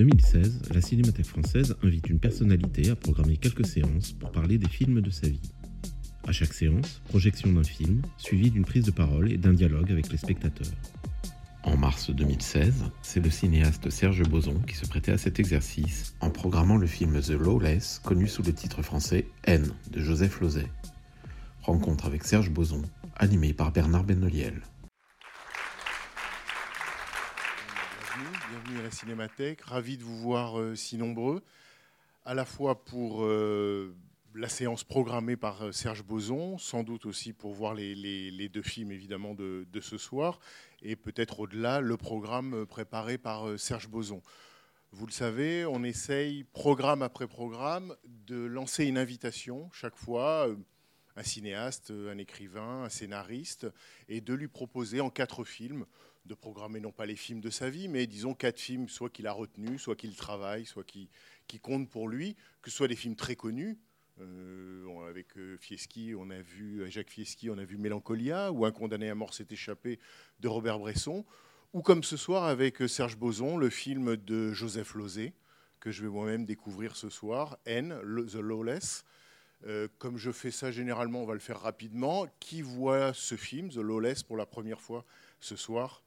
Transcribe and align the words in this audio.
2016, 0.00 0.62
la 0.72 0.80
Cinémathèque 0.80 1.26
française 1.26 1.76
invite 1.82 2.08
une 2.08 2.18
personnalité 2.18 2.88
à 2.88 2.96
programmer 2.96 3.36
quelques 3.36 3.66
séances 3.66 4.12
pour 4.12 4.32
parler 4.32 4.56
des 4.56 4.66
films 4.66 5.02
de 5.02 5.10
sa 5.10 5.28
vie. 5.28 5.52
À 6.26 6.32
chaque 6.32 6.54
séance, 6.54 7.02
projection 7.10 7.52
d'un 7.52 7.64
film, 7.64 8.00
suivie 8.16 8.50
d'une 8.50 8.64
prise 8.64 8.86
de 8.86 8.92
parole 8.92 9.30
et 9.30 9.36
d'un 9.36 9.52
dialogue 9.52 9.92
avec 9.92 10.10
les 10.10 10.16
spectateurs. 10.16 10.72
En 11.64 11.76
mars 11.76 12.08
2016, 12.08 12.84
c'est 13.02 13.22
le 13.22 13.28
cinéaste 13.28 13.90
Serge 13.90 14.22
Boson 14.22 14.58
qui 14.66 14.74
se 14.74 14.86
prêtait 14.86 15.12
à 15.12 15.18
cet 15.18 15.38
exercice 15.38 16.14
en 16.20 16.30
programmant 16.30 16.78
le 16.78 16.86
film 16.86 17.20
The 17.20 17.32
Lawless, 17.32 18.00
connu 18.02 18.26
sous 18.26 18.42
le 18.42 18.54
titre 18.54 18.80
français 18.80 19.26
N 19.44 19.70
de 19.92 20.00
Joseph 20.00 20.40
Lozay. 20.40 20.66
Rencontre 21.60 22.06
avec 22.06 22.24
Serge 22.24 22.48
Boson, 22.48 22.80
animé 23.16 23.52
par 23.52 23.70
Bernard 23.70 24.04
Benoliel. 24.04 24.62
Bienvenue, 28.50 28.80
à 28.80 28.82
la 28.82 28.90
Cinémathèque. 28.90 29.60
Ravi 29.60 29.96
de 29.96 30.02
vous 30.02 30.16
voir 30.16 30.58
euh, 30.58 30.74
si 30.74 30.96
nombreux, 30.96 31.40
à 32.24 32.34
la 32.34 32.44
fois 32.44 32.84
pour 32.84 33.22
euh, 33.22 33.94
la 34.34 34.48
séance 34.48 34.82
programmée 34.82 35.36
par 35.36 35.66
euh, 35.66 35.70
Serge 35.70 36.02
Boson, 36.02 36.58
sans 36.58 36.82
doute 36.82 37.06
aussi 37.06 37.32
pour 37.32 37.54
voir 37.54 37.74
les, 37.74 38.48
deux 38.48 38.62
films 38.62 38.90
évidemment 38.90 39.34
de, 39.34 39.68
de 39.70 39.80
ce 39.80 39.96
soir, 39.98 40.40
et 40.82 40.96
peut-être 40.96 41.38
au-delà 41.38 41.80
le 41.80 41.96
programme 41.96 42.66
préparé 42.66 43.18
par 43.18 43.56
Serge 43.56 43.86
Boson. 43.86 44.20
Vous 44.90 45.06
le 45.06 45.12
savez, 45.12 45.64
on 45.64 45.84
essaye, 45.84 46.42
programme 46.42 47.02
après 47.02 47.28
programme, 47.28 47.94
de 48.04 48.44
lancer 48.46 48.84
une 48.84 48.98
invitation 48.98 49.70
chaque 49.72 49.96
fois, 49.96 50.48
un 51.14 51.22
cinéaste, 51.22 51.92
un 51.92 52.18
écrivain, 52.18 52.82
un 52.82 52.88
scénariste, 52.88 53.68
et 54.08 54.20
de 54.20 54.34
lui 54.34 54.48
proposer 54.48 55.00
en 55.00 55.08
quatre 55.08 55.44
films 55.44 55.86
de 56.26 56.34
programmer 56.34 56.80
non 56.80 56.92
pas 56.92 57.06
les 57.06 57.16
films 57.16 57.40
de 57.40 57.50
sa 57.50 57.70
vie, 57.70 57.88
mais 57.88 58.06
disons 58.06 58.34
quatre 58.34 58.60
films, 58.60 58.88
soit 58.88 59.10
qu'il 59.10 59.26
a 59.26 59.32
retenus, 59.32 59.80
soit 59.80 59.96
qu'il 59.96 60.14
travaille, 60.14 60.66
soit 60.66 60.84
qui, 60.84 61.08
qui 61.46 61.58
comptent 61.58 61.88
pour 61.88 62.08
lui, 62.08 62.36
que 62.62 62.70
ce 62.70 62.76
soit 62.76 62.88
des 62.88 62.96
films 62.96 63.16
très 63.16 63.36
connus. 63.36 63.78
Euh, 64.20 65.08
avec 65.08 65.36
euh, 65.38 65.56
Fieschi, 65.58 66.14
on 66.16 66.30
a 66.30 66.40
vu 66.40 66.88
Jacques 66.90 67.10
Fieschi, 67.10 67.48
on 67.50 67.58
a 67.58 67.64
vu 67.64 67.78
Mélancolia, 67.78 68.52
ou 68.52 68.64
Un 68.64 68.70
condamné 68.70 69.08
à 69.08 69.14
mort 69.14 69.32
s'est 69.34 69.46
échappé 69.50 69.98
de 70.40 70.48
Robert 70.48 70.78
Bresson, 70.78 71.24
ou 71.72 71.82
comme 71.82 72.04
ce 72.04 72.16
soir 72.16 72.44
avec 72.44 72.82
euh, 72.82 72.88
Serge 72.88 73.16
Boson, 73.16 73.56
le 73.56 73.70
film 73.70 74.16
de 74.16 74.52
Joseph 74.52 74.94
Lozé, 74.94 75.32
que 75.80 75.90
je 75.90 76.02
vais 76.02 76.08
moi-même 76.08 76.44
découvrir 76.44 76.96
ce 76.96 77.08
soir, 77.08 77.58
N, 77.64 77.98
The 78.28 78.34
Lawless. 78.34 79.04
Comme 79.98 80.16
je 80.16 80.30
fais 80.30 80.50
ça 80.50 80.70
généralement, 80.70 81.22
on 81.22 81.26
va 81.26 81.34
le 81.34 81.40
faire 81.40 81.60
rapidement. 81.60 82.26
Qui 82.38 82.62
voit 82.62 83.12
ce 83.12 83.34
film, 83.34 83.68
The 83.68 83.76
Lawless, 83.76 84.22
pour 84.22 84.38
la 84.38 84.46
première 84.46 84.80
fois 84.80 85.04
ce 85.40 85.56
soir 85.56 86.02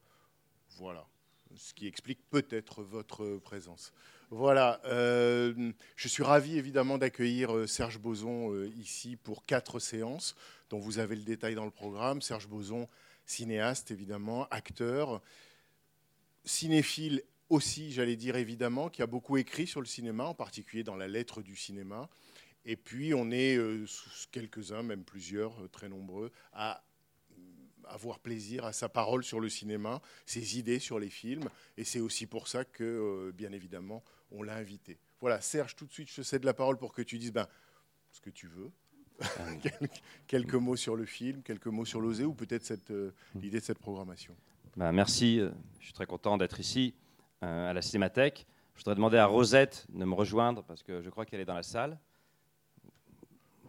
Voilà. 0.76 1.06
Ce 1.56 1.72
qui 1.72 1.86
explique 1.86 2.18
peut-être 2.30 2.82
votre 2.82 3.38
présence. 3.38 3.92
Voilà. 4.30 4.80
euh, 4.86 5.72
je 5.96 6.08
suis 6.08 6.22
ravi 6.22 6.58
évidemment 6.58 6.98
d'accueillir 6.98 7.54
euh, 7.54 7.66
Serge 7.66 7.98
Boson 7.98 8.52
euh, 8.52 8.68
ici 8.76 9.16
pour 9.16 9.44
quatre 9.46 9.78
séances, 9.78 10.34
dont 10.70 10.78
vous 10.78 10.98
avez 10.98 11.14
le 11.14 11.22
détail 11.22 11.54
dans 11.54 11.64
le 11.64 11.70
programme. 11.70 12.20
Serge 12.20 12.48
Boson, 12.48 12.88
cinéaste 13.26 13.92
évidemment, 13.92 14.48
acteur, 14.50 15.22
cinéphile 16.44 17.22
aussi, 17.50 17.92
j'allais 17.92 18.16
dire 18.16 18.36
évidemment, 18.36 18.88
qui 18.88 19.02
a 19.02 19.06
beaucoup 19.06 19.36
écrit 19.36 19.66
sur 19.66 19.80
le 19.80 19.86
cinéma, 19.86 20.24
en 20.24 20.34
particulier 20.34 20.82
dans 20.82 20.96
la 20.96 21.06
lettre 21.06 21.42
du 21.42 21.54
cinéma. 21.54 22.08
Et 22.64 22.76
puis, 22.76 23.12
on 23.14 23.30
est 23.30 23.60
quelques-uns, 24.32 24.82
même 24.82 25.04
plusieurs, 25.04 25.52
très 25.70 25.90
nombreux, 25.90 26.32
à 26.54 26.82
avoir 27.88 28.18
plaisir 28.20 28.64
à 28.64 28.72
sa 28.72 28.88
parole 28.88 29.24
sur 29.24 29.40
le 29.40 29.48
cinéma, 29.48 30.00
ses 30.26 30.58
idées 30.58 30.78
sur 30.78 30.98
les 30.98 31.10
films. 31.10 31.48
Et 31.76 31.84
c'est 31.84 32.00
aussi 32.00 32.26
pour 32.26 32.48
ça 32.48 32.64
que, 32.64 32.82
euh, 32.84 33.32
bien 33.32 33.52
évidemment, 33.52 34.02
on 34.30 34.42
l'a 34.42 34.56
invité. 34.56 34.98
Voilà, 35.20 35.40
Serge, 35.40 35.76
tout 35.76 35.86
de 35.86 35.92
suite, 35.92 36.08
je 36.10 36.16
te 36.16 36.22
cède 36.22 36.44
la 36.44 36.54
parole 36.54 36.76
pour 36.76 36.92
que 36.92 37.02
tu 37.02 37.18
dises 37.18 37.32
ben, 37.32 37.46
ce 38.10 38.20
que 38.20 38.30
tu 38.30 38.46
veux. 38.48 38.70
Quel- 39.62 39.88
quelques 40.26 40.54
mots 40.54 40.76
sur 40.76 40.96
le 40.96 41.04
film, 41.04 41.42
quelques 41.42 41.68
mots 41.68 41.84
sur 41.84 42.00
l'osé 42.00 42.24
ou 42.24 42.34
peut-être 42.34 42.90
euh, 42.90 43.12
l'idée 43.36 43.60
de 43.60 43.64
cette 43.64 43.78
programmation. 43.78 44.34
Ben, 44.76 44.90
merci, 44.90 45.38
euh, 45.38 45.50
je 45.78 45.84
suis 45.84 45.94
très 45.94 46.06
content 46.06 46.36
d'être 46.36 46.58
ici 46.58 46.94
euh, 47.44 47.70
à 47.70 47.72
la 47.72 47.80
Cinémathèque. 47.80 48.44
Je 48.74 48.80
voudrais 48.80 48.96
demander 48.96 49.18
à 49.18 49.26
Rosette 49.26 49.86
de 49.90 50.04
me 50.04 50.14
rejoindre 50.14 50.64
parce 50.64 50.82
que 50.82 51.00
je 51.00 51.10
crois 51.10 51.24
qu'elle 51.24 51.38
est 51.40 51.44
dans 51.44 51.54
la 51.54 51.62
salle. 51.62 51.96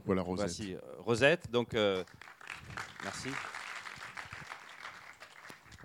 Voilà, 0.05 0.23
Rosette. 0.23 0.45
Voici 0.47 0.75
Rosette, 0.97 1.51
donc 1.51 1.73
euh, 1.75 2.03
merci. 3.03 3.29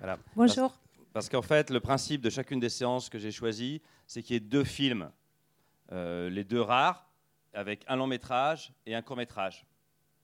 Voilà. 0.01 0.19
Bonjour. 0.35 0.73
Parce 1.13 1.29
qu'en 1.29 1.43
fait, 1.43 1.69
le 1.69 1.79
principe 1.79 2.23
de 2.23 2.31
chacune 2.31 2.59
des 2.59 2.71
séances 2.71 3.11
que 3.11 3.19
j'ai 3.19 3.31
choisies, 3.31 3.83
c'est 4.07 4.23
qu'il 4.23 4.33
y 4.33 4.37
ait 4.39 4.41
deux 4.41 4.65
films, 4.65 5.13
euh, 5.93 6.31
les 6.31 6.43
deux 6.43 6.63
rares, 6.63 7.07
avec 7.53 7.85
un 7.87 7.97
long 7.97 8.07
métrage 8.07 8.73
et 8.87 8.95
un 8.95 9.03
court 9.03 9.19
métrage. 9.19 9.67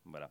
Voilà. 0.07 0.31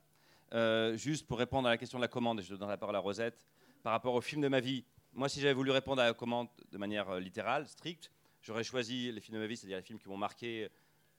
Euh, 0.54 0.98
juste 0.98 1.28
pour 1.28 1.38
répondre 1.38 1.68
à 1.68 1.72
la 1.72 1.78
question 1.78 2.00
de 2.00 2.02
la 2.02 2.08
commande, 2.08 2.40
et 2.40 2.44
je 2.44 2.56
donne 2.56 2.70
la 2.70 2.78
parole 2.78 2.96
à 2.96 3.00
Rosette, 3.00 3.46
par 3.84 3.94
rapport 3.94 4.16
au 4.16 4.22
film 4.22 4.42
de 4.42 4.48
ma 4.48 4.62
vie, 4.62 4.84
moi, 5.14 5.30
si 5.30 5.40
j'avais 5.40 5.54
voulu 5.54 5.70
répondre 5.70 6.02
à 6.02 6.06
la 6.06 6.14
commande 6.14 6.48
de 6.72 6.78
manière 6.80 7.08
euh, 7.12 7.20
littérale, 7.20 7.68
stricte, 7.68 8.12
j'aurais 8.42 8.64
choisi 8.64 9.12
les 9.12 9.22
films 9.22 9.38
de 9.38 9.42
ma 9.42 9.48
vie, 9.48 9.58
c'est-à-dire 9.58 9.78
les 9.78 9.84
films 9.84 10.00
qui 10.00 10.10
m'ont 10.10 10.18
marqué. 10.18 10.70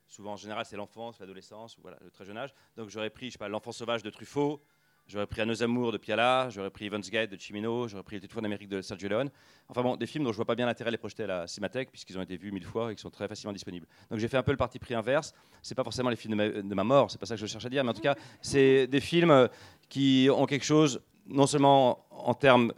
Souvent, 0.08 0.32
en 0.32 0.36
général, 0.36 0.64
c'est 0.64 0.76
l'enfance, 0.76 1.20
l'adolescence, 1.20 1.78
voilà, 1.80 1.98
le 2.02 2.10
très 2.10 2.24
jeune 2.24 2.38
âge. 2.38 2.52
Donc, 2.76 2.88
j'aurais 2.90 3.10
pris, 3.10 3.26
je 3.26 3.32
sais 3.32 3.38
pas, 3.38 3.48
L'enfant 3.48 3.70
sauvage 3.70 4.02
de 4.02 4.10
Truffaut, 4.10 4.60
J'aurais 5.08 5.28
pris 5.28 5.40
À 5.40 5.46
nos 5.46 5.62
amours 5.62 5.92
de 5.92 5.98
Piala, 5.98 6.48
j'aurais 6.50 6.70
pris 6.70 6.86
Evans 6.86 7.00
Gate 7.00 7.30
de 7.30 7.38
Chimino, 7.38 7.86
j'aurais 7.86 8.02
pris 8.02 8.16
Les 8.16 8.22
Tétours 8.22 8.42
d'Amérique 8.42 8.68
de 8.68 8.82
Sergio 8.82 9.08
Leone. 9.08 9.30
Enfin 9.68 9.80
bon, 9.80 9.94
des 9.94 10.06
films 10.06 10.24
dont 10.24 10.32
je 10.32 10.36
vois 10.36 10.44
pas 10.44 10.56
bien 10.56 10.66
l'intérêt 10.66 10.90
de 10.90 10.94
les 10.94 10.98
projeter 10.98 11.22
à 11.22 11.26
la 11.28 11.46
Cinémathèque, 11.46 11.92
puisqu'ils 11.92 12.18
ont 12.18 12.22
été 12.22 12.36
vus 12.36 12.50
mille 12.50 12.64
fois 12.64 12.90
et 12.90 12.96
qui 12.96 13.02
sont 13.02 13.10
très 13.10 13.28
facilement 13.28 13.52
disponibles. 13.52 13.86
Donc 14.10 14.18
j'ai 14.18 14.26
fait 14.26 14.36
un 14.36 14.42
peu 14.42 14.50
le 14.50 14.56
parti 14.56 14.80
pris 14.80 14.94
inverse. 14.94 15.32
C'est 15.62 15.76
pas 15.76 15.84
forcément 15.84 16.10
les 16.10 16.16
films 16.16 16.32
de 16.32 16.36
ma, 16.36 16.48
de 16.48 16.74
ma 16.74 16.82
mort, 16.82 17.08
c'est 17.08 17.20
pas 17.20 17.26
ça 17.26 17.36
que 17.36 17.40
je 17.40 17.46
cherche 17.46 17.64
à 17.64 17.68
dire, 17.68 17.84
mais 17.84 17.90
en 17.90 17.94
tout 17.94 18.00
cas, 18.00 18.16
c'est 18.42 18.88
des 18.88 19.00
films 19.00 19.30
euh, 19.30 19.46
qui 19.88 20.28
ont 20.34 20.46
quelque 20.46 20.64
chose, 20.64 21.00
non 21.28 21.46
seulement 21.46 22.04
en 22.10 22.34
termes, 22.34 22.72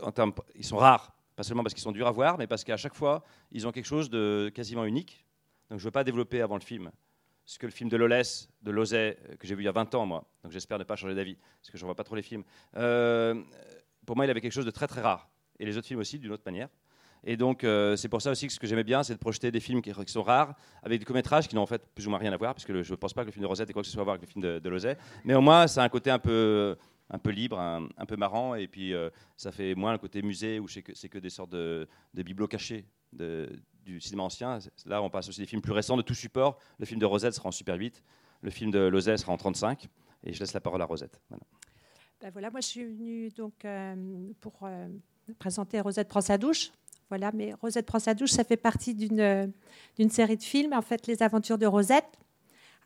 en 0.00 0.12
termes 0.12 0.32
ils 0.54 0.64
sont 0.64 0.76
rares, 0.76 1.12
pas 1.34 1.42
seulement 1.42 1.64
parce 1.64 1.74
qu'ils 1.74 1.82
sont 1.82 1.90
durs 1.90 2.06
à 2.06 2.12
voir, 2.12 2.38
mais 2.38 2.46
parce 2.46 2.62
qu'à 2.62 2.76
chaque 2.76 2.94
fois, 2.94 3.24
ils 3.50 3.66
ont 3.66 3.72
quelque 3.72 3.86
chose 3.86 4.08
de 4.08 4.52
quasiment 4.54 4.84
unique. 4.84 5.26
Donc 5.68 5.80
je 5.80 5.84
veux 5.84 5.90
pas 5.90 6.04
développer 6.04 6.42
avant 6.42 6.54
le 6.54 6.62
film 6.62 6.92
ce 7.44 7.58
que 7.58 7.66
le 7.66 7.72
film 7.72 7.90
de 7.90 7.96
Lawless, 7.96 8.48
de 8.62 8.70
Lozay, 8.70 9.18
euh, 9.28 9.36
que 9.36 9.46
j'ai 9.46 9.54
vu 9.54 9.62
il 9.62 9.66
y 9.66 9.68
a 9.68 9.72
20 9.72 9.94
ans, 9.94 10.06
moi. 10.06 10.24
Donc 10.42 10.52
j'espère 10.52 10.78
ne 10.78 10.84
pas 10.84 10.96
changer 10.96 11.14
d'avis, 11.14 11.36
parce 11.60 11.70
que 11.70 11.78
je 11.78 11.82
ne 11.82 11.86
vois 11.86 11.94
pas 11.94 12.04
trop 12.04 12.16
les 12.16 12.22
films. 12.22 12.44
Euh, 12.76 13.40
pour 14.06 14.16
moi, 14.16 14.26
il 14.26 14.30
avait 14.30 14.40
quelque 14.40 14.52
chose 14.52 14.66
de 14.66 14.70
très 14.70 14.86
très 14.86 15.00
rare. 15.00 15.28
Et 15.58 15.66
les 15.66 15.76
autres 15.76 15.86
films 15.86 16.00
aussi, 16.00 16.18
d'une 16.18 16.32
autre 16.32 16.42
manière. 16.46 16.68
Et 17.24 17.36
donc, 17.36 17.62
euh, 17.62 17.94
c'est 17.94 18.08
pour 18.08 18.20
ça 18.20 18.32
aussi 18.32 18.48
que 18.48 18.52
ce 18.52 18.58
que 18.58 18.66
j'aimais 18.66 18.82
bien, 18.82 19.04
c'est 19.04 19.12
de 19.14 19.18
projeter 19.18 19.52
des 19.52 19.60
films 19.60 19.80
qui, 19.80 19.92
sont 20.06 20.22
rares, 20.22 20.54
avec 20.82 20.98
des 20.98 21.04
courts-métrages 21.04 21.46
qui 21.46 21.54
n'ont 21.54 21.62
en 21.62 21.66
fait 21.66 21.86
plus 21.94 22.06
ou 22.08 22.10
moins 22.10 22.18
rien 22.18 22.32
à 22.32 22.36
voir, 22.36 22.52
parce 22.54 22.64
que 22.64 22.82
je 22.82 22.90
ne 22.90 22.96
pense 22.96 23.14
pas 23.14 23.22
que 23.22 23.26
le 23.26 23.32
film 23.32 23.42
de 23.42 23.48
Rosette 23.48 23.70
ait 23.70 23.72
quoi 23.72 23.82
que 23.82 23.86
ce 23.86 23.92
soit 23.92 24.00
à 24.00 24.04
voir 24.04 24.14
avec 24.14 24.28
le 24.28 24.32
film 24.32 24.42
de, 24.42 24.58
de 24.58 24.68
Lozay. 24.68 24.96
Mais 25.24 25.34
au 25.34 25.40
moins, 25.40 25.68
ça 25.68 25.82
a 25.82 25.84
un 25.84 25.88
côté 25.88 26.10
un 26.10 26.18
peu, 26.18 26.76
un 27.12 27.18
peu 27.18 27.30
libre, 27.30 27.58
un, 27.60 28.06
peu 28.06 28.16
marrant, 28.16 28.54
et 28.54 28.66
puis 28.66 28.94
euh, 28.94 29.10
ça 29.36 29.52
fait 29.52 29.74
moins 29.74 29.92
le 29.92 29.98
côté 29.98 30.22
musée, 30.22 30.58
où 30.58 30.66
c'est 30.66 30.82
que, 30.82 31.18
des 31.18 31.30
sortes 31.30 31.50
de, 31.50 31.86
bibelots 32.14 32.48
cachés 32.48 32.86
du 33.12 34.00
cinéma 34.00 34.24
ancien. 34.24 34.58
Là, 34.86 35.02
on 35.02 35.10
passe 35.10 35.28
aussi 35.28 35.40
des 35.40 35.46
films 35.46 35.60
plus 35.60 35.72
récents 35.72 35.96
de 35.96 36.02
tout 36.02 36.14
support. 36.14 36.58
Le 36.78 36.86
film 36.86 36.98
de 36.98 37.06
Rosette 37.06 37.34
sera 37.34 37.50
en 37.50 37.52
Super 37.52 37.76
8, 37.76 38.02
le 38.40 38.50
film 38.50 38.70
de 38.70 38.80
Lozay 38.80 39.18
sera 39.18 39.32
en 39.32 39.36
35, 39.36 39.88
et 40.24 40.32
je 40.32 40.40
laisse 40.40 40.54
la 40.54 40.60
parole 40.60 40.80
à 40.80 40.86
Rosette. 40.86 41.20
Voilà. 41.28 41.44
Ben 42.22 42.50
moi 42.52 42.60
je 42.60 42.66
suis 42.66 42.84
venue 42.84 43.30
donc 43.30 43.64
euh, 43.64 43.96
pour 44.40 44.60
euh, 44.62 44.86
présenter 45.40 45.80
Rosette 45.80 46.08
prend 46.08 46.20
sa 46.20 46.38
douche. 46.38 46.70
Voilà, 47.08 47.30
mais 47.34 47.52
Rosette 47.60 47.84
prend 47.84 47.98
sa 47.98 48.14
douche, 48.14 48.30
ça 48.30 48.42
fait 48.44 48.56
partie 48.56 48.94
d'une 48.94 49.52
série 50.08 50.38
de 50.38 50.42
films, 50.42 50.72
en 50.72 50.80
fait, 50.80 51.06
Les 51.06 51.22
Aventures 51.22 51.58
de 51.58 51.66
Rosette. 51.66 52.06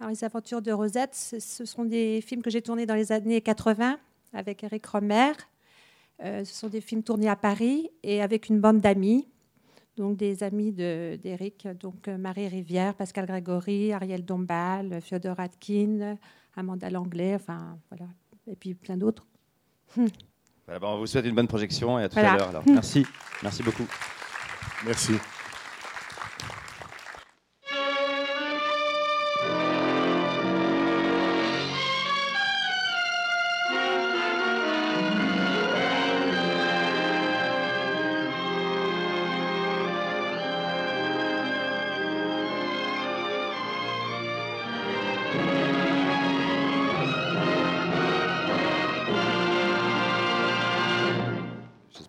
Alors, 0.00 0.10
Les 0.10 0.24
Aventures 0.24 0.60
de 0.60 0.72
Rosette, 0.72 1.14
ce 1.14 1.64
sont 1.64 1.84
des 1.84 2.20
films 2.22 2.42
que 2.42 2.50
j'ai 2.50 2.60
tournés 2.60 2.86
dans 2.86 2.96
les 2.96 3.12
années 3.12 3.40
80 3.40 4.00
avec 4.36 4.62
Eric 4.64 4.86
Romer. 4.86 5.32
Euh, 6.22 6.44
ce 6.44 6.54
sont 6.54 6.68
des 6.68 6.80
films 6.80 7.02
tournés 7.02 7.28
à 7.28 7.36
Paris 7.36 7.90
et 8.02 8.22
avec 8.22 8.48
une 8.48 8.60
bande 8.60 8.80
d'amis, 8.80 9.28
donc 9.96 10.16
des 10.16 10.42
amis 10.42 10.72
de- 10.72 11.18
d'Eric, 11.22 11.66
donc 11.80 12.08
euh, 12.08 12.16
Marie 12.16 12.48
Rivière, 12.48 12.94
Pascal 12.94 13.26
Grégory, 13.26 13.92
Ariel 13.92 14.24
Dombal, 14.24 15.00
Fyodor 15.02 15.38
Atkin, 15.40 16.16
Amanda 16.56 16.88
Langlais, 16.88 17.34
enfin 17.34 17.78
voilà, 17.90 18.06
et 18.46 18.56
puis 18.56 18.74
plein 18.74 18.96
d'autres. 18.96 19.26
Hmm. 19.96 20.06
Voilà, 20.64 20.80
bon, 20.80 20.88
on 20.94 20.98
vous 20.98 21.06
souhaite 21.06 21.26
une 21.26 21.34
bonne 21.34 21.46
projection 21.48 21.98
et 21.98 22.04
à 22.04 22.08
tout 22.08 22.14
Voilà. 22.14 22.32
à 22.32 22.52
l'heure. 22.52 22.62
Merci, 22.66 23.04
merci 23.42 23.62
beaucoup. 23.62 23.86
Merci. 24.84 25.12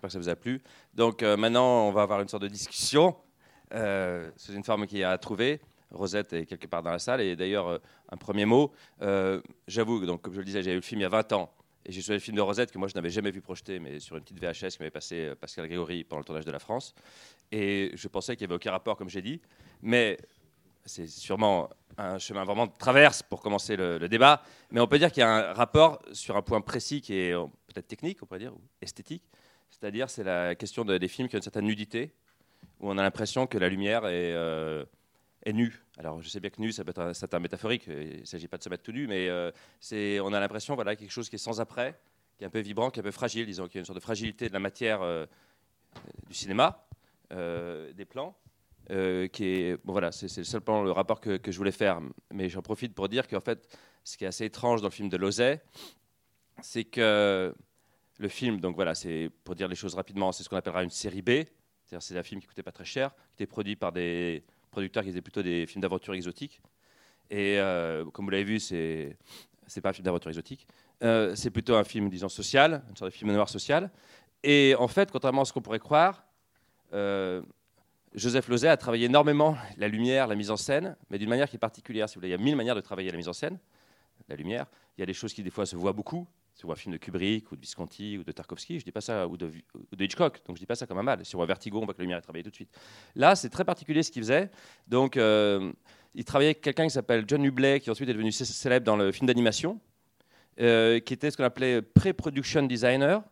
Que 0.08 0.12
ça 0.12 0.18
vous 0.18 0.28
a 0.28 0.36
plu. 0.36 0.62
Donc 0.94 1.22
euh, 1.22 1.36
maintenant, 1.36 1.86
on 1.86 1.92
va 1.92 2.02
avoir 2.02 2.20
une 2.20 2.28
sorte 2.28 2.42
de 2.42 2.48
discussion. 2.48 3.14
Euh, 3.74 4.30
c'est 4.36 4.52
une 4.52 4.64
forme 4.64 4.86
qui 4.86 5.02
a 5.02 5.16
trouvé. 5.18 5.60
Rosette 5.90 6.32
est 6.32 6.46
quelque 6.46 6.66
part 6.66 6.82
dans 6.82 6.90
la 6.90 6.98
salle. 6.98 7.20
Et 7.20 7.36
d'ailleurs, 7.36 7.68
euh, 7.68 7.78
un 8.10 8.16
premier 8.16 8.44
mot. 8.44 8.72
Euh, 9.02 9.40
J'avoue, 9.66 10.04
donc 10.04 10.22
comme 10.22 10.32
je 10.32 10.38
le 10.38 10.44
disais, 10.44 10.62
j'ai 10.62 10.72
eu 10.72 10.76
le 10.76 10.80
film 10.80 11.00
il 11.00 11.02
y 11.02 11.06
a 11.06 11.10
20 11.10 11.32
ans. 11.32 11.52
Et 11.84 11.92
j'ai 11.92 12.02
choisi 12.02 12.18
le 12.18 12.20
film 12.20 12.36
de 12.36 12.42
Rosette 12.42 12.70
que 12.70 12.78
moi 12.78 12.88
je 12.88 12.94
n'avais 12.94 13.10
jamais 13.10 13.30
vu 13.30 13.40
projeté, 13.40 13.78
mais 13.78 13.98
sur 13.98 14.16
une 14.16 14.22
petite 14.22 14.38
VHS 14.38 14.72
qui 14.72 14.78
m'avait 14.80 14.90
passé 14.90 15.32
Pascal 15.40 15.66
Grégory 15.66 16.04
pendant 16.04 16.20
le 16.20 16.24
tournage 16.24 16.44
de 16.44 16.50
La 16.50 16.58
France. 16.58 16.94
Et 17.50 17.92
je 17.94 18.08
pensais 18.08 18.36
qu'il 18.36 18.46
n'y 18.46 18.52
avait 18.52 18.56
aucun 18.56 18.72
rapport, 18.72 18.96
comme 18.96 19.08
j'ai 19.08 19.22
dit. 19.22 19.40
Mais 19.80 20.18
c'est 20.84 21.06
sûrement 21.06 21.70
un 21.96 22.18
chemin 22.18 22.44
vraiment 22.44 22.66
de 22.66 22.72
traverse 22.78 23.22
pour 23.22 23.40
commencer 23.40 23.76
le, 23.76 24.06
débat. 24.08 24.42
Mais 24.70 24.80
on 24.80 24.86
peut 24.86 24.98
dire 24.98 25.10
qu'il 25.10 25.22
y 25.22 25.24
a 25.24 25.50
un 25.50 25.52
rapport 25.52 26.00
sur 26.12 26.36
un 26.36 26.42
point 26.42 26.60
précis 26.60 27.00
qui 27.00 27.14
est 27.14 27.32
peut-être 27.32 27.88
technique, 27.88 28.22
on 28.22 28.26
pourrait 28.26 28.40
dire, 28.40 28.54
ou 28.54 28.60
esthétique. 28.82 29.22
C'est-à-dire, 29.70 30.10
c'est 30.10 30.24
la 30.24 30.54
question 30.54 30.84
de- 30.84 30.98
des 30.98 31.08
films 31.08 31.28
qui 31.28 31.36
ont 31.36 31.38
une 31.38 31.42
certaine 31.42 31.66
nudité, 31.66 32.12
où 32.80 32.90
on 32.90 32.98
a 32.98 33.02
l'impression 33.02 33.46
que 33.46 33.58
la 33.58 33.68
lumière 33.68 34.06
est, 34.06 34.32
euh, 34.32 34.84
est 35.44 35.52
nue. 35.52 35.82
Alors, 35.98 36.20
je 36.22 36.28
sais 36.28 36.40
bien 36.40 36.50
que 36.50 36.60
nu, 36.60 36.72
ça 36.72 36.84
peut 36.84 36.90
être 36.90 37.00
un 37.00 37.14
certain 37.14 37.38
métaphorique, 37.38 37.88
euh, 37.88 38.12
il 38.14 38.20
ne 38.20 38.24
s'agit 38.24 38.48
pas 38.48 38.58
de 38.58 38.62
se 38.62 38.68
mettre 38.68 38.82
tout 38.82 38.92
nu, 38.92 39.06
mais 39.06 39.28
euh, 39.28 39.50
on 40.22 40.32
a 40.32 40.40
l'impression, 40.40 40.74
voilà, 40.74 40.96
quelque 40.96 41.10
chose 41.10 41.28
qui 41.28 41.36
est 41.36 41.38
sans 41.38 41.60
après, 41.60 41.98
qui 42.36 42.44
est 42.44 42.46
un 42.46 42.50
peu 42.50 42.60
vibrant, 42.60 42.90
qui 42.90 43.00
est 43.00 43.02
un 43.02 43.04
peu 43.04 43.10
fragile, 43.10 43.46
disons, 43.46 43.68
qui 43.68 43.78
a 43.78 43.80
une 43.80 43.84
sorte 43.84 43.98
de 43.98 44.02
fragilité 44.02 44.48
de 44.48 44.52
la 44.52 44.60
matière 44.60 45.00
du 46.28 46.34
cinéma, 46.34 46.86
des 47.30 48.04
plans. 48.08 48.36
voilà, 49.84 50.12
c'est, 50.12 50.28
c'est 50.28 50.42
le 50.42 50.44
seul 50.44 50.60
plan, 50.60 50.84
le 50.84 50.92
rapport 50.92 51.20
que, 51.20 51.36
que 51.36 51.50
je 51.50 51.58
voulais 51.58 51.72
faire. 51.72 52.00
Mais 52.32 52.48
j'en 52.48 52.62
profite 52.62 52.94
pour 52.94 53.08
dire 53.08 53.26
qu'en 53.26 53.40
fait, 53.40 53.76
ce 54.04 54.16
qui 54.16 54.24
est 54.24 54.28
assez 54.28 54.44
étrange 54.44 54.82
dans 54.82 54.86
le 54.86 54.92
film 54.92 55.08
de 55.08 55.16
Lozay, 55.16 55.60
c'est 56.62 56.84
que 56.84 57.52
le 58.18 58.28
film, 58.28 58.60
donc 58.60 58.74
voilà, 58.74 58.94
c'est 58.94 59.30
pour 59.44 59.54
dire 59.54 59.68
les 59.68 59.76
choses 59.76 59.94
rapidement, 59.94 60.32
c'est 60.32 60.42
ce 60.42 60.48
qu'on 60.48 60.56
appellera 60.56 60.82
une 60.82 60.90
série 60.90 61.22
B. 61.22 61.30
C'est-à-dire 61.84 62.02
c'est 62.02 62.18
un 62.18 62.22
film 62.22 62.40
qui 62.40 62.46
coûtait 62.46 62.62
pas 62.62 62.72
très 62.72 62.84
cher, 62.84 63.14
qui 63.36 63.42
était 63.42 63.50
produit 63.50 63.76
par 63.76 63.92
des 63.92 64.44
producteurs 64.70 65.02
qui 65.02 65.10
faisaient 65.10 65.22
plutôt 65.22 65.42
des 65.42 65.66
films 65.66 65.80
d'aventure 65.80 66.14
exotiques. 66.14 66.60
Et 67.30 67.58
euh, 67.58 68.04
comme 68.06 68.24
vous 68.24 68.30
l'avez 68.30 68.44
vu, 68.44 68.60
c'est 68.60 69.16
c'est 69.66 69.80
pas 69.80 69.90
un 69.90 69.92
film 69.92 70.04
d'aventure 70.04 70.30
exotique. 70.30 70.66
Euh, 71.02 71.34
c'est 71.34 71.50
plutôt 71.50 71.76
un 71.76 71.84
film, 71.84 72.08
disons, 72.08 72.28
social, 72.28 72.82
une 72.88 72.96
sorte 72.96 73.12
de 73.12 73.16
film 73.16 73.32
noir 73.32 73.48
social. 73.48 73.90
Et 74.42 74.74
en 74.78 74.88
fait, 74.88 75.10
contrairement 75.10 75.42
à 75.42 75.44
ce 75.44 75.52
qu'on 75.52 75.60
pourrait 75.60 75.78
croire, 75.78 76.24
euh, 76.92 77.42
Joseph 78.14 78.48
Lozay 78.48 78.68
a 78.68 78.76
travaillé 78.76 79.06
énormément 79.06 79.56
la 79.76 79.88
lumière, 79.88 80.26
la 80.26 80.34
mise 80.34 80.50
en 80.50 80.56
scène, 80.56 80.96
mais 81.10 81.18
d'une 81.18 81.28
manière 81.28 81.48
qui 81.48 81.56
est 81.56 81.60
particulière. 81.60 82.06
Il 82.20 82.28
y 82.28 82.34
a 82.34 82.38
mille 82.38 82.56
manières 82.56 82.74
de 82.74 82.80
travailler 82.80 83.10
la 83.10 83.16
mise 83.16 83.28
en 83.28 83.32
scène, 83.32 83.58
la 84.28 84.36
lumière. 84.36 84.66
Il 84.96 85.02
y 85.02 85.04
a 85.04 85.06
des 85.06 85.14
choses 85.14 85.34
qui 85.34 85.42
des 85.42 85.50
fois 85.50 85.66
se 85.66 85.76
voient 85.76 85.92
beaucoup. 85.92 86.26
Si 86.58 86.64
on 86.64 86.66
voit 86.66 86.74
un 86.74 86.76
film 86.76 86.92
de 86.92 86.98
Kubrick 86.98 87.52
ou 87.52 87.54
de 87.54 87.60
Visconti 87.60 88.18
ou 88.18 88.24
de 88.24 88.32
Tarkovsky, 88.32 88.80
je 88.80 88.84
dis 88.84 88.90
pas 88.90 89.00
ça, 89.00 89.28
ou 89.28 89.36
de, 89.36 89.48
Hitchcock, 89.96 90.40
donc 90.44 90.56
je 90.56 90.60
dis 90.60 90.66
pas 90.66 90.74
ça 90.74 90.88
comme 90.88 90.98
un 90.98 91.04
mal. 91.04 91.24
Si 91.24 91.36
on 91.36 91.38
voit 91.38 91.46
Vertigo, 91.46 91.80
on 91.80 91.84
voit 91.84 91.94
que 91.94 92.00
la 92.00 92.02
lumière 92.02 92.18
est 92.18 92.22
travaillée 92.22 92.42
tout 92.42 92.50
de 92.50 92.54
suite. 92.56 92.76
Là, 93.14 93.36
c'est 93.36 93.48
très 93.48 93.64
particulier 93.64 94.02
ce 94.02 94.10
qu'il 94.10 94.22
faisait. 94.22 94.50
Donc, 94.88 95.16
euh, 95.16 95.72
il 96.16 96.24
travaillait 96.24 96.48
avec 96.48 96.60
quelqu'un 96.60 96.82
qui 96.82 96.90
s'appelle 96.90 97.24
John 97.28 97.44
Hubley, 97.44 97.78
qui 97.78 97.92
ensuite 97.92 98.08
est 98.08 98.12
devenu 98.12 98.32
cé- 98.32 98.44
célèbre 98.44 98.84
dans 98.84 98.96
le 98.96 99.12
film 99.12 99.28
d'animation, 99.28 99.78
euh, 100.60 100.98
qui 100.98 101.14
était 101.14 101.30
ce 101.30 101.36
qu'on 101.36 101.44
appelait 101.44 101.80
pre-production 101.80 102.64
designer. 102.64 103.22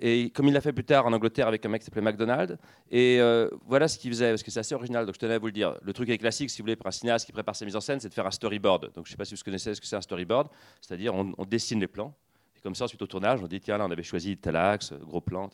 Et 0.00 0.30
comme 0.30 0.46
il 0.46 0.54
l'a 0.54 0.60
fait 0.60 0.72
plus 0.72 0.84
tard 0.84 1.04
en 1.04 1.12
Angleterre 1.12 1.48
avec 1.48 1.66
un 1.66 1.68
mec 1.70 1.80
qui 1.80 1.86
s'appelait 1.86 2.00
McDonald. 2.02 2.60
Et 2.92 3.20
euh, 3.20 3.50
voilà 3.66 3.88
ce 3.88 3.98
qu'il 3.98 4.12
faisait, 4.12 4.28
parce 4.30 4.44
que 4.44 4.52
c'est 4.52 4.60
assez 4.60 4.76
original, 4.76 5.04
donc 5.04 5.16
je 5.16 5.18
tenais 5.18 5.34
à 5.34 5.38
vous 5.40 5.46
le 5.46 5.52
dire. 5.52 5.76
Le 5.82 5.92
truc 5.92 6.08
est 6.10 6.18
classique, 6.18 6.48
si 6.50 6.58
vous 6.58 6.66
voulez, 6.66 6.76
pour 6.76 6.86
un 6.86 6.92
cinéaste 6.92 7.26
qui 7.26 7.32
prépare 7.32 7.56
sa 7.56 7.64
mise 7.64 7.74
en 7.74 7.80
scène, 7.80 7.98
c'est 7.98 8.08
de 8.08 8.14
faire 8.14 8.28
un 8.28 8.30
storyboard. 8.30 8.92
Donc 8.94 9.06
je 9.06 9.10
ne 9.10 9.14
sais 9.14 9.16
pas 9.16 9.24
si 9.24 9.34
vous 9.34 9.40
connaissez 9.44 9.74
ce 9.74 9.80
que 9.80 9.86
c'est 9.88 9.96
un 9.96 10.00
storyboard, 10.00 10.48
c'est-à-dire 10.80 11.12
on 11.16 11.44
dessine 11.44 11.80
les 11.80 11.88
plans. 11.88 12.14
Et 12.58 12.60
comme 12.62 12.74
ça, 12.74 12.84
ensuite 12.84 13.00
au 13.02 13.06
tournage, 13.06 13.40
on 13.42 13.46
dit 13.46 13.60
tiens, 13.60 13.78
là 13.78 13.86
on 13.86 13.90
avait 13.90 14.02
choisi 14.02 14.36
tel 14.36 14.56
axe, 14.56 14.92
gros 14.92 15.20
plan. 15.20 15.48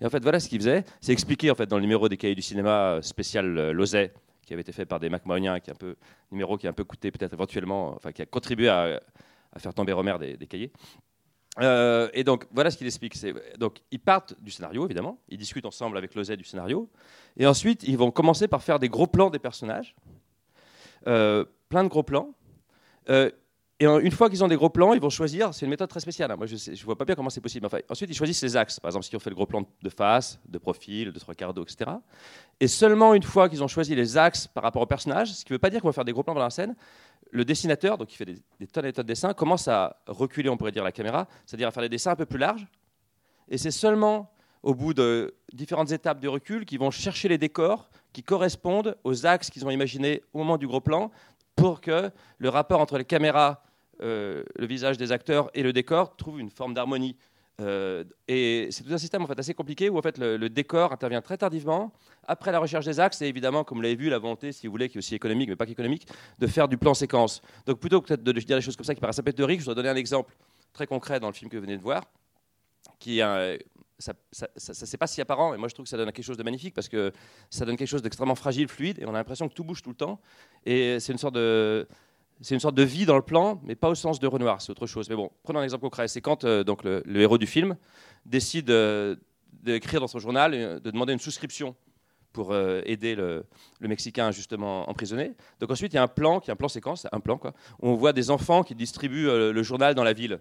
Et 0.00 0.06
en 0.06 0.10
fait, 0.10 0.22
voilà 0.22 0.38
ce 0.38 0.48
qu'il 0.48 0.58
faisait. 0.58 0.84
C'est 1.00 1.12
expliqué 1.12 1.50
en 1.50 1.54
fait 1.54 1.66
dans 1.66 1.76
le 1.76 1.82
numéro 1.82 2.08
des 2.08 2.16
cahiers 2.16 2.34
du 2.34 2.42
cinéma 2.42 2.92
euh, 2.92 3.02
spécial 3.02 3.58
euh, 3.58 3.72
Lozay, 3.72 4.12
qui 4.46 4.52
avait 4.52 4.62
été 4.62 4.72
fait 4.72 4.86
par 4.86 5.00
des 5.00 5.08
Macmahoniens, 5.08 5.60
qui 5.60 5.70
est 5.70 5.72
un 5.72 5.76
peu 5.76 5.96
numéro 6.30 6.56
qui 6.58 6.66
a 6.66 6.70
un 6.70 6.74
peu 6.74 6.84
coûté 6.84 7.10
peut-être 7.10 7.32
éventuellement, 7.32 7.94
enfin 7.94 8.12
qui 8.12 8.22
a 8.22 8.26
contribué 8.26 8.68
à, 8.68 9.00
faire 9.58 9.74
tomber 9.74 9.92
Romer 9.92 10.16
des, 10.18 10.46
cahiers. 10.46 10.72
Euh, 11.60 12.08
et 12.14 12.24
donc, 12.24 12.46
voilà 12.52 12.70
ce 12.70 12.78
qu'il 12.78 12.86
explique. 12.86 13.14
Donc, 13.58 13.80
ils 13.90 14.00
partent 14.00 14.34
du 14.40 14.50
scénario, 14.50 14.86
évidemment. 14.86 15.18
Ils 15.28 15.36
discutent 15.36 15.66
ensemble 15.66 15.98
avec 15.98 16.14
Lozay 16.14 16.36
du 16.36 16.44
scénario. 16.44 16.88
Et 17.36 17.46
ensuite, 17.46 17.82
ils 17.82 17.98
vont 17.98 18.10
commencer 18.10 18.48
par 18.48 18.62
faire 18.62 18.78
des 18.78 18.88
gros 18.88 19.06
plans 19.06 19.28
des 19.28 19.38
personnages. 19.38 19.94
Euh, 21.06 21.44
plein 21.68 21.84
de 21.84 21.88
gros 21.88 22.02
plans. 22.02 22.34
Euh, 23.10 23.30
et 23.82 23.84
une 23.84 24.12
fois 24.12 24.30
qu'ils 24.30 24.44
ont 24.44 24.48
des 24.48 24.54
gros 24.56 24.70
plans, 24.70 24.94
ils 24.94 25.00
vont 25.00 25.10
choisir. 25.10 25.52
C'est 25.52 25.66
une 25.66 25.70
méthode 25.70 25.88
très 25.88 25.98
spéciale. 25.98 26.30
hein. 26.30 26.36
Moi, 26.36 26.46
je 26.46 26.54
ne 26.70 26.84
vois 26.84 26.96
pas 26.96 27.04
bien 27.04 27.16
comment 27.16 27.30
c'est 27.30 27.40
possible. 27.40 27.66
Enfin, 27.66 27.78
ensuite, 27.88 28.08
ils 28.08 28.14
choisissent 28.14 28.42
les 28.42 28.56
axes. 28.56 28.78
Par 28.78 28.90
exemple, 28.90 29.04
si 29.04 29.16
on 29.16 29.18
fait 29.18 29.30
le 29.30 29.34
gros 29.34 29.46
plan 29.46 29.64
de 29.82 29.88
face, 29.88 30.38
de 30.48 30.58
profil, 30.58 31.10
de 31.10 31.18
trois 31.18 31.34
quarts 31.34 31.52
d'eau, 31.52 31.64
etc. 31.64 31.90
Et 32.60 32.68
seulement 32.68 33.12
une 33.12 33.24
fois 33.24 33.48
qu'ils 33.48 33.62
ont 33.64 33.68
choisi 33.68 33.96
les 33.96 34.16
axes 34.16 34.46
par 34.46 34.62
rapport 34.62 34.82
au 34.82 34.86
personnage, 34.86 35.32
ce 35.32 35.44
qui 35.44 35.52
ne 35.52 35.56
veut 35.56 35.58
pas 35.58 35.70
dire 35.70 35.80
qu'on 35.80 35.88
va 35.88 35.92
faire 35.92 36.04
des 36.04 36.12
gros 36.12 36.22
plans 36.22 36.34
dans 36.34 36.40
la 36.40 36.50
scène, 36.50 36.76
le 37.32 37.44
dessinateur, 37.44 37.98
donc 37.98 38.08
qui 38.08 38.16
fait 38.16 38.24
des 38.24 38.36
tonnes 38.68 38.84
et 38.84 38.88
des 38.88 38.92
tonnes 38.92 39.04
de 39.04 39.08
dessins, 39.08 39.32
commence 39.34 39.66
à 39.66 39.96
reculer, 40.06 40.48
on 40.48 40.56
pourrait 40.56 40.70
dire, 40.70 40.84
la 40.84 40.92
caméra, 40.92 41.26
c'est-à-dire 41.44 41.66
à 41.66 41.70
faire 41.72 41.82
des 41.82 41.88
dessins 41.88 42.12
un 42.12 42.16
peu 42.16 42.26
plus 42.26 42.38
larges. 42.38 42.66
Et 43.48 43.58
c'est 43.58 43.70
seulement 43.72 44.30
au 44.62 44.74
bout 44.74 44.94
de 44.94 45.34
différentes 45.52 45.90
étapes 45.90 46.20
de 46.20 46.28
recul 46.28 46.64
qu'ils 46.64 46.78
vont 46.78 46.92
chercher 46.92 47.28
les 47.28 47.38
décors 47.38 47.90
qui 48.12 48.22
correspondent 48.22 48.96
aux 49.02 49.26
axes 49.26 49.50
qu'ils 49.50 49.66
ont 49.66 49.70
imaginés 49.70 50.22
au 50.32 50.38
moment 50.38 50.56
du 50.56 50.68
gros 50.68 50.80
plan 50.80 51.10
pour 51.56 51.80
que 51.80 52.10
le 52.38 52.48
rapport 52.48 52.80
entre 52.80 52.96
les 52.96 53.04
caméras, 53.04 53.64
euh, 54.02 54.42
le 54.56 54.66
visage 54.66 54.98
des 54.98 55.12
acteurs 55.12 55.50
et 55.54 55.62
le 55.62 55.72
décor 55.72 56.16
trouve 56.16 56.40
une 56.40 56.50
forme 56.50 56.74
d'harmonie. 56.74 57.16
Euh, 57.60 58.02
et 58.28 58.68
c'est 58.70 58.82
tout 58.82 58.92
un 58.92 58.98
système 58.98 59.22
en 59.22 59.26
fait 59.26 59.38
assez 59.38 59.52
compliqué 59.52 59.90
où 59.90 59.98
en 59.98 60.02
fait 60.02 60.16
le, 60.18 60.48
décor 60.48 60.90
intervient 60.92 61.20
très 61.20 61.36
tardivement 61.36 61.92
après 62.26 62.50
la 62.50 62.58
recherche 62.58 62.86
des 62.86 62.98
axes 62.98 63.20
et 63.20 63.26
évidemment 63.26 63.62
comme 63.62 63.76
vous 63.76 63.82
l'avez 63.82 63.94
vu 63.94 64.08
la 64.08 64.18
volonté 64.18 64.52
si 64.52 64.66
vous 64.66 64.70
voulez 64.70 64.88
qui 64.88 64.96
est 64.96 65.00
aussi 65.00 65.14
économique 65.14 65.50
mais 65.50 65.56
pas 65.56 65.66
qu'économique 65.66 66.06
de 66.38 66.46
faire 66.46 66.66
du 66.66 66.78
plan 66.78 66.94
séquence. 66.94 67.42
Donc 67.66 67.78
plutôt 67.78 68.00
que 68.00 68.08
peut-être 68.08 68.22
de 68.22 68.32
dire 68.32 68.56
des 68.56 68.62
choses 68.62 68.74
comme 68.74 68.86
ça 68.86 68.94
qui 68.94 69.00
paraissent 69.02 69.18
un 69.18 69.22
peu 69.22 69.34
je 69.36 69.58
voudrais 69.58 69.74
donner 69.74 69.90
un 69.90 69.96
exemple 69.96 70.34
très 70.72 70.86
concret 70.86 71.20
dans 71.20 71.28
le 71.28 71.34
film 71.34 71.50
que 71.50 71.56
vous 71.58 71.62
venez 71.62 71.76
de 71.76 71.82
voir 71.82 72.04
qui 72.98 73.20
est 73.20 73.58
ça, 74.02 74.14
ça- 74.32 74.48
ça- 74.56 74.74
c'est 74.74 74.96
pas 74.96 75.06
si 75.06 75.20
apparent, 75.20 75.54
et 75.54 75.56
moi 75.56 75.68
je 75.68 75.74
trouve 75.74 75.84
que 75.84 75.90
ça 75.90 75.96
donne 75.96 76.10
quelque 76.12 76.24
chose 76.24 76.36
de 76.36 76.42
magnifique 76.42 76.74
parce 76.74 76.88
que 76.88 77.12
ça 77.50 77.64
donne 77.64 77.76
quelque 77.76 77.88
chose 77.88 78.02
d'extrêmement 78.02 78.34
fragile, 78.34 78.68
fluide, 78.68 78.98
et 78.98 79.06
on 79.06 79.10
a 79.10 79.12
l'impression 79.12 79.48
que 79.48 79.54
tout 79.54 79.64
bouge 79.64 79.82
tout 79.82 79.90
le 79.90 79.96
temps. 79.96 80.20
Et 80.66 80.98
c'est 81.00 81.12
une 81.12 81.18
sorte 81.18 81.34
de, 81.34 81.86
c'est 82.40 82.54
une 82.54 82.60
sorte 82.60 82.74
de 82.74 82.82
vie 82.82 83.06
dans 83.06 83.16
le 83.16 83.22
plan, 83.22 83.60
mais 83.64 83.74
pas 83.74 83.88
au 83.88 83.94
sens 83.94 84.18
de 84.18 84.26
Renoir, 84.26 84.60
c'est 84.60 84.70
autre 84.70 84.86
chose. 84.86 85.08
Mais 85.08 85.16
bon, 85.16 85.30
prenons 85.42 85.60
un 85.60 85.64
exemple 85.64 85.82
concret. 85.82 86.08
C'est 86.08 86.20
quand 86.20 86.44
euh, 86.44 86.64
donc 86.64 86.82
le, 86.84 87.02
héros 87.20 87.38
du 87.38 87.46
film 87.46 87.76
décide 88.26 88.70
euh, 88.70 89.16
d'écrire 89.52 90.00
dans 90.00 90.08
son 90.08 90.18
journal, 90.18 90.52
euh, 90.54 90.80
de 90.80 90.90
demander 90.90 91.12
une 91.12 91.20
souscription 91.20 91.76
pour 92.32 92.56
aider 92.56 93.14
le, 93.14 93.44
le 93.80 93.88
Mexicain 93.88 94.30
justement 94.30 94.88
emprisonné. 94.88 95.34
Donc 95.60 95.70
ensuite, 95.70 95.92
il 95.92 95.96
y 95.96 95.98
a 95.98 96.02
un 96.02 96.08
plan, 96.08 96.40
qui 96.40 96.48
est 96.48 96.52
un 96.54 96.56
plan 96.56 96.68
séquence, 96.68 97.06
un 97.12 97.20
plan 97.20 97.36
quoi, 97.36 97.52
où 97.78 97.88
on 97.90 97.94
voit 97.94 98.14
des 98.14 98.30
enfants 98.30 98.62
qui 98.62 98.74
distribuent 98.74 99.26
le 99.26 99.62
journal 99.62 99.94
dans 99.94 100.02
la 100.02 100.14
ville. 100.14 100.40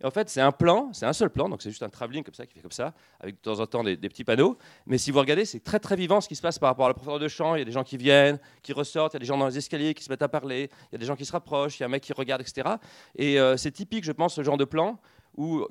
Et 0.00 0.06
en 0.06 0.10
fait, 0.10 0.28
c'est 0.28 0.40
un 0.40 0.52
plan, 0.52 0.90
c'est 0.92 1.06
un 1.06 1.12
seul 1.12 1.30
plan, 1.30 1.48
donc 1.48 1.62
c'est 1.62 1.70
juste 1.70 1.82
un 1.82 1.88
travelling 1.88 2.24
comme 2.24 2.34
ça, 2.34 2.46
qui 2.46 2.54
fait 2.54 2.60
comme 2.60 2.70
ça, 2.72 2.92
avec 3.20 3.36
de 3.36 3.40
temps 3.40 3.60
en 3.60 3.66
temps 3.66 3.84
des, 3.84 3.96
des 3.96 4.08
petits 4.08 4.24
panneaux. 4.24 4.58
Mais 4.86 4.98
si 4.98 5.10
vous 5.10 5.18
regardez, 5.20 5.44
c'est 5.44 5.60
très 5.60 5.78
très 5.78 5.96
vivant 5.96 6.20
ce 6.20 6.28
qui 6.28 6.36
se 6.36 6.42
passe 6.42 6.58
par 6.58 6.68
rapport 6.70 6.86
à 6.86 6.88
la 6.88 6.94
profondeur 6.94 7.20
de 7.20 7.28
champ. 7.28 7.54
Il 7.54 7.60
y 7.60 7.62
a 7.62 7.64
des 7.64 7.72
gens 7.72 7.84
qui 7.84 7.96
viennent, 7.96 8.38
qui 8.62 8.72
ressortent, 8.72 9.14
il 9.14 9.16
y 9.16 9.18
a 9.18 9.20
des 9.20 9.26
gens 9.26 9.38
dans 9.38 9.46
les 9.46 9.56
escaliers 9.58 9.94
qui 9.94 10.02
se 10.04 10.10
mettent 10.10 10.22
à 10.22 10.28
parler, 10.28 10.68
il 10.90 10.94
y 10.94 10.96
a 10.96 10.98
des 10.98 11.06
gens 11.06 11.16
qui 11.16 11.24
se 11.24 11.32
rapprochent, 11.32 11.78
il 11.78 11.82
y 11.82 11.84
a 11.84 11.86
un 11.86 11.90
mec 11.90 12.02
qui 12.02 12.12
regarde, 12.12 12.40
etc. 12.42 12.68
Et 13.16 13.38
euh, 13.40 13.56
c'est 13.56 13.70
typique, 13.70 14.04
je 14.04 14.12
pense, 14.12 14.34
ce 14.34 14.42
genre 14.42 14.56
de 14.58 14.64
plan 14.64 14.98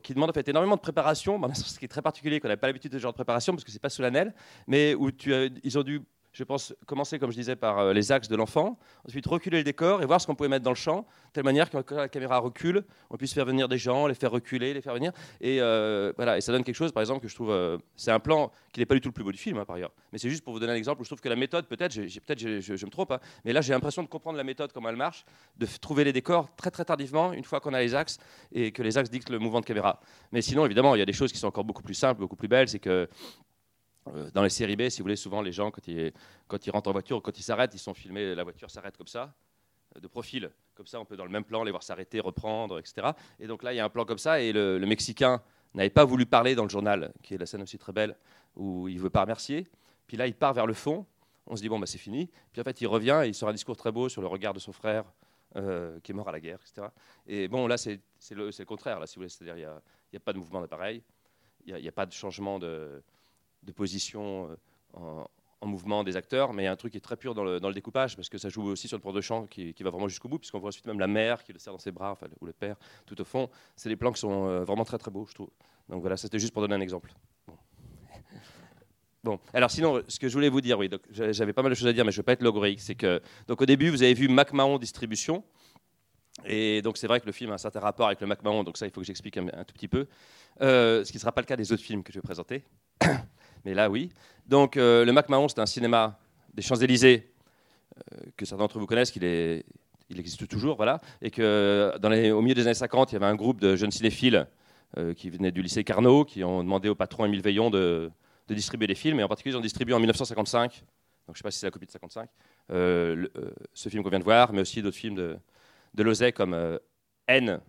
qui 0.01 0.13
demande 0.13 0.29
en 0.29 0.33
fait 0.33 0.47
énormément 0.49 0.75
de 0.75 0.81
préparation, 0.81 1.39
ce 1.53 1.79
qui 1.79 1.85
est 1.85 1.87
très 1.87 2.01
particulier, 2.01 2.39
qu'on 2.39 2.49
n'a 2.49 2.57
pas 2.57 2.67
l'habitude 2.67 2.91
de 2.91 2.97
ce 2.97 3.01
genre 3.03 3.13
de 3.13 3.17
préparation 3.17 3.53
parce 3.53 3.63
que 3.63 3.71
c'est 3.71 3.81
pas 3.81 3.89
solennel, 3.89 4.33
mais 4.67 4.93
où 4.93 5.09
tu 5.11 5.33
as- 5.33 5.47
ils 5.63 5.77
ont 5.79 5.83
dû 5.83 6.01
je 6.33 6.43
pense 6.43 6.73
commencer, 6.87 7.19
comme 7.19 7.31
je 7.31 7.37
disais, 7.37 7.55
par 7.55 7.79
euh, 7.79 7.93
les 7.93 8.11
axes 8.11 8.27
de 8.27 8.35
l'enfant, 8.35 8.77
ensuite 9.07 9.25
reculer 9.27 9.59
le 9.59 9.63
décor 9.63 10.01
et 10.01 10.05
voir 10.05 10.19
ce 10.19 10.25
qu'on 10.25 10.35
pouvait 10.35 10.49
mettre 10.49 10.63
dans 10.63 10.71
le 10.71 10.75
champ, 10.75 11.01
de 11.01 11.31
telle 11.33 11.43
manière 11.43 11.69
que 11.69 11.77
quand 11.77 11.95
la 11.95 12.09
caméra 12.09 12.39
recule, 12.39 12.83
on 13.11 13.17
puisse 13.17 13.33
faire 13.33 13.45
venir 13.45 13.69
des 13.69 13.77
gens, 13.77 14.07
les 14.07 14.15
faire 14.15 14.31
reculer, 14.31 14.73
les 14.73 14.81
faire 14.81 14.95
venir. 14.95 15.11
Et 15.41 15.61
euh, 15.61 16.11
voilà, 16.15 16.37
et 16.37 16.41
ça 16.41 16.51
donne 16.51 16.63
quelque 16.63 16.75
chose, 16.75 16.91
par 16.91 17.01
exemple, 17.01 17.21
que 17.21 17.27
je 17.27 17.35
trouve. 17.35 17.51
euh, 17.51 17.77
c'est 17.95 18.11
un 18.11 18.19
plan 18.19 18.51
qui 18.71 18.79
n'est 18.79 18.85
pas 18.87 18.95
du 18.95 19.01
tout 19.01 19.09
le 19.09 19.13
plus 19.13 19.23
beau 19.23 19.31
du 19.31 19.37
film, 19.37 19.59
hein, 19.59 19.65
par 19.65 19.75
ailleurs. 19.75 19.91
Mais 20.11 20.17
c'est 20.17 20.29
juste 20.29 20.43
pour 20.43 20.53
vous 20.53 20.59
donner 20.59 20.73
un 20.73 20.77
exemple 20.77 21.01
où 21.01 21.03
je 21.03 21.09
trouve 21.09 21.21
que 21.21 21.29
la 21.29 21.35
méthode, 21.35 21.67
peut-être, 21.67 21.93
peut-être 21.95 22.39
je, 22.39 22.85
me 22.85 22.89
trompe, 22.89 23.11
hein, 23.11 23.19
mais 23.45 23.53
là 23.53 23.61
j'ai 23.61 23.73
l'impression 23.73 24.01
de 24.01 24.07
comprendre 24.07 24.37
la 24.37 24.43
méthode, 24.43 24.73
comment 24.73 24.89
elle 24.89 24.95
marche, 24.95 25.25
de 25.57 25.67
trouver 25.79 26.03
les 26.03 26.13
décors 26.13 26.49
très 26.55 26.71
très 26.71 26.85
tardivement, 26.85 27.33
une 27.33 27.43
fois 27.43 27.59
qu'on 27.59 27.73
a 27.73 27.79
les 27.79 27.93
axes 27.93 28.17
et 28.51 28.71
que 28.71 28.81
les 28.81 28.97
axes 28.97 29.11
dictent 29.11 29.29
le 29.29 29.39
mouvement 29.39 29.61
de 29.61 29.65
caméra. 29.65 29.99
Mais 30.31 30.41
sinon, 30.41 30.65
évidemment, 30.65 30.95
il 30.95 30.99
y 30.99 31.03
a 31.03 31.05
des 31.05 31.13
choses 31.13 31.31
qui 31.31 31.37
sont 31.37 31.47
encore 31.47 31.63
beaucoup 31.63 31.83
plus 31.83 31.93
simples, 31.93 32.19
beaucoup 32.19 32.35
plus 32.35 32.47
belles. 32.47 32.67
C'est 32.67 32.79
que 32.79 33.07
dans 34.33 34.43
les 34.43 34.49
séries 34.49 34.75
B, 34.75 34.89
si 34.89 34.99
vous 34.99 35.05
voulez, 35.05 35.15
souvent 35.15 35.41
les 35.41 35.51
gens, 35.51 35.71
quand 35.71 35.87
ils, 35.87 36.11
rentrent 36.71 36.89
en 36.89 36.91
voiture, 36.91 37.21
quand 37.21 37.37
ils 37.37 37.43
s'arrêtent, 37.43 37.73
ils 37.73 37.79
sont 37.79 37.93
filmés, 37.93 38.35
la 38.35 38.43
voiture 38.43 38.69
s'arrête 38.69 38.97
comme 38.97 39.07
ça, 39.07 39.33
euh, 39.95 39.99
de 39.99 40.07
profil. 40.07 40.51
Comme 40.75 40.87
ça, 40.87 40.99
on 40.99 41.05
peut 41.05 41.15
dans 41.15 41.25
le 41.25 41.31
même 41.31 41.43
plan 41.43 41.63
les 41.63 41.71
voir 41.71 41.83
s'arrêter, 41.83 42.19
reprendre, 42.19 42.79
etc. 42.79 43.11
Et 43.39 43.47
donc 43.47 43.63
là, 43.63 43.73
il 43.73 43.77
y 43.77 43.79
a 43.79 43.85
un 43.85 43.89
plan 43.89 44.05
comme 44.05 44.17
ça, 44.17 44.41
et 44.41 44.51
le, 44.51 44.79
Mexicain 44.79 45.41
n'avait 45.73 45.89
pas 45.89 46.05
voulu 46.05 46.25
parler 46.25 46.55
dans 46.55 46.63
le 46.63 46.69
journal, 46.69 47.13
qui 47.21 47.33
est 47.33 47.37
la 47.37 47.45
scène 47.45 47.61
aussi 47.61 47.77
très 47.77 47.93
belle, 47.93 48.15
où 48.55 48.87
il 48.87 48.99
veut 48.99 49.09
pas 49.09 49.21
remercier. 49.21 49.67
Puis 50.07 50.17
là, 50.17 50.27
il 50.27 50.35
part 50.35 50.53
vers 50.53 50.67
le 50.67 50.73
fond. 50.73 51.05
On 51.47 51.55
se 51.55 51.61
dit, 51.61 51.69
bon, 51.69 51.79
bah, 51.79 51.87
c'est 51.87 51.97
fini. 51.97 52.29
Puis 52.51 52.61
en 52.61 52.63
fait, 52.63 52.79
il 52.81 52.87
revient 52.87 53.21
et 53.23 53.27
il 53.27 53.35
sort 53.35 53.49
un 53.49 53.53
discours 53.53 53.75
très 53.75 53.91
beau 53.91 54.09
sur 54.09 54.21
le 54.21 54.27
regard 54.27 54.53
de 54.53 54.59
son 54.59 54.71
frère, 54.71 55.05
euh, 55.55 55.99
qui 56.01 56.11
est 56.11 56.15
mort 56.15 56.27
à 56.27 56.31
la 56.31 56.39
guerre, 56.39 56.59
etc. 56.61 56.87
Et 57.27 57.47
bon, 57.47 57.67
là, 57.67 57.77
c'est 57.77 57.99
le, 58.31 58.65
contraire, 58.65 58.99
là, 58.99 59.07
si 59.07 59.15
vous 59.15 59.21
voulez. 59.21 59.29
C'est-à-dire, 59.29 59.57
il 59.57 59.67
n'y 60.11 60.17
a, 60.17 60.19
pas 60.19 60.33
de 60.33 60.37
mouvement 60.37 60.61
d'appareil, 60.61 61.03
il 61.65 61.75
n'y 61.75 61.87
a 61.87 61.91
pas 61.91 62.05
de 62.05 62.11
changement 62.11 62.59
de, 62.59 63.01
de 63.63 63.71
position 63.71 64.49
euh, 64.49 64.55
en, 64.93 65.27
en 65.63 65.67
mouvement 65.67 66.03
des 66.03 66.17
acteurs, 66.17 66.53
mais 66.53 66.63
il 66.63 66.65
y 66.65 66.67
a 66.67 66.71
un 66.71 66.75
truc 66.75 66.91
qui 66.91 66.97
est 66.97 67.01
très 67.01 67.15
pur 67.15 67.33
dans 67.33 67.43
le, 67.43 67.73
découpage, 67.73 68.15
parce 68.15 68.29
que 68.29 68.37
ça 68.37 68.49
joue 68.49 68.63
aussi 68.63 68.87
sur 68.87 68.97
le 68.97 69.01
port 69.01 69.13
de 69.13 69.21
champ 69.21 69.47
qui, 69.47 69.73
va 69.79 69.89
vraiment 69.89 70.07
jusqu'au 70.07 70.27
bout, 70.27 70.37
puisqu'on 70.37 70.59
voit 70.59 70.67
ensuite 70.67 70.85
même 70.85 70.99
la 70.99 71.07
mère 71.07 71.43
qui 71.43 71.53
le 71.53 71.59
serre 71.59 71.73
dans 71.73 71.79
ses 71.79 71.91
bras, 71.91 72.17
ou 72.41 72.45
le 72.45 72.53
père, 72.53 72.75
tout 73.05 73.19
au 73.19 73.23
fond. 73.23 73.49
C'est 73.75 73.89
des 73.89 73.95
plans 73.95 74.11
qui 74.11 74.19
sont 74.19 74.47
euh, 74.47 74.63
vraiment 74.63 74.83
très 74.83 74.97
très 74.97 75.09
beaux, 75.09 75.25
je 75.27 75.33
trouve. 75.33 75.49
Donc 75.89 76.01
voilà, 76.01 76.17
c'était 76.17 76.39
juste 76.39 76.53
pour 76.53 76.61
donner 76.61 76.75
un 76.75 76.81
exemple. 76.81 77.11
Bon. 79.23 79.39
Alors 79.53 79.71
sinon, 79.71 80.03
ce 80.09 80.19
que 80.19 80.27
je 80.27 80.33
voulais 80.33 80.49
vous 80.49 80.59
dire, 80.59 80.77
oui, 80.77 80.89
j'avais 81.09 81.53
pas 81.53 81.61
mal 81.61 81.69
de 81.69 81.75
choses 81.75 81.87
à 81.87 81.93
dire, 81.93 82.03
mais 82.03 82.11
je 82.11 82.17
ne 82.17 82.23
vais 82.23 82.25
pas 82.25 82.33
être 82.33 82.41
logorique. 82.41 82.81
C'est 82.81 82.95
que, 82.95 83.21
donc 83.47 83.61
au 83.61 83.65
début, 83.65 83.89
vous 83.89 84.03
avez 84.03 84.13
vu 84.13 84.27
MacMahon 84.27 84.77
Distribution, 84.77 85.45
et 86.43 86.81
donc 86.81 86.97
c'est 86.97 87.07
vrai 87.07 87.21
que 87.21 87.25
le 87.25 87.31
film 87.31 87.51
a 87.51 87.53
un 87.53 87.57
certain 87.57 87.79
rapport 87.79 88.07
avec 88.07 88.19
le 88.19 88.27
MacMahon, 88.27 88.65
donc 88.65 88.75
ça, 88.75 88.85
il 88.85 88.91
faut 88.91 88.99
que 88.99 89.07
j'explique 89.07 89.37
un, 89.37 89.47
un 89.53 89.63
tout 89.63 89.73
petit 89.73 89.87
peu. 89.87 90.07
Euh, 90.61 91.05
ce 91.05 91.11
qui 91.13 91.15
ne 91.15 91.21
sera 91.21 91.31
pas 91.31 91.39
le 91.39 91.45
cas 91.45 91.55
des 91.55 91.71
autres 91.71 91.83
films 91.83 92.03
que 92.03 92.11
je 92.11 92.17
vais 92.17 92.21
présenter, 92.21 92.65
mais 93.65 93.73
là, 93.73 93.89
oui. 93.89 94.09
Donc 94.47 94.77
euh, 94.77 95.05
le 95.05 95.11
MacMahon, 95.11 95.47
c'est 95.47 95.59
un 95.59 95.65
cinéma 95.65 96.19
des 96.53 96.61
Champs-Élysées 96.61 97.31
euh, 97.97 98.17
que 98.37 98.45
certains 98.45 98.63
d'entre 98.63 98.79
vous 98.79 98.85
connaissent, 98.85 99.11
qu'il 99.11 99.23
il 100.09 100.19
existe 100.19 100.47
toujours, 100.47 100.75
voilà, 100.75 101.01
et 101.21 101.31
que 101.31 101.93
les, 102.09 102.31
au 102.31 102.41
milieu 102.41 102.55
des 102.55 102.67
années 102.67 102.73
50, 102.73 103.11
il 103.11 103.15
y 103.15 103.17
avait 103.17 103.25
un 103.25 103.35
groupe 103.35 103.59
de 103.59 103.75
jeunes 103.75 103.91
cinéphiles 103.91 104.47
euh, 104.97 105.13
qui 105.13 105.29
venaient 105.29 105.51
du 105.51 105.61
lycée 105.61 105.83
Carnot, 105.83 106.25
qui 106.25 106.43
ont 106.43 106.63
demandé 106.63 106.89
au 106.89 106.95
patron 106.95 107.25
Émile 107.25 107.41
Veillon 107.41 107.69
de, 107.69 108.11
distribuer 108.49 108.85
des 108.87 108.95
films, 108.95 109.19
et 109.19 109.23
en 109.23 109.27
particulier, 109.27 109.55
ils 109.55 109.57
ont 109.57 109.61
distribué 109.61 109.95
en 109.95 109.99
1955, 109.99 110.71
donc 110.71 110.81
je 111.27 111.31
ne 111.31 111.35
sais 111.37 111.43
pas 111.43 111.51
si 111.51 111.59
c'est 111.59 111.67
la 111.67 111.71
copie 111.71 111.87
de 111.87 111.91
55, 111.91 112.29
euh, 112.71 113.15
le- 113.15 113.31
euh, 113.37 113.51
ce 113.73 113.89
film 113.89 114.03
qu'on 114.03 114.09
vient 114.09 114.19
de 114.19 114.23
voir, 114.23 114.53
mais 114.53 114.61
aussi 114.61 114.81
d'autres 114.81 114.97
films 114.97 115.15
de, 115.15 115.37
de 115.95 116.31
comme 116.31 116.53
euh, 116.53 116.77
N, 117.27 117.59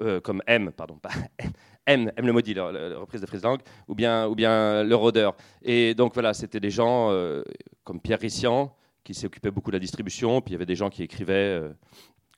euh, 0.00 0.20
comme 0.20 0.42
M, 0.46 0.72
pardon, 0.72 0.96
pas 0.96 1.10
M, 1.86 2.12
M 2.16 2.26
le 2.26 2.32
maudit, 2.32 2.54
la- 2.54 2.70
la 2.72 2.98
reprise 2.98 3.20
de 3.20 3.42
Lang, 3.42 3.60
ou 3.88 3.94
bien, 3.94 4.26
ou 4.28 4.34
bien 4.34 4.84
Le 4.84 4.94
Rôdeur. 4.94 5.34
Et 5.62 5.94
donc 5.94 6.14
voilà, 6.14 6.32
c'était 6.34 6.60
des 6.60 6.70
gens 6.70 7.10
euh, 7.10 7.42
comme 7.84 8.00
Pierre 8.00 8.20
Rissian, 8.20 8.74
qui 9.04 9.14
s'occupait 9.14 9.50
beaucoup 9.50 9.70
de 9.70 9.76
la 9.76 9.80
distribution, 9.80 10.40
puis 10.40 10.50
il 10.50 10.52
y 10.52 10.56
avait 10.56 10.66
des 10.66 10.76
gens 10.76 10.88
qui 10.90 11.02
écrivaient, 11.02 11.58
euh, 11.60 11.72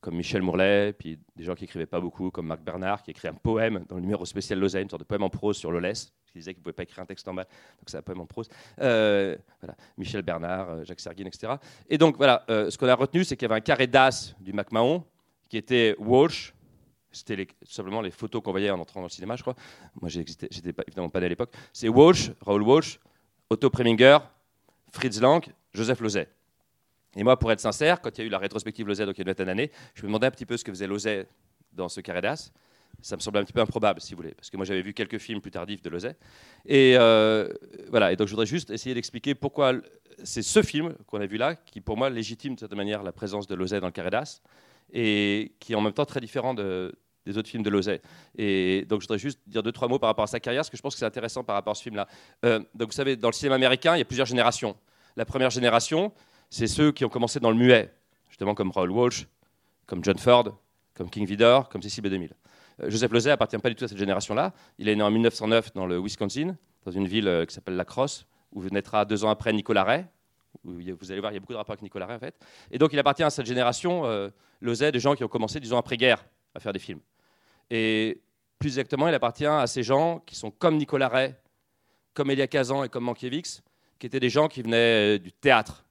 comme 0.01 0.17
Michel 0.17 0.41
Mourlet, 0.41 0.95
puis 0.95 1.19
des 1.37 1.45
gens 1.45 1.55
qui 1.55 1.65
écrivaient 1.65 1.85
pas 1.85 2.01
beaucoup, 2.01 2.31
comme 2.31 2.47
Marc 2.47 2.63
Bernard, 2.63 3.03
qui 3.03 3.11
écrit 3.11 3.29
un 3.29 3.35
poème 3.35 3.85
dans 3.89 3.97
le 3.97 4.01
numéro 4.03 4.25
spécial 4.25 4.59
Lausanne, 4.59 4.83
une 4.85 4.89
sorte 4.91 5.01
de 5.03 5.07
poème 5.07 5.23
en 5.25 5.29
prose 5.31 5.59
sur 5.59 5.71
Lolès, 5.71 6.13
qui 6.27 6.39
disait 6.39 6.55
qu'il 6.55 6.61
ne 6.61 6.65
pouvait 6.65 6.73
pas 6.73 6.83
écrire 6.85 7.01
un 7.01 7.07
texte 7.07 7.29
en 7.29 7.35
bas, 7.35 7.45
donc 7.45 7.85
c'est 7.87 7.99
un 7.99 8.03
poème 8.03 8.21
en 8.21 8.27
prose. 8.27 8.49
Euh, 8.81 9.37
voilà, 9.61 9.77
Michel 9.99 10.23
Bernard, 10.23 10.85
Jacques 10.87 11.01
Serguin, 11.01 11.27
etc. 11.27 11.53
Et 11.91 11.99
donc 11.99 12.17
voilà, 12.17 12.45
ce 12.49 12.77
qu'on 12.79 12.89
a 12.89 12.95
retenu, 12.95 13.25
c'est 13.25 13.37
qu'il 13.37 13.47
y 13.47 13.51
avait 13.51 13.59
un 13.59 13.63
carré 13.63 13.87
d'as 13.87 14.35
du 14.41 14.55
MacMahon, 14.55 15.05
qui 15.51 15.59
était 15.59 15.95
Walsh, 15.99 16.53
c'était 17.14 17.47
tout 17.47 17.54
simplement 17.68 18.00
les 18.00 18.11
photos 18.11 18.42
qu'on 18.42 18.50
voyait 18.50 18.71
en 18.71 18.78
entrant 18.78 19.00
dans 19.00 19.06
le 19.06 19.11
cinéma, 19.11 19.37
je 19.37 19.42
crois. 19.42 19.54
Moi, 20.00 20.09
j'étais 20.09 20.73
pas, 20.73 20.83
évidemment 20.87 21.09
pas 21.09 21.21
né 21.21 21.26
à 21.26 21.28
l'époque. 21.28 21.52
C'est 21.73 21.88
Walsh, 21.88 22.30
Raoul 22.40 22.62
Walsh, 22.62 22.99
Otto 23.50 23.71
Preminger, 23.71 24.18
Fritz 24.92 25.21
Lang, 25.21 25.44
Joseph 25.73 26.00
Lozay. 26.00 26.28
Et 27.16 27.23
moi, 27.23 27.38
pour 27.38 27.52
être 27.52 27.61
sincère, 27.61 28.00
quand 28.00 28.16
il 28.18 28.23
y 28.23 28.25
a 28.25 28.26
eu 28.26 28.30
la 28.30 28.38
rétrospective 28.38 28.87
Lozay, 28.87 29.06
donc 29.06 29.16
il 29.16 29.18
y 29.18 29.23
a 29.23 29.25
une 29.25 29.28
vingtaine 29.28 29.47
d'années, 29.47 29.71
je 29.94 30.02
me 30.02 30.09
demandais 30.09 30.26
un 30.26 30.30
petit 30.30 30.47
peu 30.47 30.56
ce 30.56 30.64
que 30.64 30.73
faisait 30.73 30.87
Lozay 30.87 31.26
dans 31.73 31.88
ce 31.88 32.00
carré 32.00 32.21
d'as. 32.21 32.52
Ça 33.00 33.16
me 33.16 33.21
semblait 33.21 33.40
un 33.40 33.44
petit 33.44 33.52
peu 33.52 33.61
improbable, 33.61 34.00
si 34.00 34.14
vous 34.14 34.18
voulez, 34.18 34.35
parce 34.35 34.50
que 34.50 34.56
moi 34.56 34.64
j'avais 34.64 34.80
vu 34.80 34.94
quelques 34.94 35.18
films 35.18 35.40
plus 35.40 35.50
tardifs 35.50 35.83
de 35.83 35.90
Lozay. 35.90 36.16
Et 36.64 36.94
euh, 36.97 37.49
voilà, 37.90 38.12
et 38.12 38.16
donc 38.16 38.28
je 38.28 38.33
voudrais 38.33 38.47
juste 38.47 38.71
essayer 38.71 38.94
d'expliquer 38.94 39.35
pourquoi 39.35 39.75
c'est 40.23 40.42
ce 40.42 40.62
film 40.62 40.94
qu'on 41.09 41.21
a 41.21 41.26
vu 41.26 41.37
là 41.37 41.56
qui, 41.56 41.80
pour 41.80 41.97
moi, 41.97 42.09
légitime 42.09 42.54
de 42.54 42.61
cette 42.61 42.73
manière 42.73 43.02
la 43.02 43.12
présence 43.12 43.47
de 43.49 43.54
Lozay 43.56 43.80
dans 43.80 43.88
le 43.88 43.92
carré 43.92 44.11
d'as, 44.11 44.40
et 44.92 45.52
qui 45.59 45.73
est 45.73 45.76
en 45.76 45.80
même 45.80 45.92
temps 45.92 46.06
très 46.06 46.21
différent 46.21 46.54
de- 46.54 46.94
des 47.26 47.38
autres 47.38 47.49
films 47.49 47.62
de 47.62 47.71
Lozay. 47.71 48.00
Et 48.37 48.85
donc 48.88 49.00
je 49.00 49.07
voudrais 49.07 49.19
juste 49.19 49.40
dire 49.47 49.62
deux, 49.62 49.73
trois 49.73 49.88
mots 49.88 49.99
par 49.99 50.09
rapport 50.09 50.25
à 50.25 50.28
sa 50.28 50.40
carrière, 50.40 50.61
parce 50.61 50.71
que 50.71 50.76
je 50.76 50.83
pense 50.83 50.95
que 50.95 50.99
c'est 50.99 51.07
intéressant 51.07 51.45
par 51.45 51.57
rapport 51.57 51.73
à 51.73 51.75
ce 51.75 51.83
film-là. 51.83 52.07
Euh, 52.45 52.61
donc 52.75 52.88
vous 52.88 52.97
savez, 52.97 53.16
dans 53.16 53.28
le 53.28 53.35
cinéma 53.35 53.54
américain, 53.54 53.97
il 53.97 53.99
y 53.99 54.02
a 54.02 54.04
plusieurs 54.04 54.26
générations. 54.26 54.76
La 55.16 55.25
première 55.25 55.50
génération, 55.50 56.12
c'est 56.50 56.66
ceux 56.66 56.93
qui 56.93 57.04
ont 57.04 57.09
commencé 57.09 57.40
dans 57.40 57.50
le 57.50 57.57
muet, 57.57 57.93
justement 58.28 58.54
comme 58.54 58.71
Raoul 58.71 58.90
Walsh, 58.90 59.26
comme 59.87 60.04
John 60.04 60.19
Ford, 60.19 60.59
comme 60.95 61.11
King 61.11 61.26
Vidor, 61.26 61.69
comme 61.69 61.83
Cécile 61.83 62.04
B2000. 62.04 62.31
Euh, 62.83 62.90
Joseph 62.90 63.12
Lozay 63.12 63.31
appartient 63.31 63.59
pas 63.59 63.69
du 63.69 63.75
tout 63.75 63.85
à 63.85 63.88
cette 63.88 63.99
génération-là. 63.99 64.52
Il 64.78 64.88
est 64.88 64.97
né 64.97 65.02
en 65.02 65.11
1909 65.11 65.73
dans 65.75 65.87
le 65.87 65.99
Wisconsin, 65.99 66.57
dans 66.85 66.93
une 66.93 67.07
ville 67.07 67.28
euh, 67.28 67.47
qui 67.47 67.54
s'appelle 67.54 67.76
La 67.76 67.85
Crosse, 67.85 68.26
où 68.52 68.62
naîtra 68.64 69.04
deux 69.04 69.25
ans 69.25 69.31
après 69.31 69.52
Nicolas 69.52 69.85
Ray. 69.85 70.07
Vous 70.62 71.11
allez 71.11 71.21
voir, 71.21 71.33
il 71.33 71.35
y 71.35 71.37
a 71.37 71.40
beaucoup 71.40 71.52
de 71.52 71.59
rapports 71.59 71.73
avec 71.73 71.83
Nicolas 71.83 72.07
Ray 72.07 72.16
en 72.16 72.21
fait. 72.21 72.35
Et 72.71 72.78
donc 72.78 72.93
il 72.93 72.99
appartient 72.99 73.23
à 73.23 73.31
cette 73.31 73.47
génération, 73.47 74.07
euh, 74.07 74.31
Lozay, 74.61 74.93
de 74.93 74.99
gens 74.99 75.14
qui 75.14 75.25
ont 75.25 75.28
commencé, 75.28 75.61
disons, 75.61 75.76
après-guerre 75.76 76.25
à 76.54 76.61
faire 76.61 76.73
des 76.73 76.78
films. 76.78 77.00
Et 77.71 78.21
plus 78.59 78.68
exactement, 78.68 79.09
il 79.09 79.14
appartient 79.14 79.47
à 79.47 79.66
ces 79.66 79.83
gens 79.83 80.21
qui 80.21 80.37
sont 80.37 80.50
comme 80.50 80.76
Nicolas 80.76 81.09
Ray, 81.09 81.35
comme 82.14 82.30
Elia 82.30 82.47
Kazan 82.47 82.85
et 82.85 82.88
comme 82.88 83.04
Mankiewicz, 83.04 83.62
qui 83.99 84.06
étaient 84.06 84.21
des 84.21 84.30
gens 84.30 84.49
qui 84.49 84.62
venaient 84.62 85.16
euh, 85.16 85.18
du 85.18 85.33
théâtre. 85.33 85.85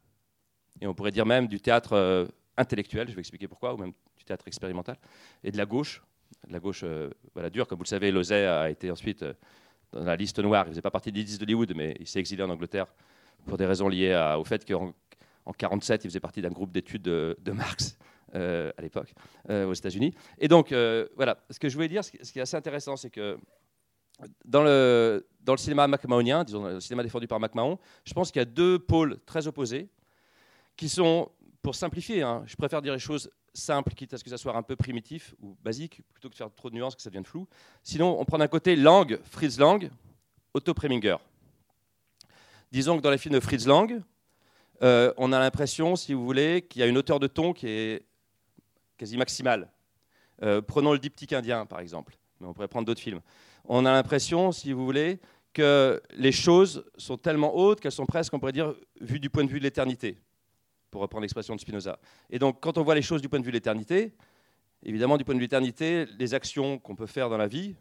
Et 0.82 0.88
on 0.88 0.94
pourrait 0.94 1.12
dire 1.12 1.26
même 1.26 1.48
du 1.48 1.60
théâtre 1.60 1.94
euh, 1.94 2.26
intellectuel, 2.58 3.10
je 3.10 3.16
vais 3.16 3.20
expliquer 3.20 3.48
pourquoi, 3.48 3.74
ou 3.74 3.78
même 3.78 3.94
du 4.18 4.24
théâtre 4.24 4.48
expérimental, 4.48 4.98
et 5.44 5.52
de 5.52 5.58
la 5.58 5.66
gauche, 5.66 6.02
de 6.48 6.54
la 6.54 6.60
gauche 6.60 6.82
euh, 6.84 7.10
voilà, 7.34 7.50
dure. 7.50 7.68
Comme 7.68 7.78
vous 7.78 7.84
le 7.84 7.90
savez, 7.90 8.12
Lozay 8.12 8.46
a 8.46 8.70
été 8.70 8.90
ensuite 8.90 9.24
dans 9.92 10.04
la 10.04 10.16
liste 10.16 10.40
noire. 10.40 10.66
Il 10.66 10.70
ne 10.70 10.74
faisait 10.74 10.82
pas 10.82 10.92
partie 10.92 11.12
des 11.12 11.24
10 11.24 11.40
d'Hollywood, 11.40 11.74
mais 11.76 11.96
il 12.00 12.08
s'est 12.08 12.20
exilé 12.20 12.44
en 12.44 12.50
Angleterre 12.50 12.88
pour 13.46 13.58
des 13.58 13.66
raisons 13.66 13.90
liées 13.90 14.16
au 14.38 14.44
fait 14.44 14.66
qu'en 14.66 14.94
en 15.46 15.52
47, 15.52 16.06
il 16.06 16.10
faisait 16.10 16.20
partie 16.20 16.42
d'un 16.42 16.52
groupe 16.52 16.72
d'études 16.72 17.02
de, 17.02 17.38
de 17.42 17.52
Marx 17.52 17.98
euh, 18.36 18.72
à 18.78 18.82
l'époque 18.82 19.14
euh, 19.52 19.68
aux 19.68 19.74
États-Unis. 19.74 20.12
Et 20.40 20.48
donc, 20.48 20.72
euh, 20.72 21.08
voilà, 21.16 21.38
ce 21.52 21.60
que 21.60 21.70
je 21.70 21.76
voulais 21.76 21.88
dire, 21.88 22.04
ce 22.04 22.10
qui 22.10 22.40
est 22.40 22.42
assez 22.42 22.58
intéressant, 22.58 22.96
c'est 22.96 23.12
que 23.12 23.38
dans 24.44 24.64
le, 24.64 25.24
cinéma 25.58 25.88
macmahonien, 25.88 26.44
disons, 26.44 26.66
le 26.66 26.80
cinéma 26.80 27.04
défendu 27.04 27.28
par 27.28 27.40
MacMahon, 27.40 27.78
je 28.04 28.12
pense 28.12 28.32
qu'il 28.32 28.40
y 28.40 28.42
a 28.42 28.46
deux 28.46 28.80
pôles 28.80 29.20
très 29.28 29.46
opposés 29.46 29.88
qui 30.76 30.90
sont, 30.90 31.30
pour 31.62 31.76
simplifier, 31.76 32.24
hein, 32.24 32.42
je 32.48 32.56
préfère 32.56 32.82
dire 32.82 32.94
les 32.94 33.00
choses 33.00 33.30
simples, 33.54 33.94
quitte 33.94 34.16
à 34.16 34.18
ce 34.18 34.24
que 34.24 34.32
ça 34.32 34.38
soit 34.38 34.56
un 34.56 34.64
peu 34.64 34.76
primitif 34.76 35.36
ou 35.40 35.56
basique, 35.62 36.02
plutôt 36.12 36.28
que 36.30 36.34
de 36.34 36.38
faire 36.38 36.50
trop 36.56 36.72
de 36.72 36.76
nuances, 36.76 36.96
que 36.96 37.04
ça 37.04 37.12
devienne 37.12 37.26
flou. 37.26 37.48
Sinon, 37.84 38.20
on 38.20 38.26
prend 38.26 38.40
d'un 38.40 38.48
côté 38.48 38.76
Lang, 38.76 39.20
Fritz 39.26 39.60
Lang, 39.60 39.92
Otto 40.56 40.74
Preminger. 40.74 41.18
Disons 42.72 42.98
que 42.98 43.04
dans 43.04 43.12
les 43.12 43.20
films 43.20 43.36
de 43.36 43.40
Fritz 43.40 43.68
Lang, 43.68 44.02
on 44.82 45.32
a 45.32 45.40
l'impression, 45.40 45.96
si 45.96 46.16
vous 46.16 46.26
voulez, 46.26 46.64
qu'il 46.64 46.80
y 46.80 46.84
a 46.84 46.88
une 46.88 46.98
hauteur 46.98 47.20
de 47.20 47.28
ton 47.28 47.54
qui 47.54 47.68
est 47.68 48.08
quasi 48.98 49.18
maximale. 49.18 49.70
Euh, 50.42 50.62
prenons 50.62 50.94
le 50.94 51.00
diptyque 51.00 51.34
indien, 51.34 51.66
par 51.66 51.80
exemple, 51.80 52.18
mais 52.40 52.48
on 52.48 52.54
pourrait 52.54 52.68
prendre 52.68 52.86
d'autres 52.86 53.02
films. 53.02 53.22
On 53.66 53.86
a 53.86 53.92
l'impression, 53.92 54.52
si 54.52 54.74
vous 54.74 54.86
voulez, 54.86 55.20
que 55.54 56.02
les 56.16 56.32
choses 56.32 56.84
sont 56.98 57.18
tellement 57.18 57.56
hautes 57.56 57.80
qu'elles 57.80 57.92
sont 57.92 58.06
presque, 58.06 58.34
on 58.34 58.40
pourrait 58.40 58.52
dire, 58.52 58.74
vues 59.00 59.20
du 59.20 59.30
point 59.30 59.44
de 59.44 59.50
vue 59.50 59.60
de 59.60 59.64
l'éternité, 59.64 60.18
pour 60.90 61.02
reprendre 61.02 61.22
l'expression 61.22 61.56
de 61.56 61.60
Spinoza. 61.60 62.00
Et 62.30 62.40
donc, 62.40 62.60
quand 62.60 62.78
on 62.78 62.84
voit 62.84 62.96
les 62.96 63.02
choses 63.02 63.22
du 63.22 63.30
point 63.30 63.40
de 63.40 63.46
vue 63.46 63.52
de 63.52 63.58
l'éternité, 63.58 64.14
évidemment, 64.82 65.18
du 65.18 65.24
point 65.24 65.36
de 65.36 65.40
vue 65.40 65.48
de 65.48 65.52
l'éternité, 65.52 66.06
les 66.18 66.34
actions 66.34 66.80
qu'on 66.80 66.96
peut 66.96 67.06
faire 67.06 67.30
dans 67.30 67.38
la 67.38 67.48
vie, 67.48 67.76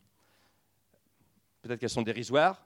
peut-être 1.63 1.81
qu'elles 1.81 1.89
sont 1.89 2.03
dérisoires, 2.03 2.65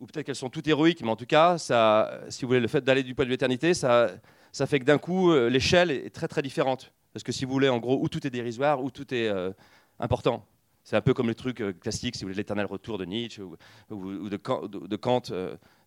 ou 0.00 0.06
peut-être 0.06 0.24
qu'elles 0.24 0.34
sont 0.34 0.48
toutes 0.48 0.66
héroïques, 0.66 1.02
mais 1.02 1.10
en 1.10 1.16
tout 1.16 1.26
cas, 1.26 1.58
ça, 1.58 2.22
si 2.30 2.42
vous 2.42 2.48
voulez, 2.48 2.60
le 2.60 2.68
fait 2.68 2.80
d'aller 2.80 3.02
du 3.02 3.14
point 3.14 3.26
de 3.26 3.28
vue 3.28 3.36
de 3.36 3.42
l'éternité, 3.42 3.74
ça, 3.74 4.10
ça 4.52 4.66
fait 4.66 4.78
que 4.80 4.84
d'un 4.84 4.98
coup, 4.98 5.30
euh, 5.30 5.48
l'échelle 5.48 5.90
est 5.90 6.14
très 6.14 6.28
très 6.28 6.42
différente. 6.42 6.92
Parce 7.12 7.22
que 7.22 7.32
si 7.32 7.44
vous 7.44 7.52
voulez, 7.52 7.68
en 7.68 7.78
gros, 7.78 8.00
où 8.00 8.08
tout 8.08 8.26
est 8.26 8.30
dérisoire, 8.30 8.82
où 8.82 8.90
tout 8.90 9.12
est 9.14 9.28
euh, 9.28 9.50
important. 9.98 10.46
C'est 10.82 10.96
un 10.96 11.00
peu 11.00 11.12
comme 11.12 11.28
le 11.28 11.34
truc 11.34 11.60
euh, 11.60 11.72
classique, 11.72 12.16
si 12.16 12.22
vous 12.22 12.28
voulez, 12.28 12.36
l'éternel 12.36 12.66
retour 12.66 12.98
de 12.98 13.04
Nietzsche 13.04 13.42
ou, 13.42 13.56
de 14.28 14.96
Kant. 14.96 15.22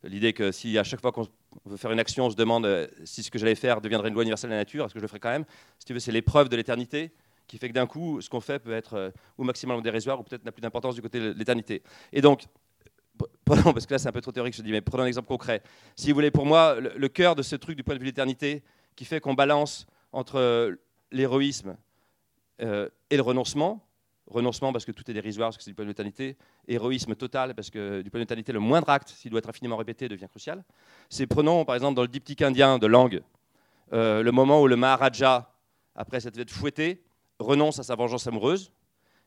L'idée 0.03 0.33
que 0.33 0.51
si 0.51 0.77
à 0.77 0.83
chaque 0.83 1.01
fois 1.01 1.11
qu'on 1.11 1.27
veut 1.65 1.77
faire 1.77 1.91
une 1.91 1.99
action, 1.99 2.25
on 2.25 2.29
se 2.29 2.35
demande 2.35 2.89
si 3.05 3.23
ce 3.23 3.31
que 3.31 3.39
j'allais 3.39 3.55
faire 3.55 3.79
deviendrait 3.79 4.09
une 4.09 4.13
loi 4.13 4.23
universelle 4.23 4.49
de 4.49 4.55
la 4.55 4.61
nature, 4.61 4.85
est-ce 4.85 4.93
que 4.93 4.99
je 4.99 5.03
le 5.03 5.07
ferais 5.07 5.19
quand 5.19 5.31
même? 5.31 5.45
Si 5.79 5.85
tu 5.85 5.93
veux, 5.93 5.99
c'est 5.99 6.11
l'épreuve 6.11 6.49
de 6.49 6.57
l'éternité 6.57 7.11
qui 7.47 7.57
fait 7.57 7.69
que 7.69 7.73
d'un 7.73 7.87
coup, 7.87 8.19
ce 8.19 8.29
qu'on 8.29 8.41
fait 8.41 8.59
peut 8.59 8.73
être 8.73 9.13
ou 9.37 9.45
maximalement 9.45 9.81
dérisoire 9.81 10.19
ou 10.19 10.23
peut-être 10.23 10.43
n'a 10.43 10.51
plus 10.51 10.61
d'importance 10.61 10.95
du 10.95 11.01
côté 11.01 11.19
de 11.19 11.31
l'éternité. 11.31 11.83
Et 12.11 12.19
donc, 12.21 12.43
p- 13.17 13.25
prenons, 13.45 13.73
parce 13.73 13.85
que 13.85 13.93
là 13.93 13.99
c'est 13.99 14.07
un 14.07 14.11
peu 14.11 14.21
trop 14.21 14.31
théorique, 14.31 14.55
je 14.55 14.61
dis, 14.61 14.71
mais 14.71 14.81
prenons 14.81 15.03
un 15.03 15.07
exemple 15.07 15.27
concret. 15.27 15.61
Si 15.95 16.09
vous 16.09 16.15
voulez, 16.15 16.31
pour 16.31 16.45
moi, 16.45 16.77
le, 16.79 17.07
cœur 17.09 17.35
de 17.35 17.41
ce 17.41 17.55
truc 17.55 17.75
du 17.75 17.83
point 17.83 17.95
de 17.95 17.99
vue 17.99 18.05
de 18.05 18.09
l'éternité, 18.09 18.63
qui 18.95 19.05
fait 19.05 19.19
qu'on 19.19 19.33
balance 19.33 19.87
entre 20.11 20.37
euh, 20.37 20.75
l'héroïsme 21.11 21.75
euh, 22.61 22.89
et 23.09 23.15
le 23.15 23.21
renoncement, 23.21 23.85
renoncement 24.27 24.71
parce 24.71 24.85
que 24.85 24.91
tout 24.91 25.09
est 25.09 25.13
dérisoire, 25.13 25.49
parce 25.49 25.57
que 25.57 25.63
c'est 25.63 25.71
du 25.71 25.75
point 25.75 25.85
de 25.85 25.87
vue 25.87 25.91
l'éternité, 25.91 26.37
héroïsme 26.67 27.15
total 27.15 27.53
parce 27.55 27.69
que 27.69 28.01
du 28.01 28.09
point 28.09 28.19
de 28.19 28.21
vue 28.21 28.25
l'éternité, 28.25 28.51
le 28.53 28.59
moindre 28.59 28.89
acte, 28.89 29.09
s'il 29.09 29.31
doit 29.31 29.39
être 29.39 29.49
infiniment 29.49 29.77
répété, 29.77 30.07
devient 30.07 30.27
crucial. 30.29 30.63
C'est 31.09 31.27
prenons 31.27 31.65
par 31.65 31.75
exemple 31.75 31.95
dans 31.95 32.01
le 32.03 32.07
diptyque 32.07 32.41
indien 32.41 32.77
de 32.77 32.87
langue, 32.87 33.21
euh, 33.91 34.23
le 34.23 34.31
moment 34.31 34.61
où 34.61 34.67
le 34.67 34.75
Maharaja, 34.75 35.53
après 35.95 36.19
s'être 36.19 36.35
fait 36.35 36.49
fouetter, 36.49 37.03
renonce 37.39 37.79
à 37.79 37.83
sa 37.83 37.95
vengeance 37.95 38.27
amoureuse 38.27 38.71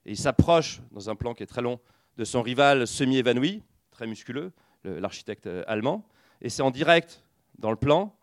et 0.06 0.12
il 0.12 0.16
s'approche, 0.16 0.80
dans 0.92 1.10
un 1.10 1.16
plan 1.16 1.34
qui 1.34 1.42
est 1.42 1.46
très 1.46 1.62
long, 1.62 1.80
de 2.16 2.24
son 2.24 2.40
rival 2.40 2.86
semi-évanoui, 2.86 3.62
très 3.96 4.06
musculeux, 4.06 4.52
le- 4.84 5.00
l'architecte 5.00 5.46
euh, 5.46 5.64
allemand, 5.66 6.06
et 6.40 6.50
c'est 6.50 6.62
en 6.62 6.70
direct 6.70 7.22
dans 7.58 7.70
le 7.70 7.76
plan 7.76 8.14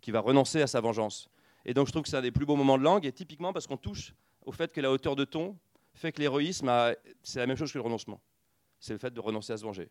qu'il 0.00 0.12
va 0.12 0.20
renoncer 0.20 0.62
à 0.62 0.66
sa 0.66 0.80
vengeance. 0.80 1.28
Et 1.64 1.74
donc 1.74 1.88
je 1.88 1.92
trouve 1.92 2.04
que 2.04 2.08
c'est 2.08 2.16
un 2.16 2.22
des 2.22 2.30
plus 2.30 2.46
beaux 2.46 2.56
moments 2.56 2.78
de 2.78 2.84
langue, 2.84 3.04
et 3.04 3.12
typiquement 3.12 3.52
parce 3.52 3.66
qu'on 3.66 3.76
touche 3.76 4.14
au 4.46 4.52
fait 4.52 4.72
que 4.72 4.80
la 4.80 4.90
hauteur 4.90 5.16
de 5.16 5.24
ton 5.24 5.56
fait 5.94 6.12
que 6.12 6.20
l'héroïsme, 6.20 6.70
c'est 7.22 7.40
la 7.40 7.46
même 7.46 7.56
chose 7.56 7.72
que 7.72 7.78
le 7.78 7.82
renoncement. 7.84 8.20
C'est 8.78 8.92
le 8.94 8.98
fait 8.98 9.12
de 9.12 9.20
renoncer 9.20 9.52
à 9.52 9.56
se 9.58 9.64
venger. 9.64 9.90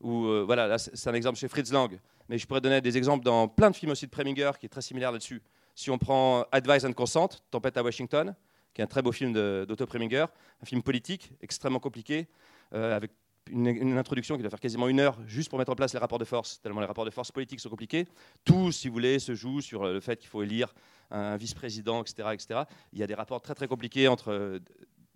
Ou 0.00 0.26
euh, 0.26 0.42
voilà, 0.44 0.66
là 0.66 0.78
c'est 0.78 1.08
un 1.08 1.14
exemple 1.14 1.38
chez 1.38 1.48
Fritz 1.48 1.72
Lang, 1.72 1.98
mais 2.28 2.36
je 2.36 2.46
pourrais 2.46 2.60
donner 2.60 2.80
des 2.80 2.96
exemples 2.98 3.24
dans 3.24 3.48
plein 3.48 3.70
de 3.70 3.76
films 3.76 3.92
aussi 3.92 4.06
de 4.06 4.10
Preminger 4.10 4.50
qui 4.58 4.66
est 4.66 4.68
très 4.68 4.82
similaire 4.82 5.12
là-dessus. 5.12 5.40
Si 5.74 5.90
on 5.90 5.98
prend 5.98 6.44
Advice 6.50 6.84
and 6.84 6.92
Consent, 6.92 7.28
Tempête 7.50 7.76
à 7.76 7.82
Washington, 7.82 8.34
qui 8.74 8.80
est 8.82 8.84
un 8.84 8.88
très 8.88 9.02
beau 9.02 9.12
film 9.12 9.32
d'Otto 9.32 9.86
Preminger, 9.86 10.26
un 10.62 10.66
film 10.66 10.82
politique 10.82 11.32
extrêmement 11.40 11.80
compliqué, 11.80 12.28
euh, 12.74 12.96
avec 12.96 13.12
une, 13.50 13.98
introduction 13.98 14.36
qui 14.36 14.42
doit 14.42 14.50
faire 14.50 14.60
quasiment 14.60 14.88
une 14.88 15.00
heure 15.00 15.18
juste 15.26 15.48
pour 15.48 15.58
mettre 15.58 15.72
en 15.72 15.76
place 15.76 15.92
les 15.92 15.98
rapports 15.98 16.18
de 16.18 16.24
force, 16.24 16.60
tellement 16.60 16.80
les 16.80 16.86
rapports 16.86 17.04
de 17.04 17.10
force 17.10 17.30
politiques 17.32 17.60
sont 17.60 17.68
compliqués. 17.68 18.06
Tout, 18.44 18.72
si 18.72 18.88
vous 18.88 18.94
voulez, 18.94 19.18
se 19.18 19.34
joue 19.34 19.60
sur 19.60 19.82
euh, 19.84 19.92
le 19.94 20.00
fait 20.00 20.18
qu'il 20.18 20.28
faut 20.28 20.42
élire 20.42 20.74
un 21.10 21.36
vice-président, 21.36 22.02
etc., 22.02 22.28
etc. 22.32 22.60
Il 22.92 22.98
y 22.98 23.02
a 23.02 23.06
des 23.06 23.14
rapports 23.14 23.40
très 23.40 23.54
très 23.54 23.66
compliqués 23.66 24.08
entre 24.08 24.32
euh, 24.32 24.58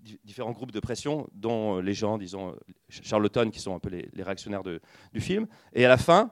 di- 0.01 0.19
différents 0.25 0.53
groupes 0.53 0.73
de 0.73 0.81
pression, 0.81 1.29
dont 1.33 1.79
euh, 1.79 1.83
les 1.83 1.95
gens, 1.95 2.19
disons, 2.19 2.57
Charlottone, 2.89 3.51
qui 3.51 3.61
sont 3.61 3.75
un 3.75 3.79
peu 3.79 3.91
les, 3.91 4.23
réactionnaires 4.23 4.63
du 4.65 5.21
film. 5.21 5.47
Et 5.73 5.85
à 5.85 5.89
la 5.89 5.99
fin, 5.99 6.31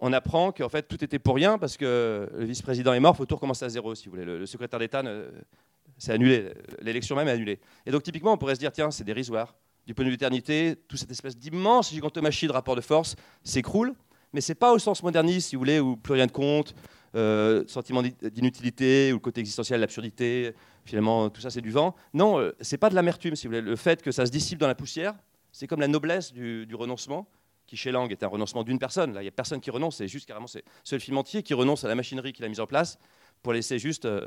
on 0.00 0.12
apprend 0.12 0.52
qu'en 0.52 0.68
fait 0.68 0.82
tout 0.82 1.02
était 1.02 1.18
pour 1.18 1.34
rien 1.34 1.58
parce 1.58 1.76
que 1.76 2.28
le 2.32 2.44
vice-président 2.44 2.92
est 2.92 3.00
mort, 3.00 3.14
il 3.14 3.18
faut 3.18 3.26
tout 3.26 3.34
recommencer 3.34 3.64
à 3.64 3.68
zéro, 3.68 3.94
si 3.94 4.06
vous 4.06 4.12
voulez. 4.12 4.24
Le, 4.24 4.46
secrétaire 4.46 4.78
d'État, 4.78 5.02
c'est 5.96 6.12
annulé, 6.12 6.52
l'élection 6.80 7.16
même 7.16 7.26
est 7.26 7.32
annulée. 7.32 7.58
Et 7.84 7.90
donc 7.90 8.04
typiquement, 8.04 8.32
on 8.32 8.36
pourrait 8.36 8.54
se 8.54 8.60
dire, 8.60 8.70
tiens, 8.70 8.90
c'est 8.90 9.04
dérisoire. 9.04 9.54
Du 9.88 9.94
point 9.94 10.04
de 10.04 10.10
vue 10.10 10.16
de 10.18 10.20
l'éternité, 10.20 10.76
toute 10.86 10.98
cette 10.98 11.10
espèce 11.10 11.34
d'immense 11.34 11.90
gigantomachie 11.90 12.46
de 12.46 12.52
rapport 12.52 12.76
de 12.76 12.82
force 12.82 13.16
s'écroule, 13.42 13.94
mais 14.34 14.42
c'est 14.42 14.54
pas 14.54 14.74
au 14.74 14.78
sens 14.78 15.02
moderniste, 15.02 15.48
si 15.48 15.56
vous 15.56 15.60
voulez, 15.60 15.80
où 15.80 15.96
plus 15.96 16.12
rien 16.12 16.26
ne 16.26 16.30
compte, 16.30 16.74
euh, 17.14 17.64
sentiment 17.66 18.02
d'i- 18.02 18.14
d'inutilité, 18.30 19.12
ou 19.12 19.14
le 19.14 19.20
côté 19.20 19.40
existentiel, 19.40 19.80
l'absurdité, 19.80 20.52
finalement, 20.84 21.30
tout 21.30 21.40
ça 21.40 21.48
c'est 21.48 21.62
du 21.62 21.70
vent. 21.70 21.96
Non, 22.12 22.38
euh, 22.38 22.54
c'est 22.60 22.76
pas 22.76 22.90
de 22.90 22.94
l'amertume, 22.94 23.34
si 23.34 23.46
vous 23.46 23.54
voulez. 23.54 23.62
Le 23.62 23.76
fait 23.76 24.02
que 24.02 24.12
ça 24.12 24.26
se 24.26 24.30
dissipe 24.30 24.58
dans 24.58 24.66
la 24.66 24.74
poussière, 24.74 25.14
c'est 25.52 25.66
comme 25.66 25.80
la 25.80 25.88
noblesse 25.88 26.34
du, 26.34 26.68
renoncement, 26.74 27.26
qui 27.66 27.78
chez 27.78 27.90
Lang 27.90 28.12
est 28.12 28.22
un 28.22 28.28
renoncement 28.28 28.64
d'une 28.64 28.78
personne. 28.78 29.14
Là, 29.14 29.22
il 29.22 29.24
n'y 29.24 29.28
a 29.28 29.32
personne 29.32 29.62
qui 29.62 29.70
renonce, 29.70 29.96
c'est 29.96 30.08
juste 30.08 30.28
carrément 30.28 30.48
c'est 30.48 30.64
le 30.92 30.98
film 30.98 31.16
entier 31.16 31.42
qui 31.42 31.54
renonce 31.54 31.82
à 31.84 31.88
la 31.88 31.94
machinerie 31.94 32.34
qu'il 32.34 32.44
a 32.44 32.48
mise 32.50 32.60
en 32.60 32.66
place 32.66 32.98
pour 33.42 33.54
laisser 33.54 33.78
juste 33.78 34.04
euh, 34.04 34.26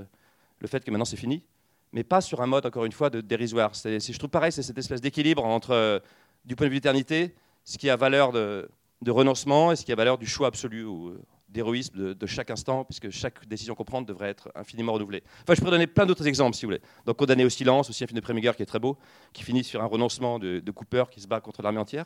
le 0.57 0.67
fait 0.67 0.83
que 0.83 0.89
maintenant 0.89 1.05
c'est 1.05 1.17
fini, 1.17 1.43
mais 1.93 2.03
pas 2.03 2.21
sur 2.21 2.41
un 2.41 2.47
mode, 2.47 2.65
encore 2.65 2.85
une 2.85 2.91
fois, 2.91 3.09
de 3.09 3.21
dérisoire. 3.21 3.71
Je 3.73 4.17
trouve 4.17 4.29
pareil, 4.29 4.51
c'est 4.51 4.63
cette 4.63 4.77
espèce 4.77 5.01
d'équilibre 5.01 5.45
entre, 5.45 5.71
euh, 5.71 5.99
du 6.45 6.55
point 6.55 6.67
de 6.67 6.71
vue 6.71 6.77
d'éternité, 6.77 7.35
ce 7.63 7.77
qui 7.77 7.89
a 7.89 7.95
valeur 7.95 8.31
de, 8.31 8.69
de 9.01 9.11
renoncement 9.11 9.71
et 9.71 9.75
ce 9.75 9.85
qui 9.85 9.91
a 9.91 9.95
valeur 9.95 10.17
du 10.17 10.25
choix 10.25 10.47
absolu 10.47 10.83
ou 10.83 11.09
euh, 11.09 11.21
d'héroïsme 11.49 11.97
de, 11.97 12.13
de 12.13 12.25
chaque 12.25 12.49
instant, 12.49 12.85
puisque 12.85 13.09
chaque 13.09 13.45
décision 13.45 13.75
qu'on 13.75 13.83
prend 13.83 14.01
devrait 14.01 14.29
être 14.29 14.49
infiniment 14.55 14.93
renouvelée. 14.93 15.21
Enfin, 15.41 15.53
je 15.53 15.59
pourrais 15.59 15.71
donner 15.71 15.87
plein 15.87 16.05
d'autres 16.05 16.25
exemples, 16.25 16.55
si 16.55 16.65
vous 16.65 16.69
voulez. 16.69 16.81
Donc, 17.05 17.17
Condamné 17.17 17.43
au 17.43 17.49
silence, 17.49 17.89
aussi 17.89 18.03
un 18.05 18.07
film 18.07 18.19
de 18.19 18.23
Preminger 18.23 18.53
qui 18.55 18.63
est 18.63 18.65
très 18.65 18.79
beau, 18.79 18.97
qui 19.33 19.43
finit 19.43 19.63
sur 19.63 19.81
un 19.81 19.85
renoncement 19.85 20.39
de, 20.39 20.59
de 20.59 20.71
Cooper 20.71 21.03
qui 21.11 21.19
se 21.19 21.27
bat 21.27 21.41
contre 21.41 21.61
l'armée 21.61 21.79
entière. 21.79 22.05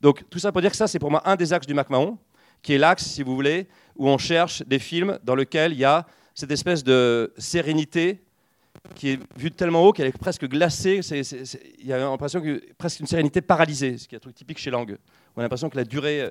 Donc, 0.00 0.24
tout 0.30 0.38
ça 0.38 0.50
pour 0.50 0.62
dire 0.62 0.70
que 0.70 0.76
ça, 0.78 0.86
c'est 0.86 0.98
pour 0.98 1.10
moi 1.10 1.22
un 1.26 1.36
des 1.36 1.52
axes 1.52 1.66
du 1.66 1.74
MacMahon, 1.74 2.16
qui 2.62 2.72
est 2.72 2.78
l'axe, 2.78 3.04
si 3.04 3.22
vous 3.22 3.34
voulez, 3.34 3.68
où 3.96 4.08
on 4.08 4.16
cherche 4.16 4.62
des 4.66 4.78
films 4.78 5.18
dans 5.24 5.34
lesquels 5.34 5.72
il 5.72 5.78
y 5.78 5.84
a 5.84 6.06
cette 6.34 6.50
espèce 6.50 6.82
de 6.82 7.34
sérénité 7.36 8.22
qui 8.94 9.10
est 9.10 9.20
vue 9.36 9.50
de 9.50 9.54
tellement 9.54 9.82
haut 9.84 9.92
qu'elle 9.92 10.06
est 10.06 10.18
presque 10.18 10.46
glacée. 10.46 11.00
Il 11.80 11.86
y 11.86 11.92
a 11.92 11.98
l'impression 11.98 12.40
que 12.40 12.62
presque 12.78 13.00
une 13.00 13.06
sérénité 13.06 13.40
paralysée, 13.40 13.98
ce 13.98 14.08
qui 14.08 14.14
est 14.14 14.18
un 14.18 14.20
truc 14.20 14.34
typique 14.34 14.58
chez 14.58 14.70
Lang. 14.70 14.96
On 15.36 15.40
a 15.40 15.42
l'impression 15.42 15.68
que 15.68 15.76
la 15.76 15.84
durée 15.84 16.22
euh, 16.22 16.30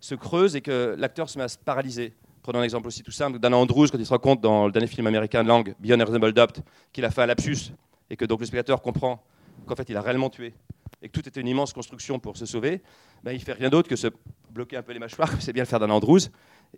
se 0.00 0.14
creuse 0.14 0.56
et 0.56 0.60
que 0.60 0.94
l'acteur 0.98 1.28
se 1.28 1.38
met 1.38 1.44
à 1.44 1.48
se 1.48 1.58
paralyser. 1.58 2.14
Prenons 2.42 2.60
un 2.60 2.64
exemple 2.64 2.86
aussi 2.86 3.02
tout 3.02 3.10
simple. 3.10 3.38
Dan 3.38 3.54
Andrews, 3.54 3.88
quand 3.88 3.98
il 3.98 4.06
se 4.06 4.10
rend 4.10 4.18
compte 4.18 4.40
dans 4.40 4.66
le 4.66 4.72
dernier 4.72 4.86
film 4.86 5.06
américain 5.06 5.42
de 5.42 5.48
Lang, 5.48 5.74
Beyond 5.80 5.98
Reasonable 5.98 6.32
Doubt, 6.32 6.62
qu'il 6.92 7.04
a 7.04 7.10
fait 7.10 7.22
un 7.22 7.26
lapsus 7.26 7.72
et 8.08 8.16
que 8.16 8.24
donc 8.24 8.40
le 8.40 8.46
spectateur 8.46 8.80
comprend 8.80 9.22
qu'en 9.66 9.74
fait 9.74 9.88
il 9.88 9.96
a 9.96 10.00
réellement 10.00 10.30
tué 10.30 10.54
et 11.02 11.08
que 11.08 11.12
tout 11.12 11.28
était 11.28 11.40
une 11.40 11.48
immense 11.48 11.72
construction 11.72 12.18
pour 12.18 12.36
se 12.36 12.46
sauver, 12.46 12.82
ben, 13.22 13.32
il 13.32 13.40
fait 13.40 13.52
rien 13.52 13.68
d'autre 13.68 13.88
que 13.88 13.96
se 13.96 14.08
bloquer 14.50 14.76
un 14.76 14.82
peu 14.82 14.92
les 14.92 14.98
mâchoires, 14.98 15.30
c'est 15.40 15.52
bien 15.52 15.64
le 15.64 15.68
faire 15.68 15.80
Dan 15.80 15.90
Andrews, 15.90 16.20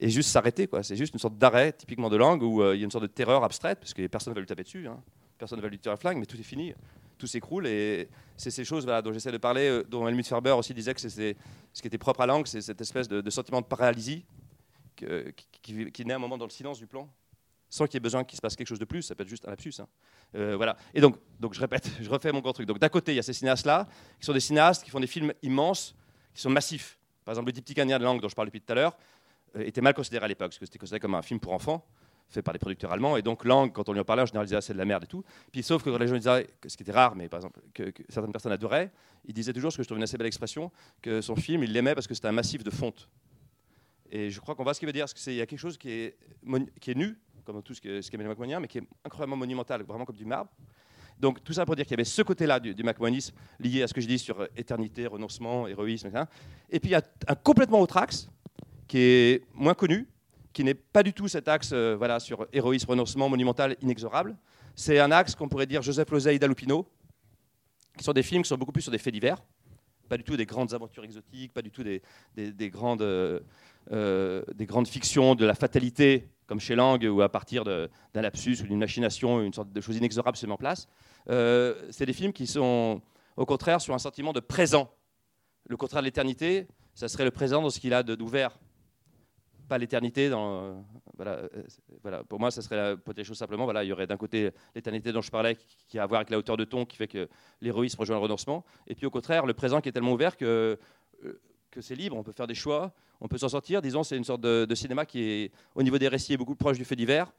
et 0.01 0.09
juste 0.11 0.31
s'arrêter. 0.31 0.69
C'est 0.83 0.97
juste 0.97 1.13
une 1.15 1.19
sorte 1.19 1.37
d'arrêt 1.39 1.73
typiquement 1.73 2.09
de 2.11 2.17
langue 2.17 2.43
où 2.43 2.63
euh, 2.63 2.75
il 2.75 2.79
y 2.79 2.83
a 2.83 2.85
une 2.85 2.91
sorte 2.91 3.03
de 3.05 3.09
terreur 3.09 3.45
abstraite, 3.45 3.79
parce 3.81 3.95
que 3.95 4.07
personne 4.07 4.33
ne 4.33 4.35
va 4.35 4.41
lui 4.41 4.47
taper 4.47 4.63
dessus, 4.63 4.87
hein. 4.87 5.01
personne 5.39 5.59
ne 5.59 5.63
va 5.63 5.69
lui 5.69 5.79
tirer 5.79 5.93
un 5.93 5.97
flingue, 5.97 6.19
mais 6.19 6.27
tout 6.27 6.39
est 6.39 6.43
fini, 6.43 6.73
tout 7.19 7.27
s'écroule. 7.27 7.67
Et 7.67 8.09
c'est 8.37 8.51
ces 8.51 8.65
choses 8.65 8.85
voilà, 8.85 9.03
dont 9.03 9.13
j'essaie 9.13 9.33
de 9.33 9.39
parler, 9.39 9.69
euh, 9.69 9.85
dont 9.85 10.07
Helmut 10.07 10.27
Ferber 10.27 10.53
aussi 10.53 10.73
disait 10.75 10.95
que 10.95 11.01
c'est 11.01 11.37
ce 11.73 11.83
qui 11.83 11.89
était 11.89 11.99
propre 11.99 12.21
à 12.21 12.27
langue, 12.27 12.47
c'est 12.47 12.61
cette 12.61 12.81
espèce 12.81 13.09
de, 13.09 13.29
sentiment 13.31 13.61
de 13.61 13.67
paralysie 13.67 14.25
qui, 14.97 15.07
qui- 15.63 15.93
qui 15.93 16.05
naît 16.05 16.15
un 16.15 16.19
moment 16.19 16.39
dans 16.39 16.45
le 16.47 16.51
silence 16.51 16.79
du 16.79 16.87
plan, 16.87 17.09
sans 17.71 17.85
qu'il 17.87 17.95
y 17.95 17.99
ait 17.99 18.01
besoin 18.01 18.25
qu'il 18.25 18.37
se 18.37 18.41
passe 18.41 18.57
quelque 18.57 18.67
chose 18.69 18.79
de 18.79 18.85
plus. 18.85 19.03
Ça 19.03 19.15
peut 19.15 19.23
être 19.23 19.29
juste 19.29 19.47
un 19.47 19.51
lapsus. 19.51 19.75
hein. 19.79 19.87
Euh, 20.35 20.57
voilà. 20.57 20.77
Et 20.95 21.01
donc, 21.01 21.17
donc, 21.39 21.55
je 21.55 21.61
répète, 21.61 21.91
je 22.01 22.09
refais 22.09 22.33
mon 22.33 22.41
grand 22.41 22.53
truc. 22.53 22.67
Donc, 22.67 22.79
d'un 22.79 22.89
côté, 22.89 23.13
il 23.13 23.17
y 23.17 23.19
a 23.19 23.23
ces 23.23 23.33
cinéastes-là, 23.33 23.89
qui 24.19 24.27
sont 24.27 24.33
des 24.33 24.41
cinéastes 24.41 24.85
qui 24.85 24.91
font 24.91 25.01
des 25.01 25.07
films 25.07 25.33
immenses, 25.43 25.95
qui 26.35 26.41
sont 26.41 26.51
massifs. 26.51 26.99
Par 27.25 27.33
exemple, 27.33 27.47
le 27.49 27.53
diptyque 27.53 27.79
indien 27.79 27.99
de 27.99 28.05
langue 28.05 28.21
dont 28.23 28.29
je 28.29 28.35
parlais 28.35 28.49
depuis 28.51 28.61
tout 28.63 28.73
à 28.73 28.75
l'heure 28.75 28.97
était 29.59 29.81
mal 29.81 29.95
considéré 29.95 30.25
à 30.25 30.29
l'époque, 30.29 30.49
parce 30.51 30.59
que 30.59 30.67
c'était 30.67 30.79
considéré 30.79 31.01
comme 31.01 31.15
un 31.15 31.23
film 31.23 31.41
pour 31.41 31.53
enfants, 31.53 31.85
fait 32.29 32.43
par 32.43 32.53
des 32.53 32.59
producteurs 32.59 32.93
allemands. 32.93 33.17
Et 33.17 33.23
donc, 33.23 33.45
langue, 33.45 33.73
quand 33.73 33.89
on 33.89 33.93
lui 33.93 34.01
en 34.01 34.05
parlait, 34.05 34.23
en 34.23 34.27
général, 34.27 34.47
disait 34.47 34.57
ah, 34.57 34.61
c'est 34.61 34.75
de 34.75 34.79
la 34.79 34.85
merde 34.85 35.05
et 35.05 35.07
tout. 35.07 35.25
Puis, 35.51 35.63
sauf 35.63 35.83
que 35.83 35.91
quand 35.91 35.99
les 35.99 36.09
gens 36.09 36.17
disaient, 36.17 36.47
ce 36.67 36.77
qui 36.77 36.83
était 36.83 36.93
rare, 36.93 37.17
mais 37.17 37.29
par 37.29 37.39
exemple, 37.39 37.61
que, 37.73 37.93
certaines 38.09 38.33
personnes 38.33 38.53
adoraient, 38.53 38.91
il 39.25 39.35
disait 39.35 39.53
toujours, 39.53 39.73
ce 39.73 39.79
que 39.79 39.83
je 39.83 39.89
trouve 39.89 39.99
une 39.99 40.05
assez 40.05 40.19
belle 40.19 40.27
expression, 40.27 40.71
que 41.01 41.21
son 41.21 41.37
film, 41.37 41.63
il 41.63 41.73
l'aimait 41.73 41.95
parce 41.95 42.07
que 42.07 42.15
c'était 42.15 42.29
un 42.29 42.33
massif 42.33 42.63
de 42.63 42.71
fonte. 42.71 43.09
Et 44.11 44.31
je 44.31 44.41
crois 44.41 44.55
qu'on 44.55 44.65
voit 44.65 44.75
ce 44.75 44.79
qu'il 44.81 44.87
veut 44.87 44.93
dire, 44.93 45.05
parce 45.05 45.15
qu'il 45.15 45.35
y 45.35 45.41
a 45.41 45.47
quelque 45.47 45.59
chose 45.59 45.77
qui 45.79 45.91
est, 45.91 46.17
nu, 46.95 47.19
comme 47.45 47.63
tout 47.63 47.75
ce 47.75 47.81
que- 47.81 48.01
ce 48.03 48.11
qu'est 48.11 48.17
Emmanuel 48.17 48.31
Macmonien, 48.31 48.61
mais 48.61 48.69
qui 48.69 48.79
est 48.79 48.85
incroyablement 49.05 49.37
monumental, 49.37 49.83
vraiment 49.83 50.05
comme 50.05 50.17
du 50.17 50.25
marbre. 50.25 50.51
Donc 51.19 51.43
tout 51.43 51.53
ça 51.53 51.67
pour 51.67 51.75
dire 51.75 51.85
qu'il 51.85 51.93
y 51.93 51.95
avait 51.95 52.05
ce 52.05 52.23
côté-là 52.23 52.61
du, 52.61 52.75
du 52.75 52.83
lié 53.59 53.83
à 53.83 53.89
ce 53.89 53.95
que 53.95 54.01
je 54.01 54.07
dis 54.07 54.19
sur 54.19 54.41
euh, 54.41 54.47
éternité, 54.57 55.07
renoncement, 55.07 55.67
héroïsme, 55.67 56.07
etc. 56.09 56.25
Et 56.71 56.79
puis 56.79 56.91
il 56.91 56.93
y 56.93 56.97
a 56.97 57.03
un 57.27 57.35
complètement 57.35 57.81
autre 57.81 57.97
axe 57.97 58.29
qui 58.89 58.99
est 58.99 59.43
moins 59.55 59.75
connu, 59.75 60.09
qui 60.53 60.65
n'est 60.65 60.75
pas 60.75 61.03
du 61.03 61.13
tout 61.13 61.29
cet 61.29 61.47
axe 61.47 61.71
euh, 61.73 61.95
voilà, 61.97 62.19
sur 62.19 62.47
héroïsme, 62.53 62.91
renoncement, 62.91 63.29
monumental, 63.29 63.77
inexorable. 63.83 64.37
C'est 64.75 64.99
un 64.99 65.11
axe 65.13 65.35
qu'on 65.35 65.49
pourrait 65.49 65.67
dire 65.67 65.83
Joseph 65.83 66.11
Losey, 66.11 66.35
Ida 66.37 66.47
Lupino, 66.47 66.89
qui 67.97 68.05
sont 68.05 68.13
des 68.13 68.23
films 68.23 68.43
qui 68.43 68.49
sont 68.49 68.57
beaucoup 68.57 68.73
plus 68.73 68.83
sur 68.83 68.91
des 68.93 68.99
faits 68.99 69.13
divers, 69.13 69.43
pas 70.09 70.17
du 70.17 70.25
tout 70.25 70.37
des 70.37 70.47
grandes 70.47 70.73
aventures 70.73 71.05
exotiques, 71.05 71.53
pas 71.53 71.63
du 71.63 71.71
tout 71.71 71.83
des, 71.83 72.01
des- 72.35 72.53
des 72.53 72.71
grandes, 72.71 73.03
euh, 73.03 73.41
euh, 73.93 74.43
des 74.55 74.67
grandes 74.67 74.89
fictions 74.89 75.35
de 75.35 75.45
la 75.45 75.55
fatalité, 75.55 76.29
comme 76.47 76.61
chez 76.61 76.75
Lang, 76.75 77.05
où 77.05 77.21
à 77.21 77.29
partir 77.29 77.63
d'un 77.65 77.89
lapsus 78.15 78.57
ou 78.63 78.67
d'une 78.67 78.79
machination, 78.79 79.43
une 79.43 79.53
sorte 79.53 79.71
de 79.71 79.81
chose 79.83 79.97
inexorable 79.99 80.37
se 80.37 80.47
met 80.47 80.53
en 80.53 80.57
place. 80.57 80.89
C'est 81.29 82.07
des 82.07 82.15
films 82.15 82.33
qui 82.33 82.47
sont 82.47 83.03
au 83.37 83.45
contraire 83.45 83.83
sur 83.83 83.93
un 83.93 83.99
sentiment 83.99 84.33
de 84.33 84.41
présent. 84.41 84.91
Le 85.69 85.77
contraire 85.77 86.01
de 86.01 86.07
l'éternité, 86.07 86.67
ça 86.95 87.07
serait 87.09 87.25
le 87.27 87.31
présent 87.31 87.61
dans 87.61 87.69
ce 87.69 87.79
qu'il 87.81 87.93
a 87.93 88.03
d'ouvert, 88.03 88.59
pas 89.69 89.79
l'éternité 89.79 90.29
dans. 90.31 90.85
euh, 91.21 91.49
voilà, 92.03 92.25
pour 92.25 92.41
moi, 92.41 92.51
ça 92.51 92.63
serait 92.63 92.97
pour 92.97 93.15
les 93.17 93.25
choses 93.25 93.39
simplement. 93.39 93.71
Il 93.81 93.87
y 93.87 93.93
aurait 93.93 94.07
d'un 94.07 94.17
côté 94.17 94.51
l'éternité 94.75 95.13
dont 95.13 95.21
je 95.21 95.31
parlais, 95.31 95.57
qui, 95.87 95.99
a 95.99 96.03
à 96.03 96.07
voir 96.07 96.21
avec 96.21 96.31
la 96.31 96.39
hauteur 96.39 96.57
de 96.57 96.65
ton, 96.65 96.85
qui 96.85 96.97
fait 96.97 97.09
que 97.09 97.29
l'héroïsme 97.61 98.01
rejoint 98.01 98.17
le 98.17 98.23
renoncement, 98.23 98.65
et 98.87 98.95
puis 98.95 99.07
au 99.07 99.11
contraire, 99.11 99.47
le 99.47 99.55
présent 99.55 99.81
qui 99.81 99.89
est 99.89 99.93
tellement 99.93 100.13
ouvert 100.13 100.37
que, 100.37 100.79
euh, 101.25 101.41
c'est 101.81 101.95
libre, 101.95 102.17
on 102.17 102.25
peut 102.25 102.33
faire 102.33 102.49
des 102.49 102.57
choix, 102.57 102.93
on 103.21 103.29
peut 103.29 103.39
s'en 103.39 103.49
sortir. 103.49 103.81
Disons, 103.81 104.03
c'est 104.03 104.17
une 104.17 104.25
sorte 104.25 104.41
de, 104.41 104.75
cinéma 104.75 105.07
qui 105.07 105.23
est, 105.23 105.53
au 105.77 105.83
niveau 105.85 105.99
des 105.99 106.09
récits, 106.09 106.33
est 106.33 106.37
beaucoup 106.37 106.57
proche 106.57 106.77
du 106.77 106.85
fait 106.85 106.97
divers, 106.97 107.33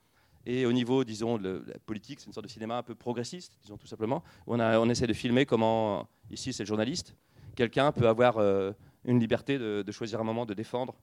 Et 0.45 0.65
au 0.65 0.71
niveau, 0.71 1.03
disons, 1.03 1.37
de 1.37 1.61
la 1.67 1.77
politique, 1.79 2.21
c'est 2.21 2.27
une 2.27 2.33
sorte 2.33 2.45
de 2.45 2.51
cinéma 2.51 2.77
un 2.77 2.83
peu 2.83 2.95
progressiste, 2.95 3.57
disons 3.61 3.75
tout 3.75 3.87
simplement. 3.87 4.23
On, 4.47 4.89
essaie 4.89 5.07
de 5.07 5.13
filmer 5.13 5.45
comment, 5.45 6.07
ici 6.31 6.53
c'est 6.53 6.63
le 6.63 6.67
journaliste, 6.67 7.15
quelqu'un 7.55 7.91
peut 7.91 8.07
avoir 8.07 8.37
euh, 8.37 8.71
une 9.03 9.19
liberté 9.19 9.57
de, 9.57 9.91
choisir 9.91 10.21
un 10.21 10.23
moment 10.23 10.45
de 10.45 10.53
défendre 10.53 10.95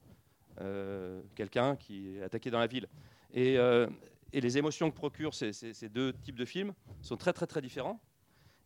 quelqu'un 1.34 1.76
qui 1.76 2.16
est 2.16 2.22
attaqué 2.22 2.50
dans 2.50 2.58
la 2.58 2.66
ville. 2.66 2.88
Et, 3.32 3.58
euh, 3.58 3.86
les 4.32 4.58
émotions 4.58 4.90
que 4.90 4.96
procurent 4.96 5.34
ces, 5.34 5.88
deux 5.88 6.12
types 6.12 6.36
de 6.36 6.44
films 6.44 6.74
sont 7.00 7.16
très 7.16 7.32
très 7.32 7.46
très 7.46 7.62
différents. 7.62 8.00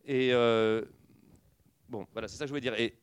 Et 0.05 0.31
euh, 0.33 0.83
bon, 1.88 2.07
voilà, 2.12 2.26
c'est 2.26 2.37
ça 2.37 2.44
que 2.44 2.48
je 2.48 2.53
voulais 2.53 2.61
dire. 2.61 2.74
Et, 2.74 2.96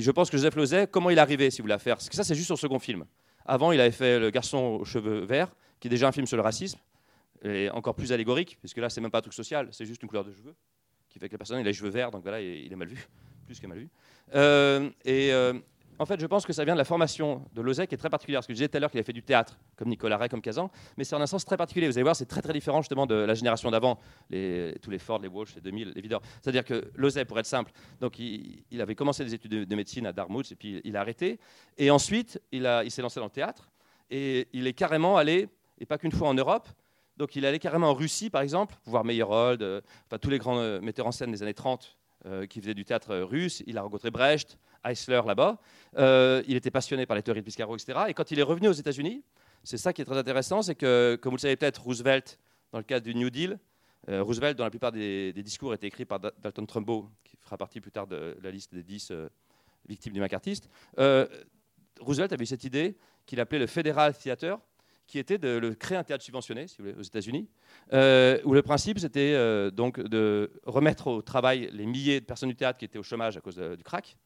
je 0.00 0.10
pense 0.10 0.30
que 0.30 0.36
Joseph 0.36 0.54
Lozay, 0.54 0.86
comment 0.86 1.10
il 1.10 1.18
est 1.18 1.20
arrivé, 1.20 1.50
si 1.50 1.58
vous 1.58 1.64
voulez, 1.64 1.74
à 1.74 1.78
faire 1.78 1.96
Parce 1.96 2.08
que 2.08 2.14
ça, 2.14 2.22
c'est 2.22 2.34
juste 2.34 2.48
son 2.48 2.56
second 2.56 2.78
film. 2.78 3.06
Avant, 3.44 3.72
il 3.72 3.80
avait 3.80 3.90
fait 3.90 4.20
Le 4.20 4.30
garçon 4.30 4.78
aux 4.80 4.84
cheveux 4.84 5.24
verts, 5.24 5.52
qui 5.80 5.88
est 5.88 5.90
déjà 5.90 6.06
un 6.06 6.12
film 6.12 6.26
sur 6.26 6.36
le 6.36 6.42
racisme, 6.42 6.78
et 7.42 7.70
encore 7.70 7.94
plus 7.94 8.12
allégorique, 8.12 8.56
puisque 8.60 8.76
là, 8.76 8.88
c'est 8.88 9.00
même 9.00 9.10
pas 9.10 9.18
un 9.18 9.22
truc 9.22 9.34
social, 9.34 9.68
c'est 9.72 9.86
juste 9.86 10.02
une 10.02 10.08
couleur 10.08 10.24
de 10.24 10.32
cheveux, 10.32 10.54
qui 11.08 11.18
fait 11.18 11.28
que 11.28 11.34
la 11.34 11.38
personne, 11.38 11.58
il 11.58 11.62
a 11.62 11.64
les 11.64 11.72
cheveux 11.72 11.90
verts, 11.90 12.10
donc 12.10 12.22
voilà, 12.22 12.40
il 12.40 12.72
est 12.72 12.76
mal 12.76 12.88
vu, 12.88 13.08
plus 13.46 13.58
que 13.58 13.66
mal 13.66 13.78
vu. 13.78 13.88
Euh, 14.34 14.90
et 15.04 15.32
euh, 15.32 15.54
en 16.02 16.06
fait, 16.06 16.20
je 16.20 16.26
pense 16.26 16.44
que 16.44 16.52
ça 16.52 16.64
vient 16.64 16.74
de 16.74 16.78
la 16.78 16.84
formation 16.84 17.44
de 17.54 17.62
Lozay, 17.62 17.86
qui 17.86 17.94
est 17.94 17.98
très 17.98 18.10
particulière. 18.10 18.40
Parce 18.40 18.48
que 18.48 18.52
je 18.52 18.56
disais 18.56 18.68
tout 18.68 18.76
à 18.76 18.80
l'heure 18.80 18.90
qu'il 18.90 18.98
a 18.98 19.04
fait 19.04 19.12
du 19.12 19.22
théâtre, 19.22 19.56
comme 19.76 19.88
Nicolas 19.88 20.16
Ray, 20.16 20.28
comme 20.28 20.42
Kazan, 20.42 20.68
mais 20.96 21.04
c'est 21.04 21.14
en 21.14 21.20
un 21.20 21.26
sens 21.26 21.44
très 21.44 21.56
particulier. 21.56 21.86
Vous 21.86 21.96
allez 21.96 22.02
voir, 22.02 22.16
c'est 22.16 22.26
très 22.26 22.42
très 22.42 22.52
différent 22.52 22.82
justement 22.82 23.06
de 23.06 23.14
la 23.14 23.34
génération 23.34 23.70
d'avant, 23.70 23.98
tous 24.28 24.90
les 24.90 24.98
Ford, 24.98 25.20
les 25.20 25.28
Walsh, 25.28 25.54
les 25.54 25.60
2000, 25.60 25.92
les 25.94 26.00
Vidor. 26.00 26.20
C'est-à-dire 26.40 26.64
que 26.64 26.90
Lozay, 26.96 27.24
pour 27.24 27.38
être 27.38 27.46
simple, 27.46 27.70
donc 28.00 28.18
il, 28.18 28.80
avait 28.80 28.96
commencé 28.96 29.24
des 29.24 29.32
études 29.32 29.52
de, 29.52 29.64
de 29.64 29.76
médecine 29.76 30.06
à 30.06 30.12
Dartmouth, 30.12 30.50
et 30.50 30.56
puis 30.56 30.80
il 30.82 30.96
a 30.96 31.00
arrêté. 31.00 31.38
Et 31.78 31.90
ensuite, 31.90 32.42
il, 32.50 32.62
s'est 32.88 33.02
lancé 33.02 33.20
dans 33.20 33.26
le 33.26 33.30
théâtre, 33.30 33.70
et 34.10 34.48
il 34.52 34.66
est 34.66 34.72
carrément 34.72 35.16
allé, 35.16 35.48
et 35.78 35.86
pas 35.86 35.98
qu'une 35.98 36.12
fois 36.12 36.28
en 36.28 36.34
Europe, 36.34 36.68
donc 37.16 37.36
il 37.36 37.46
allé 37.46 37.60
carrément 37.60 37.90
en 37.90 37.94
Russie, 37.94 38.28
par 38.28 38.42
exemple, 38.42 38.74
voir 38.86 39.04
Meyerhold, 39.04 39.62
euh, 39.62 39.80
enfin 40.06 40.18
tous 40.18 40.30
les 40.30 40.38
grands 40.38 40.58
euh, 40.58 40.80
metteurs 40.80 41.06
en 41.06 41.12
scène 41.12 41.30
des 41.30 41.42
années 41.42 41.54
30 41.54 41.96
euh, 42.24 42.46
qui 42.46 42.60
faisaient 42.60 42.74
du 42.74 42.84
théâtre 42.84 43.10
euh, 43.10 43.24
russe. 43.24 43.64
Il 43.66 43.76
a 43.78 43.82
rencontré 43.82 44.12
Brecht, 44.12 44.56
Eisler 44.84 45.22
là-bas. 45.26 45.58
Euh, 45.98 46.42
il 46.46 46.56
était 46.56 46.70
passionné 46.70 47.06
par 47.06 47.16
les 47.16 47.22
théories 47.22 47.40
de 47.40 47.44
Piscaro, 47.44 47.76
etc. 47.76 48.00
Et 48.08 48.14
quand 48.14 48.30
il 48.30 48.38
est 48.38 48.44
revenu 48.44 48.68
aux 48.68 48.72
États-Unis, 48.72 49.22
c'est 49.64 49.76
ça 49.76 49.92
qui 49.92 50.02
est 50.02 50.04
très 50.04 50.18
intéressant, 50.18 50.62
c'est 50.62 50.74
que, 50.74 51.18
comme 51.20 51.30
vous 51.30 51.36
le 51.36 51.40
savez 51.40 51.56
peut-être, 51.56 51.82
Roosevelt, 51.82 52.38
dans 52.72 52.78
le 52.78 52.84
cadre 52.84 53.04
du 53.04 53.14
New 53.14 53.30
Deal, 53.30 53.58
euh, 54.08 54.22
Roosevelt, 54.22 54.58
dont 54.58 54.64
la 54.64 54.70
plupart 54.70 54.92
des, 54.92 55.32
discours 55.32 55.72
étaient 55.74 55.86
écrits 55.86 56.04
par 56.04 56.18
Da- 56.18 56.32
Dalton 56.42 56.66
Trumbo, 56.66 57.08
qui 57.22 57.36
fera 57.36 57.56
partie 57.56 57.80
plus 57.80 57.92
tard 57.92 58.06
de 58.06 58.36
la 58.42 58.50
liste 58.50 58.74
des 58.74 58.82
10 58.82 59.10
euh, 59.10 59.28
victimes 59.88 60.12
du 60.12 60.20
macartiste, 60.20 60.68
euh, 60.98 61.26
Roosevelt 62.00 62.32
avait 62.32 62.46
cette 62.46 62.64
idée 62.64 62.96
qu'il 63.26 63.38
appelait 63.38 63.60
le 63.60 63.68
Federal 63.68 64.16
Theater, 64.16 64.58
qui 65.06 65.18
était 65.18 65.38
de 65.38 65.74
créer 65.78 65.98
un 65.98 66.04
théâtre 66.04 66.24
subventionné, 66.24 66.66
si 66.66 66.78
vous 66.78 66.84
voulez, 66.84 66.98
aux 66.98 67.02
États-Unis, 67.02 67.48
où 67.90 68.54
le 68.54 68.60
principe 68.62 68.98
c'était 68.98 69.70
donc 69.70 70.00
de 70.00 70.50
remettre 70.64 71.08
au 71.08 71.22
travail 71.22 71.68
les 71.72 71.84
milliers 71.86 72.20
de 72.20 72.24
personnes 72.24 72.48
du 72.48 72.56
théâtre 72.56 72.78
qui 72.78 72.86
étaient 72.86 72.98
au 72.98 73.02
chômage 73.02 73.36
à 73.36 73.40
cause 73.40 73.56
du 73.56 73.82
crack. 73.82 74.16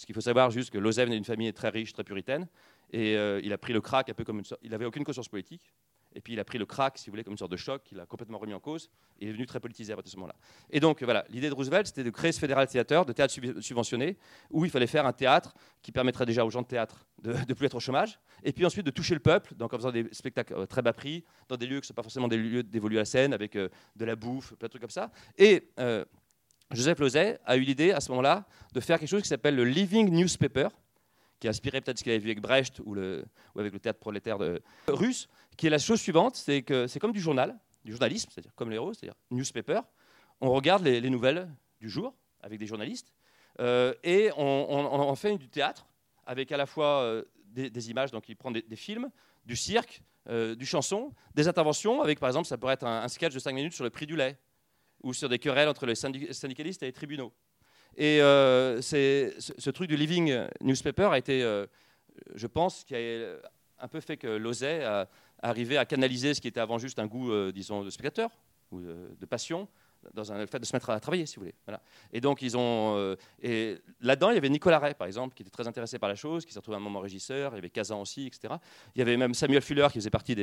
Parce 0.00 0.06
qu'il 0.06 0.14
faut 0.14 0.22
savoir 0.22 0.50
juste 0.50 0.70
que 0.70 0.78
Lozay 0.78 1.04
venait 1.04 1.16
d'une 1.16 1.26
famille 1.26 1.52
très 1.52 1.68
riche, 1.68 1.92
très 1.92 2.04
puritaine, 2.04 2.48
et 2.90 3.18
euh, 3.18 3.38
il 3.44 3.52
a 3.52 3.58
pris 3.58 3.74
le 3.74 3.82
crack 3.82 4.08
un 4.08 4.14
peu 4.14 4.24
comme 4.24 4.38
une 4.38 4.46
sorte. 4.46 4.58
Il 4.64 4.70
n'avait 4.70 4.86
aucune 4.86 5.04
conscience 5.04 5.28
politique, 5.28 5.74
et 6.14 6.22
puis 6.22 6.32
il 6.32 6.40
a 6.40 6.44
pris 6.44 6.56
le 6.56 6.64
crack, 6.64 6.96
si 6.96 7.04
vous 7.04 7.12
voulez, 7.12 7.22
comme 7.22 7.34
une 7.34 7.38
sorte 7.38 7.52
de 7.52 7.58
choc, 7.58 7.82
qu'il 7.84 8.00
a 8.00 8.06
complètement 8.06 8.38
remis 8.38 8.54
en 8.54 8.60
cause, 8.60 8.88
et 9.18 9.24
il 9.24 9.28
est 9.28 9.32
devenu 9.32 9.44
très 9.44 9.60
politisé 9.60 9.92
à 9.92 9.96
partir 9.96 10.08
de 10.08 10.12
ce 10.12 10.16
moment-là. 10.16 10.36
Et 10.70 10.80
donc 10.80 11.02
voilà, 11.02 11.26
l'idée 11.28 11.50
de 11.50 11.54
Roosevelt, 11.54 11.86
c'était 11.86 12.02
de 12.02 12.08
créer 12.08 12.32
ce 12.32 12.40
fédéral 12.40 12.66
théâtre, 12.66 13.04
de 13.04 13.12
théâtre 13.12 13.34
sub- 13.34 13.60
subventionné, 13.60 14.16
où 14.48 14.64
il 14.64 14.70
fallait 14.70 14.86
faire 14.86 15.04
un 15.04 15.12
théâtre 15.12 15.52
qui 15.82 15.92
permettrait 15.92 16.24
déjà 16.24 16.46
aux 16.46 16.50
gens 16.50 16.62
de 16.62 16.66
théâtre 16.66 17.06
de 17.22 17.34
ne 17.34 17.52
plus 17.52 17.66
être 17.66 17.76
au 17.76 17.80
chômage, 17.80 18.18
et 18.42 18.54
puis 18.54 18.64
ensuite 18.64 18.86
de 18.86 18.90
toucher 18.90 19.12
le 19.12 19.20
peuple, 19.20 19.54
donc 19.54 19.74
en 19.74 19.76
faisant 19.76 19.92
des 19.92 20.08
spectacles 20.12 20.54
euh, 20.54 20.64
très 20.64 20.80
bas 20.80 20.94
prix, 20.94 21.26
dans 21.46 21.58
des 21.58 21.66
lieux 21.66 21.76
qui 21.76 21.82
ne 21.82 21.88
sont 21.88 21.94
pas 21.94 22.02
forcément 22.02 22.26
des 22.26 22.38
lieux 22.38 22.62
dévolus 22.62 22.96
à 22.96 23.00
la 23.00 23.04
scène, 23.04 23.34
avec 23.34 23.54
euh, 23.54 23.68
de 23.96 24.06
la 24.06 24.16
bouffe, 24.16 24.54
plein 24.54 24.66
de 24.66 24.70
trucs 24.70 24.80
comme 24.80 24.88
ça. 24.88 25.12
Et 25.36 25.68
Joseph 26.72 26.98
Lozay 27.00 27.38
a 27.44 27.56
eu 27.56 27.60
l'idée 27.60 27.92
à 27.92 28.00
ce 28.00 28.10
moment-là 28.10 28.46
de 28.72 28.80
faire 28.80 28.98
quelque 28.98 29.08
chose 29.08 29.22
qui 29.22 29.28
s'appelle 29.28 29.56
le 29.56 29.64
Living 29.64 30.10
Newspaper, 30.10 30.68
qui 31.40 31.46
est 31.46 31.50
inspiré 31.50 31.80
peut-être 31.80 31.96
de 31.96 31.98
ce 31.98 32.04
qu'il 32.04 32.12
avait 32.12 32.20
vu 32.20 32.28
avec 32.28 32.40
Brecht 32.40 32.80
ou, 32.84 32.94
avec 33.56 33.72
le 33.72 33.80
théâtre 33.80 33.98
prolétaire 33.98 34.38
russe, 34.86 35.28
qui 35.56 35.66
est 35.66 35.70
la 35.70 35.78
chose 35.78 36.00
suivante, 36.00 36.36
c'est 36.36 36.62
que 36.62 36.86
c'est 36.86 37.00
comme 37.00 37.12
du 37.12 37.20
journal, 37.20 37.58
du 37.84 37.92
journalisme, 37.92 38.30
c'est-à-dire 38.32 38.54
comme 38.54 38.70
l'héros, 38.70 38.94
c'est-à-dire 38.94 39.16
newspaper. 39.30 39.80
On 40.40 40.50
regarde 40.50 40.84
les, 40.84 41.00
les 41.00 41.10
nouvelles 41.10 41.48
du 41.80 41.88
jour 41.88 42.14
avec 42.42 42.58
des 42.58 42.66
journalistes 42.66 43.12
euh, 43.58 43.94
et 44.04 44.30
on, 44.36 44.72
en 44.72 45.14
fait 45.16 45.36
du 45.36 45.48
théâtre 45.48 45.86
avec 46.26 46.52
à 46.52 46.56
la 46.56 46.66
fois 46.66 47.02
euh, 47.02 47.24
des, 47.46 47.90
images, 47.90 48.10
donc 48.10 48.28
il 48.28 48.36
prend 48.36 48.50
des, 48.50 48.62
des 48.62 48.76
films, 48.76 49.10
du 49.44 49.56
cirque, 49.56 50.02
euh, 50.28 50.54
du 50.54 50.66
chanson, 50.66 51.12
des 51.34 51.48
interventions 51.48 52.00
avec 52.00 52.20
par 52.20 52.28
exemple 52.28 52.46
ça 52.46 52.56
pourrait 52.56 52.74
être 52.74 52.86
un, 52.86 53.02
un 53.02 53.08
sketch 53.08 53.34
de 53.34 53.38
5 53.38 53.52
minutes 53.52 53.72
sur 53.72 53.84
le 53.84 53.90
prix 53.90 54.06
du 54.06 54.14
lait 54.14 54.38
ou 55.02 55.14
sur 55.14 55.28
des 55.28 55.38
querelles 55.38 55.68
entre 55.68 55.86
les 55.86 55.94
syndic- 55.94 56.32
syndicalistes 56.32 56.82
et 56.82 56.86
les 56.86 56.92
tribunaux. 56.92 57.32
Et 57.96 58.20
euh, 58.22 58.80
ce, 58.80 59.70
truc 59.70 59.88
du 59.88 59.96
living 59.96 60.46
newspaper 60.60 61.08
a 61.12 61.18
été, 61.18 61.42
euh, 61.42 61.66
je 62.34 62.46
pense, 62.46 62.84
qui 62.84 62.94
a 62.94 63.36
un 63.80 63.88
peu 63.88 64.00
fait 64.00 64.16
que 64.16 64.28
Lozay 64.28 64.84
a 64.84 65.08
arrivé 65.42 65.78
à 65.78 65.84
canaliser 65.84 66.34
ce 66.34 66.40
qui 66.40 66.48
était 66.48 66.60
avant 66.60 66.78
juste 66.78 66.98
un 66.98 67.06
goût, 67.06 67.32
euh, 67.32 67.52
disons, 67.52 67.82
de 67.82 67.90
spectateur 67.90 68.30
ou 68.70 68.80
de, 68.80 69.26
passion 69.26 69.66
dans 70.14 70.32
un, 70.32 70.38
le 70.38 70.46
fait 70.46 70.60
de 70.60 70.64
se 70.64 70.74
mettre 70.74 70.90
à 70.90 71.00
travailler, 71.00 71.26
si 71.26 71.36
vous 71.36 71.42
voulez. 71.42 71.54
Et 72.12 72.20
donc, 72.20 72.40
ils 72.40 72.56
ont. 72.56 72.96
euh, 72.96 73.16
et 73.42 73.78
là-dedans, 74.00 74.30
il 74.30 74.34
y 74.34 74.38
avait 74.38 74.48
Nicolas 74.48 74.78
Ray, 74.78 74.94
par 74.94 75.06
exemple, 75.06 75.34
qui 75.34 75.42
était 75.42 75.50
très 75.50 75.66
intéressé 75.66 75.98
par 75.98 76.08
la 76.08 76.14
chose, 76.14 76.44
qui 76.44 76.52
s'est 76.52 76.58
retrouvé 76.60 76.76
un 76.76 76.80
moment 76.80 77.00
régisseur. 77.00 77.52
Il 77.52 77.56
y 77.56 77.58
avait 77.58 77.70
Kazan 77.70 78.00
aussi, 78.00 78.26
etc. 78.26 78.54
Il 78.94 79.00
y 79.00 79.02
avait 79.02 79.16
même 79.16 79.34
Samuel 79.34 79.62
Fuller, 79.62 79.88
qui 79.88 79.98
faisait 79.98 80.10
partie 80.10 80.36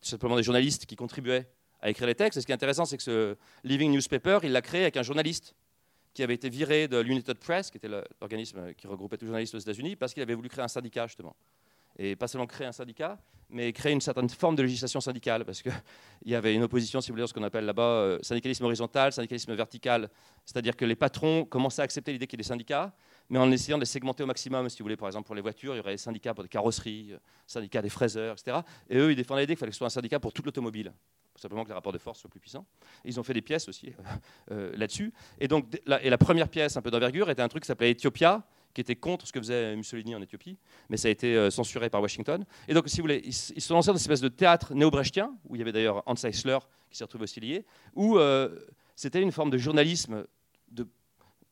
simplement 0.00 0.36
des 0.36 0.42
journalistes 0.42 0.86
qui 0.86 0.96
contribuaient 0.96 1.48
à 1.82 1.90
écrire 1.90 2.06
les 2.06 2.14
textes. 2.14 2.38
Et 2.38 2.40
ce 2.40 2.46
qui 2.46 2.52
est 2.52 2.54
intéressant, 2.54 2.84
c'est 2.84 2.96
que 2.96 3.02
ce 3.02 3.36
Living 3.64 3.90
Newspaper, 3.92 4.38
il 4.44 4.52
l'a 4.52 4.62
créé 4.62 4.82
avec 4.82 4.96
un 4.96 5.02
journaliste 5.02 5.54
qui 6.14 6.22
avait 6.22 6.34
été 6.34 6.48
viré 6.48 6.88
de 6.88 6.98
l'United 6.98 7.38
Press, 7.38 7.70
qui 7.70 7.78
était 7.78 7.88
l'organisme 7.88 8.74
qui 8.74 8.86
regroupait 8.86 9.16
tous 9.16 9.24
les 9.24 9.30
journalistes 9.30 9.54
aux 9.54 9.58
États-Unis, 9.58 9.96
parce 9.96 10.14
qu'il 10.14 10.22
avait 10.22 10.34
voulu 10.34 10.48
créer 10.48 10.64
un 10.64 10.68
syndicat, 10.68 11.06
justement. 11.06 11.34
Et 11.98 12.16
pas 12.16 12.28
seulement 12.28 12.46
créer 12.46 12.66
un 12.66 12.72
syndicat, 12.72 13.18
mais 13.48 13.72
créer 13.72 13.92
une 13.92 14.00
certaine 14.00 14.28
forme 14.28 14.56
de 14.56 14.62
législation 14.62 15.00
syndicale, 15.00 15.44
parce 15.44 15.62
qu'il 15.62 15.72
y 16.26 16.34
avait 16.34 16.54
une 16.54 16.62
opposition, 16.62 17.00
si 17.00 17.08
vous 17.08 17.14
voulez, 17.14 17.24
à 17.24 17.26
ce 17.26 17.34
qu'on 17.34 17.42
appelle 17.42 17.64
là-bas 17.64 17.82
euh, 17.82 18.18
syndicalisme 18.22 18.64
horizontal, 18.64 19.12
syndicalisme 19.12 19.54
vertical, 19.54 20.08
c'est-à-dire 20.44 20.76
que 20.76 20.84
les 20.84 20.96
patrons 20.96 21.44
commençaient 21.44 21.82
à 21.82 21.84
accepter 21.84 22.12
l'idée 22.12 22.26
qu'il 22.26 22.38
y 22.38 22.40
ait 22.40 22.44
des 22.44 22.48
syndicats, 22.48 22.94
mais 23.28 23.38
en 23.38 23.50
essayant 23.50 23.78
de 23.78 23.82
les 23.82 23.86
segmenter 23.86 24.22
au 24.22 24.26
maximum, 24.26 24.68
si 24.68 24.78
vous 24.78 24.84
voulez, 24.84 24.96
par 24.96 25.08
exemple 25.08 25.26
pour 25.26 25.34
les 25.34 25.42
voitures, 25.42 25.74
il 25.74 25.78
y 25.78 25.80
aurait 25.80 25.92
des 25.92 25.98
syndicats 25.98 26.34
pour 26.34 26.44
des 26.44 26.48
carrosseries, 26.48 27.12
euh, 27.12 27.18
syndicats 27.46 27.82
des 27.82 27.90
fraiseurs, 27.90 28.36
etc. 28.38 28.58
Et 28.88 28.98
eux, 28.98 29.10
ils 29.10 29.16
défendaient 29.16 29.42
l'idée 29.42 29.54
qu'il 29.54 29.60
fallait 29.60 29.70
que 29.70 29.74
ce 29.74 29.78
soit 29.78 29.86
un 29.86 29.90
syndicat 29.90 30.20
pour 30.20 30.32
toute 30.32 30.44
l'automobile, 30.44 30.92
simplement 31.42 31.64
que 31.64 31.68
les 31.68 31.74
rapports 31.74 31.92
de 31.92 31.98
force 31.98 32.20
soient 32.20 32.30
plus 32.30 32.40
puissants. 32.40 32.66
Ils 33.04 33.18
ont 33.20 33.22
fait 33.22 33.34
des 33.34 33.42
pièces 33.42 33.68
aussi 33.68 33.92
euh, 34.50 34.72
là-dessus. 34.76 35.12
Et 35.38 35.48
donc, 35.48 35.66
la, 35.86 36.02
et 36.02 36.10
la 36.10 36.18
première 36.18 36.48
pièce 36.48 36.76
un 36.76 36.82
peu 36.82 36.90
d'envergure 36.90 37.30
était 37.30 37.42
un 37.42 37.48
truc 37.48 37.64
qui 37.64 37.66
s'appelait 37.66 37.90
Ethiopia, 37.90 38.44
qui 38.74 38.80
était 38.80 38.96
contre 38.96 39.26
ce 39.26 39.32
que 39.32 39.40
faisait 39.40 39.76
Mussolini 39.76 40.14
en 40.14 40.22
Éthiopie, 40.22 40.56
mais 40.88 40.96
ça 40.96 41.08
a 41.08 41.10
été 41.10 41.36
euh, 41.36 41.50
censuré 41.50 41.90
par 41.90 42.00
Washington. 42.00 42.44
Et 42.68 42.74
donc, 42.74 42.88
si 42.88 42.96
vous 42.96 43.02
voulez, 43.02 43.20
ils, 43.24 43.34
se 43.34 43.60
sont 43.60 43.74
dans 43.74 43.90
une 43.90 43.96
espèce 43.96 44.20
de 44.22 44.28
théâtre 44.28 44.74
néo-brechtien, 44.74 45.36
où 45.48 45.56
il 45.56 45.58
y 45.58 45.62
avait 45.62 45.72
d'ailleurs 45.72 46.02
Hans 46.06 46.14
Eisler 46.14 46.58
qui 46.90 46.96
s'est 46.96 47.04
retrouvé 47.04 47.24
aussi 47.24 47.40
lié, 47.40 47.66
où 47.94 48.18
euh, 48.18 48.58
c'était 48.96 49.20
une 49.20 49.32
forme 49.32 49.50
de 49.50 49.58
journalisme 49.58 50.26
de, 50.70 50.86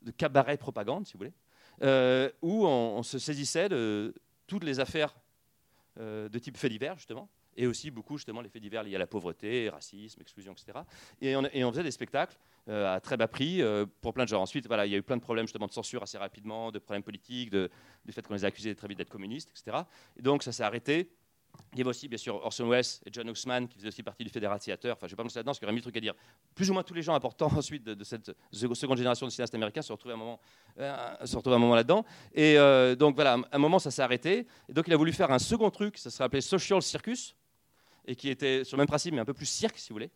de 0.03 0.11
cabaret 0.11 0.57
propagande, 0.57 1.07
si 1.07 1.14
vous 1.14 1.18
voulez, 1.18 1.33
euh, 1.83 2.31
où 2.42 2.66
on, 2.66 3.03
se 3.03 3.18
saisissait 3.18 3.68
de 3.68 4.14
toutes 4.46 4.64
les 4.64 4.81
affaires 4.81 5.14
euh, 5.98 6.29
de 6.29 6.38
type 6.38 6.57
fait 6.57 6.68
divers, 6.68 6.96
justement, 6.96 7.29
et 7.56 7.66
aussi 7.66 7.90
beaucoup, 7.90 8.16
justement, 8.16 8.40
les 8.40 8.48
faits 8.48 8.62
divers 8.62 8.82
liés 8.82 8.96
à 8.96 8.98
la 8.98 9.06
pauvreté, 9.06 9.68
racisme, 9.68 10.20
exclusion, 10.20 10.52
etc. 10.52 10.80
Et 11.20 11.36
on, 11.36 11.70
faisait 11.70 11.82
des 11.82 11.90
spectacles 11.90 12.36
euh, 12.68 12.94
à 12.94 13.00
très 13.00 13.16
bas 13.16 13.28
prix 13.28 13.62
euh, 13.62 13.86
pour 14.00 14.14
plein 14.14 14.24
de 14.24 14.28
gens. 14.28 14.42
Ensuite, 14.42 14.66
voilà, 14.66 14.86
il 14.86 14.92
y 14.92 14.94
a 14.94 14.98
eu 14.98 15.02
plein 15.02 15.16
de 15.16 15.22
problèmes 15.22 15.46
justement 15.46 15.66
de 15.66 15.72
censure 15.72 16.02
assez 16.02 16.18
rapidement, 16.18 16.70
de 16.70 16.78
problèmes 16.78 17.02
politiques, 17.02 17.50
du 17.50 17.68
fait 18.12 18.26
qu'on 18.26 18.34
les 18.34 18.44
a 18.44 18.48
accusés 18.48 18.74
très 18.74 18.88
vite 18.88 18.98
d'être 18.98 19.10
communistes, 19.10 19.50
etc. 19.50 19.84
Et 20.16 20.22
donc 20.22 20.42
ça 20.42 20.52
s'est 20.52 20.62
arrêté. 20.62 21.10
Il 21.72 21.78
y 21.78 21.82
avait 21.82 21.90
aussi, 21.90 22.08
bien 22.08 22.18
sûr, 22.18 22.36
Orson 22.36 22.68
Welles 22.68 22.84
et 23.04 23.10
John 23.12 23.28
Husman 23.28 23.66
qui 23.66 23.76
faisaient 23.76 23.88
aussi 23.88 24.02
partie 24.02 24.22
du 24.22 24.30
Fédéral 24.30 24.58
Theater. 24.60 24.92
Enfin, 24.92 25.06
je 25.06 25.06
ne 25.06 25.10
vais 25.10 25.16
pas 25.16 25.22
me 25.24 25.28
lancer 25.28 25.38
là-dedans 25.38 25.50
parce 25.50 25.58
qu'il 25.58 25.66
y 25.66 25.68
aurait 25.68 25.74
mille 25.74 25.82
trucs 25.82 25.96
à 25.96 26.00
dire. 26.00 26.14
Plus 26.54 26.70
ou 26.70 26.72
moins 26.72 26.84
tous 26.84 26.94
les 26.94 27.02
gens 27.02 27.14
importants 27.14 27.50
ensuite 27.56 27.82
de, 27.84 28.04
cette 28.04 28.32
se- 28.52 28.74
seconde 28.74 28.98
génération 28.98 29.26
de 29.26 29.30
cinéastes 29.30 29.54
américains 29.54 29.82
se 29.82 29.92
retrouvaient 29.92 30.14
à 30.14 30.16
un 30.16 30.20
moment, 30.20 30.40
euh, 30.78 31.26
se 31.26 31.36
à 31.36 31.40
un 31.54 31.58
moment 31.58 31.74
là-dedans. 31.74 32.04
Et 32.34 32.56
donc 32.96 33.16
voilà, 33.16 33.34
à 33.34 33.56
un 33.56 33.58
moment 33.58 33.78
ça 33.78 33.90
s'est 33.90 34.02
arrêté. 34.02 34.46
Et 34.68 34.72
donc 34.72 34.86
il 34.86 34.92
a 34.92 34.96
voulu 34.96 35.12
faire 35.12 35.30
un 35.30 35.38
second 35.38 35.70
truc, 35.70 35.98
ça 35.98 36.10
serait 36.10 36.24
appelé 36.24 36.40
Social 36.40 36.82
Circus, 36.82 37.34
et 38.06 38.16
qui 38.16 38.28
était 38.28 38.64
sur 38.64 38.76
le 38.76 38.82
même 38.82 38.88
principe, 38.88 39.14
mais 39.14 39.20
un 39.20 39.24
peu 39.24 39.34
plus 39.34 39.46
cirque, 39.46 39.78
si 39.78 39.90
vous 39.90 39.94
voulez, 39.94 40.10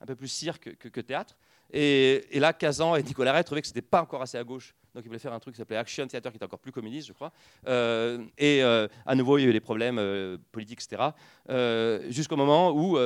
un 0.00 0.06
peu 0.06 0.14
plus 0.14 0.28
cirque 0.28 0.76
que, 0.76 1.00
théâtre. 1.00 1.36
Et, 1.72 2.26
là, 2.34 2.52
Kazan 2.52 2.96
et 2.96 3.02
Nicolas 3.02 3.32
Ray 3.32 3.44
trouvaient 3.44 3.60
que 3.60 3.66
c'était 3.66 3.82
pas 3.82 4.02
encore 4.02 4.22
assez 4.22 4.38
à 4.38 4.44
gauche, 4.44 4.74
donc 4.94 5.04
ils 5.04 5.08
voulaient 5.08 5.18
faire 5.18 5.32
un 5.32 5.38
truc 5.38 5.54
qui 5.54 5.58
s'appelait 5.58 5.76
Action 5.76 6.06
Theater, 6.06 6.32
qui 6.32 6.36
était 6.36 6.44
encore 6.44 6.60
plus 6.60 6.72
communiste, 6.72 7.08
je 7.08 7.12
crois. 7.12 7.32
Euh, 7.66 8.24
et 8.38 8.62
euh, 8.62 8.88
à 9.06 9.14
nouveau, 9.14 9.38
il 9.38 9.42
y 9.42 9.46
a 9.46 9.48
eu 9.48 9.52
des 9.52 9.60
problèmes 9.60 9.98
euh, 9.98 10.38
politiques, 10.52 10.80
etc. 10.82 11.10
Jusqu'au 12.10 12.36
moment 12.36 12.72
où 12.72 12.98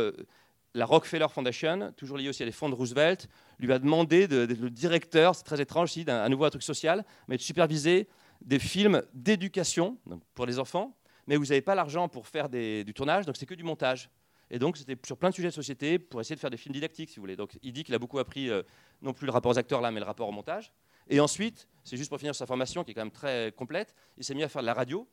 la 0.75 0.87
Rockefeller 0.87 1.27
Foundation, 1.29 1.93
toujours 1.97 2.17
liée 2.17 2.29
aussi 2.29 2.43
à 2.43 2.47
des 2.47 2.53
fonds 2.53 2.71
de 2.71 2.75
Roosevelt, 2.75 3.29
lui 3.59 3.73
a 3.73 3.79
demandé 3.79 4.27
de- 4.27 4.47
d'être 4.47 4.61
le 4.61 4.71
directeur, 4.71 5.35
c'est 5.35 5.43
très 5.45 5.61
étrange 5.61 5.91
ici, 5.91 6.05
d'un 6.05 6.27
nouveau 6.31 6.45
un 6.45 6.51
truc 6.51 6.63
social, 6.63 7.05
mais 7.29 7.37
de 7.37 7.43
superviser 7.43 8.09
des 8.41 8.59
films 8.59 9.03
d'éducation 9.13 9.99
pour 10.35 10.47
les 10.47 10.59
enfants, 10.59 10.97
mais 11.27 11.37
vous 11.37 11.47
n'avez 11.47 11.61
pas 11.61 11.75
l'argent 11.75 12.09
pour 12.09 12.27
faire 12.27 12.49
du 12.49 12.93
tournage, 12.95 13.27
donc 13.27 13.37
c'est 13.37 13.47
que 13.47 13.55
du 13.55 13.65
montage. 13.65 14.09
Et 14.53 14.59
donc, 14.59 14.77
c'était 14.77 14.97
sur 15.05 15.17
plein 15.17 15.31
de 15.31 15.35
sujets 15.35 15.49
de 15.49 15.55
société 15.55 15.99
pour 15.99 16.21
essayer 16.21 16.37
de 16.37 16.41
faire 16.41 16.51
des 16.51 16.59
films 16.59 16.75
didactiques, 16.75 17.09
si 17.09 17.17
vous 17.17 17.23
voulez. 17.23 17.37
Donc, 17.37 17.59
il 17.63 17.73
dit 17.73 17.85
qu'il 17.85 17.95
a 17.95 17.99
beaucoup 17.99 18.19
appris, 18.19 18.51
euh, 18.51 18.63
non 19.01 19.15
plus 19.15 19.25
le 19.25 19.33
rapport 19.33 19.51
aux 19.51 19.59
acteurs 19.59 19.81
là, 19.81 19.91
mais 19.91 19.99
le 19.99 20.05
rapport 20.05 20.29
au 20.29 20.33
montage. 20.33 20.73
Et 21.09 21.21
ensuite, 21.21 21.67
c'est 21.83 21.97
juste 21.97 22.11
pour 22.11 22.19
finir 22.19 22.35
sa 22.35 22.45
formation 22.45 22.85
qui 22.85 22.91
est 22.91 22.95
quand 22.95 23.01
même 23.01 23.11
très 23.11 23.53
complète, 23.57 23.95
il 24.19 24.25
s'est 24.25 24.35
mis 24.35 24.43
à 24.43 24.49
faire 24.49 24.61
de 24.61 24.67
la 24.67 24.75
radio. 24.75 25.09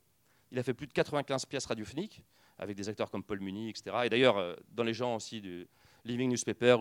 Il 0.51 0.59
a 0.59 0.63
fait 0.63 0.73
plus 0.73 0.87
de 0.87 0.93
95 0.93 1.45
pièces 1.45 1.65
radiophoniques 1.65 2.21
avec 2.57 2.75
des 2.75 2.89
acteurs 2.89 3.09
comme 3.09 3.23
Paul 3.23 3.39
Muni, 3.39 3.69
etc. 3.69 3.95
Et 4.03 4.09
d'ailleurs, 4.09 4.37
euh, 4.37 4.55
dans 4.73 4.83
les 4.83 4.93
gens 4.93 5.15
aussi 5.15 5.39
du 5.39 5.67
Living 6.03 6.29
Newspaper 6.29 6.77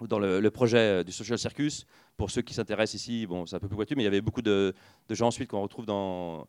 ou, 0.00 0.06
dans 0.06 0.18
le, 0.18 0.50
projet 0.50 0.78
euh, 0.78 1.04
du 1.04 1.12
Social 1.12 1.38
Circus, 1.38 1.84
pour 2.16 2.30
ceux 2.30 2.40
qui 2.40 2.54
s'intéressent 2.54 2.94
ici, 2.94 3.26
bon, 3.26 3.44
c'est 3.44 3.56
un 3.56 3.60
peu 3.60 3.68
plus 3.68 3.76
pointu, 3.76 3.94
mais 3.96 4.02
il 4.02 4.06
y 4.06 4.08
avait 4.08 4.22
beaucoup 4.22 4.42
de, 4.42 4.74
gens 5.10 5.26
ensuite 5.26 5.50
qu'on 5.50 5.60
retrouve 5.60 5.84
dans 5.84 6.48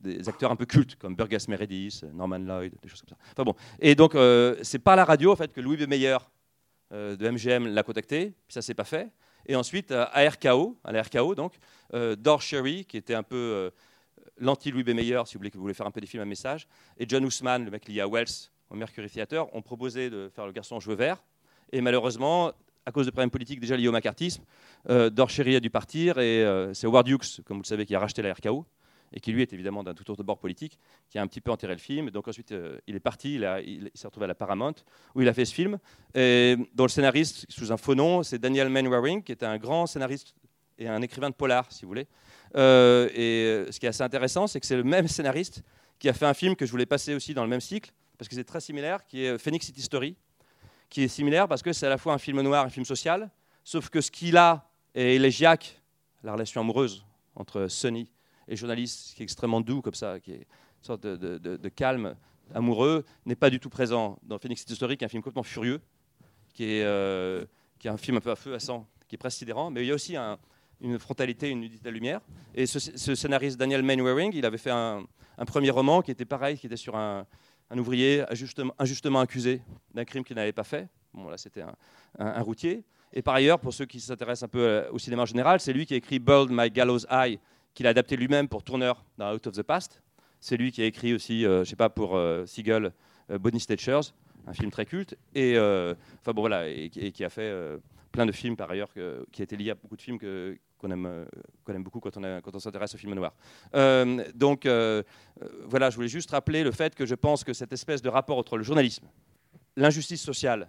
des 0.00 0.28
acteurs 0.28 0.50
un 0.50 0.56
peu 0.56 0.66
cultes 0.66 0.96
comme 0.96 1.14
Burgess 1.14 1.48
Meredith, 1.48 2.04
Norman 2.12 2.38
Lloyd, 2.38 2.74
des 2.82 2.88
choses 2.88 3.00
comme 3.00 3.10
ça. 3.10 3.16
Enfin 3.32 3.44
bon. 3.44 3.54
Et 3.80 3.94
donc, 3.94 4.14
euh, 4.14 4.56
c'est 4.62 4.78
par 4.78 4.96
la 4.96 5.04
radio 5.04 5.32
en 5.32 5.36
fait, 5.36 5.52
que 5.52 5.60
Louis 5.60 5.76
B. 5.76 5.88
Meyer 5.88 6.16
euh, 6.92 7.14
de 7.14 7.30
MGM 7.30 7.68
l'a 7.68 7.84
contacté, 7.84 8.34
puis 8.48 8.54
ça 8.54 8.62
s'est 8.62 8.74
pas 8.74 8.84
fait. 8.84 9.12
Et 9.46 9.54
ensuite, 9.54 9.92
euh, 9.92 10.06
à 10.12 10.28
RKO, 10.28 10.76
à 10.82 10.90
la 10.90 11.02
RKO 11.02 11.36
donc, 11.36 11.54
Dor 12.18 12.42
Sherry, 12.42 12.84
qui 12.84 12.96
était 12.96 13.14
un 13.14 13.22
peu 13.22 13.36
euh, 13.36 13.70
l'anti-Louis 14.38 14.82
B. 14.82 14.90
Meyer, 14.90 15.20
si 15.24 15.34
vous 15.34 15.38
voulez, 15.38 15.50
que 15.50 15.56
vous 15.56 15.62
voulez 15.62 15.74
faire 15.74 15.86
un 15.86 15.92
peu 15.92 16.00
des 16.00 16.08
films 16.08 16.22
à 16.22 16.26
message, 16.26 16.66
et 16.98 17.04
John 17.08 17.24
Ousmane, 17.24 17.64
le 17.64 17.70
mec 17.70 17.86
lié 17.86 18.00
à 18.00 18.08
Wells, 18.08 18.50
au 18.70 18.74
Mercury 18.74 19.08
Theatre, 19.08 19.46
ont 19.52 19.62
proposé 19.62 20.10
de 20.10 20.30
faire 20.34 20.46
Le 20.46 20.52
Garçon 20.52 20.76
aux 20.76 20.80
cheveux 20.80 20.96
verts. 20.96 21.22
Et 21.72 21.80
malheureusement, 21.80 22.52
à 22.86 22.90
cause 22.90 23.06
de 23.06 23.12
problèmes 23.12 23.30
politiques 23.30 23.60
déjà 23.60 23.76
liés 23.76 23.88
au 23.88 23.92
macartisme, 23.92 24.42
Dor 24.88 25.30
Sherry 25.30 25.54
a 25.54 25.60
dû 25.60 25.70
partir, 25.70 26.18
et 26.18 26.44
c'est 26.74 26.86
Howard 26.86 27.06
Hughes, 27.06 27.42
comme 27.44 27.58
vous 27.58 27.62
le 27.62 27.66
savez, 27.66 27.86
qui 27.86 27.94
a 27.94 28.00
racheté 28.00 28.22
la 28.22 28.32
RKO, 28.32 28.66
et 29.12 29.20
qui 29.20 29.32
lui 29.32 29.42
est 29.42 29.52
évidemment 29.52 29.82
d'un 29.82 29.94
tout 29.94 30.08
autre 30.10 30.22
bord 30.22 30.38
politique, 30.38 30.78
qui 31.08 31.18
a 31.18 31.22
un 31.22 31.26
petit 31.26 31.40
peu 31.40 31.50
enterré 31.50 31.72
le 31.72 31.80
film. 31.80 32.10
Donc 32.10 32.28
ensuite, 32.28 32.52
euh, 32.52 32.78
il 32.86 32.96
est 32.96 33.00
parti, 33.00 33.34
il, 33.34 33.90
s'est 33.94 34.06
retrouvé 34.06 34.24
à 34.24 34.28
la 34.28 34.34
Paramount, 34.34 34.74
où 35.14 35.22
il 35.22 35.28
a 35.28 35.34
fait 35.34 35.44
ce 35.44 35.54
film, 35.54 35.78
et 36.14 36.56
dont 36.74 36.84
le 36.84 36.88
scénariste, 36.88 37.46
sous 37.48 37.72
un 37.72 37.76
faux 37.76 37.94
nom, 37.94 38.22
c'est 38.22 38.38
Daniel 38.38 38.68
Manwaring, 38.68 39.22
qui 39.22 39.32
était 39.32 39.46
un 39.46 39.58
grand 39.58 39.86
scénariste 39.86 40.34
et 40.78 40.88
un 40.88 41.02
écrivain 41.02 41.30
de 41.30 41.34
polar, 41.34 41.70
si 41.70 41.82
vous 41.82 41.88
voulez. 41.88 42.06
Euh, 42.56 43.08
et 43.14 43.44
euh, 43.44 43.72
ce 43.72 43.78
qui 43.78 43.86
est 43.86 43.90
assez 43.90 44.02
intéressant, 44.02 44.46
c'est 44.46 44.60
que 44.60 44.66
c'est 44.66 44.76
le 44.76 44.84
même 44.84 45.08
scénariste 45.08 45.62
qui 45.98 46.08
a 46.08 46.12
fait 46.12 46.26
un 46.26 46.34
film 46.34 46.56
que 46.56 46.64
je 46.64 46.70
voulais 46.70 46.86
passer 46.86 47.14
aussi 47.14 47.34
dans 47.34 47.42
le 47.42 47.50
même 47.50 47.60
cycle, 47.60 47.92
parce 48.16 48.28
que 48.28 48.34
c'est 48.34 48.44
très 48.44 48.60
similaire, 48.60 49.04
qui 49.06 49.24
est 49.24 49.38
Phoenix 49.38 49.66
City 49.66 49.82
Story, 49.82 50.16
qui 50.88 51.02
est 51.02 51.08
similaire 51.08 51.46
parce 51.48 51.62
que 51.62 51.72
c'est 51.72 51.86
à 51.86 51.90
la 51.90 51.98
fois 51.98 52.12
un 52.12 52.18
film 52.18 52.40
noir 52.40 52.64
et 52.64 52.66
un 52.66 52.70
film 52.70 52.84
social, 52.84 53.30
sauf 53.64 53.88
que 53.88 54.00
ce 54.00 54.10
qu'il 54.10 54.36
a 54.36 54.68
et 54.94 55.14
élégiaque, 55.14 55.80
la 56.22 56.32
relation 56.32 56.60
amoureuse 56.60 57.04
entre 57.36 57.68
Sonny 57.68 58.10
et 58.50 58.56
journaliste, 58.56 59.14
qui 59.14 59.22
est 59.22 59.24
extrêmement 59.24 59.60
doux 59.60 59.80
comme 59.80 59.94
ça, 59.94 60.20
qui 60.20 60.32
est 60.32 60.36
une 60.36 60.82
sorte 60.82 61.02
de, 61.02 61.68
calme 61.68 62.14
amoureux, 62.54 63.04
n'est 63.24 63.36
pas 63.36 63.48
du 63.48 63.60
tout 63.60 63.70
présent 63.70 64.18
dans 64.22 64.38
Phoenix 64.38 64.60
City 64.60 64.74
Story, 64.74 64.96
qui 64.96 65.04
est 65.04 65.06
un 65.06 65.08
film 65.08 65.22
complètement 65.22 65.44
furieux, 65.44 65.80
qui 66.52 66.64
est, 66.64 66.82
euh, 66.82 67.44
qui 67.78 67.86
est 67.86 67.90
un 67.90 67.96
film 67.96 68.16
un 68.16 68.20
peu 68.20 68.32
à 68.32 68.36
feu, 68.36 68.54
à 68.54 68.58
sang, 68.58 68.86
qui 69.08 69.14
est 69.14 69.18
presque 69.18 69.38
sidérant, 69.38 69.70
mais 69.70 69.82
il 69.82 69.86
y 69.86 69.92
a 69.92 69.94
aussi 69.94 70.16
un- 70.16 70.38
une 70.80 70.98
frontalité, 70.98 71.48
une 71.48 71.60
nudité 71.60 71.88
à 71.88 71.92
lumière. 71.92 72.20
Et 72.54 72.66
ce, 72.66 73.14
scénariste 73.14 73.56
Daniel 73.56 73.82
Mainwaring, 73.82 74.32
il 74.34 74.44
avait 74.44 74.58
fait 74.58 74.70
un, 74.70 75.06
premier 75.46 75.70
roman 75.70 76.02
qui 76.02 76.10
était 76.10 76.24
pareil, 76.24 76.58
qui 76.58 76.66
était 76.66 76.76
sur 76.76 76.96
un, 76.96 77.26
ouvrier 77.76 78.24
injustement, 78.30 78.74
injustement 78.78 79.20
accusé 79.20 79.62
d'un 79.94 80.04
crime 80.04 80.24
qu'il 80.24 80.36
n'avait 80.36 80.52
pas 80.52 80.64
fait. 80.64 80.88
Bon, 81.14 81.28
là, 81.28 81.38
c'était 81.38 81.62
un 82.18 82.42
routier. 82.42 82.84
Et 83.12 83.22
par 83.22 83.34
ailleurs, 83.34 83.58
pour 83.58 83.74
ceux 83.74 83.86
qui 83.86 84.00
s'intéressent 84.00 84.44
un 84.44 84.48
peu 84.48 84.60
euh, 84.60 84.90
au 84.92 84.98
cinéma 84.98 85.22
en 85.22 85.26
général, 85.26 85.60
c'est 85.60 85.72
lui 85.72 85.84
qui 85.84 85.94
a 85.94 85.96
écrit 85.96 86.18
Bird 86.18 86.48
My 86.50 86.70
Gallows 86.70 87.06
Eye, 87.10 87.40
qu'il 87.80 87.86
a 87.86 87.90
adapté 87.90 88.14
lui-même 88.14 88.46
pour 88.46 88.62
Turner 88.62 88.92
dans 89.16 89.32
Out 89.34 89.46
of 89.46 89.54
the 89.54 89.62
Past. 89.62 90.02
C'est 90.38 90.58
lui 90.58 90.70
qui 90.70 90.82
a 90.82 90.84
écrit 90.84 91.14
aussi, 91.14 91.46
euh, 91.46 91.64
je 91.64 91.70
sais 91.70 91.76
pas, 91.76 91.88
pour 91.88 92.14
euh, 92.14 92.44
Seagull, 92.44 92.92
euh, 93.30 93.38
Bonnie 93.38 93.58
Stitchers, 93.58 94.12
un 94.46 94.52
film 94.52 94.70
très 94.70 94.84
culte. 94.84 95.16
Et 95.34 95.56
enfin 95.58 96.32
bon 96.34 96.42
voilà, 96.42 96.68
et, 96.68 96.90
qui- 96.90 97.24
a 97.24 97.30
fait 97.30 97.50
plein 98.12 98.26
de 98.26 98.32
films 98.32 98.54
par 98.54 98.70
ailleurs, 98.70 98.90
qui 99.32 99.40
a 99.40 99.44
été 99.44 99.56
lié 99.56 99.70
à 99.70 99.74
beaucoup 99.76 99.96
de 99.96 100.02
films 100.02 100.18
que- 100.18 100.58
qu'on 100.76 100.90
aime, 100.90 101.24
qu'on 101.64 101.72
aime 101.72 101.82
beaucoup 101.82 102.00
quand 102.00 102.14
on, 102.18 102.40
quand 102.42 102.54
on 102.54 102.58
s'intéresse 102.58 102.94
au 102.94 102.98
film 102.98 103.14
noir. 103.14 103.32
Donc 104.34 104.66
voilà, 104.66 105.88
je 105.88 105.96
voulais 105.96 106.08
juste 106.08 106.32
rappeler 106.32 106.62
le 106.62 106.72
fait 106.72 106.94
que 106.94 107.06
je 107.06 107.14
pense 107.14 107.44
que 107.44 107.54
cette 107.54 107.72
espèce 107.72 108.02
de 108.02 108.10
rapport 108.10 108.36
entre 108.36 108.58
le 108.58 108.62
journalisme, 108.62 109.06
l'injustice 109.74 110.20
sociale, 110.22 110.68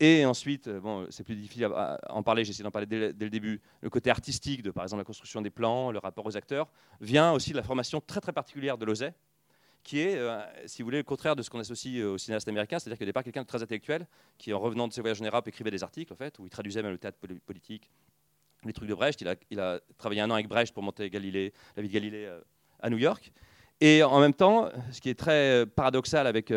et 0.00 0.24
ensuite, 0.24 0.66
euh, 0.66 0.80
bon, 0.80 1.06
c'est 1.10 1.22
plus 1.22 1.36
difficile 1.36 1.66
à, 1.66 2.00
en 2.08 2.22
parler, 2.22 2.44
j'ai 2.44 2.50
essayé 2.50 2.64
d'en 2.64 2.70
parler 2.70 2.86
dès, 2.86 3.12
le 3.12 3.30
début, 3.30 3.60
le 3.82 3.90
côté 3.90 4.10
artistique 4.10 4.62
de, 4.62 4.70
par 4.70 4.82
exemple, 4.84 5.00
la 5.00 5.04
construction 5.04 5.42
des 5.42 5.50
plans, 5.50 5.92
le 5.92 5.98
rapport 5.98 6.24
aux 6.24 6.36
acteurs, 6.36 6.68
vient 7.00 7.32
aussi 7.32 7.50
de 7.50 7.56
la 7.56 7.62
formation 7.62 8.00
très 8.00 8.20
très 8.20 8.32
particulière 8.32 8.78
de 8.78 8.86
Lozay, 8.86 9.12
qui 9.82 10.00
est, 10.00 10.16
euh, 10.16 10.40
si 10.66 10.82
vous 10.82 10.86
voulez, 10.86 10.98
le 10.98 11.04
contraire 11.04 11.36
de 11.36 11.42
ce 11.42 11.50
qu'on 11.50 11.58
associe 11.58 12.02
euh, 12.02 12.12
au 12.12 12.18
cinéaste 12.18 12.48
américain, 12.48 12.78
c'est-à-dire 12.78 12.98
qu'au 12.98 13.04
départ, 13.04 13.22
quelqu'un 13.22 13.42
de 13.42 13.46
très 13.46 13.62
intellectuel, 13.62 14.06
qui, 14.38 14.52
en 14.52 14.58
revenant 14.58 14.88
de 14.88 14.92
ses 14.92 15.00
voyages 15.00 15.20
en 15.20 15.24
Europe, 15.24 15.46
écrivait 15.48 15.70
des 15.70 15.82
articles, 15.82 16.12
en 16.12 16.16
fait, 16.16 16.38
où 16.38 16.46
il 16.46 16.50
traduisait 16.50 16.82
même 16.82 16.92
le 16.92 16.98
théâtre 16.98 17.18
poli- 17.18 17.38
politique, 17.40 17.90
les 18.64 18.72
trucs 18.72 18.88
de 18.88 18.94
Brecht. 18.94 19.20
Il 19.20 19.28
a, 19.28 19.34
il 19.50 19.60
a 19.60 19.80
travaillé 19.96 20.20
un 20.20 20.30
an 20.30 20.34
avec 20.34 20.48
Brecht 20.48 20.74
pour 20.74 20.82
monter 20.82 21.08
Galilée, 21.08 21.52
la 21.76 21.82
vie 21.82 21.88
de 21.88 21.94
Galilée 21.94 22.30
à 22.80 22.90
New 22.90 22.98
York. 22.98 23.32
Et 23.80 24.02
en 24.02 24.20
même 24.20 24.34
temps, 24.34 24.68
ce 24.90 25.00
qui 25.00 25.08
est 25.08 25.18
très 25.18 25.64
paradoxal 25.66 26.26
avec 26.26 26.52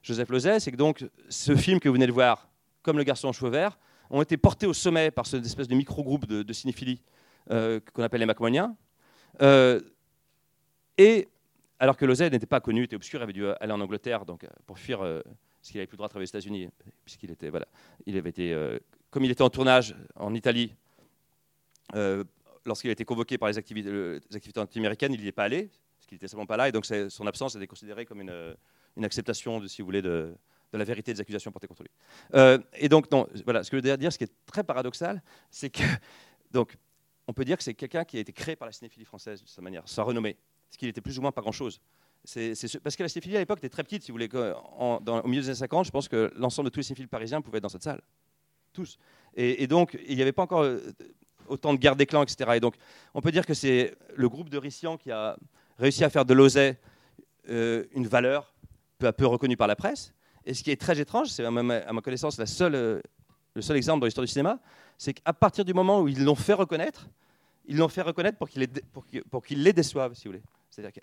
Joseph 0.00 0.28
Lozay, 0.28 0.60
c'est 0.60 0.70
que 0.70 0.76
donc 0.76 1.04
ce 1.28 1.56
film 1.56 1.80
que 1.80 1.88
vous 1.88 1.94
venez 1.94 2.06
de 2.06 2.12
voir, 2.12 2.48
comme 2.84 2.98
Le 2.98 3.02
Garçon 3.02 3.28
aux 3.28 3.32
cheveux 3.32 3.50
verts, 3.50 3.76
ont 4.10 4.22
été 4.22 4.36
portés 4.36 4.66
au 4.66 4.74
sommet 4.74 5.10
par 5.10 5.26
cette 5.26 5.44
espèce 5.44 5.66
de 5.66 5.74
micro-groupe 5.74 6.26
de, 6.26 6.42
de 6.42 6.52
cinéphilie 6.52 7.00
euh, 7.50 7.80
qu'on 7.92 8.02
appelle 8.02 8.20
les 8.20 8.26
Macmoniens. 8.26 8.76
Euh, 9.42 9.80
et 10.98 11.26
alors 11.80 11.96
que 11.96 12.04
Lozay 12.04 12.30
n'était 12.30 12.46
pas 12.46 12.60
connu, 12.60 12.84
était 12.84 12.94
obscur, 12.94 13.22
avait 13.22 13.32
dû 13.32 13.46
aller 13.48 13.72
en 13.72 13.80
Angleterre 13.80 14.24
donc, 14.24 14.44
euh, 14.44 14.48
pour 14.66 14.78
fuir 14.78 15.02
euh, 15.02 15.20
parce 15.24 15.70
qu'il 15.70 15.78
n'avait 15.78 15.86
plus 15.86 15.94
le 15.94 15.98
droit 15.98 16.08
de 16.08 16.10
travailler 16.10 16.26
aux 16.26 16.36
États-Unis, 16.36 16.68
puisqu'il 17.04 17.30
était, 17.30 17.48
voilà, 17.48 17.66
il 18.04 18.16
avait 18.18 18.28
été, 18.28 18.54
comme 19.10 19.24
il 19.24 19.30
était 19.30 19.40
en 19.40 19.48
tournage 19.48 19.96
en 20.14 20.34
Italie, 20.34 20.74
lorsqu'il 22.66 22.90
a 22.90 22.92
été 22.92 23.06
convoqué 23.06 23.38
par 23.38 23.48
les 23.48 23.56
activités, 23.56 24.20
anti-américaines, 24.56 25.14
il 25.14 25.22
n'y 25.22 25.26
est 25.26 25.32
pas 25.32 25.44
allé, 25.44 25.70
parce 25.96 26.06
qu'il 26.06 26.16
n'était 26.16 26.28
simplement 26.28 26.44
pas 26.44 26.58
là, 26.58 26.68
et 26.68 26.72
donc 26.72 26.84
son 26.84 27.26
absence 27.26 27.56
était 27.56 27.66
considérée 27.66 28.04
comme 28.04 28.20
une, 28.20 28.54
une 28.98 29.06
acceptation, 29.06 29.58
de, 29.58 29.66
si 29.66 29.80
vous 29.80 29.86
voulez, 29.86 30.02
de, 30.02 30.34
de 30.74 30.78
la 30.78 30.84
vérité 30.84 31.12
des 31.14 31.20
accusations 31.20 31.52
portées 31.52 31.68
contre 31.68 31.84
lui. 31.84 31.90
Euh, 32.34 32.58
et 32.74 32.88
donc, 32.88 33.06
voilà, 33.44 33.62
ce 33.62 33.70
que 33.70 33.78
je 33.78 33.82
veux 33.82 33.96
dire, 33.96 34.12
ce 34.12 34.18
qui 34.18 34.24
est 34.24 34.32
très 34.46 34.64
paradoxal, 34.64 35.22
c'est 35.50 35.70
que, 35.70 35.82
donc, 36.50 36.76
on 37.26 37.32
peut 37.32 37.44
dire 37.44 37.56
que 37.56 37.62
c'est 37.62 37.74
quelqu'un 37.74 38.04
qui 38.04 38.18
a 38.18 38.20
été 38.20 38.32
créé 38.32 38.56
par 38.56 38.66
la 38.66 38.72
cinéphilie 38.72 39.06
française, 39.06 39.42
de 39.42 39.48
cette 39.48 39.62
manière, 39.62 39.88
sa 39.88 40.02
renommée, 40.02 40.36
ce 40.70 40.76
qu'il 40.76 40.88
était 40.88 41.00
plus 41.00 41.18
ou 41.18 41.22
moins 41.22 41.32
pas 41.32 41.40
grand-chose. 41.40 41.80
Parce 42.24 42.96
que 42.96 43.02
la 43.02 43.08
cinéphilie 43.08 43.36
à 43.36 43.40
l'époque 43.40 43.58
était 43.58 43.68
très 43.68 43.84
petite, 43.84 44.02
si 44.02 44.10
vous 44.10 44.14
voulez. 44.14 44.28
au 44.34 45.28
milieu 45.28 45.42
des 45.42 45.48
années 45.48 45.58
50, 45.58 45.86
je 45.86 45.90
pense 45.90 46.08
que 46.08 46.32
l'ensemble 46.36 46.70
de 46.70 46.72
tous 46.72 46.80
les 46.80 46.84
cinéphiles 46.84 47.08
parisiens 47.08 47.40
pouvaient 47.40 47.58
être 47.58 47.62
dans 47.62 47.68
cette 47.68 47.82
salle. 47.82 48.02
Tous. 48.72 48.98
Et, 49.36 49.62
et 49.62 49.66
donc, 49.66 49.96
il 50.08 50.16
n'y 50.16 50.22
avait 50.22 50.32
pas 50.32 50.42
encore 50.42 50.62
euh, 50.62 50.80
autant 51.46 51.72
de 51.72 51.78
guerres 51.78 51.96
des 51.96 52.06
clans, 52.06 52.22
etc. 52.22 52.50
Et 52.54 52.60
donc, 52.60 52.74
on 53.14 53.20
peut 53.20 53.30
dire 53.30 53.46
que 53.46 53.54
c'est 53.54 53.94
le 54.16 54.28
groupe 54.28 54.48
de 54.48 54.58
Rissian 54.58 54.96
qui 54.96 55.12
a 55.12 55.36
réussi 55.78 56.02
à 56.02 56.10
faire 56.10 56.24
de 56.24 56.34
l'oseille 56.34 56.76
euh, 57.48 57.84
une 57.92 58.06
valeur 58.06 58.54
peu 58.98 59.06
à 59.06 59.12
peu 59.12 59.26
reconnue 59.26 59.56
par 59.56 59.66
la 59.66 59.76
presse. 59.76 60.14
Et 60.46 60.54
ce 60.54 60.62
qui 60.62 60.70
est 60.70 60.80
très 60.80 60.98
étrange, 61.00 61.28
c'est 61.28 61.44
à 61.44 61.50
ma, 61.50 62.00
connaissance 62.02 62.38
euh, 62.60 63.00
le 63.54 63.62
seul 63.62 63.76
exemple 63.76 64.00
dans 64.00 64.06
l'histoire 64.06 64.24
du 64.26 64.30
cinéma, 64.32 64.58
c'est 64.98 65.14
qu'à 65.14 65.32
partir 65.32 65.64
du 65.64 65.74
moment 65.74 66.00
où 66.00 66.08
ils 66.08 66.22
l'ont 66.22 66.34
fait 66.34 66.52
reconnaître, 66.52 67.08
ils 67.66 67.76
l'ont 67.76 67.88
fait 67.88 68.02
reconnaître 68.02 68.36
pour 68.36 68.48
qu'il 68.48 68.60
les, 68.60 68.68
pour 68.68 69.06
qu'il- 69.06 69.24
pour 69.24 69.44
qu'il 69.44 69.62
les 69.62 69.72
déçoive, 69.72 70.14
si 70.14 70.24
vous 70.24 70.32
voulez. 70.32 70.42
C'est-à-dire 70.70 70.92
que 70.92 71.00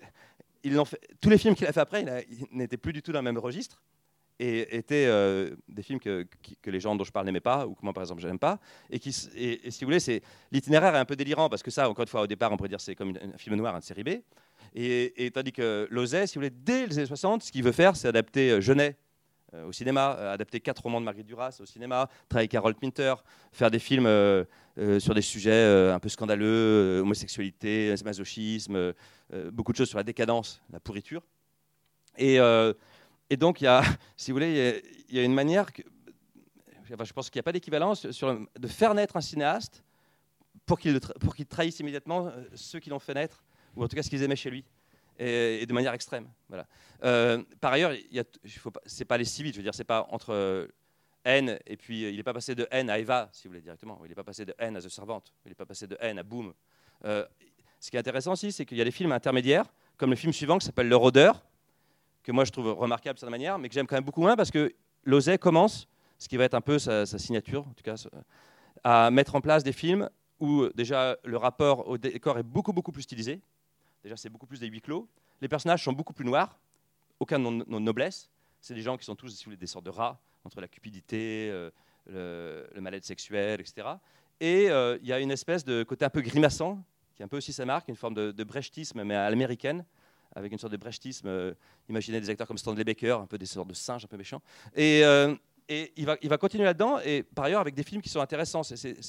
tous 1.20 1.30
les 1.30 1.38
films 1.38 1.56
qu'il 1.56 1.66
a 1.66 1.74
fait 1.74 1.80
après, 1.80 2.06
il 2.30 2.46
n'étaient 2.52 2.78
plus 2.78 2.94
du 2.94 3.02
tout 3.02 3.12
dans 3.12 3.20
le 3.20 3.24
même 3.24 3.38
registre 3.38 3.82
et 4.42 4.76
étaient 4.76 5.06
euh, 5.08 5.56
des 5.70 5.84
films 5.84 6.00
que, 6.00 6.26
que 6.62 6.72
les 6.72 6.80
gens 6.80 6.96
dont 6.96 7.04
je 7.04 7.12
parle 7.12 7.28
n'aimaient 7.28 7.40
pas 7.40 7.68
ou 7.68 7.76
que 7.76 7.82
moi 7.84 7.94
par 7.94 8.02
exemple 8.02 8.22
je 8.22 8.28
n'aime 8.28 8.40
pas 8.40 8.60
et 8.90 9.00
si 9.00 9.86
vous 9.86 9.92
voulez 9.92 10.22
l'itinéraire 10.52 10.96
est 10.96 11.00
un 11.00 11.06
peu 11.06 11.16
délirant 11.16 11.48
parce 11.48 11.62
que 11.62 11.70
ça 11.70 11.88
encore 11.88 12.04
une 12.04 12.10
fois 12.10 12.22
au 12.22 12.28
départ 12.28 12.52
on 12.52 12.58
pourrait 12.58 12.70
dire 12.70 12.82
c'est 12.82 12.96
comme 12.96 13.14
un 13.22 13.38
film 13.38 13.56
noir 13.56 13.76
une 13.76 13.82
série 13.82 14.04
B 14.04 14.10
et, 14.74 15.32
tandis 15.32 15.52
que 15.52 15.88
Lozay 15.92 16.26
si 16.26 16.36
vous 16.36 16.40
voulez 16.40 16.50
dès 16.50 16.88
les 16.88 16.98
années 16.98 17.08
60 17.08 17.44
ce 17.44 17.52
qu'il 17.52 17.64
veut 17.64 17.72
faire 17.72 17.96
c'est 17.96 18.08
adapter 18.08 18.60
Genet 18.62 18.90
euh, 18.90 19.11
au 19.54 19.72
cinéma, 19.72 20.16
euh, 20.18 20.34
adapter 20.34 20.60
quatre 20.60 20.84
romans 20.84 21.00
de 21.00 21.06
Marguerite 21.06 21.28
Duras 21.28 21.58
au 21.62 21.66
cinéma, 21.66 22.10
travailler 22.30 22.46
avec 22.46 22.56
Harold 22.56 22.78
Pinter, 22.80 23.16
faire 23.52 23.70
des 23.70 23.80
films 23.80 24.06
euh, 24.06 24.46
euh, 24.78 25.00
sur 25.00 25.14
des 25.14 25.22
sujets 25.22 25.52
euh, 25.52 25.94
un 25.94 26.00
peu 26.00 26.10
scandaleux, 26.10 26.46
euh, 26.46 27.02
homosexualité, 27.02 27.94
masochisme, 28.06 28.76
euh, 28.76 28.94
euh, 29.34 29.52
beaucoup 29.52 29.72
de 29.72 29.78
choses 29.78 29.90
sur 29.90 29.98
la 29.98 30.04
décadence, 30.04 30.62
la 30.72 30.80
pourriture. 30.80 31.22
Et, 32.18 32.40
euh, 32.40 32.74
donc, 33.38 33.62
il 33.62 33.66
y 33.66 33.68
a, 33.68 33.82
si 34.18 34.32
vous 34.32 34.36
voulez, 34.36 34.82
il 35.10 35.16
y 35.16 35.20
a- 35.20 35.24
une 35.24 35.34
manière, 35.34 35.72
que, 35.74 35.82
je 36.90 37.14
pense 37.14 37.30
qu'il 37.30 37.40
n'y 37.40 37.42
a 37.42 37.44
pas 37.44 37.52
d'équivalence 37.54 38.06
de 38.06 38.68
faire 38.68 38.94
naître 38.94 39.18
un 39.18 39.22
cinéaste 39.22 39.84
pour 40.66 40.80
qu'il 40.80 41.00
trahisse 41.50 41.80
immédiatement 41.80 42.28
euh, 42.28 42.44
ceux 42.54 42.80
qui 42.80 42.90
l'ont 42.90 43.00
fait 43.00 43.14
naître, 43.14 43.44
ou 43.76 43.84
en 43.84 43.88
tout 43.88 43.96
cas 43.96 44.04
ce 44.04 44.10
qu'ils 44.10 44.24
aimaient 44.24 44.36
chez 44.36 44.50
lui, 44.50 44.64
et, 45.22 45.66
de 45.66 45.74
manière 45.74 45.94
extrême. 45.94 46.28
Euh, 47.04 47.44
par 47.60 47.74
ailleurs, 47.74 47.94
c'est 48.86 49.06
pas 49.06 49.18
les 49.18 49.26
si 49.26 49.44
vite, 49.44 49.54
je 49.54 49.60
veux 49.60 49.64
dire, 49.64 49.76
c'est 49.76 49.84
pas 49.84 50.08
entre 50.10 50.34
euh, 50.34 50.68
haine 51.24 51.60
et 51.68 51.78
puis 51.78 52.06
euh, 52.06 52.10
il 52.10 52.18
n'est 52.18 52.24
pas 52.24 52.34
passé 52.34 52.56
de 52.56 52.68
haine 52.72 52.90
à 52.90 53.00
Eva, 53.00 53.30
si 53.32 53.48
vous 53.48 53.52
voulez 53.52 53.62
directement. 53.62 54.00
Il 54.04 54.10
n'est 54.10 54.16
pas 54.16 54.24
passé 54.24 54.46
de 54.46 54.54
haine 54.58 54.76
à 54.76 54.82
The 54.82 54.90
Servant. 54.90 55.24
Il 55.46 55.50
n'est 55.50 55.56
pas 55.56 55.66
passé 55.66 55.88
de 55.88 55.98
haine 56.00 56.20
à 56.20 56.24
Boom. 56.24 56.54
Euh, 57.06 57.26
ce 57.80 57.90
qui 57.90 57.98
est 57.98 58.00
intéressant 58.00 58.34
aussi, 58.34 58.52
c'est 58.52 58.66
qu'il 58.66 58.78
y 58.78 58.82
a 58.82 58.84
des 58.84 58.92
films 58.92 59.12
intermédiaires, 59.12 59.66
comme 59.98 60.10
le 60.10 60.16
film 60.16 60.34
suivant 60.34 60.58
qui 60.58 60.66
s'appelle 60.66 60.90
Le 60.90 60.96
Rôdeur, 60.96 61.44
que 62.24 62.32
moi 62.32 62.46
je 62.46 62.52
trouve 62.52 62.72
remarquable 62.74 63.16
de 63.16 63.20
certaine 63.20 63.32
manière, 63.32 63.58
mais 63.58 63.70
que 63.70 63.74
j'aime 63.74 63.88
quand 63.88 63.96
même 63.96 64.04
beaucoup 64.04 64.22
moins 64.22 64.36
parce 64.36 64.52
que 64.52 64.74
Lozay 65.04 65.38
commence, 65.38 65.88
ce 66.20 66.28
qui 66.28 66.38
va 66.38 66.44
être 66.44 66.54
un 66.54 66.62
peu 66.62 66.78
sa, 66.78 67.06
sa 67.06 67.18
signature, 67.18 67.62
en 67.68 67.74
tout 67.74 67.84
cas, 67.84 67.96
à 68.84 69.10
mettre 69.10 69.36
en 69.36 69.42
place 69.42 69.64
des 69.64 69.74
films 69.74 70.10
où 70.40 70.68
déjà 70.76 71.18
le 71.24 71.38
rapport 71.38 71.88
au 71.88 71.98
décor 71.98 72.38
est 72.38 72.44
beaucoup 72.44 72.74
beaucoup 72.74 72.92
plus 72.92 73.04
stylisé. 73.04 73.42
Déjà, 74.04 74.18
c'est 74.18 74.30
beaucoup 74.30 74.46
plus 74.48 74.60
des 74.60 74.68
huis 74.68 74.82
clos. 74.82 75.08
Les 75.42 75.48
personnages 75.48 75.84
sont 75.84 75.94
beaucoup 75.94 76.14
plus 76.14 76.26
noirs, 76.26 76.60
aucun 77.20 77.38
nom 77.38 77.52
de 77.52 77.80
noblesse. 77.80 78.30
C'est 78.60 78.74
des 78.74 78.82
gens 78.82 78.98
qui 78.98 79.06
sont 79.06 79.16
tous 79.16 79.30
si 79.30 79.44
vous 79.46 79.50
voulez, 79.52 79.58
des 79.58 79.68
sortes 79.68 79.86
de 79.86 79.90
rats 79.92 80.20
entre 80.44 80.60
la 80.62 80.68
cupidité, 80.68 81.50
euh, 81.52 81.70
le, 82.08 82.68
le 82.74 82.82
mal-être 82.82 83.06
sexuel, 83.06 83.60
etc. 83.62 83.88
Et 84.40 84.70
euh, 84.70 84.98
il 85.02 85.08
y 85.08 85.14
a 85.14 85.20
une 85.20 85.32
espèce 85.32 85.64
de 85.64 85.84
côté 85.84 86.04
un 86.06 86.10
peu 86.10 86.22
grimaçant, 86.22 86.84
qui 87.16 87.22
est 87.22 87.26
un 87.26 87.28
peu 87.28 87.38
aussi 87.38 87.54
sa 87.54 87.66
marque, 87.66 87.88
une 87.90 87.96
forme 87.96 88.16
de, 88.16 88.32
de 88.32 88.44
brechtisme, 88.44 89.04
mais 89.04 89.16
à 89.16 89.30
l'américaine, 89.30 89.86
avec 90.36 90.52
une 90.52 90.58
sorte 90.58 90.72
de 90.72 90.78
brechtisme. 90.78 91.28
euh, 91.28 91.54
imaginez 91.90 92.20
des 92.22 92.30
acteurs 92.30 92.48
comme 92.48 92.58
Stanley 92.58 92.84
Baker, 92.84 93.18
un 93.22 93.28
peu 93.28 93.38
des 93.38 93.46
sortes 93.46 93.68
de 93.68 93.74
singes 93.74 94.06
un 94.06 94.08
peu 94.08 94.18
méchants. 94.18 94.42
Et, 94.76 95.04
il, 95.96 96.06
va, 96.06 96.18
il 96.22 96.28
va 96.28 96.38
continuer 96.38 96.66
là-dedans, 96.66 97.00
et 97.00 97.24
par 97.24 97.46
ailleurs 97.46 97.62
avec 97.62 97.76
des 97.76 97.84
films 97.84 98.02
qui 98.02 98.10
sont 98.10 98.20
intéressants. 98.20 98.62
C'est- 98.64 99.02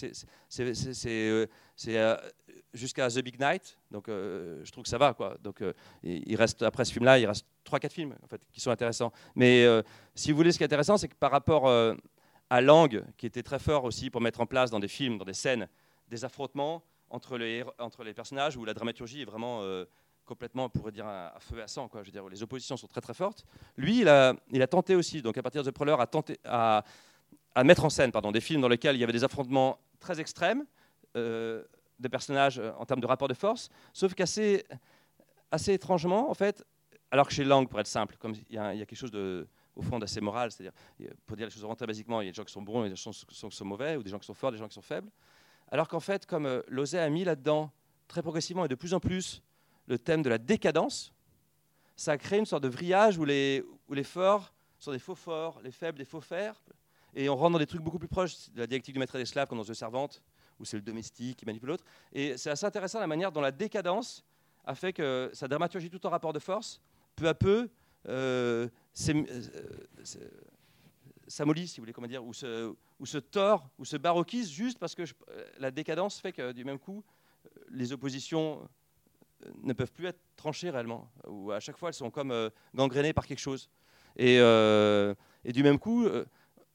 jusqu'à 2.74 3.08
The 3.08 3.18
Big 3.18 3.38
Night, 3.38 3.78
donc 3.90 4.08
euh, 4.08 4.60
je 4.64 4.70
trouve 4.70 4.84
que 4.84 4.90
ça 4.90 4.98
va. 4.98 5.14
Quoi. 5.14 5.36
Donc, 5.42 5.60
euh, 5.62 5.72
il 6.02 6.36
reste, 6.36 6.62
après 6.62 6.84
ce 6.84 6.92
film-là, 6.92 7.18
il 7.18 7.26
reste 7.26 7.46
3-4 7.66 7.90
films 7.90 8.14
en 8.22 8.26
fait, 8.26 8.40
qui 8.52 8.60
sont 8.60 8.70
intéressants. 8.70 9.12
Mais 9.34 9.64
euh, 9.64 9.82
si 10.14 10.30
vous 10.30 10.36
voulez, 10.36 10.52
ce 10.52 10.58
qui 10.58 10.64
est 10.64 10.66
intéressant, 10.66 10.96
c'est 10.96 11.08
que 11.08 11.14
par 11.14 11.30
rapport 11.30 11.70
à 12.50 12.60
Lang, 12.60 13.04
qui 13.16 13.26
était 13.26 13.42
très 13.42 13.58
fort 13.58 13.84
aussi 13.84 14.10
pour 14.10 14.20
mettre 14.20 14.40
en 14.40 14.46
place 14.46 14.70
dans 14.70 14.80
des 14.80 14.88
films, 14.88 15.18
dans 15.18 15.24
des 15.24 15.34
scènes, 15.34 15.68
des 16.08 16.24
affrontements 16.24 16.82
entre 17.10 17.36
les, 17.36 17.64
entre 17.78 18.04
les 18.04 18.14
personnages 18.14 18.56
où 18.56 18.64
la 18.64 18.74
dramaturgie 18.74 19.22
est 19.22 19.26
vraiment 19.26 19.62
complètement, 20.24 20.66
on 20.66 20.68
pourrait 20.68 20.92
dire, 20.92 21.06
à, 21.06 21.34
feu 21.40 21.58
et 21.58 21.62
à 21.62 21.68
sang. 21.68 21.88
Quoi. 21.88 22.02
Je 22.02 22.06
veux 22.08 22.12
dire, 22.12 22.28
les 22.28 22.42
oppositions 22.42 22.76
sont 22.76 22.86
très 22.86 23.00
très 23.00 23.14
fortes. 23.14 23.44
Lui, 23.76 24.00
il 24.00 24.08
a, 24.08 24.34
il 24.50 24.62
a 24.62 24.66
tenté 24.66 24.94
aussi, 24.94 25.20
donc 25.22 25.36
à 25.36 25.42
partir 25.42 25.62
de 25.62 25.70
The 25.70 25.74
Prowler, 25.74 25.96
à, 25.98 26.06
tenter, 26.06 26.38
à, 26.44 26.84
à 27.54 27.64
mettre 27.64 27.84
en 27.84 27.90
scène 27.90 28.12
pardon, 28.12 28.32
des 28.32 28.40
films 28.40 28.60
dans 28.60 28.68
lesquels 28.68 28.96
il 28.96 29.00
y 29.00 29.04
avait 29.04 29.12
des 29.12 29.24
affrontements 29.24 29.78
très 30.00 30.20
extrêmes 30.20 30.64
de 32.02 32.08
personnages 32.08 32.58
euh, 32.58 32.72
en 32.78 32.84
termes 32.84 33.00
de 33.00 33.06
rapport 33.06 33.28
de 33.28 33.34
force, 33.34 33.70
sauf 33.92 34.14
qu'assez 34.14 34.64
assez 35.50 35.72
étrangement, 35.72 36.30
en 36.30 36.34
fait, 36.34 36.64
alors 37.10 37.26
que 37.28 37.32
chez 37.34 37.44
Lang, 37.44 37.68
pour 37.68 37.78
être 37.80 37.86
simple, 37.86 38.16
comme 38.18 38.34
il 38.50 38.54
y, 38.54 38.58
a- 38.58 38.74
il 38.74 38.78
y 38.78 38.82
a 38.82 38.86
quelque 38.86 38.98
chose 38.98 39.10
de, 39.10 39.46
au 39.76 39.82
fond 39.82 39.98
d'assez 39.98 40.20
moral, 40.20 40.50
c'est-à-dire, 40.50 40.72
il 40.98 41.06
y 41.06 41.08
a- 41.08 41.12
pour 41.26 41.36
dire 41.36 41.46
les 41.46 41.52
choses 41.52 41.76
très 41.76 41.86
basiquement, 41.86 42.20
il 42.20 42.26
y 42.26 42.28
a 42.28 42.32
des 42.32 42.36
gens 42.36 42.44
qui 42.44 42.52
sont 42.52 42.62
bons 42.62 42.84
et 42.84 42.90
des 42.90 42.96
gens 42.96 43.10
qui 43.10 43.34
sont, 43.50 43.64
mauvais, 43.64 43.96
ou 43.96 44.02
des 44.02 44.10
gens 44.10 44.18
qui 44.18 44.26
sont 44.26 44.34
forts, 44.34 44.52
des 44.52 44.58
gens 44.58 44.68
qui 44.68 44.74
sont 44.74 44.82
faibles. 44.82 45.10
Alors 45.70 45.88
qu'en 45.88 46.00
fait, 46.00 46.26
comme 46.26 46.46
euh, 46.46 46.62
Lozay 46.68 46.98
a 46.98 47.08
mis 47.08 47.24
là-dedans, 47.24 47.70
très 48.08 48.22
progressivement 48.22 48.64
et 48.64 48.68
de 48.68 48.74
plus 48.74 48.92
en 48.94 49.00
plus, 49.00 49.42
le 49.86 49.98
thème 49.98 50.22
de 50.22 50.28
la 50.30 50.38
décadence, 50.38 51.12
ça 51.96 52.12
a 52.12 52.18
créé 52.18 52.38
une 52.38 52.46
sorte 52.46 52.62
de 52.62 52.68
vrillage 52.68 53.18
où 53.18 53.24
les, 53.24 53.62
où 53.88 53.94
les 53.94 54.04
forts 54.04 54.52
sont 54.78 54.92
des 54.92 54.98
faux 54.98 55.14
forts, 55.14 55.60
les 55.62 55.70
faibles 55.70 55.98
des 55.98 56.04
faux 56.04 56.20
faibles, 56.20 56.56
et 57.14 57.28
on 57.28 57.36
rentre 57.36 57.52
dans 57.52 57.58
des 57.58 57.66
trucs 57.66 57.82
beaucoup 57.82 57.98
plus 57.98 58.08
proches 58.08 58.48
de 58.50 58.60
la 58.60 58.66
dialectique 58.66 58.94
du 58.94 58.98
maître 58.98 59.14
et 59.14 59.18
des 59.18 59.22
esclaves, 59.22 59.46
comme 59.46 59.58
dans 59.58 59.64
The 59.64 59.74
Servante, 59.74 60.22
où 60.62 60.64
c'est 60.64 60.76
le 60.76 60.82
domestique 60.82 61.36
qui 61.38 61.44
manipule 61.44 61.68
l'autre. 61.70 61.84
Et 62.12 62.36
c'est 62.38 62.50
assez 62.50 62.64
intéressant 62.64 63.00
la 63.00 63.06
manière 63.06 63.32
dont 63.32 63.40
la 63.40 63.50
décadence 63.52 64.24
a 64.64 64.74
fait 64.74 64.92
que 64.92 65.28
sa 65.34 65.48
dramaturgie 65.48 65.90
tout 65.90 66.06
en 66.06 66.10
rapport 66.10 66.32
de 66.32 66.38
force, 66.38 66.80
peu 67.16 67.28
à 67.28 67.34
peu, 67.34 67.68
euh, 68.08 68.68
euh, 68.68 68.68
s'é- 68.92 70.20
s'amollit, 71.26 71.66
si 71.66 71.78
vous 71.80 71.82
voulez, 71.82 71.92
comment 71.92 72.06
dire, 72.06 72.24
ou 72.24 72.32
se, 72.32 73.18
tord, 73.18 73.68
ou 73.78 73.84
se 73.84 73.96
baroquise, 73.96 74.50
juste 74.50 74.78
parce 74.78 74.94
que 74.94 75.02
euh, 75.02 75.44
la 75.58 75.70
décadence 75.70 76.20
fait 76.20 76.32
que 76.32 76.52
du 76.52 76.64
même 76.64 76.78
coup, 76.78 77.02
euh, 77.44 77.48
les 77.70 77.92
oppositions 77.92 78.68
euh, 79.44 79.50
ne 79.62 79.72
peuvent 79.72 79.92
plus 79.92 80.06
être 80.06 80.20
tranchées 80.36 80.70
réellement, 80.70 81.10
ou 81.26 81.50
à 81.50 81.58
chaque 81.60 81.76
fois 81.76 81.88
elles 81.88 81.94
sont 81.94 82.10
comme 82.10 82.30
euh, 82.30 82.50
gangrénées 82.74 83.12
par 83.12 83.26
quelque 83.26 83.40
chose. 83.40 83.68
Et, 84.16 84.38
euh, 84.38 85.14
du 85.44 85.62
même 85.62 85.78
coup, 85.78 86.04
euh, 86.04 86.24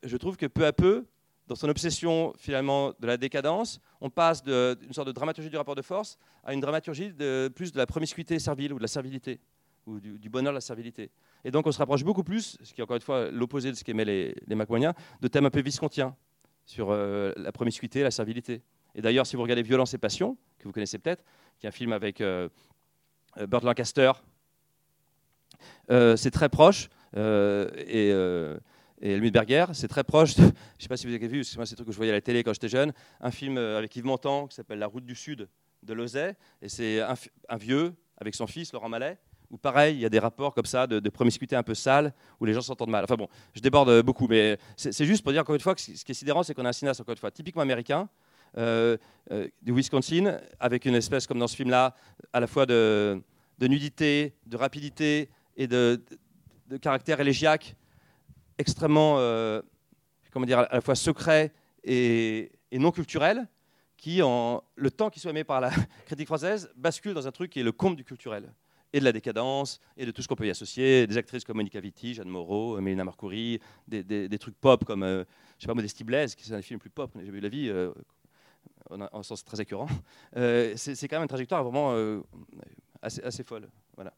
je 0.04 0.18
trouve 0.18 0.36
que 0.38 0.46
peu 0.48 0.66
à 0.66 0.74
peu, 0.74 1.06
dans 1.48 1.56
son 1.56 1.70
obsession 1.70 2.34
finalement 2.38 2.94
de 3.00 3.08
la 3.08 3.18
décadence, 3.18 3.80
on 4.02 4.10
passe 4.10 4.44
d'une 4.44 4.94
sorte 4.94 5.08
de 5.08 5.14
dramaturgie 5.14 5.50
du 5.50 5.58
rapport 5.58 5.76
de 5.76 5.82
force 5.82 6.18
à 6.44 6.54
une 6.54 6.60
dramaturgie 6.60 7.14
de, 7.14 7.52
plus 7.54 7.72
de 7.72 7.78
la 7.78 7.86
promiscuité 7.86 8.40
servile 8.40 8.74
ou 8.74 8.78
de 8.78 8.84
la 8.84 8.88
servilité, 8.88 9.40
ou 9.86 10.00
du, 10.00 10.30
bonheur 10.30 10.52
de 10.52 10.58
la 10.58 10.62
servilité. 10.62 11.12
Et 11.44 11.52
donc 11.52 11.66
on 11.68 11.72
se 11.72 11.78
rapproche 11.78 12.04
beaucoup 12.04 12.24
plus, 12.24 12.58
ce 12.62 12.74
qui 12.74 12.82
est 12.82 12.84
encore 12.84 12.98
une 12.98 13.02
fois 13.02 13.32
l'opposé 13.32 13.72
de 13.72 13.76
ce 13.76 13.84
qu'aimaient 13.84 14.06
les, 14.06 14.36
les 14.48 14.56
de 14.56 15.28
thèmes 15.28 15.46
un 15.46 15.50
peu 15.50 15.62
viscontiens 15.62 16.16
sur 16.66 16.92
euh, 16.92 17.32
la 17.38 17.52
promiscuité, 17.52 18.04
la 18.04 18.12
servilité. 18.12 18.62
Et 18.98 19.02
d'ailleurs, 19.02 19.28
si 19.28 19.36
vous 19.36 19.44
regardez 19.44 19.62
Violence 19.62 19.94
et 19.94 19.98
Passion, 19.98 20.38
que 20.58 20.66
vous 20.66 20.74
connaissez 20.74 20.98
peut-être, 20.98 21.24
qui 21.60 21.68
est 21.68 21.70
un 21.70 21.72
film 21.72 21.94
avec 21.94 22.20
euh, 22.20 22.50
euh, 23.38 23.46
Burt 23.48 23.64
Lancaster, 23.64 24.12
euh, 25.92 26.16
c'est 26.18 26.32
très 26.32 26.50
proche, 26.50 26.90
et, 27.16 28.12
et 29.02 29.14
Helmut 29.14 29.32
Berger, 29.34 29.66
c'est 29.74 29.88
très 29.88 30.04
proche, 30.04 30.36
je 30.36 30.42
ne 30.42 30.50
sais 30.80 30.88
pas 30.88 30.98
si 30.98 31.06
vous 31.08 31.14
avez 31.14 31.28
vu, 31.28 31.42
que 31.42 31.56
moi 31.56 31.66
c'est 31.66 31.74
un 31.74 31.76
truc 31.76 31.88
que 31.88 31.92
je 31.92 31.98
voyais 31.98 32.12
à 32.12 32.16
la 32.16 32.22
télé 32.22 32.44
quand 32.44 32.54
j'étais 32.54 32.70
jeune, 32.70 32.94
un 33.22 33.32
film 33.32 33.58
euh, 33.58 33.78
avec 33.78 33.96
Yves 33.96 34.06
Montand 34.06 34.48
qui 34.48 34.56
s'appelle 34.56 34.80
La 34.80 34.88
route 34.88 35.06
du 35.06 35.16
Sud 35.16 35.48
de 35.84 35.94
Lozay, 35.94 36.36
et 36.62 36.70
c'est 36.70 37.02
un, 37.02 37.58
vieux 37.58 37.94
avec 38.18 38.34
son 38.34 38.48
fils, 38.48 38.74
Laurent 38.74 38.90
Mallet, 38.90 39.18
où 39.52 39.58
pareil, 39.58 39.96
il 39.96 40.02
y 40.02 40.06
a 40.06 40.10
des 40.10 40.20
rapports 40.20 40.54
comme 40.54 40.66
ça 40.66 40.88
de, 40.88 41.00
de 41.00 41.10
promiscuité 41.10 41.56
un 41.56 41.64
peu 41.64 41.76
sale, 41.76 42.14
où 42.40 42.46
les 42.46 42.54
gens 42.54 42.62
s'entendent 42.62 42.90
mal. 42.90 43.04
Enfin 43.04 43.16
bon, 43.16 43.28
je 43.54 43.62
déborde 43.62 43.90
euh, 43.90 44.02
beaucoup, 44.04 44.28
mais 44.28 44.58
c'est 44.76 44.92
c'est 44.92 45.06
juste 45.06 45.24
pour 45.24 45.32
dire 45.32 45.42
encore 45.42 45.56
une 45.56 45.62
fois 45.62 45.76
que 45.76 45.82
ce 45.82 46.04
qui 46.04 46.12
est 46.12 46.16
sidérant, 46.16 46.44
c'est 46.44 46.54
qu'on 46.54 46.66
a 46.66 46.70
un 46.70 46.74
cinéaste, 46.74 47.00
encore 47.02 47.14
une 47.14 47.20
fois, 47.20 47.32
typiquement 47.32 47.62
américain, 47.62 48.10
euh, 48.58 48.98
du 49.62 49.72
Wisconsin, 49.72 50.40
avec 50.60 50.86
une 50.86 50.96
espèce, 50.96 51.28
comme 51.28 51.38
dans 51.40 51.48
ce 51.48 51.56
film-là, 51.56 51.96
à 52.34 52.40
la 52.40 52.48
fois 52.48 52.66
de, 52.66 53.22
nudité, 53.62 54.34
de 54.48 54.58
rapidité 54.58 55.30
et 55.56 55.68
de- 55.68 56.04
de 56.68 56.78
caractère 56.78 57.20
élégiaque 57.22 57.76
extrêmement, 58.58 59.16
euh, 59.20 59.62
comment 60.32 60.46
dire, 60.46 60.60
à 60.60 60.68
la 60.72 60.82
fois 60.82 60.96
secret 60.96 61.54
et, 61.84 62.52
non 62.72 62.92
culturel, 62.92 63.48
qui, 63.98 64.18
le 64.18 64.90
temps 64.90 65.10
qui 65.10 65.20
soit 65.20 65.32
aimé 65.32 65.44
par 65.44 65.62
la 65.62 65.72
critique 66.06 66.28
française, 66.28 66.70
bascule 66.76 67.14
dans 67.14 67.28
un 67.28 67.32
truc 67.32 67.52
qui 67.52 67.60
est 67.60 67.64
le 67.64 67.72
comble 67.72 67.96
du 67.96 68.04
culturel 68.04 68.52
et 68.94 69.00
de 69.00 69.06
la 69.06 69.12
décadence 69.12 69.80
et 69.98 70.06
de 70.06 70.12
tout 70.12 70.22
ce 70.22 70.28
qu'on 70.28 70.36
peut 70.36 70.48
y 70.48 70.50
associer. 70.50 71.08
Des 71.08 71.18
actrices 71.18 71.44
comme 71.44 71.58
Monica 71.58 71.80
Vitti, 71.80 72.14
Jeanne 72.14 72.30
Moreau, 72.30 72.80
Mélina 72.80 73.04
Marcouri, 73.04 73.60
des, 73.88 74.38
trucs 74.40 74.56
pop 74.60 74.86
comme, 74.86 75.04
euh, 75.04 75.24
je 75.58 75.64
sais 75.64 75.68
pas, 75.68 75.74
Modesty 75.74 76.04
Blaise, 76.04 76.36
qui 76.36 76.46
sont 76.46 76.56
des 76.56 76.62
films 76.62 76.80
plus 76.80 76.90
pop 76.90 77.12
que 77.14 77.24
j'ai 77.24 77.32
vu 77.32 77.40
de 77.40 77.44
la 77.44 77.50
vie, 77.50 77.70
euh, 77.70 77.92
en, 78.90 79.02
un- 79.02 79.10
en 79.12 79.24
sens 79.24 79.44
très 79.44 79.60
écœurant. 79.62 79.90
Euh, 80.36 80.74
c'est 80.76 81.08
quand 81.08 81.18
même 81.18 81.24
une 81.24 81.28
trajectoire 81.28 81.64
vraiment 81.64 81.96
assez, 83.02 83.22
assez 83.24 83.44
folle. 83.44 83.68
Voilà. 83.96 84.14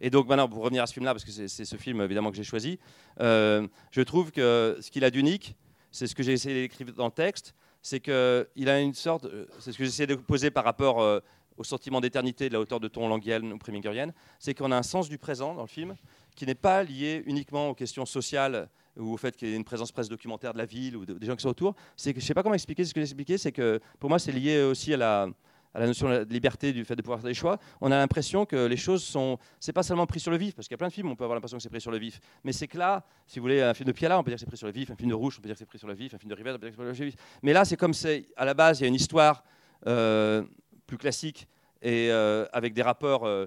Et 0.00 0.10
donc 0.10 0.26
maintenant, 0.28 0.48
pour 0.48 0.62
revenir 0.62 0.82
à 0.82 0.86
ce 0.86 0.92
film-là, 0.94 1.12
parce 1.14 1.24
que 1.24 1.30
c'est 1.30 1.64
ce 1.64 1.76
film 1.76 2.00
évidemment 2.00 2.30
que 2.30 2.36
j'ai 2.36 2.44
choisi, 2.44 2.78
euh, 3.20 3.66
je 3.90 4.00
trouve 4.02 4.32
que 4.32 4.76
ce 4.80 4.90
qu'il 4.90 5.04
a 5.04 5.10
d'unique, 5.10 5.54
c'est 5.90 6.06
ce 6.06 6.14
que 6.14 6.22
j'ai 6.22 6.32
essayé 6.32 6.54
d'écrire 6.62 6.92
dans 6.94 7.06
le 7.06 7.10
texte, 7.12 7.54
c'est 7.82 8.00
qu'il 8.00 8.68
a 8.68 8.80
une 8.80 8.94
sorte, 8.94 9.26
euh, 9.26 9.46
c'est 9.58 9.72
ce 9.72 9.78
que 9.78 9.84
j'ai 9.84 9.88
essayé 9.90 10.06
de 10.06 10.14
poser 10.16 10.50
par 10.50 10.64
rapport 10.64 11.00
euh, 11.00 11.20
au 11.56 11.64
sentiment 11.64 12.00
d'éternité 12.00 12.48
de 12.48 12.54
la 12.54 12.60
hauteur 12.60 12.80
de 12.80 12.88
ton 12.88 13.06
languienne 13.08 13.52
ou 13.52 13.58
primigorienne, 13.58 14.12
c'est 14.38 14.54
qu'on 14.54 14.72
a 14.72 14.76
un 14.76 14.82
sens 14.82 15.08
du 15.08 15.18
présent 15.18 15.54
dans 15.54 15.62
le 15.62 15.68
film 15.68 15.94
qui 16.34 16.46
n'est 16.46 16.56
pas 16.56 16.82
lié 16.82 17.22
uniquement 17.26 17.68
aux 17.70 17.74
questions 17.74 18.04
sociales 18.06 18.68
ou 18.96 19.12
au 19.12 19.16
fait 19.16 19.36
qu'il 19.36 19.48
y 19.48 19.52
ait 19.52 19.56
une 19.56 19.62
présence 19.64 19.92
presque 19.92 20.10
documentaire 20.10 20.52
de 20.52 20.58
la 20.58 20.66
ville 20.66 20.96
ou 20.96 21.06
de- 21.06 21.14
des 21.14 21.26
gens 21.26 21.36
qui 21.36 21.42
sont 21.42 21.48
autour. 21.50 21.74
Que 21.74 21.80
je 22.04 22.10
ne 22.10 22.20
sais 22.20 22.34
pas 22.34 22.42
comment 22.42 22.54
expliquer 22.56 22.84
ce 22.84 22.92
que 22.92 23.00
j'ai 23.00 23.04
expliqué, 23.04 23.38
c'est 23.38 23.52
que 23.52 23.80
pour 24.00 24.08
moi 24.10 24.18
c'est 24.18 24.32
lié 24.32 24.62
aussi 24.62 24.94
à 24.94 24.96
la, 24.96 25.28
à 25.74 25.80
la 25.80 25.86
notion 25.86 26.08
de 26.08 26.24
liberté, 26.32 26.72
du 26.72 26.84
fait 26.84 26.96
de 26.96 27.02
pouvoir 27.02 27.20
faire 27.20 27.28
des 27.28 27.34
choix. 27.34 27.58
On 27.80 27.90
a 27.90 27.96
l'impression 27.96 28.46
que 28.46 28.66
les 28.66 28.76
choses 28.76 29.02
sont, 29.02 29.38
c'est 29.60 29.72
pas 29.72 29.82
seulement 29.82 30.06
pris 30.06 30.20
sur 30.20 30.30
le 30.30 30.36
vif, 30.36 30.54
parce 30.54 30.68
qu'il 30.68 30.74
y 30.74 30.76
a 30.76 30.78
plein 30.78 30.88
de 30.88 30.92
films 30.92 31.08
on 31.10 31.16
peut 31.16 31.24
avoir 31.24 31.36
l'impression 31.36 31.56
que 31.56 31.62
c'est 31.62 31.68
pris 31.68 31.80
sur 31.80 31.90
le 31.90 31.98
vif, 31.98 32.20
mais 32.44 32.52
c'est 32.52 32.68
que 32.68 32.78
là, 32.78 33.04
si 33.26 33.38
vous 33.38 33.44
voulez, 33.44 33.60
un 33.60 33.74
film 33.74 33.86
de 33.86 33.92
Piala, 33.92 34.18
on 34.18 34.22
peut 34.22 34.30
dire 34.30 34.36
que 34.36 34.40
c'est 34.40 34.46
pris 34.46 34.56
sur 34.56 34.66
le 34.66 34.72
vif, 34.72 34.90
un 34.90 34.96
film 34.96 35.10
de 35.10 35.14
Rouge, 35.14 35.36
on 35.38 35.42
peut 35.42 35.48
dire 35.48 35.54
que 35.54 35.58
c'est 35.58 35.66
pris 35.66 35.78
sur 35.78 35.88
le 35.88 35.94
vif, 35.94 36.14
un 36.14 36.18
film 36.18 36.30
de 36.30 36.34
Rivette, 36.34 36.54
on 36.54 36.58
peut 36.58 36.66
dire 36.66 36.76
que 36.76 36.82
c'est 36.82 36.88
pris 36.88 36.96
sur 36.96 37.04
le 37.04 37.10
vif. 37.10 37.16
Mais 37.42 37.52
là, 37.52 37.64
c'est 37.64 37.76
comme 37.76 37.94
c'est 37.94 38.26
à 38.36 38.44
la 38.44 38.54
base, 38.54 38.80
il 38.80 38.82
y 38.82 38.86
a 38.86 38.88
une 38.88 38.94
histoire 38.94 39.44
euh, 39.86 40.42
plus 40.86 40.98
classique 40.98 41.48
et 41.82 42.10
euh, 42.10 42.46
avec 42.52 42.72
des 42.72 42.82
rapports 42.82 43.24
euh, 43.24 43.46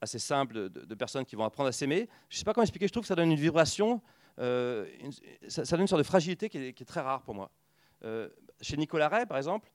assez 0.00 0.18
simples 0.18 0.68
de, 0.68 0.94
personnes 0.94 1.24
qui 1.24 1.36
vont 1.36 1.44
apprendre 1.44 1.68
à 1.68 1.72
s'aimer. 1.72 2.08
Je 2.28 2.38
sais 2.38 2.44
pas 2.44 2.52
comment 2.52 2.64
expliquer, 2.64 2.86
je 2.86 2.92
trouve 2.92 3.02
que 3.02 3.08
ça 3.08 3.14
donne 3.14 3.30
une 3.30 3.38
vibration, 3.38 4.00
ça, 4.36 4.44
donne 4.44 5.80
une 5.80 5.86
sorte 5.86 6.02
de 6.02 6.06
fragilité 6.06 6.48
qui 6.48 6.58
est, 6.58 6.84
très 6.84 7.00
rare 7.00 7.22
pour 7.22 7.34
moi. 7.34 7.50
Chez 8.60 8.76
Nicolas 8.76 9.08
Ray, 9.08 9.26
par 9.26 9.38
exemple, 9.38 9.70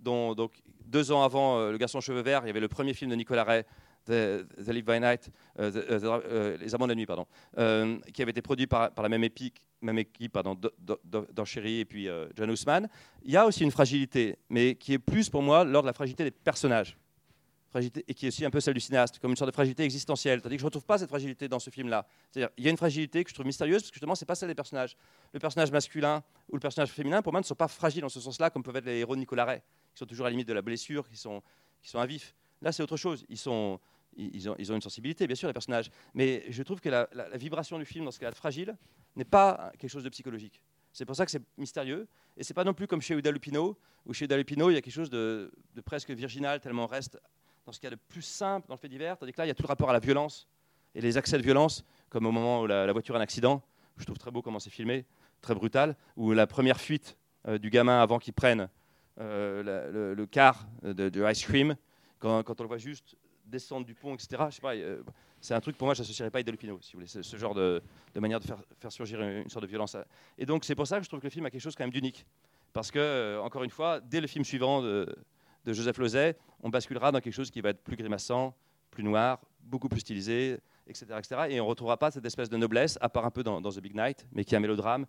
donc, 0.00 0.62
deux 0.86 1.12
ans 1.12 1.22
avant 1.22 1.58
euh, 1.58 1.72
Le 1.72 1.78
Garçon 1.78 2.00
cheveux 2.00 2.22
verts, 2.22 2.42
il 2.44 2.46
y 2.46 2.50
avait 2.50 2.60
le 2.60 2.68
premier 2.68 2.94
film 2.94 3.10
de 3.10 3.16
Nicolas 3.16 3.44
Ray, 3.44 3.64
The, 4.06 4.46
The 4.64 4.68
Live 4.68 4.84
by 4.84 5.00
Night, 5.00 5.30
euh, 5.58 5.70
euh, 5.74 6.56
Les 6.58 6.74
Amants 6.74 6.86
de 6.86 6.92
la 6.92 6.94
nuit, 6.94 7.06
pardon, 7.06 7.26
qui 8.12 8.22
avait 8.22 8.30
été 8.30 8.42
produit 8.42 8.66
par, 8.66 8.90
la 8.96 9.08
même, 9.08 9.24
équipe, 9.24 10.32
pardon, 10.32 10.56
et 10.56 11.84
puis 11.84 12.08
John 12.36 12.50
Houseman. 12.50 12.88
Il 13.24 13.32
y 13.32 13.36
a 13.36 13.46
aussi 13.46 13.64
une 13.64 13.70
fragilité, 13.70 14.38
mais 14.48 14.76
qui 14.76 14.94
est 14.94 14.98
plus 14.98 15.28
pour 15.28 15.42
moi 15.42 15.64
lors 15.64 15.82
de 15.82 15.86
la 15.86 15.92
fragilité 15.92 16.24
des 16.24 16.30
personnages. 16.30 16.96
Et 18.08 18.14
qui 18.14 18.24
est 18.26 18.28
aussi 18.28 18.44
un 18.44 18.50
peu 18.50 18.60
celle 18.60 18.72
du 18.72 18.80
cinéaste, 18.80 19.18
comme 19.18 19.30
une 19.30 19.36
sorte 19.36 19.50
de 19.50 19.54
fragilité 19.54 19.82
existentielle. 19.84 20.40
Tandis 20.40 20.56
que 20.56 20.60
je 20.60 20.64
ne 20.64 20.68
retrouve 20.68 20.86
pas 20.86 20.96
cette 20.96 21.10
fragilité 21.10 21.46
dans 21.46 21.58
ce 21.58 21.68
film-là. 21.68 22.06
C'est-à-dire, 22.30 22.48
il 22.56 22.64
y 22.64 22.68
a 22.68 22.70
une 22.70 22.76
fragilité 22.76 23.22
que 23.22 23.28
je 23.28 23.34
trouve 23.34 23.44
mystérieuse, 23.44 23.82
parce 23.82 23.90
que 23.90 23.96
justement, 23.96 24.14
ce 24.14 24.24
n'est 24.24 24.26
pas 24.26 24.34
celle 24.34 24.48
des 24.48 24.54
personnages. 24.54 24.96
Le 25.34 25.40
personnage 25.40 25.70
masculin 25.70 26.22
ou 26.48 26.54
le 26.54 26.60
personnage 26.60 26.88
féminin, 26.88 27.20
pour 27.20 27.32
moi, 27.32 27.40
ne 27.40 27.44
sont 27.44 27.54
pas 27.54 27.68
fragiles 27.68 28.00
dans 28.00 28.08
ce 28.08 28.20
sens-là, 28.20 28.48
comme 28.48 28.62
peuvent 28.62 28.76
être 28.76 28.86
les 28.86 28.98
héros 28.98 29.14
de 29.14 29.20
Nicolas 29.20 29.44
Ray, 29.44 29.60
qui 29.96 30.00
sont 30.00 30.06
toujours 30.06 30.26
à 30.26 30.28
la 30.28 30.32
limite 30.32 30.46
de 30.46 30.52
la 30.52 30.60
blessure, 30.60 31.08
qui 31.08 31.16
sont, 31.16 31.42
qui 31.80 31.88
sont 31.88 31.98
à 31.98 32.04
vif. 32.04 32.34
Là, 32.60 32.70
c'est 32.70 32.82
autre 32.82 32.98
chose. 32.98 33.24
Ils 33.30 33.38
sont, 33.38 33.80
ils, 34.14 34.48
ont, 34.50 34.54
ils 34.58 34.70
ont 34.70 34.74
une 34.74 34.82
sensibilité, 34.82 35.26
bien 35.26 35.34
sûr, 35.34 35.48
les 35.48 35.54
personnages. 35.54 35.90
Mais 36.12 36.44
je 36.50 36.62
trouve 36.62 36.80
que 36.80 36.90
la, 36.90 37.08
vibration 37.34 37.78
du 37.78 37.86
film, 37.86 38.04
dans 38.04 38.10
ce 38.10 38.18
cas-là 38.18 38.32
de 38.32 38.36
fragile, 38.36 38.76
n'est 39.16 39.24
pas 39.24 39.72
quelque 39.78 39.90
chose 39.90 40.04
de 40.04 40.10
psychologique. 40.10 40.60
C'est 40.92 41.06
pour 41.06 41.16
ça 41.16 41.24
que 41.24 41.30
c'est 41.30 41.42
mystérieux. 41.56 42.06
Et 42.36 42.44
c'est 42.44 42.52
pas 42.52 42.64
non 42.64 42.74
plus 42.74 42.86
comme 42.86 43.00
chez 43.00 43.14
Uda 43.14 43.30
Lupino, 43.30 43.78
où 44.04 44.12
chez 44.12 44.26
Uda 44.26 44.36
Lupino, 44.36 44.68
il 44.68 44.74
y 44.74 44.76
a 44.76 44.82
quelque 44.82 44.92
chose 44.92 45.08
de, 45.08 45.50
de 45.74 45.80
presque 45.80 46.10
virginal, 46.10 46.60
tellement 46.60 46.84
on 46.84 46.88
reste 46.88 47.18
dans 47.64 47.72
ce 47.72 47.80
qu'il 47.80 47.86
y 47.88 47.92
a 47.92 47.96
de 47.96 48.00
plus 48.08 48.22
simple 48.22 48.68
dans 48.68 48.74
le 48.74 48.78
fait 48.78 48.90
divers, 48.90 49.16
tandis 49.16 49.32
que 49.32 49.38
là, 49.38 49.46
il 49.46 49.48
y 49.48 49.50
a 49.50 49.54
tout 49.54 49.62
le 49.62 49.68
rapport 49.68 49.88
à 49.88 49.94
la 49.94 49.98
violence 49.98 50.46
et 50.94 51.00
les 51.00 51.16
accès 51.16 51.38
de 51.38 51.42
violence, 51.42 51.84
comme 52.10 52.26
au 52.26 52.32
moment 52.32 52.60
où 52.60 52.66
la, 52.66 52.84
la 52.84 52.92
voiture 52.92 53.14
a 53.16 53.18
un 53.18 53.22
accident. 53.22 53.62
Je 53.96 54.04
trouve 54.04 54.18
très 54.18 54.30
beau 54.30 54.42
comment 54.42 54.60
c'est 54.60 54.68
filmé, 54.68 55.06
très 55.40 55.54
brutal, 55.54 55.96
où 56.16 56.32
la 56.32 56.46
première 56.46 56.80
fuite 56.80 57.16
euh, 57.48 57.56
du 57.56 57.70
gamin 57.70 58.02
avant 58.02 58.18
qu'il 58.18 58.34
prenne 58.34 58.68
euh, 59.20 59.90
le, 59.92 60.14
le 60.14 60.26
car 60.26 60.66
de, 60.82 61.08
de 61.08 61.30
Ice 61.30 61.44
Cream, 61.44 61.76
quand, 62.18 62.60
on 62.60 62.62
le 62.62 62.68
voit 62.68 62.78
juste 62.78 63.16
descendre 63.44 63.86
du 63.86 63.94
pont, 63.94 64.14
etc. 64.14 64.42
Je 64.50 64.56
sais 64.56 64.60
pas, 64.60 64.74
euh, 64.74 65.02
c'est 65.40 65.54
un 65.54 65.60
truc 65.60 65.76
pour 65.76 65.86
moi, 65.86 65.94
je 65.94 66.02
n'associerais 66.02 66.30
pas 66.30 66.38
à 66.38 66.40
Ida 66.40 66.50
Lupino, 66.50 66.78
si 66.80 66.92
vous 66.92 67.00
voulez, 67.00 67.22
ce, 67.22 67.36
genre 67.36 67.54
de, 67.54 67.82
manière 68.14 68.40
de 68.40 68.44
faire, 68.44 68.58
faire 68.78 68.92
surgir 68.92 69.20
une, 69.20 69.48
sorte 69.48 69.62
de 69.62 69.68
violence. 69.68 69.96
Et 70.38 70.46
donc 70.46 70.64
c'est 70.64 70.74
pour 70.74 70.86
ça 70.86 70.98
que 70.98 71.04
je 71.04 71.08
trouve 71.08 71.20
que 71.20 71.26
le 71.26 71.30
film 71.30 71.46
a 71.46 71.50
quelque 71.50 71.60
chose 71.60 71.74
quand 71.74 71.84
même 71.84 71.92
d'unique. 71.92 72.26
Parce 72.72 72.90
que, 72.90 72.98
euh, 72.98 73.40
encore 73.40 73.62
une 73.62 73.70
fois, 73.70 74.00
dès 74.00 74.20
le 74.20 74.26
film 74.26 74.44
suivant 74.44 74.82
de, 74.82 75.06
Joseph 75.66 75.98
Lozay, 75.98 76.36
on 76.62 76.68
basculera 76.68 77.10
dans 77.10 77.20
quelque 77.20 77.34
chose 77.34 77.50
qui 77.50 77.60
va 77.60 77.70
être 77.70 77.82
plus 77.82 77.96
grimaçant, 77.96 78.54
plus 78.90 79.02
noir, 79.02 79.40
beaucoup 79.60 79.88
plus 79.88 80.00
stylisé, 80.00 80.58
etc. 80.86 81.06
etc. 81.18 81.40
et 81.48 81.60
on 81.60 81.64
ne 81.64 81.68
retrouvera 81.68 81.96
pas 81.96 82.12
cette 82.12 82.24
espèce 82.24 82.48
de 82.48 82.56
noblesse, 82.56 82.98
à 83.00 83.08
part 83.08 83.24
un 83.24 83.32
peu 83.32 83.42
dans, 83.42 83.60
The 83.60 83.80
Big 83.80 83.96
Night, 83.96 84.26
mais 84.30 84.44
qui 84.44 84.54
est 84.54 84.58
un 84.58 84.60
mélodrame, 84.60 85.06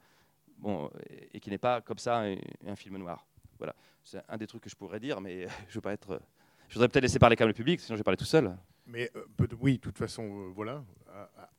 bon, 0.58 0.90
et, 1.32 1.40
qui 1.40 1.52
n'est 1.52 1.60
pas 1.60 1.82
comme 1.82 2.00
ça 2.00 2.24
un 2.66 2.76
film 2.76 2.98
noir. 2.98 3.24
Voilà, 3.58 3.76
c'est 4.04 4.22
un 4.30 4.38
des 4.38 4.48
trucs 4.48 4.64
que 4.64 4.70
je 4.70 4.76
pourrais 4.76 5.00
dire, 5.00 5.22
mais 5.22 5.48
je 5.70 5.76
veux 5.76 5.82
pas 5.82 5.94
être. 5.94 6.22
Je 6.68 6.74
voudrais 6.74 6.90
peut-être 6.90 7.04
laisser 7.04 7.20
parler 7.20 7.36
quand 7.36 7.48
le 7.48 7.54
public, 7.54 7.80
sinon 7.80 7.96
je 7.96 8.00
vais 8.00 8.04
parler 8.04 8.18
tout 8.18 8.26
seul. 8.26 8.56
Mais 8.86 9.12
euh, 9.16 9.48
oui, 9.60 9.76
de 9.76 9.82
toute 9.82 9.98
façon, 9.98 10.24
euh, 10.24 10.52
voilà, 10.56 10.84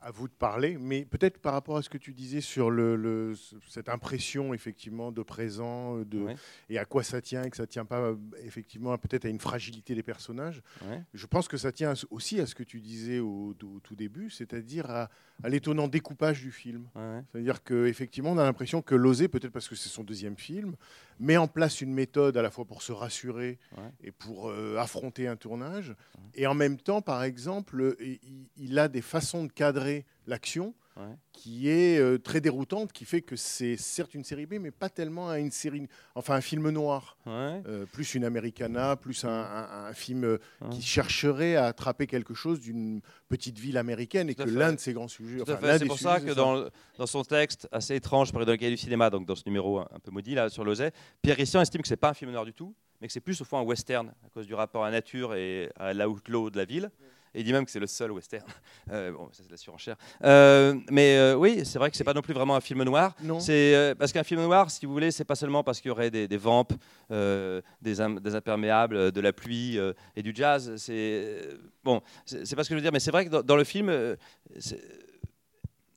à, 0.00 0.10
vous 0.10 0.28
de 0.28 0.32
parler. 0.32 0.78
Mais 0.78 1.04
peut-être 1.04 1.38
par 1.38 1.52
rapport 1.52 1.76
à 1.76 1.82
ce 1.82 1.88
que 1.88 1.98
tu 1.98 2.12
disais 2.14 2.40
sur 2.40 2.70
le, 2.70 2.96
le- 2.96 3.34
ce- 3.34 3.56
cette 3.68 3.88
impression 3.88 4.54
effectivement 4.54 5.12
de 5.12 5.22
présent, 5.22 5.98
de, 5.98 6.18
Ouais. 6.20 6.36
et 6.68 6.78
à 6.78 6.84
quoi 6.84 7.02
ça 7.02 7.20
tient, 7.20 7.42
et 7.44 7.50
que 7.50 7.56
ça 7.56 7.66
tient 7.66 7.84
pas 7.84 8.12
effectivement 8.42 8.96
peut-être 8.98 9.24
à 9.24 9.28
une 9.28 9.38
fragilité 9.40 9.94
des 9.94 10.02
personnages. 10.02 10.62
Ouais. 10.86 11.02
Je 11.14 11.26
pense 11.26 11.48
que 11.48 11.56
ça 11.56 11.72
tient 11.72 11.94
aussi 12.10 12.40
à 12.40 12.46
ce 12.46 12.54
que 12.54 12.62
tu 12.62 12.80
disais 12.80 13.18
au, 13.18 13.54
au 13.62 13.80
tout 13.80 13.94
début, 13.96 14.30
c'est-à-dire 14.30 14.90
à, 14.90 15.08
à 15.42 15.48
l'étonnant 15.48 15.88
découpage 15.88 16.40
du 16.40 16.50
film. 16.52 16.88
Ouais. 16.94 17.22
C'est-à-dire 17.32 17.62
qu'effectivement, 17.62 18.32
on 18.32 18.38
a 18.38 18.44
l'impression 18.44 18.82
que 18.82 18.94
Lozé, 18.94 19.28
peut-être 19.28 19.52
parce 19.52 19.68
que 19.68 19.74
c'est 19.76 19.88
son 19.88 20.04
deuxième 20.04 20.36
film, 20.36 20.74
met 21.20 21.36
en 21.36 21.48
place 21.48 21.80
une 21.80 21.92
méthode 21.92 22.36
à 22.36 22.42
la 22.42 22.50
fois 22.50 22.64
pour 22.64 22.82
se 22.82 22.92
rassurer 22.92 23.58
et 24.02 24.12
pour 24.12 24.50
euh, 24.50 24.76
affronter 24.78 25.26
un 25.26 25.36
tournage. 25.36 25.94
Et 26.34 26.46
en 26.46 26.54
même 26.54 26.76
temps, 26.76 27.02
par 27.02 27.24
exemple, 27.24 27.96
il, 28.00 28.46
il 28.56 28.78
a 28.78 28.86
des 28.88 29.02
façons 29.02 29.44
de 29.44 29.47
cadrer 29.48 30.04
l'action 30.26 30.74
Ouais. 30.96 31.14
qui 31.32 31.68
est 31.68 32.00
euh, 32.00 32.18
très 32.18 32.40
déroutante, 32.40 32.92
qui 32.92 33.04
fait 33.04 33.20
que 33.22 33.36
c'est 33.36 33.76
certes 33.76 34.14
une 34.14 34.24
série 34.24 34.46
B, 34.46 34.54
mais 34.60 34.72
pas 34.72 34.88
tellement 34.88 35.32
une 35.34 35.52
série, 35.52 35.86
enfin 36.16 36.34
un 36.34 36.40
film 36.40 36.68
noir. 36.70 37.16
Ouais. 37.24 37.62
Euh, 37.68 37.86
plus 37.86 38.16
une 38.16 38.24
Americana, 38.24 38.96
plus 38.96 39.24
un, 39.24 39.28
un- 39.30 39.86
un 39.86 39.92
film 39.92 40.24
euh, 40.24 40.38
Ouais. 40.60 40.70
qui 40.70 40.82
chercherait 40.82 41.54
à 41.54 41.66
attraper 41.66 42.08
quelque 42.08 42.34
chose 42.34 42.58
d'une 42.58 43.00
petite 43.28 43.60
ville 43.60 43.78
américaine 43.78 44.28
et 44.28 44.34
que 44.34 44.42
l'un 44.42 44.72
de 44.72 44.80
ses 44.80 44.92
grands 44.92 45.06
sujets. 45.06 45.40
Enfin, 45.40 45.58
C'est 45.78 45.86
pour 45.86 46.00
ça 46.00 46.18
que 46.18 46.32
dans, 46.32 46.64
dans 46.98 47.06
son 47.06 47.22
texte 47.22 47.68
assez 47.70 47.94
étrange 47.94 48.32
paru 48.32 48.44
dans 48.44 48.50
le 48.50 48.58
cahier 48.58 48.72
du 48.72 48.76
cinéma, 48.76 49.08
donc 49.08 49.24
dans 49.24 49.36
ce 49.36 49.44
numéro 49.46 49.78
un, 49.78 49.86
un 49.94 50.00
peu 50.00 50.10
maudit 50.10 50.34
là 50.34 50.48
sur 50.48 50.64
Lozay, 50.64 50.90
Pierre 51.22 51.36
Rissian 51.36 51.60
estime 51.60 51.80
que 51.82 51.86
c'est 51.86 51.96
pas 51.96 52.10
un 52.10 52.14
film 52.14 52.32
noir 52.32 52.44
du 52.44 52.52
tout, 52.54 52.74
mais 53.00 53.06
que 53.06 53.12
c'est 53.12 53.20
plus 53.20 53.40
au 53.40 53.44
fond 53.44 53.58
un 53.58 53.62
western 53.62 54.12
à 54.26 54.30
cause 54.30 54.48
du 54.48 54.54
rapport 54.54 54.82
à 54.82 54.90
la 54.90 54.96
nature 54.96 55.36
et 55.36 55.70
à 55.76 55.94
l'outlaw 55.94 56.50
de 56.50 56.56
la 56.56 56.64
ville. 56.64 56.90
Et 57.34 57.40
il 57.40 57.44
dit 57.44 57.52
même 57.52 57.64
que 57.64 57.70
c'est 57.70 57.80
le 57.80 57.86
seul 57.86 58.10
western. 58.12 58.44
Euh, 58.90 59.12
bon, 59.12 59.26
ça 59.32 59.42
c'est 59.42 59.46
de 59.48 59.50
la 59.50 59.58
surenchère. 59.58 59.96
Euh, 60.24 60.74
mais 60.90 61.18
euh, 61.18 61.34
oui, 61.34 61.60
c'est 61.66 61.78
vrai 61.78 61.90
que 61.90 61.96
c'est 61.98 62.04
pas 62.04 62.14
non 62.14 62.22
plus 62.22 62.32
vraiment 62.32 62.56
un 62.56 62.60
film 62.62 62.82
noir. 62.84 63.14
Non. 63.22 63.38
C'est 63.38 63.94
parce 63.98 64.12
qu'un 64.12 64.24
film 64.24 64.40
noir, 64.42 64.70
si 64.70 64.86
vous 64.86 64.92
voulez, 64.94 65.10
c'est 65.10 65.26
pas 65.26 65.34
seulement 65.34 65.62
parce 65.62 65.80
qu'il 65.82 65.90
y 65.90 65.92
aurait 65.92 66.10
des, 66.10 66.26
des 66.26 66.36
vampes, 66.38 66.72
des, 67.10 68.00
im- 68.00 68.18
des 68.18 68.34
imperméables, 68.34 69.12
de 69.12 69.20
la 69.20 69.34
pluie 69.34 69.78
et 70.16 70.22
du 70.22 70.32
jazz. 70.34 70.72
C'est 70.76 71.48
bon, 71.84 72.00
c'est 72.24 72.56
pas 72.56 72.64
ce 72.64 72.70
que 72.70 72.74
je 72.74 72.76
veux 72.76 72.82
dire, 72.82 72.92
mais 72.92 73.00
c'est 73.00 73.10
vrai 73.10 73.26
que 73.26 73.30
dans, 73.30 73.42
dans 73.42 73.56
le 73.56 73.64
film, 73.64 73.90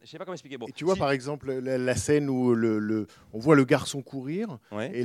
je 0.03 0.09
sais 0.09 0.17
pas 0.17 0.25
comment 0.25 0.33
expliquer. 0.33 0.57
Bon, 0.57 0.67
Et 0.67 0.71
tu 0.73 0.83
vois, 0.83 0.95
si- 0.95 0.99
par 0.99 1.11
exemple, 1.11 1.51
la, 1.53 1.77
la 1.77 1.95
scène 1.95 2.29
où 2.29 2.53
le, 2.53 2.79
le- 2.79 3.07
on 3.33 3.39
voit 3.39 3.55
le 3.55 3.63
garçon 3.65 4.01
courir 4.01 4.57
Ouais. 4.71 4.91
et 4.93 5.03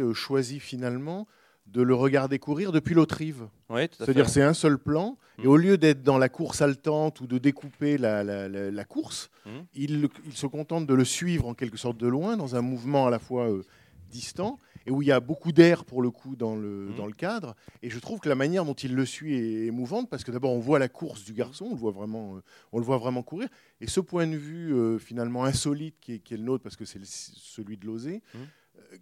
euh, 0.00 0.14
choisit 0.14 0.60
finalement 0.60 1.26
de 1.72 1.82
le 1.82 1.94
regarder 1.94 2.38
courir 2.38 2.72
depuis 2.72 2.94
l'autre 2.94 3.16
rive. 3.16 3.46
Oui, 3.68 3.82
C'est-à-dire 3.96 4.28
c'est 4.28 4.42
un 4.42 4.54
seul 4.54 4.76
plan, 4.78 5.16
et 5.38 5.46
Mm. 5.46 5.50
au 5.50 5.56
lieu 5.56 5.78
d'être 5.78 6.02
dans 6.02 6.18
la 6.18 6.28
course 6.28 6.60
haletante 6.62 7.20
ou 7.20 7.26
de 7.26 7.38
découper 7.38 7.96
la, 7.98 8.24
la- 8.24 8.48
la- 8.48 8.70
la 8.70 8.84
course, 8.84 9.30
Mm. 9.46 9.50
il, 9.74 10.08
se 10.34 10.46
contente 10.46 10.86
de 10.86 10.94
le 10.94 11.04
suivre 11.04 11.46
en 11.46 11.54
quelque 11.54 11.76
sorte 11.78 11.96
de 11.96 12.08
loin, 12.08 12.36
dans 12.36 12.56
un 12.56 12.60
mouvement 12.62 13.06
à 13.06 13.10
la 13.10 13.18
fois 13.20 13.48
euh, 13.50 13.62
distant, 14.10 14.58
et 14.86 14.90
où 14.90 15.02
il 15.02 15.08
y 15.08 15.12
a 15.12 15.20
beaucoup 15.20 15.52
d'air 15.52 15.84
pour 15.84 16.02
le 16.02 16.10
coup 16.10 16.34
dans 16.34 16.56
le, 16.56 16.88
Mm. 16.90 16.94
dans 16.96 17.06
le 17.06 17.12
cadre. 17.12 17.54
Et 17.82 17.90
je 17.90 17.98
trouve 18.00 18.18
que 18.18 18.28
la 18.28 18.34
manière 18.34 18.64
dont 18.64 18.74
il 18.74 18.94
le 18.96 19.06
suit 19.06 19.34
est 19.34 19.66
émouvante, 19.66 20.10
parce 20.10 20.24
que 20.24 20.32
d'abord 20.32 20.52
on 20.52 20.58
voit 20.58 20.80
la 20.80 20.88
course 20.88 21.22
du 21.24 21.32
garçon, 21.34 21.66
on 21.66 21.74
le 21.74 21.76
voit 21.76 21.92
vraiment, 21.92 22.36
euh, 22.36 22.40
on 22.72 22.78
le 22.80 22.84
voit 22.84 22.98
vraiment 22.98 23.22
courir, 23.22 23.48
et 23.80 23.86
ce 23.86 24.00
point 24.00 24.26
de 24.26 24.36
vue 24.36 24.74
euh, 24.74 24.98
finalement 24.98 25.44
insolite 25.44 25.94
qui 26.00 26.14
est, 26.14 26.18
qui 26.18 26.34
est 26.34 26.38
le 26.38 26.42
nôtre, 26.42 26.64
parce 26.64 26.76
que 26.76 26.84
c'est 26.84 26.98
celui 27.04 27.76
de 27.76 27.86
l'oser, 27.86 28.22
Mm. 28.34 28.38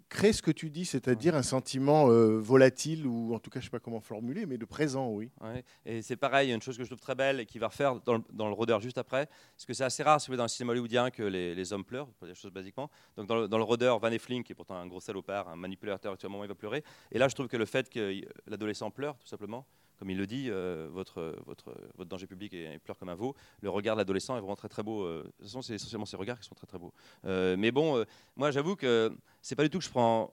Crée 0.08 0.32
ce 0.32 0.42
que 0.42 0.50
tu 0.50 0.70
dis, 0.70 0.84
c'est-à-dire 0.84 1.34
un 1.34 1.42
sentiment 1.42 2.10
euh, 2.10 2.38
volatile, 2.38 3.06
ou 3.06 3.34
en 3.34 3.38
tout 3.38 3.50
cas 3.50 3.60
je 3.60 3.64
sais 3.64 3.70
pas 3.70 3.80
comment 3.80 4.00
formuler, 4.00 4.46
mais 4.46 4.58
de 4.58 4.64
présent, 4.64 5.08
oui. 5.10 5.30
Ouais. 5.40 5.64
Et 5.86 6.02
c'est 6.02 6.16
pareil, 6.16 6.52
une 6.52 6.62
chose 6.62 6.76
que 6.76 6.84
je 6.84 6.88
trouve 6.88 7.00
très 7.00 7.14
belle 7.14 7.40
et 7.40 7.46
qui 7.46 7.58
va 7.58 7.68
refaire 7.68 8.00
dans 8.00 8.14
le, 8.14 8.22
dans 8.32 8.48
le 8.48 8.54
Rôdeur 8.54 8.80
juste 8.80 8.98
après, 8.98 9.26
parce 9.26 9.66
que 9.66 9.72
c'est 9.72 9.84
assez 9.84 10.02
rare, 10.02 10.20
si 10.20 10.30
vous 10.30 10.36
dans 10.36 10.44
le 10.44 10.48
cinéma 10.48 10.72
hollywoodien, 10.72 11.10
que 11.10 11.22
les, 11.22 11.54
les 11.54 11.72
hommes 11.72 11.84
pleurent, 11.84 12.08
pour 12.08 12.26
dire 12.26 12.34
les 12.34 12.40
choses 12.40 12.52
basiquement. 12.52 12.90
Donc 13.16 13.26
dans 13.26 13.36
le, 13.36 13.48
dans 13.48 13.58
le 13.58 13.64
Rôdeur, 13.64 13.98
Van 13.98 14.10
Effling, 14.10 14.42
qui 14.42 14.52
est 14.52 14.54
pourtant 14.54 14.76
un 14.76 14.86
gros 14.86 15.00
salopard, 15.00 15.48
un 15.48 15.56
manipulateur, 15.56 16.16
moment 16.24 16.44
il 16.44 16.48
va 16.48 16.54
pleurer. 16.54 16.84
Et 17.10 17.18
là, 17.18 17.28
je 17.28 17.34
trouve 17.34 17.48
que 17.48 17.56
le 17.56 17.64
fait 17.64 17.88
que 17.88 18.12
y- 18.12 18.26
l'adolescent 18.46 18.90
pleure, 18.90 19.16
tout 19.16 19.26
simplement, 19.26 19.66
comme 19.98 20.10
il 20.10 20.18
le 20.18 20.26
dit, 20.26 20.48
euh, 20.48 20.88
votre, 20.90 21.36
votre, 21.44 21.74
votre 21.96 22.08
danger 22.08 22.26
public 22.26 22.54
est, 22.54 22.74
il 22.74 22.80
pleure 22.80 22.98
comme 22.98 23.08
un 23.08 23.14
veau. 23.14 23.34
Le 23.60 23.70
regard 23.70 23.96
de 23.96 24.00
l'adolescent 24.00 24.36
est 24.36 24.40
vraiment 24.40 24.56
très 24.56 24.68
très 24.68 24.82
beau. 24.82 25.06
de 25.06 25.22
toute 25.22 25.42
façon, 25.42 25.62
c'est 25.62 25.74
essentiellement 25.74 26.06
ses 26.06 26.16
regards 26.16 26.38
qui 26.38 26.46
sont 26.46 26.54
très 26.54 26.66
très 26.66 26.78
beaux. 26.78 26.92
Euh, 27.24 27.56
mais 27.58 27.70
bon, 27.72 27.96
euh, 27.96 28.04
moi 28.36 28.50
j'avoue 28.50 28.76
que 28.76 29.12
c'est 29.42 29.56
pas 29.56 29.64
du 29.64 29.70
tout 29.70 29.78
que 29.78 29.84
je 29.84 29.90
prends 29.90 30.32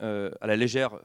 à 0.00 0.46
la 0.46 0.56
légère 0.56 0.98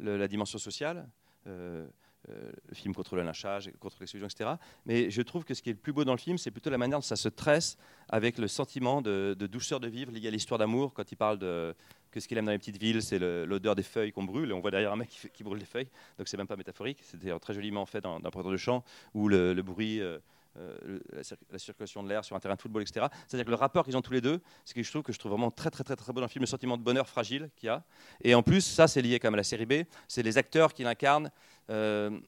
la 0.00 0.28
dimension 0.28 0.58
sociale. 0.58 1.08
Le 1.46 2.74
film 2.74 2.92
contre 2.92 3.14
le 3.14 3.22
lynchage, 3.22 3.70
contre 3.78 3.98
l'exclusion, 4.00 4.26
etc. 4.26 4.50
Mais 4.84 5.10
je 5.10 5.22
trouve 5.22 5.44
que 5.44 5.54
ce 5.54 5.62
qui 5.62 5.70
est 5.70 5.74
le 5.74 5.78
plus 5.78 5.92
beau 5.92 6.04
dans 6.04 6.12
le 6.12 6.18
film, 6.18 6.38
c'est 6.38 6.50
plutôt 6.50 6.70
la 6.70 6.78
manière 6.78 6.98
dont 6.98 7.02
ça 7.02 7.14
se 7.14 7.28
tresse 7.28 7.78
avec 8.08 8.38
le 8.38 8.48
sentiment 8.48 9.00
de, 9.00 9.36
de 9.38 9.46
douceur 9.46 9.78
de 9.78 9.86
vivre 9.86 10.10
lié 10.10 10.26
à 10.26 10.30
l'histoire 10.32 10.58
d'amour. 10.58 10.92
Quand 10.92 11.12
il 11.12 11.16
parle 11.16 11.38
de 11.38 11.72
ce 12.20 12.28
qu'il 12.28 12.38
aime 12.38 12.46
dans 12.46 12.52
les 12.52 12.58
petites 12.58 12.78
villes, 12.80 13.02
c'est 13.02 13.18
l'odeur 13.18 13.74
des 13.74 13.82
feuilles 13.82 14.12
qu'on 14.12 14.24
brûle. 14.24 14.52
On 14.52 14.60
voit 14.60 14.70
derrière 14.70 14.92
un 14.92 14.96
mec 14.96 15.08
qui, 15.32 15.44
brûle 15.44 15.58
des 15.58 15.64
feuilles. 15.66 15.88
Donc 16.18 16.28
c'est 16.28 16.36
même 16.36 16.46
pas 16.46 16.56
métaphorique. 16.56 16.98
C'était 17.02 17.36
très 17.38 17.54
joliment 17.54 17.84
fait 17.86 18.00
dans, 18.00 18.20
dans 18.20 18.30
porteur 18.30 18.52
de 18.52 18.56
chant 18.56 18.84
où 19.14 19.28
le, 19.28 19.54
bruit. 19.62 20.00
euh, 20.00 20.18
euh, 20.58 20.98
la, 21.12 21.20
cir- 21.22 21.36
la 21.50 21.58
circulation 21.58 22.02
de 22.02 22.08
l'air 22.08 22.24
sur 22.24 22.34
un 22.34 22.40
terrain 22.40 22.54
de 22.54 22.60
football, 22.62 22.80
etc. 22.80 23.06
C'est-à-dire 23.28 23.44
que 23.44 23.50
le 23.50 23.56
rapport 23.56 23.84
qu'ils 23.84 23.94
ont 23.94 24.00
tous 24.00 24.14
les 24.14 24.22
deux, 24.22 24.40
c'est 24.64 24.72
quelque 24.72 24.86
chose 24.86 25.02
que 25.02 25.12
je 25.12 25.18
trouve 25.18 25.32
vraiment 25.32 25.50
très 25.50 25.68
très 25.70 25.84
très 25.84 25.96
très 25.96 26.14
beau 26.14 26.20
dans 26.20 26.26
le 26.26 26.30
film, 26.30 26.42
le 26.44 26.46
sentiment 26.46 26.78
de 26.78 26.82
bonheur 26.82 27.06
fragile 27.06 27.50
qu'il 27.56 27.66
y 27.66 27.70
a. 27.70 27.84
Et 28.24 28.34
en 28.34 28.42
plus, 28.42 28.62
ça 28.62 28.88
c'est 28.88 29.02
lié 29.02 29.18
quand 29.18 29.26
même 29.28 29.34
à 29.34 29.36
la 29.36 29.44
série 29.44 29.66
B, 29.66 29.82
c'est 30.08 30.22
les 30.22 30.38
acteurs 30.38 30.72
qui 30.72 30.82
l'incarnent. 30.82 31.30
euh, 31.68 32.18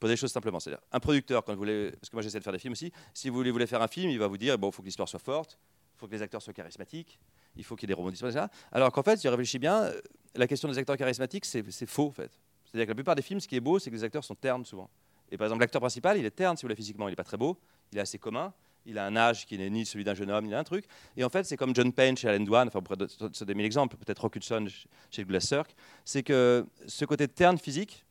pour 0.00 0.08
des 0.08 0.16
choses 0.16 0.32
simplement. 0.32 0.58
C'est-à-dire, 0.58 0.80
un 0.92 0.98
producteur, 0.98 1.44
quand 1.44 1.52
vous 1.52 1.58
voulez, 1.58 1.90
parce 1.92 2.08
que 2.08 2.16
moi 2.16 2.22
j'essaie 2.22 2.38
de 2.38 2.42
faire 2.44 2.54
des 2.54 2.58
films 2.58 2.72
aussi, 2.72 2.90
si 3.12 3.28
vous 3.28 3.36
voulez, 3.36 3.50
voulez 3.50 3.66
faire 3.66 3.82
un 3.82 3.86
film, 3.86 4.10
il 4.10 4.18
va 4.18 4.26
vous 4.28 4.38
dire 4.38 4.58
bon, 4.58 4.70
il 4.70 4.72
faut 4.72 4.80
que 4.82 4.86
l'histoire 4.86 5.08
soit 5.08 5.18
forte, 5.20 5.58
il 5.94 5.98
faut 6.00 6.06
que 6.08 6.12
les 6.12 6.22
acteurs 6.22 6.40
soient 6.42 6.54
charismatiques, 6.54 7.20
il 7.56 7.64
faut 7.64 7.76
qu'il 7.76 7.88
y 7.88 7.92
ait 7.92 7.94
des 7.94 7.98
rebondissements, 7.98 8.28
etc. 8.28 8.46
Alors 8.72 8.92
qu'en 8.92 9.02
fait, 9.02 9.18
si 9.18 9.28
on 9.28 9.30
réfléchit 9.30 9.58
bien, 9.58 9.82
euh, 9.82 10.00
la 10.34 10.46
question 10.46 10.68
des 10.68 10.78
acteurs 10.78 10.96
charismatiques, 10.96 11.44
c'est 11.44 11.86
faux 11.86 12.08
en 12.08 12.12
fait. 12.12 12.30
C'est-à-dire 12.64 12.86
que 12.86 12.90
la 12.90 12.94
plupart 12.94 13.16
des 13.16 13.22
films, 13.22 13.40
ce 13.40 13.48
qui 13.48 13.56
est 13.56 13.60
beau, 13.60 13.78
c'est 13.78 13.90
que 13.90 13.96
les 13.96 14.04
acteurs 14.04 14.24
sont 14.24 14.36
ternes 14.36 14.64
souvent. 14.64 14.88
Et 15.30 15.36
par 15.36 15.46
exemple, 15.46 15.60
l'acteur 15.60 15.80
principal, 15.80 16.18
il 16.18 16.24
est 16.24 16.30
terne, 16.30 16.56
si 16.56 16.62
vous 16.62 16.66
voulez, 16.66 16.76
physiquement, 16.76 17.08
il 17.08 17.12
n'est 17.12 17.16
pas 17.16 17.24
très 17.24 17.36
beau, 17.36 17.58
il 17.92 17.98
est 17.98 18.00
assez 18.00 18.18
commun, 18.18 18.52
il 18.86 18.98
a 18.98 19.06
un 19.06 19.16
âge 19.16 19.46
qui 19.46 19.58
n'est 19.58 19.70
ni 19.70 19.84
celui 19.84 20.04
d'un 20.04 20.14
jeune 20.14 20.30
homme, 20.30 20.44
ni 20.44 20.50
d'un 20.50 20.64
truc. 20.64 20.84
Et 21.16 21.24
en 21.24 21.28
fait, 21.28 21.44
c'est 21.44 21.56
comme 21.56 21.74
John 21.74 21.92
Payne 21.92 22.16
chez 22.16 22.28
Alan 22.28 22.44
Dwan, 22.44 22.68
enfin, 22.68 22.78
on 22.78 22.82
pourrait 22.82 23.08
se 23.08 23.44
donner 23.44 23.54
mille 23.54 23.66
exemples, 23.66 23.96
peut-être 23.96 24.20
Rock 24.20 24.36
Hudson 24.36 24.66
chez 25.10 25.24
Glass 25.24 25.46
Cirque, 25.46 25.74
c'est 26.04 26.22
que 26.22 26.66
ce 26.86 27.04
côté 27.04 27.28
terne 27.28 27.58
physique 27.58 28.04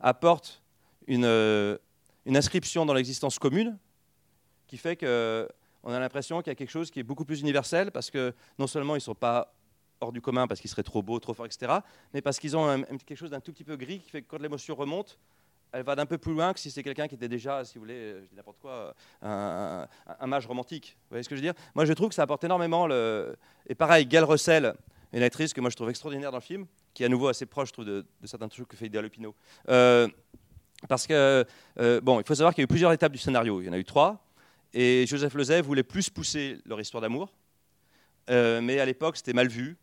apporte 0.00 0.62
une, 1.06 1.24
euh, 1.24 1.76
une 2.26 2.36
inscription 2.36 2.86
dans 2.86 2.94
l'existence 2.94 3.38
commune 3.38 3.78
qui 4.66 4.76
fait 4.76 4.96
que 4.96 5.48
on 5.84 5.92
a 5.92 6.00
l'impression 6.00 6.40
qu'il 6.42 6.50
y 6.50 6.52
a 6.52 6.54
quelque 6.56 6.70
chose 6.70 6.90
qui 6.90 6.98
est 7.00 7.04
beaucoup 7.04 7.24
plus 7.24 7.40
universel 7.40 7.92
parce 7.92 8.10
que 8.10 8.34
non 8.58 8.66
seulement 8.66 8.94
ils 8.94 8.98
ne 8.98 9.02
sont 9.02 9.14
pas 9.14 9.54
hors 10.00 10.12
du 10.12 10.20
commun 10.20 10.46
parce 10.46 10.60
qu'ils 10.60 10.70
seraient 10.70 10.82
trop 10.82 11.02
beaux, 11.02 11.20
trop 11.20 11.34
forts, 11.34 11.46
etc., 11.46 11.72
mais 12.12 12.20
parce 12.20 12.38
qu'ils 12.40 12.56
ont 12.56 12.82
quelque 13.06 13.16
chose 13.16 13.30
d'un 13.30 13.40
tout 13.40 13.52
petit 13.52 13.64
peu 13.64 13.76
gris 13.76 14.00
qui 14.00 14.10
fait 14.10 14.22
que 14.22 14.28
quand 14.28 14.40
l'émotion 14.40 14.74
remonte, 14.74 15.18
elle 15.72 15.82
va 15.82 15.94
d'un 15.96 16.06
peu 16.06 16.18
plus 16.18 16.32
loin 16.32 16.52
que 16.52 16.60
si 16.60 16.70
c'est 16.70 16.82
quelqu'un 16.82 17.08
qui 17.08 17.16
était 17.16 17.28
déjà, 17.28 17.64
si 17.64 17.74
vous 17.74 17.80
voulez, 17.80 17.94
euh, 17.94 18.22
je 18.22 18.28
dis 18.28 18.36
n'importe 18.36 18.58
quoi, 18.60 18.94
un, 19.22 19.88
un- 20.20 20.26
mage 20.26 20.46
romantique. 20.46 20.96
Vous 21.02 21.08
voyez 21.10 21.22
ce 21.24 21.28
que 21.28 21.34
je 21.34 21.40
veux 21.40 21.46
dire? 21.46 21.54
Moi, 21.74 21.84
je 21.84 21.92
trouve 21.92 22.10
que 22.10 22.14
ça 22.14 22.22
apporte 22.22 22.44
énormément. 22.44 22.88
Et 23.68 23.74
pareil, 23.74 24.06
Gail 24.06 24.22
Russell, 24.22 24.74
une 25.12 25.22
actrice 25.22 25.52
que 25.52 25.60
moi 25.60 25.70
je 25.70 25.76
trouve 25.76 25.90
extraordinaire 25.90 26.30
dans 26.30 26.38
le 26.38 26.42
film, 26.42 26.66
qui 26.92 27.02
est 27.02 27.06
à 27.06 27.08
nouveau 27.08 27.28
assez 27.28 27.46
proche, 27.46 27.68
je 27.68 27.72
trouve, 27.72 27.84
de, 27.86 28.06
certains 28.24 28.48
trucs 28.48 28.68
que 28.68 28.76
fait 28.76 28.86
Ida 28.86 29.02
Lupino. 29.02 29.34
Euh, 29.68 30.08
Parce 30.88 31.06
que, 31.06 31.44
euh, 31.80 32.00
bon, 32.00 32.20
il 32.20 32.26
faut 32.26 32.34
savoir 32.34 32.54
qu'il 32.54 32.62
y 32.62 32.64
a 32.64 32.66
eu 32.66 32.68
plusieurs 32.68 32.92
étapes 32.92 33.12
du 33.12 33.18
scénario. 33.18 33.60
Il 33.60 33.66
y 33.66 33.68
en 33.68 33.72
a 33.72 33.78
eu 33.78 33.84
trois. 33.84 34.23
Et 34.76 35.06
Joseph 35.06 35.34
Lezay 35.34 35.60
voulait 35.62 35.84
plus 35.84 36.10
pousser 36.10 36.58
leur 36.66 36.80
histoire 36.80 37.00
d'amour. 37.00 37.32
Euh, 38.28 38.60
mais 38.60 38.80
à 38.80 38.84
l'époque, 38.84 39.16
c'était 39.16 39.32
mal 39.32 39.46
vu. 39.46 39.76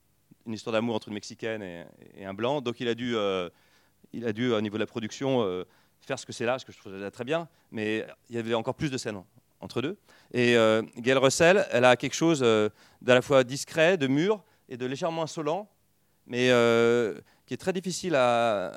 Une 0.46 0.52
histoire 0.54 0.74
d'amour 0.74 0.96
entre 0.96 1.08
une 1.08 1.14
Mexicaine 1.14 1.64
et, 1.64 2.26
un 2.26 2.34
Blanc. 2.34 2.60
Donc 2.60 2.82
il 2.82 2.90
a 2.90 2.94
dû, 2.94 3.16
euh, 3.16 3.50
il 4.12 4.28
a 4.28 4.34
dû 4.34 4.52
au 4.52 4.60
niveau 4.60 4.76
de 4.76 4.82
la 4.82 4.88
production, 4.88 5.44
euh, 5.44 5.64
faire 6.02 6.20
ce 6.20 6.26
que 6.26 6.34
c'est 6.34 6.46
là, 6.46 6.60
ce 6.60 6.66
que 6.66 6.74
je 6.74 6.78
trouve 6.78 7.10
très 7.10 7.24
bien. 7.24 7.48
Mais 7.72 8.06
il 8.30 8.36
y 8.36 8.40
avait 8.40 8.54
encore 8.54 8.76
plus 8.76 8.92
de 8.92 8.98
scènes 8.98 9.16
en- 9.16 9.26
entre 9.62 9.82
deux. 9.82 9.98
Et 10.34 10.56
Gail 10.98 11.18
Russell, 11.18 11.66
elle 11.72 11.86
a 11.86 11.96
quelque 11.96 12.16
chose 12.16 12.42
d'à 12.42 13.14
la 13.14 13.22
fois 13.22 13.46
discret, 13.46 13.96
de 13.96 14.08
mûr 14.08 14.44
et 14.68 14.76
de 14.76 14.86
légèrement 14.86 15.24
insolent, 15.24 15.70
mais 16.26 16.48
qui 17.46 17.54
est 17.54 17.58
très 17.58 17.72
difficile 17.72 18.16
à 18.16 18.74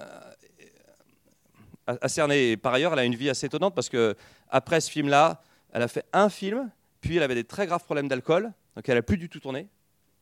cerner. 2.06 2.52
Et 2.52 2.56
par 2.58 2.74
ailleurs, 2.74 2.92
elle 2.92 2.98
a 2.98 3.04
une 3.04 3.14
vie 3.16 3.30
assez 3.30 3.46
étonnante 3.46 3.74
parce 3.74 3.88
que 3.88 4.14
après 4.50 4.82
ce 4.82 4.90
film-là, 4.90 5.42
elle 5.74 5.82
a 5.82 5.88
fait 5.88 6.06
un 6.12 6.28
film, 6.30 6.70
puis 7.00 7.16
elle 7.16 7.22
avait 7.22 7.34
des 7.34 7.44
très 7.44 7.66
graves 7.66 7.84
problèmes 7.84 8.08
d'alcool, 8.08 8.52
donc 8.76 8.88
elle 8.88 8.96
a 8.96 9.02
plus 9.02 9.18
du 9.18 9.28
tout 9.28 9.40
tourné 9.40 9.68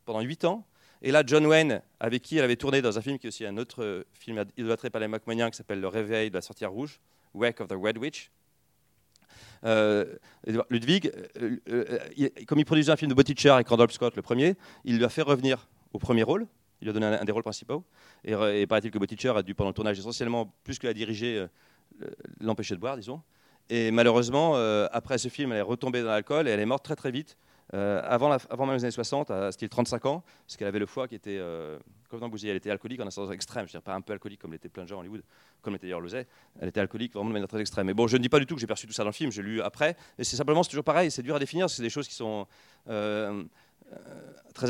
pendant 0.04 0.20
8 0.20 0.44
ans. 0.46 0.66
Et 1.02 1.12
là, 1.12 1.22
John 1.26 1.46
Wayne, 1.46 1.82
avec 2.00 2.22
qui 2.22 2.38
elle 2.38 2.44
avait 2.44 2.56
tourné 2.56 2.80
dans 2.80 2.96
un 2.98 3.02
film 3.02 3.18
qui 3.18 3.26
est 3.26 3.28
aussi 3.28 3.44
un 3.44 3.56
autre 3.58 3.82
euh, 3.82 4.04
film 4.12 4.44
idolâtré 4.56 4.88
par 4.88 5.00
les 5.00 5.08
Macmoniens 5.08 5.50
qui 5.50 5.56
s'appelle 5.56 5.80
Le 5.80 5.88
Réveil 5.88 6.30
de 6.30 6.34
la 6.34 6.40
sorcière 6.40 6.72
rouge, 6.72 7.00
Wake 7.34 7.60
of 7.60 7.68
the 7.68 7.74
Red 7.80 7.98
Witch. 7.98 8.30
Euh, 9.64 10.16
Ludwig, 10.70 11.12
euh, 11.40 11.98
comme 12.46 12.58
il 12.58 12.64
produisait 12.64 12.90
un 12.92 12.96
film 12.96 13.10
de 13.10 13.14
Botticher 13.14 13.50
avec 13.50 13.68
Randolph 13.68 13.92
Scott, 13.92 14.16
le 14.16 14.22
premier, 14.22 14.56
il 14.84 14.96
lui 14.98 15.04
a 15.04 15.08
fait 15.08 15.22
revenir 15.22 15.68
au 15.92 15.98
premier 15.98 16.22
rôle. 16.22 16.46
Il 16.80 16.84
lui 16.86 16.90
a 16.90 16.92
donné 16.94 17.06
un, 17.06 17.24
des 17.24 17.32
rôles 17.32 17.44
principaux. 17.44 17.84
Et, 18.24 18.66
paraît-il 18.66 18.90
que 18.90 18.98
Botticher 18.98 19.32
a 19.36 19.42
dû, 19.42 19.54
pendant 19.54 19.70
le 19.70 19.74
tournage, 19.74 19.98
essentiellement, 19.98 20.52
plus 20.64 20.78
que 20.78 20.86
la 20.86 20.94
diriger, 20.94 21.46
le- 21.98 22.10
l'empêcher 22.40 22.74
de 22.74 22.80
boire, 22.80 22.96
disons. 22.96 23.22
Et 23.74 23.90
malheureusement, 23.90 24.52
euh, 24.56 24.86
après 24.92 25.16
ce 25.16 25.28
film, 25.28 25.50
elle 25.52 25.60
est 25.60 25.62
retombée 25.62 26.02
dans 26.02 26.10
l'alcool 26.10 26.46
et 26.46 26.50
elle 26.50 26.60
est 26.60 26.66
morte 26.66 26.84
très 26.84 26.94
très 26.94 27.10
vite. 27.10 27.38
euh, 27.72 28.02
avant, 28.04 28.28
même 28.28 28.74
les 28.74 28.84
années 28.84 28.90
60, 28.90 29.30
à 29.30 29.50
style 29.50 29.70
35 29.70 30.04
ans, 30.04 30.22
parce 30.44 30.58
qu'elle 30.58 30.68
avait 30.68 30.78
le 30.78 30.84
foie 30.84 31.08
qui 31.08 31.14
était 31.14 31.38
euh, 31.40 31.78
complètement 32.04 32.28
bousillé. 32.28 32.50
Elle 32.50 32.58
était 32.58 32.70
alcoolique 32.70 33.00
en 33.00 33.06
un 33.06 33.10
sens 33.10 33.30
extrême, 33.30 33.66
je 33.66 33.72
veux 33.72 33.78
dire 33.78 33.82
pas 33.82 33.94
un 33.94 34.02
peu 34.02 34.12
alcoolique 34.12 34.42
comme 34.42 34.52
l'étaient 34.52 34.68
plein 34.68 34.82
de 34.82 34.88
gens 34.88 34.98
à 34.98 35.00
Hollywood, 35.00 35.22
comme 35.62 35.72
l'était 35.72 35.86
d'ailleurs 35.86 36.02
Lozay. 36.02 36.26
Elle 36.60 36.68
était 36.68 36.80
alcoolique 36.80 37.14
vraiment 37.14 37.30
de 37.30 37.32
manière 37.32 37.48
très 37.48 37.62
extrême. 37.62 37.86
Mais 37.86 37.94
bon, 37.94 38.06
je 38.06 38.18
ne 38.18 38.22
dis 38.22 38.28
pas 38.28 38.38
du 38.38 38.44
tout 38.44 38.56
que 38.56 38.60
j'ai 38.60 38.66
perçu 38.66 38.86
tout 38.86 38.92
ça 38.92 39.04
dans 39.04 39.08
le 39.08 39.14
film, 39.14 39.32
j'ai 39.32 39.40
lu 39.40 39.62
après. 39.62 39.96
Et 40.18 40.24
c'est 40.24 40.36
simplement, 40.36 40.62
c'est 40.62 40.68
toujours 40.68 40.84
pareil, 40.84 41.10
c'est 41.10 41.22
dur 41.22 41.36
à 41.36 41.38
définir, 41.38 41.70
c'est 41.70 41.82
des 41.82 41.88
choses 41.88 42.06
qui 42.06 42.14
sont 42.14 42.46
euh, 42.90 43.42
très, 44.52 44.66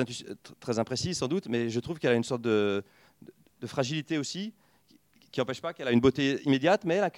très 0.61 0.79
imprécises 0.79 1.19
sans 1.19 1.27
doute, 1.27 1.49
mais 1.49 1.71
je 1.71 1.81
trouve 1.81 1.99
qu'elle 1.99 2.13
a 2.13 2.15
une 2.15 2.23
sorte 2.23 2.43
de, 2.43 2.85
fragilité 3.67 4.17
aussi, 4.17 4.53
qui 5.33 5.41
n'empêche 5.41 5.61
pas 5.61 5.73
qu'elle 5.73 5.89
a 5.89 5.93
une 5.93 6.01
beauté 6.01 6.41
immédiate, 6.45 6.85
mais 6.85 6.95
elle, 6.95 7.05
a 7.05 7.11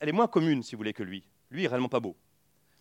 elle 0.00 0.08
est 0.08 0.12
moins 0.12 0.26
commune, 0.26 0.62
si 0.62 0.74
vous 0.74 0.78
voulez, 0.78 0.92
que 0.92 1.02
lui. 1.02 1.24
Lui, 1.50 1.64
est 1.64 1.68
réellement 1.68 1.88
pas 1.88 2.00
beau. 2.00 2.16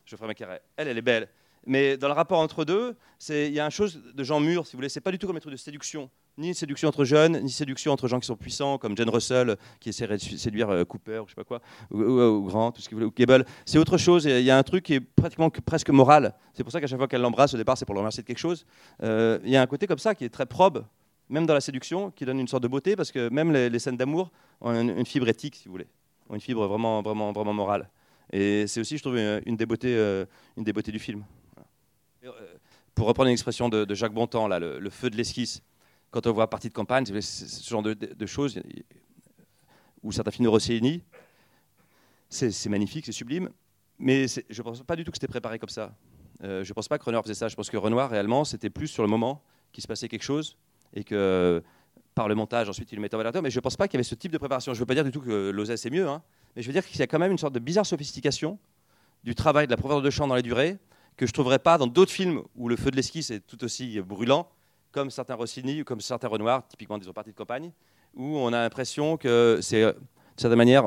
Geoffrey 0.06 0.28
Macaret. 0.28 0.62
Elle, 0.78 0.88
elle 0.88 0.98
est 0.98 1.02
belle. 1.02 1.30
Mais 1.66 1.98
dans 1.98 2.08
le 2.08 2.14
rapport 2.14 2.40
entre 2.40 2.64
deux, 2.64 2.96
il 3.30 3.52
y 3.52 3.60
a 3.60 3.66
une 3.66 3.72
chose 3.72 4.00
de 4.14 4.24
gens 4.24 4.40
mûrs, 4.40 4.68
si 4.68 4.74
vous 4.74 4.78
voulez. 4.78 4.90
C'est 4.90 5.02
pas 5.02 5.12
du 5.12 5.18
tout 5.18 5.26
comme 5.26 5.36
un 5.36 5.40
truc 5.40 5.54
de 5.54 5.58
séduction. 5.58 6.10
Ni 6.38 6.54
séduction 6.54 6.90
entre 6.90 7.06
jeunes, 7.06 7.40
ni 7.40 7.50
séduction 7.50 7.92
entre 7.92 8.08
gens 8.08 8.20
qui 8.20 8.28
sont 8.28 8.36
puissants, 8.36 8.78
comme 8.78 8.96
Jane 8.96 9.10
Russell, 9.10 9.56
qui 9.80 9.90
essaierait 9.90 10.18
de 10.18 10.22
séduire 10.22 10.70
euh, 10.70 10.84
Cooper, 10.84 11.20
ou 11.20 11.26
je 11.26 11.32
sais 11.32 11.36
pas 11.36 11.46
quoi, 11.46 11.62
ou, 11.92 12.44
Grant, 12.44 12.72
qu'il 12.74 12.94
voulait, 12.94 13.06
ou 13.06 13.12
Gable. 13.12 13.46
C'est 13.66 13.78
autre 13.78 13.98
chose. 13.98 14.26
Il 14.26 14.42
y 14.42 14.52
a 14.52 14.58
un 14.58 14.64
truc 14.64 14.84
qui 14.84 14.96
est 14.96 15.00
pratiquement 15.00 15.50
que- 15.50 15.62
presque 15.62 15.90
moral. 15.90 16.36
C'est 16.54 16.64
pour 16.64 16.74
ça 16.74 16.82
qu'à 16.82 16.88
chaque 16.88 17.00
fois 17.00 17.08
qu'elle 17.08 17.22
l'embrasse, 17.22 17.54
au 17.54 17.58
départ, 17.58 17.78
c'est 17.78 17.86
pour 17.86 17.96
le 17.96 18.00
remercier 18.00 18.22
de 18.22 18.28
quelque 18.28 18.38
chose. 18.38 18.66
Euh, 19.02 19.40
il 19.44 19.50
y 19.50 19.56
a 19.56 19.62
un 19.62 19.68
côté 19.68 19.88
comme 19.88 19.98
ça 19.98 20.14
qui 20.14 20.26
est 20.26 20.30
très 20.30 20.46
probe, 20.46 20.86
même 21.30 21.46
dans 21.46 21.54
la 21.54 21.62
séduction, 21.62 22.12
qui 22.12 22.26
donne 22.26 22.40
une 22.40 22.50
sorte 22.50 22.64
de 22.64 22.68
beauté, 22.68 22.96
parce 22.96 23.12
que 23.12 23.30
même 23.30 23.52
les, 23.52 23.80
scènes 23.80 23.98
d'amour 23.98 24.30
ont 24.62 24.74
une 24.74 25.06
fibre 25.06 25.30
éthique, 25.30 25.56
si 25.56 25.66
vous 25.66 25.72
voulez, 25.72 25.88
ont 26.30 26.36
une 26.36 26.42
fibre 26.42 26.66
vraiment, 26.68 27.02
vraiment, 27.02 27.32
vraiment 27.32 27.54
morale. 27.54 27.90
Et 28.32 28.68
c'est 28.68 28.80
aussi, 28.80 28.98
je 28.98 29.04
trouve, 29.04 29.18
une, 29.18 29.56
des 29.56 29.66
beautés, 29.66 29.96
euh, 29.96 30.26
une 30.58 30.64
des 30.64 30.74
beautés 30.74 30.92
du 30.92 31.00
film. 31.00 31.24
Euh, 32.24 32.32
pour 32.94 33.08
reprendre 33.08 33.28
une 33.28 33.34
expression 33.34 33.70
de, 33.70 33.94
Jacques 33.94 34.14
Bontemps, 34.14 34.48
là, 34.48 34.60
le, 34.60 34.90
feu 34.90 35.10
de 35.10 35.18
l'esquisse, 35.18 35.62
quand 36.12 36.26
on 36.28 36.32
voit 36.32 36.50
partie 36.50 36.70
de 36.70 36.74
campagne, 36.74 37.06
ce 37.06 37.70
genre 37.70 37.84
de, 37.84 38.26
choses, 38.26 38.60
ou 40.02 40.12
certains 40.12 40.32
films 40.32 40.46
de 40.46 40.50
Rossellini, 40.50 41.04
c'est 42.30 42.70
magnifique, 42.70 43.06
c'est 43.06 43.12
sublime, 43.12 43.50
mais 44.00 44.28
je 44.28 44.42
ne 44.50 44.64
pense 44.64 44.82
pas 44.84 44.96
du 44.96 45.04
tout 45.04 45.12
que 45.12 45.18
c'était 45.18 45.28
préparé 45.28 45.60
comme 45.60 45.70
ça. 45.70 45.94
Euh, 46.44 46.64
je 46.64 46.70
ne 46.70 46.74
pense 46.74 46.88
pas 46.88 46.98
que 46.98 47.06
Renoir 47.06 47.24
faisait 47.24 47.34
ça. 47.34 47.48
Je 47.48 47.56
pense 47.56 47.70
que 47.70 47.78
Renoir, 47.78 48.10
réellement, 48.10 48.44
c'était 48.44 48.70
plus 48.70 48.88
sur 48.88 49.04
le 49.04 49.10
moment 49.10 49.42
qu'il 49.72 49.82
se 49.82 49.88
passait 49.88 50.08
quelque 50.08 50.24
chose 50.24 50.58
et 50.94 51.04
que 51.04 51.64
par 52.16 52.28
le 52.30 52.34
montage, 52.36 52.70
ensuite, 52.70 52.92
il 52.92 52.96
le 52.96 53.02
mettait 53.02 53.16
en 53.16 53.18
valeur. 53.18 53.34
Mais 53.44 53.52
je 53.52 53.58
ne 53.58 53.62
pense 53.62 53.76
pas 53.76 53.88
qu'il 53.88 53.98
y 53.98 54.00
avait 54.00 54.04
ce 54.04 54.16
type 54.16 54.32
de 54.32 54.38
préparation. 54.38 54.74
Je 54.74 54.78
ne 54.78 54.80
veux 54.80 54.86
pas 54.86 54.96
dire 54.96 55.04
du 55.04 55.12
tout 55.12 55.22
que 55.22 55.52
Lozès 55.52 55.78
c'est 55.78 55.90
mieux, 55.90 56.08
hein, 56.08 56.24
mais 56.56 56.62
je 56.62 56.68
veux 56.68 56.74
dire 56.74 56.86
qu'il 56.86 56.98
y 57.00 57.04
a 57.04 57.08
quand 57.08 57.20
même 57.20 57.32
une 57.32 57.38
sorte 57.38 57.54
de 57.54 57.60
bizarre 57.60 57.86
sophistication 57.86 58.58
du 59.24 59.36
travail 59.36 59.68
de 59.68 59.72
la 59.72 59.78
profondeur 59.78 60.02
de 60.02 60.10
champ 60.10 60.26
dans 60.28 60.36
les 60.36 60.42
durées 60.42 60.78
que 61.18 61.26
je 61.26 61.32
ne 61.32 61.34
trouverais 61.34 61.60
pas 61.60 61.78
dans 61.78 61.88
d'autres 61.88 62.12
films 62.12 62.42
où 62.56 62.68
le 62.70 62.76
feu 62.76 62.92
de 62.92 62.96
l'esquisse 62.96 63.32
est 63.32 63.40
tout 63.40 63.64
aussi 63.64 64.00
brûlant, 64.02 64.48
comme 64.92 65.10
certains 65.10 65.36
Rossini 65.36 65.82
ou 65.82 65.84
comme 65.84 66.00
certains 66.02 66.28
Renoir, 66.28 66.68
typiquement 66.68 66.98
des 66.98 67.12
parties 67.12 67.32
de 67.32 67.36
campagne, 67.36 67.72
où 68.16 68.38
on 68.38 68.48
a 68.54 68.62
l'impression 68.62 69.18
que 69.18 69.60
c'est, 69.62 69.84
euh, 69.84 69.92
d'une 69.94 70.02
certaine 70.38 70.58
manière, 70.58 70.84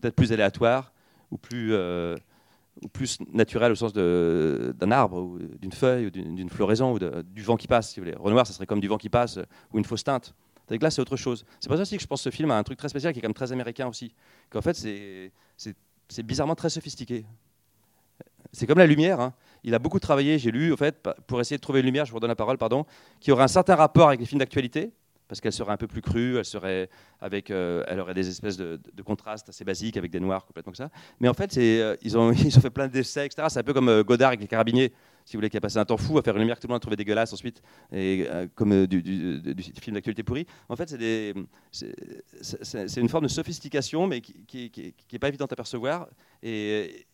peut-être 0.00 0.14
plus 0.14 0.32
aléatoire 0.32 0.92
ou 1.30 1.38
plus, 1.38 1.72
euh, 1.72 2.16
naturel 3.32 3.72
au 3.72 3.76
sens 3.76 3.92
de- 3.92 4.74
d'un 4.76 4.90
arbre 4.90 5.18
ou 5.18 5.38
d'une 5.60 5.72
feuille 5.72 6.06
ou 6.06 6.10
d'une 6.10 6.50
floraison 6.50 6.92
ou 6.92 6.98
de- 6.98 7.22
du 7.22 7.42
vent 7.42 7.56
qui 7.56 7.68
passe. 7.68 7.96
Renoir, 8.18 8.46
ça 8.46 8.52
serait 8.52 8.66
comme 8.66 8.80
du 8.80 8.88
vent 8.88 8.98
qui 8.98 9.08
passe 9.08 9.38
ou 9.72 9.78
une 9.78 9.84
fausse 9.84 10.02
teinte. 10.04 10.34
Tandis 10.66 10.78
que 10.78 10.84
là, 10.84 10.90
c'est 10.90 11.00
autre 11.00 11.16
chose. 11.16 11.44
C'est 11.60 11.68
pour 11.68 11.76
ça 11.76 11.82
aussi 11.82 11.96
que 11.96 12.02
je 12.02 12.06
pense 12.06 12.20
que 12.20 12.30
ce 12.30 12.34
film 12.34 12.50
a 12.50 12.58
un 12.58 12.62
truc 12.62 12.78
très 12.78 12.88
spécial 12.88 13.12
qui 13.12 13.18
est 13.18 13.22
quand 13.22 13.28
même 13.28 13.34
très 13.34 13.52
américain 13.52 13.86
aussi. 13.86 14.14
Qu'en 14.50 14.62
fait, 14.62 14.74
c'est- 14.74 16.22
bizarrement 16.22 16.54
très 16.54 16.70
sophistiqué. 16.70 17.24
C'est 18.52 18.66
comme 18.66 18.78
la 18.78 18.86
lumière. 18.86 19.20
hein. 19.20 19.34
Il 19.64 19.74
a 19.74 19.78
beaucoup 19.78 19.98
travaillé, 19.98 20.38
j'ai 20.38 20.50
lu, 20.50 20.72
en 20.72 20.76
fait, 20.76 20.96
pour 21.26 21.40
essayer 21.40 21.56
de 21.56 21.62
trouver 21.62 21.80
une 21.80 21.86
lumière, 21.86 22.04
je 22.04 22.10
vous 22.10 22.16
redonne 22.16 22.28
la 22.28 22.36
parole, 22.36 22.58
pardon, 22.58 22.84
qui 23.20 23.32
aurait 23.32 23.44
un 23.44 23.48
certain 23.48 23.74
rapport 23.74 24.08
avec 24.08 24.20
les 24.20 24.26
films 24.26 24.38
d'actualité, 24.38 24.92
parce 25.26 25.40
qu'elle 25.40 25.52
serait 25.52 25.72
un 25.72 25.76
peu 25.76 25.86
plus 25.86 26.02
crue, 26.02 26.36
elle, 26.36 26.44
serait 26.44 26.88
avec, 27.20 27.50
euh, 27.50 27.82
elle 27.88 28.00
aurait 28.00 28.14
des 28.14 28.28
espèces 28.28 28.56
de, 28.56 28.78
contrastes 29.04 29.48
assez 29.48 29.64
basiques 29.64 29.96
avec 29.96 30.10
des 30.10 30.20
noirs 30.20 30.44
complètement 30.44 30.72
comme 30.72 30.86
ça. 30.86 30.90
Mais 31.20 31.28
en 31.28 31.34
fait, 31.34 31.56
euh, 31.56 31.96
ils, 32.02 32.16
ont, 32.18 32.30
ils 32.32 32.56
ont 32.56 32.60
fait 32.60 32.70
plein 32.70 32.88
d'essais, 32.88 33.26
etc. 33.26 33.48
C'est 33.48 33.60
un 33.60 33.62
peu 33.62 33.72
comme 33.72 33.88
euh, 33.88 34.04
Godard 34.04 34.28
avec 34.28 34.40
les 34.40 34.46
carabiniers, 34.46 34.92
si 35.24 35.36
vous 35.36 35.38
voulez, 35.38 35.50
qui 35.50 35.56
a 35.56 35.60
passé 35.60 35.78
un 35.78 35.84
temps 35.84 35.96
fou 35.96 36.18
à 36.18 36.22
faire 36.22 36.34
une 36.34 36.40
lumière 36.40 36.56
que 36.56 36.60
tout 36.60 36.68
le 36.68 36.72
monde 36.72 36.78
a 36.78 36.80
trouvé 36.80 36.96
dégueulasse 36.96 37.32
ensuite, 37.32 37.62
et, 37.92 38.26
euh, 38.28 38.46
comme 38.54 38.72
euh, 38.72 38.86
du, 38.86 39.02
film 39.80 39.94
d'actualité 39.94 40.22
pourri. 40.22 40.46
En 40.68 40.76
fait, 40.76 40.90
c'est, 41.70 43.00
une 43.00 43.08
forme 43.08 43.24
de 43.24 43.28
sophistication, 43.28 44.06
mais 44.06 44.20
qui 44.20 44.94
n'est 45.12 45.18
pas 45.18 45.28
évidente 45.28 45.52
à 45.52 45.56
percevoir. 45.56 46.08
Et, 46.42 47.06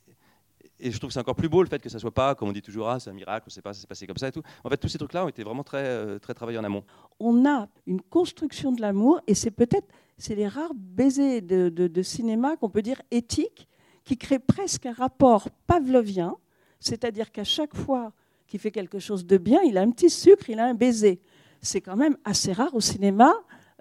je 0.83 0.97
trouve 0.97 1.09
que 1.09 1.15
c'est 1.15 1.21
encore 1.21 1.37
plus 1.37 1.51
beau 1.51 1.63
le 1.63 1.69
fait 1.69 1.79
que 1.79 1.91
ça 1.91 1.99
soit 1.99 2.13
pas, 2.13 2.35
comme 2.35 2.49
on 2.49 2.53
dit 2.53 2.63
toujours, 2.63 2.89
ah, 2.89 2.99
c'est 2.99 3.11
un 3.11 3.15
miracle, 3.15 3.45
on 3.47 3.51
sait 3.51 3.61
pas, 3.61 3.75
ça 3.75 3.83
s'est 3.83 3.87
passé 3.87 4.07
comme 4.07 4.17
ça 4.17 4.29
et 4.29 4.33
tout. 4.33 4.43
En 4.65 4.71
fait, 4.71 4.79
tous 4.79 4.89
ces 4.89 4.97
trucs-là 4.97 5.27
ont 5.27 5.29
été 5.29 5.43
vraiment 5.45 5.63
très, 5.63 5.85
euh, 5.85 6.19
très 6.19 6.33
travaillés 6.33 6.59
en 6.59 6.65
amont. 6.65 6.85
on 7.19 7.47
a 7.47 7.69
une 7.87 8.01
construction 8.01 8.73
de 8.73 8.81
l'amour 8.81 9.21
et 9.27 9.35
c'est 9.35 9.51
peut-être 9.51 9.87
les 10.29 10.49
rares 10.49 10.73
baisers 10.75 11.43
de 11.43 12.03
cinéma 12.03 12.57
qu'on 12.57 12.71
peut 12.71 12.83
dire 12.83 13.01
éthiques 13.11 13.69
qui 14.05 14.17
créent 14.17 14.39
presque 14.39 14.87
un 14.87 14.93
rapport 14.93 15.49
pavlovien, 15.67 16.37
c'est-à-dire 16.81 17.31
qu'à 17.31 17.45
chaque 17.45 17.75
fois 17.77 18.13
qu'il 18.47 18.59
fait 18.59 18.71
quelque 18.73 18.99
chose 18.99 19.25
de 19.27 19.39
bien, 19.39 19.61
il 19.63 19.79
a 19.79 19.83
un 19.83 19.91
petit 19.91 20.11
sucre, 20.11 20.51
il 20.51 20.59
a 20.59 20.67
un 20.67 20.75
baiser. 20.75 21.21
C'est 21.63 21.81
quand 21.81 21.97
même 21.97 22.17
assez 22.25 22.53
rare 22.53 22.75
au 22.75 22.81
cinéma 22.81 23.33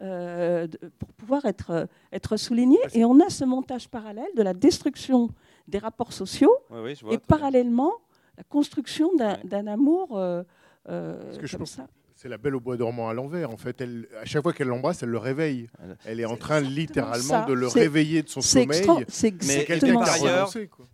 euh, 0.02 0.68
pour 1.00 1.10
pouvoir 1.14 1.46
être, 1.46 1.72
euh, 1.72 1.86
être 2.14 2.38
souligné. 2.38 2.78
Et 2.94 3.04
on 3.06 3.20
a 3.20 3.30
ce 3.30 3.46
montage 3.46 3.90
parallèle 3.90 4.30
de 4.36 4.44
la 4.44 4.54
destruction 4.54 5.30
des 5.68 5.78
rapports 5.80 6.14
sociaux 6.14 6.56
Oui, 6.70 6.80
oui, 6.84 6.96
je 6.96 7.02
vois. 7.06 7.14
et 7.14 7.18
bien. 7.18 7.26
parallèlement 7.28 7.94
la 8.38 8.44
construction 8.44 9.14
d'un 9.16 9.38
Ouais. 9.44 9.68
amour 9.70 10.18
euh, 10.18 10.44
euh, 10.90 11.38
que 11.38 11.58
comme 11.58 11.66
ça. 11.66 11.88
C'est 12.16 12.30
la 12.30 12.38
belle 12.38 12.56
au 12.56 12.60
bois 12.60 12.76
dormant 12.78 13.08
à 13.10 13.14
l'envers. 13.14 13.50
En 13.50 13.56
fait, 13.58 13.80
elle, 13.82 14.08
à 14.22 14.26
chaque 14.26 14.44
fois 14.44 14.52
qu'elle 14.54 14.68
l'embrasse, 14.68 15.04
elle 15.04 15.10
le 15.10 15.18
réveille. 15.18 15.70
Elle 16.06 16.20
est 16.20 16.26
en 16.26 16.36
train 16.38 16.60
littéralement 16.60 17.18
ça. 17.42 17.46
de 17.46 17.54
le 17.54 17.68
réveiller 17.68 18.24
de 18.24 18.30
son 18.30 18.42
C'est 18.42 18.62
sommeil. 18.64 19.06
c'est 19.08 19.32
quelqu'un 19.66 20.04
qui 20.04 20.28
a 20.28 20.36
renoncé. 20.42 20.68
quoi. 20.68 20.86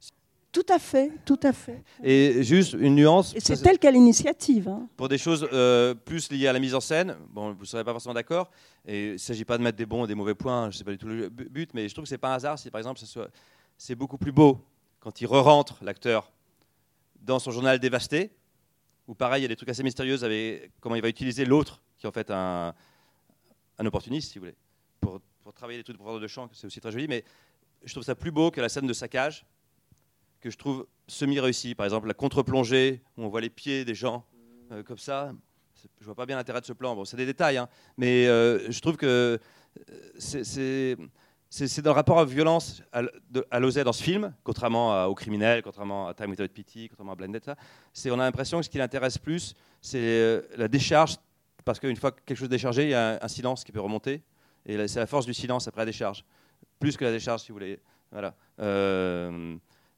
Tout 0.55 0.73
à 0.73 0.79
fait, 0.79 1.11
tout 1.25 1.39
à 1.43 1.51
fait. 1.51 1.83
Et 2.01 2.41
juste 2.41 2.73
une 2.79 2.95
nuance. 2.95 3.35
Et 3.35 3.41
c'est 3.41 3.65
elle 3.67 3.77
qui 3.77 3.87
a 3.87 3.91
l'initiative. 3.91 4.69
hein. 4.69 4.87
Pour 4.95 5.09
des 5.09 5.17
choses 5.17 5.45
euh, 5.51 5.93
plus 5.93 6.31
liées 6.31 6.47
à 6.47 6.53
la 6.53 6.59
mise 6.59 6.73
en 6.73 6.79
scène, 6.79 7.17
bon, 7.29 7.51
vous 7.53 7.61
ne 7.61 7.65
serez 7.65 7.83
pas 7.83 7.91
forcément 7.91 8.13
d'accord. 8.13 8.49
Et 8.87 9.07
il 9.07 9.11
ne 9.13 9.17
s'agit 9.17 9.43
pas 9.43 9.57
de 9.57 9.63
mettre 9.63 9.77
des 9.77 9.85
bons 9.85 10.05
et 10.05 10.07
des 10.07 10.15
mauvais 10.15 10.33
points, 10.33 10.71
je 10.71 10.77
sais 10.77 10.85
pas 10.85 10.91
du 10.91 10.97
tout 10.97 11.07
le 11.07 11.27
bu- 11.27 11.49
but, 11.49 11.71
mais 11.73 11.89
je 11.89 11.93
trouve 11.93 12.03
que 12.05 12.09
c'est 12.09 12.17
pas 12.17 12.29
un 12.31 12.35
hasard 12.35 12.57
si 12.57 12.71
par 12.71 12.79
exemple 12.79 13.01
c'est 13.77 13.95
beaucoup 13.95 14.17
plus 14.17 14.31
beau 14.31 14.61
quand 15.01 15.19
il 15.19 15.25
re-rentre 15.27 15.77
l'acteur 15.83 16.31
dans 17.21 17.39
son 17.39 17.51
journal 17.51 17.77
dévasté, 17.79 18.31
où 19.09 19.13
pareil 19.13 19.41
il 19.41 19.43
y 19.43 19.45
a 19.45 19.49
des 19.49 19.55
trucs 19.57 19.67
assez 19.69 19.83
mystérieux 19.83 20.23
avec 20.23 20.71
comment 20.79 20.95
il 20.95 21.01
va 21.01 21.09
utiliser 21.09 21.43
l'autre, 21.43 21.81
qui 21.97 22.05
est 22.05 22.09
en 22.09 22.13
fait 22.13 22.31
un, 22.31 22.73
un 23.77 23.85
opportuniste, 23.85 24.31
si 24.31 24.39
vous 24.39 24.45
voulez, 24.45 24.55
pour, 25.01 25.19
pour 25.43 25.51
travailler 25.53 25.79
des 25.79 25.83
trucs 25.83 25.95
de 25.97 25.99
profondeur 26.01 26.21
de 26.21 26.27
champ, 26.27 26.47
c'est 26.53 26.65
aussi 26.67 26.79
très 26.79 26.91
joli, 26.93 27.07
mais 27.09 27.25
je 27.83 27.91
trouve 27.91 28.03
ça 28.03 28.15
plus 28.15 28.31
beau 28.31 28.51
que 28.51 28.61
la 28.61 28.69
scène 28.69 28.87
de 28.87 28.93
saccage, 28.93 29.45
que 30.45 30.51
je 30.51 30.57
trouve 30.57 30.85
semi-réussie. 31.07 31.73
Par 31.73 31.87
exemple, 31.87 32.07
la 32.07 32.13
contre-plongée, 32.13 33.01
où 33.17 33.23
on 33.23 33.29
voit 33.29 33.41
les 33.41 33.49
pieds 33.49 33.83
des 33.83 33.95
gens 33.95 34.23
euh, 34.71 34.83
comme 34.83 34.99
ça. 34.99 35.33
Je 35.99 36.05
vois 36.05 36.13
pas 36.13 36.27
bien 36.27 36.35
l'intérêt 36.35 36.61
de 36.61 36.67
ce 36.67 36.73
plan. 36.73 36.95
Bon, 36.95 37.03
c'est 37.03 37.17
des 37.17 37.25
détails, 37.25 37.57
hein, 37.57 37.67
mais 37.97 38.27
euh, 38.27 38.71
je 38.71 38.79
trouve 38.79 38.95
que 38.95 39.39
euh, 39.89 40.09
c'est- 40.19 41.81
dans 41.81 41.91
le 41.91 41.95
rapport 41.95 42.19
à 42.19 42.25
violence 42.25 42.83
à, 42.91 43.59
l'osé 43.59 43.83
dans 43.83 43.93
ce 43.93 44.03
film, 44.03 44.35
contrairement 44.43 45.05
aux 45.05 45.15
criminels, 45.15 45.63
contrairement 45.63 46.07
à 46.07 46.13
Time 46.13 46.29
Without 46.29 46.49
Pity, 46.49 46.89
contrairement 46.89 47.13
à 47.13 47.15
Blended, 47.15 47.41
c'est 47.91 48.11
on 48.11 48.19
a 48.19 48.23
l'impression 48.23 48.59
que 48.59 48.65
ce 48.65 48.69
qui 48.69 48.77
l'intéresse 48.77 49.17
plus, 49.17 49.55
c'est 49.81 50.43
la 50.57 50.67
décharge, 50.67 51.15
parce 51.63 51.79
qu'une 51.79 51.95
fois 51.95 52.11
que 52.11 52.19
quelque 52.25 52.37
chose 52.37 52.47
est 52.47 52.49
déchargé, 52.49 52.83
il 52.83 52.89
y 52.89 52.93
a 52.93 53.23
un, 53.23 53.27
silence 53.27 53.63
qui 53.63 53.71
peut 53.71 53.79
remonter, 53.79 54.21
et 54.65 54.87
c'est 54.87 54.99
la 54.99 55.07
force 55.07 55.25
du 55.25 55.33
silence 55.33 55.67
après 55.67 55.81
la 55.81 55.85
décharge, 55.85 56.25
plus 56.79 56.97
que 56.97 57.05
la 57.05 57.11
décharge, 57.11 57.41
si 57.41 57.49
vous 57.49 57.55
voulez. 57.55 57.79
Voilà. 58.11 58.35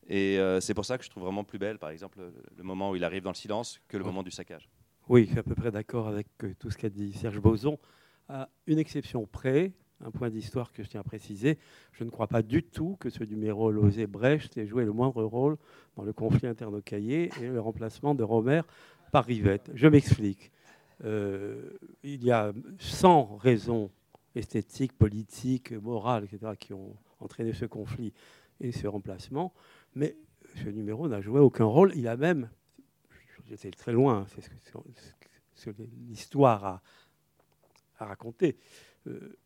Et 0.07 0.39
euh, 0.39 0.61
c'est 0.61 0.73
pour 0.73 0.85
ça 0.85 0.97
que 0.97 1.03
je 1.03 1.09
trouve 1.09 1.23
vraiment 1.23 1.43
plus 1.43 1.59
belle, 1.59 1.77
par 1.77 1.89
exemple, 1.89 2.19
le, 2.57 2.63
moment 2.63 2.91
où 2.91 2.95
il 2.95 3.03
arrive 3.03 3.23
dans 3.23 3.31
le 3.31 3.35
silence 3.35 3.81
que 3.87 3.97
le 3.97 4.03
moment 4.03 4.23
du 4.23 4.31
saccage. 4.31 4.69
Oui, 5.09 5.25
je 5.25 5.31
suis 5.31 5.39
à 5.39 5.43
peu 5.43 5.55
près 5.55 5.71
d'accord 5.71 6.07
avec 6.07 6.27
euh, 6.43 6.53
tout 6.59 6.69
ce 6.69 6.77
qu'a 6.77 6.89
dit 6.89 7.13
Serge 7.13 7.39
Boson. 7.39 7.77
À 8.29 8.49
une 8.67 8.79
exception 8.79 9.25
près, 9.25 9.73
un 10.03 10.11
point 10.11 10.29
d'histoire 10.29 10.71
que 10.71 10.83
je 10.83 10.89
tiens 10.89 11.01
à 11.01 11.03
préciser, 11.03 11.57
je 11.91 12.03
ne 12.03 12.09
crois 12.09 12.27
pas 12.27 12.41
du 12.41 12.63
tout 12.63 12.97
que 12.99 13.09
ce 13.09 13.23
numéro 13.23 13.71
Lozé-Brecht 13.71 14.57
ait 14.57 14.67
joué 14.67 14.85
le 14.85 14.91
moindre 14.91 15.23
rôle 15.23 15.57
dans 15.95 16.03
le 16.03 16.13
conflit 16.13 16.47
interne 16.47 16.75
au 16.75 16.81
cahier 16.81 17.29
et 17.41 17.47
le 17.47 17.59
remplacement 17.59 18.15
de 18.15 18.23
Romer 18.23 18.61
par 19.11 19.25
Rivette. 19.25 19.71
Je 19.73 19.87
m'explique. 19.87 20.51
Euh, 21.03 21.69
il 22.03 22.23
y 22.23 22.31
a 22.31 22.53
100 22.79 23.37
raisons 23.37 23.91
esthétiques, 24.35 24.93
politiques, 24.93 25.71
morales, 25.71 26.25
etc., 26.25 26.53
qui 26.59 26.73
ont 26.73 26.95
entraîné 27.19 27.53
ce 27.53 27.65
conflit 27.65 28.13
et 28.61 28.71
ce 28.71 28.87
remplacement, 28.87 29.53
mais 29.95 30.15
ce 30.55 30.69
numéro 30.69 31.07
n'a 31.07 31.21
joué 31.21 31.39
aucun 31.39 31.65
rôle. 31.65 31.91
Il 31.95 32.07
a 32.07 32.17
même 32.17 32.49
j'étais 33.49 33.71
très 33.71 33.91
loin, 33.91 34.25
c'est 34.35 34.41
ce 35.55 35.69
que, 35.69 35.83
l'histoire 36.07 36.65
a, 36.65 36.81
a 37.99 38.05
raconté. 38.05 38.57
Euh, 39.07 39.37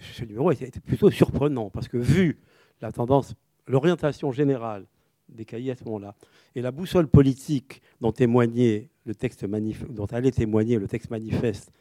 ce 0.00 0.24
numéro 0.24 0.50
était, 0.50 0.70
plutôt 0.80 1.10
surprenant 1.10 1.70
parce 1.70 1.88
que 1.88 1.96
vu 1.96 2.40
la 2.80 2.92
tendance, 2.92 3.34
l'orientation 3.66 4.32
générale 4.32 4.86
des 5.28 5.44
cahiers 5.44 5.72
à 5.72 5.76
ce 5.76 5.84
moment-là 5.84 6.14
et 6.54 6.62
la 6.62 6.70
boussole 6.70 7.06
politique 7.06 7.82
dont 8.00 8.12
témoignait 8.12 8.90
le 9.04 9.14
texte 9.14 9.44
dont 9.44 10.06
allait 10.06 10.30
témoigner 10.30 10.78
le 10.78 10.88
texte 10.88 11.10
manifeste 11.10 11.72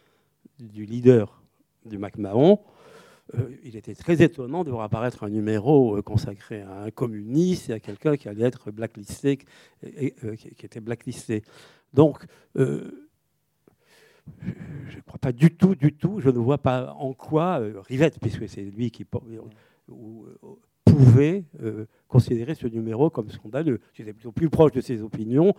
du 0.59 0.86
leader 0.86 1.41
du 1.86 1.97
MacMahon, 1.97 2.59
il 3.63 3.75
était 3.75 3.95
très 3.95 4.21
étonnant 4.21 4.63
de 4.63 4.71
voir 4.71 4.84
apparaître 4.84 5.23
un 5.23 5.30
numéro 5.30 5.97
euh, 5.97 6.01
consacré 6.01 6.61
à 6.61 6.84
un 6.84 6.91
communiste 6.91 7.69
et 7.69 7.73
à 7.73 7.80
quelqu'un 7.80 8.15
qui 8.15 8.30
allait 8.30 8.45
être 8.45 8.71
blacklisté, 8.71 9.39
euh, 9.84 10.36
qui, 10.36 10.49
qui 10.55 10.65
était 10.65 10.80
blacklisté. 10.80 11.43
Donc, 11.93 12.25
euh, 12.57 13.07
je 14.89 14.95
ne 14.95 15.01
crois 15.01 15.19
pas 15.19 15.32
du 15.32 15.55
tout, 15.55 15.75
du 15.75 15.93
tout, 15.93 16.19
je 16.19 16.30
ne 16.30 16.39
vois 16.39 16.57
pas 16.57 16.93
en 16.93 17.13
quoi 17.13 17.59
euh, 17.59 17.82
Rivette, 17.82 18.19
puisque 18.19 18.47
c'est 18.47 18.63
lui 18.63 18.91
qui 18.91 19.05
euh, 19.13 19.41
euh, 19.89 20.55
pouvait 20.86 21.43
euh, 21.61 21.86
considérer 22.07 22.55
ce 22.55 22.67
numéro 22.67 23.09
comme 23.09 23.30
scandaleux. 23.30 23.80
J'étais 23.93 24.13
plutôt 24.13 24.32
plus 24.32 24.49
proche 24.49 24.71
de 24.71 24.82
ses 24.82 25.01
opinions 25.01 25.53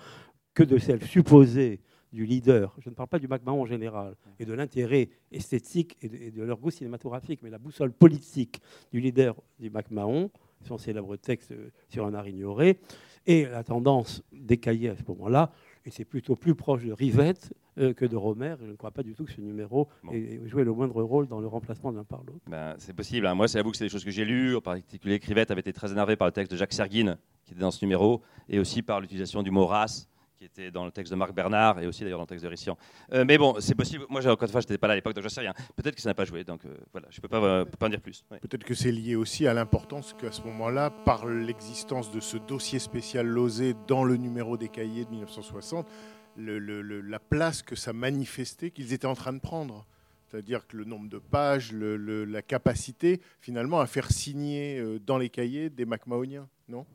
que 0.54 0.62
de 0.62 0.78
celles 0.78 1.04
supposées 1.04 1.80
du 2.12 2.24
leader. 2.24 2.74
Je 2.78 2.88
ne 2.90 2.94
parle 2.94 3.08
pas 3.08 3.18
du 3.18 3.28
MacMahon 3.28 3.62
en 3.62 3.66
général 3.66 4.14
et 4.38 4.44
de 4.44 4.52
l'intérêt 4.52 5.08
esthétique 5.32 5.96
et 6.02 6.08
de, 6.08 6.16
et 6.16 6.30
de 6.30 6.42
leur 6.42 6.58
goût 6.58 6.70
cinématographique, 6.70 7.40
mais 7.42 7.50
la 7.50 7.58
boussole 7.58 7.92
politique 7.92 8.60
du 8.92 9.00
leader 9.00 9.34
du 9.58 9.70
MacMahon, 9.70 10.30
son 10.62 10.78
célèbre 10.78 11.16
texte 11.16 11.52
euh, 11.52 11.70
sur 11.88 12.06
un 12.06 12.14
art 12.14 12.26
ignoré, 12.28 12.78
et 13.26 13.44
la 13.44 13.62
tendance 13.62 14.22
décaillée 14.32 14.88
à 14.88 14.96
ce 14.96 15.02
moment-là, 15.08 15.52
et 15.84 15.90
c'est 15.90 16.04
plutôt 16.06 16.34
plus 16.34 16.54
proche 16.54 16.84
de 16.84 16.92
Rivette 16.92 17.52
euh, 17.78 17.92
que 17.92 18.04
de 18.06 18.16
Romer. 18.16 18.54
Je 18.60 18.66
ne 18.66 18.74
crois 18.74 18.90
pas 18.90 19.02
du 19.02 19.14
tout 19.14 19.24
que 19.24 19.32
ce 19.32 19.40
numéro 19.40 19.88
Bon. 20.02 20.12
ait 20.12 20.40
joué 20.46 20.64
le 20.64 20.72
moindre 20.72 21.02
rôle 21.02 21.28
dans 21.28 21.40
le 21.40 21.46
remplacement 21.46 21.92
de 21.92 21.98
l'un 21.98 22.04
par 22.04 22.20
l'autre. 22.24 22.40
Ben, 22.46 22.74
c'est 22.78 22.94
possible. 22.94 23.26
hein. 23.26 23.34
Moi, 23.34 23.48
c'est 23.48 23.58
avoue 23.58 23.70
que 23.70 23.76
c'est 23.76 23.84
des 23.84 23.90
choses 23.90 24.04
que 24.04 24.10
j'ai 24.10 24.24
lues. 24.24 24.56
En 24.56 24.60
particulier, 24.62 25.18
Crivette 25.18 25.50
avait 25.50 25.60
été 25.60 25.72
très 25.74 25.92
énervé 25.92 26.16
par 26.16 26.26
le 26.26 26.32
texte 26.32 26.50
de 26.52 26.56
Jacques 26.56 26.72
Serguine, 26.72 27.18
qui 27.44 27.52
était 27.52 27.60
dans 27.60 27.70
ce 27.70 27.84
numéro, 27.84 28.22
et 28.48 28.58
aussi 28.58 28.82
par 28.82 29.00
l'utilisation 29.00 29.42
du 29.42 29.50
mot 29.50 29.66
race, 29.66 30.08
qui 30.38 30.44
était 30.44 30.70
dans 30.70 30.84
le 30.84 30.92
texte 30.92 31.10
de 31.12 31.16
Marc 31.16 31.32
Bernard, 31.32 31.80
et 31.80 31.86
aussi 31.88 32.02
d'ailleurs 32.04 32.18
dans 32.20 32.22
le 32.22 32.28
texte 32.28 32.44
de 32.44 32.48
Rissian. 32.48 32.78
Euh, 33.12 33.24
mais 33.26 33.38
bon, 33.38 33.56
c'est 33.58 33.74
possible. 33.74 34.04
Moi, 34.08 34.20
encore 34.26 34.44
une 34.46 34.52
fois, 34.52 34.60
je 34.60 34.66
n'étais 34.66 34.78
pas 34.78 34.86
là 34.86 34.92
à 34.92 34.96
l'époque, 34.96 35.14
donc 35.14 35.24
je 35.24 35.28
sais 35.28 35.40
rien. 35.40 35.52
Peut-être 35.74 35.96
que 35.96 36.00
ça 36.00 36.08
n'a 36.10 36.14
pas 36.14 36.24
joué, 36.24 36.44
donc 36.44 36.64
euh, 36.64 36.76
voilà, 36.92 37.08
je 37.10 37.18
ne 37.18 37.22
peux 37.22 37.28
pas, 37.28 37.42
euh, 37.42 37.64
peux 37.64 37.76
pas 37.76 37.86
en 37.86 37.90
dire 37.90 38.00
plus. 38.00 38.24
Peut-être 38.40 38.62
que 38.64 38.74
c'est 38.74 38.92
lié 38.92 39.16
aussi 39.16 39.48
à 39.48 39.54
l'importance 39.54 40.14
qu'à 40.14 40.30
ce 40.30 40.42
moment-là, 40.42 40.90
par 40.90 41.26
l'existence 41.26 42.12
de 42.12 42.20
ce 42.20 42.36
dossier 42.36 42.78
spécial 42.78 43.26
Lozé 43.26 43.74
dans 43.88 44.04
le 44.04 44.16
numéro 44.16 44.56
des 44.56 44.68
cahiers 44.68 45.04
de 45.04 45.10
1960, 45.10 45.88
le- 46.36 46.60
le- 46.60 46.82
le- 46.82 47.00
la 47.00 47.18
place 47.18 47.62
que 47.62 47.74
ça 47.74 47.92
manifestait 47.92 48.70
qu'ils 48.70 48.92
étaient 48.92 49.06
en 49.06 49.14
train 49.16 49.32
de 49.32 49.40
prendre. 49.40 49.86
C'est-à-dire 50.30 50.66
que 50.68 50.76
le 50.76 50.84
nombre 50.84 51.08
de 51.08 51.18
pages, 51.18 51.72
la 51.72 52.42
capacité 52.42 53.20
finalement 53.40 53.80
à 53.80 53.86
faire 53.86 54.12
signer 54.12 54.98
dans 55.04 55.18
les 55.18 55.30
cahiers 55.30 55.68
des 55.70 55.84
MacMahoniens, 55.86 56.46
non? 56.68 56.86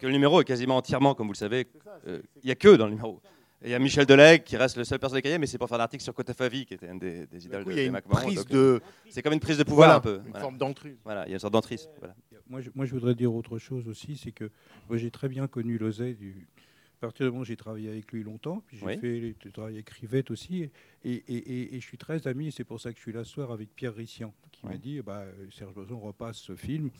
Que 0.00 0.06
le 0.06 0.12
numéro 0.12 0.40
est 0.40 0.44
quasiment 0.44 0.76
entièrement, 0.76 1.14
comme 1.14 1.26
vous 1.26 1.32
le 1.34 1.38
savez, 1.38 1.66
euh, 2.06 2.20
il 2.42 2.46
n'y 2.46 2.50
a 2.50 2.54
que 2.56 2.74
dans 2.76 2.86
le 2.86 2.92
numéro. 2.92 3.20
Il 3.62 3.68
y 3.68 3.74
a 3.74 3.78
Michel 3.78 4.06
Delegue 4.06 4.42
qui 4.42 4.56
reste 4.56 4.78
le 4.78 4.84
seul 4.84 4.98
personnage 4.98 5.18
des 5.22 5.28
cahiers, 5.28 5.38
mais 5.38 5.46
c'est 5.46 5.58
pour 5.58 5.68
faire 5.68 5.78
un 5.78 5.82
article 5.82 6.02
sur 6.02 6.14
Kotafavi, 6.14 6.64
qui 6.64 6.74
était 6.74 6.88
un 6.88 6.94
des, 6.94 7.26
des 7.26 7.44
idoles 7.44 7.64
coup, 7.64 7.68
de, 7.70 7.74
il 7.74 7.76
y 7.76 7.80
a 7.80 7.82
des 7.82 7.86
une 7.88 7.92
MacMahon, 7.92 8.22
prise 8.22 8.36
donc, 8.36 8.48
de, 8.48 8.80
C'est 9.10 9.20
comme 9.22 9.34
une 9.34 9.40
prise 9.40 9.58
de 9.58 9.64
pouvoir 9.64 9.88
voilà, 9.88 9.96
un 9.98 10.00
peu. 10.00 10.24
une 10.24 10.30
Voilà. 10.30 10.40
forme 10.40 10.56
d'entrée. 10.56 10.96
Voilà, 11.04 11.26
il 11.26 11.28
y 11.28 11.32
a 11.32 11.36
une 11.36 11.40
sorte 11.40 11.52
d'entrise. 11.52 11.88
Voilà. 11.98 12.14
Moi 12.48 12.62
je, 12.62 12.70
moi, 12.74 12.86
je 12.86 12.92
voudrais 12.92 13.14
dire 13.14 13.32
autre 13.34 13.58
chose 13.58 13.86
aussi, 13.86 14.16
c'est 14.16 14.32
que 14.32 14.50
moi, 14.88 14.96
j'ai 14.96 15.10
très 15.10 15.28
bien 15.28 15.46
connu 15.46 15.76
Lozay. 15.76 16.14
Du, 16.14 16.48
à 16.96 17.06
partir 17.06 17.26
du 17.26 17.30
moment 17.30 17.42
où 17.42 17.44
j'ai 17.46 17.56
travaillé 17.56 17.88
avec 17.90 18.10
lui 18.12 18.22
longtemps, 18.22 18.62
puis 18.66 18.76
j'ai 18.78 18.84
Oui. 18.86 18.98
fait 18.98 19.34
j'ai 19.42 19.50
travaillé 19.52 19.76
avec 19.76 19.88
Rivette 19.90 20.30
aussi, 20.30 20.62
et, 20.62 20.70
et, 21.04 21.12
et- 21.28 21.74
et 21.76 21.80
je 21.80 21.86
suis 21.86 21.96
très 21.98 22.26
ami, 22.26 22.48
et 22.48 22.50
c'est 22.50 22.64
pour 22.64 22.80
ça 22.80 22.90
que 22.92 22.96
je 22.98 23.02
suis 23.02 23.12
là 23.12 23.24
ce 23.24 23.32
soir 23.32 23.52
avec 23.52 23.74
Pierre 23.74 23.94
Rissian, 23.94 24.32
qui 24.52 24.66
m'a 24.66 24.76
dit, 24.76 25.00
bah, 25.02 25.20
euh, 25.20 25.46
Serge 25.50 25.72
Boson 25.74 25.98
repasse 25.98 26.38
ce 26.38 26.54
film. 26.56 26.90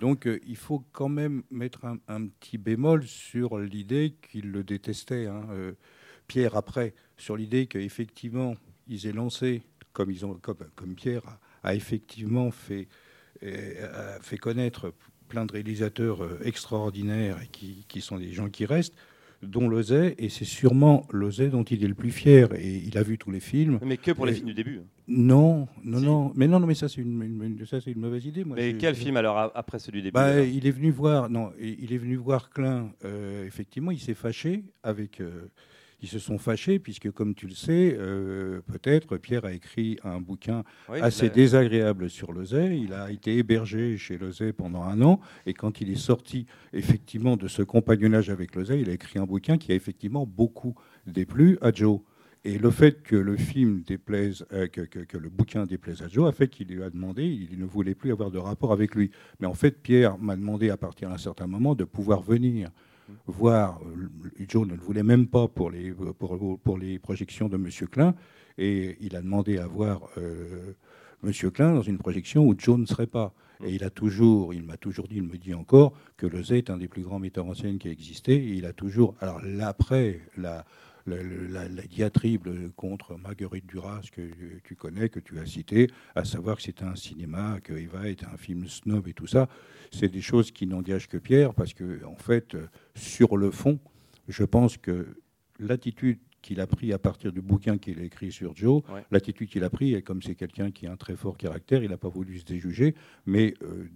Donc 0.00 0.26
euh, 0.26 0.40
il 0.46 0.56
faut 0.56 0.82
quand 0.92 1.10
même 1.10 1.42
mettre 1.50 1.84
un, 1.84 2.26
petit 2.26 2.56
bémol 2.56 3.06
sur 3.06 3.58
l'idée 3.58 4.16
qu'il 4.22 4.50
le 4.50 4.64
détestait. 4.64 5.26
hein, 5.26 5.46
euh, 5.50 5.72
Pierre 6.26 6.56
après, 6.56 6.94
sur 7.18 7.36
l'idée 7.36 7.66
qu'effectivement, 7.66 8.54
ils 8.88 9.06
aient 9.06 9.12
lancé, 9.12 9.62
comme, 9.92 10.10
Pierre 10.96 11.38
a, 11.62 11.74
effectivement 11.74 12.50
fait, 12.50 12.88
euh, 13.42 14.18
fait 14.22 14.38
connaître 14.38 14.94
plein 15.28 15.44
de 15.44 15.52
réalisateurs 15.52 16.46
extraordinaires 16.46 17.38
et 17.42 17.48
qui 17.48 18.00
sont 18.00 18.16
des 18.16 18.32
gens 18.32 18.48
qui 18.48 18.64
restent, 18.64 18.96
dont 19.42 19.68
Lozay, 19.68 20.14
et 20.18 20.28
c'est 20.28 20.44
sûrement 20.44 21.06
Lozay 21.12 21.48
dont 21.48 21.62
il 21.64 21.82
est 21.84 21.88
le 21.88 21.94
plus 21.94 22.10
fier. 22.10 22.48
Et 22.54 22.76
il 22.86 22.98
a 22.98 23.02
vu 23.02 23.16
tous 23.18 23.30
les 23.30 23.40
films. 23.40 23.78
Mais 23.84 23.96
que 23.96 24.10
pour 24.12 24.26
les 24.26 24.34
films 24.34 24.48
du 24.48 24.54
début. 24.54 24.80
Non, 25.08 25.66
non, 25.82 25.98
Si. 25.98 26.04
non. 26.04 26.32
Mais 26.36 26.46
non, 26.46 26.60
non, 26.60 26.66
mais 26.66 26.74
ça, 26.74 26.88
c'est 26.88 27.00
une, 27.00 27.22
une- 27.22 27.42
une- 27.58 27.66
ça, 27.66 27.80
c'est 27.80 27.90
une 27.90 28.00
mauvaise 28.00 28.26
idée. 28.26 28.44
Moi, 28.44 28.56
Mais 28.56 28.74
quel 28.74 28.94
film 28.94 29.16
alors 29.16 29.50
après 29.54 29.78
celui 29.78 30.00
du 30.00 30.04
début 30.08 30.14
bah, 30.14 30.40
il 30.42 30.66
est 30.66 30.70
venu 30.70 30.90
voir, 30.90 31.30
non, 31.30 31.52
il 31.60 31.92
est 31.92 31.98
venu 31.98 32.16
voir 32.16 32.50
Klein. 32.50 32.92
euh, 33.04 33.46
effectivement, 33.46 33.90
il 33.90 33.98
s'est 34.00 34.14
fâché 34.14 34.64
avec. 34.82 35.20
euh, 35.20 35.48
ils 36.02 36.08
se 36.08 36.18
sont 36.18 36.38
fâchés 36.38 36.78
puisque, 36.78 37.10
comme 37.10 37.34
tu 37.34 37.46
le 37.46 37.54
sais, 37.54 37.96
euh, 37.98 38.60
peut-être 38.66 39.16
Pierre 39.18 39.44
a 39.44 39.52
écrit 39.52 39.98
un 40.04 40.20
bouquin 40.20 40.64
Oui, 40.88 41.00
assez 41.00 41.26
désagréable 41.34 42.08
sur 42.10 42.32
Lozay. 42.32 42.78
Il 42.78 42.92
a 42.92 43.10
été 43.10 43.36
hébergé 43.36 43.96
chez 43.96 44.16
Lozay 44.18 44.52
pendant 44.52 44.82
un 44.82 45.02
an 45.02 45.20
et 45.46 45.52
quand 45.54 45.80
il 45.80 45.90
est 45.90 45.96
sorti 45.96 46.46
effectivement 46.72 47.36
de 47.36 47.48
ce 47.48 47.62
compagnonnage 47.62 48.30
avec 48.30 48.54
Lozay, 48.54 48.80
il 48.80 48.90
a 48.90 48.92
écrit 48.92 49.18
un 49.18 49.26
bouquin 49.26 49.58
qui 49.58 49.72
a 49.72 49.74
effectivement 49.74 50.26
beaucoup 50.26 50.74
déplu 51.06 51.58
à 51.60 51.72
Joe. 51.72 52.00
Et 52.42 52.56
le 52.56 52.70
fait 52.70 53.02
que 53.02 53.16
le 53.16 53.36
film 53.36 53.82
déplaise, 53.82 54.46
euh, 54.54 54.66
que, 54.66 54.80
que- 54.80 55.00
que 55.00 55.18
le 55.18 55.28
bouquin 55.28 55.66
déplaise 55.66 56.00
à 56.00 56.08
Joe 56.08 56.26
a 56.26 56.32
fait 56.32 56.48
qu'il 56.48 56.68
lui 56.68 56.82
a 56.82 56.88
demandé, 56.88 57.24
il 57.26 57.58
ne 57.58 57.66
voulait 57.66 57.94
plus 57.94 58.12
avoir 58.12 58.30
de 58.30 58.38
rapport 58.38 58.72
avec 58.72 58.94
lui. 58.94 59.10
Mais 59.40 59.46
en 59.46 59.52
fait, 59.52 59.82
Pierre 59.82 60.16
m'a 60.16 60.36
demandé 60.36 60.70
à 60.70 60.78
partir 60.78 61.10
d'un 61.10 61.18
certain 61.18 61.46
moment 61.46 61.74
de 61.74 61.84
pouvoir 61.84 62.22
venir 62.22 62.70
voir. 63.26 63.80
euh, 63.84 64.44
Joe 64.48 64.66
ne 64.66 64.74
le 64.74 64.80
voulait 64.80 65.02
même 65.02 65.26
pas 65.26 65.48
pour 65.48 65.70
les, 65.70 65.92
pour, 65.92 66.58
pour 66.58 66.78
les 66.78 66.98
projections 66.98 67.48
de 67.48 67.56
Monsieur 67.56 67.86
Klein. 67.86 68.14
Et 68.58 68.96
il 69.00 69.16
a 69.16 69.22
demandé 69.22 69.58
à 69.58 69.66
voir 69.66 70.02
euh, 70.18 70.74
Monsieur 71.22 71.50
Klein 71.50 71.74
dans 71.74 71.82
une 71.82 71.98
projection 71.98 72.46
où 72.46 72.54
Joe 72.56 72.78
ne 72.78 72.86
serait 72.86 73.06
pas. 73.06 73.32
Et 73.64 73.74
il 73.74 73.84
a 73.84 73.90
toujours, 73.90 74.54
il 74.54 74.62
m'a 74.62 74.76
toujours 74.76 75.06
dit, 75.06 75.16
il 75.16 75.22
me 75.22 75.36
dit 75.36 75.52
encore, 75.52 75.92
que 76.16 76.26
Lozay 76.26 76.58
est 76.58 76.70
un 76.70 76.78
des 76.78 76.88
plus 76.88 77.02
grands 77.02 77.18
metteurs 77.18 77.46
en 77.46 77.54
scène 77.54 77.78
qui 77.78 77.88
a 77.88 77.90
existé. 77.90 78.34
Et 78.34 78.54
il 78.54 78.64
a 78.64 78.72
toujours. 78.72 79.14
Alors 79.20 79.40
là, 79.44 79.68
après, 79.68 80.20
la, 80.36 80.64
la, 81.06 81.22
la- 81.22 81.68
la 81.68 81.82
diatribe 81.82 82.48
contre 82.76 83.16
Marguerite 83.16 83.66
Duras, 83.66 84.02
que 84.12 84.22
tu 84.64 84.76
connais, 84.76 85.08
que 85.08 85.20
tu 85.20 85.38
as 85.38 85.46
cité, 85.46 85.88
à 86.14 86.24
savoir 86.24 86.56
que 86.56 86.62
c'est 86.62 86.82
un 86.82 86.94
cinéma, 86.96 87.60
que 87.62 87.72
Eva 87.72 88.08
est 88.08 88.24
un 88.24 88.36
film 88.36 88.66
snob 88.66 89.08
et 89.08 89.12
tout 89.14 89.26
ça, 89.26 89.48
c'est 89.92 90.08
des 90.10 90.20
choses 90.22 90.50
qui 90.50 90.66
n'engagent 90.66 91.08
que 91.08 91.16
Pierre, 91.18 91.54
parce 91.54 91.74
que, 91.74 92.04
en 92.04 92.16
fait, 92.16 92.56
sur 92.94 93.36
le 93.36 93.50
fond, 93.50 93.78
je 94.28 94.44
pense 94.44 94.76
que 94.76 95.16
l'attitude 95.58 96.18
qu'il 96.42 96.60
a 96.60 96.66
pris 96.66 96.92
à 96.94 96.98
partir 96.98 97.32
du 97.32 97.42
bouquin 97.42 97.76
qu'il 97.76 97.98
a 97.98 98.02
écrit 98.02 98.32
sur 98.32 98.56
Joe, 98.56 98.82
Ouais. 98.88 99.04
l'attitude 99.10 99.48
qu'il 99.50 99.62
a 99.64 99.68
pris, 99.68 99.94
et 99.94 100.00
comme 100.02 100.22
c'est 100.22 100.34
quelqu'un 100.34 100.70
qui 100.70 100.86
a 100.86 100.92
un 100.92 100.96
très 100.96 101.14
fort 101.16 101.36
caractère, 101.36 101.82
il 101.82 101.90
n'a 101.90 101.98
pas 101.98 102.08
voulu 102.08 102.38
se 102.38 102.44
déjuger, 102.46 102.94
mais 103.26 103.52
euh, 103.62 103.88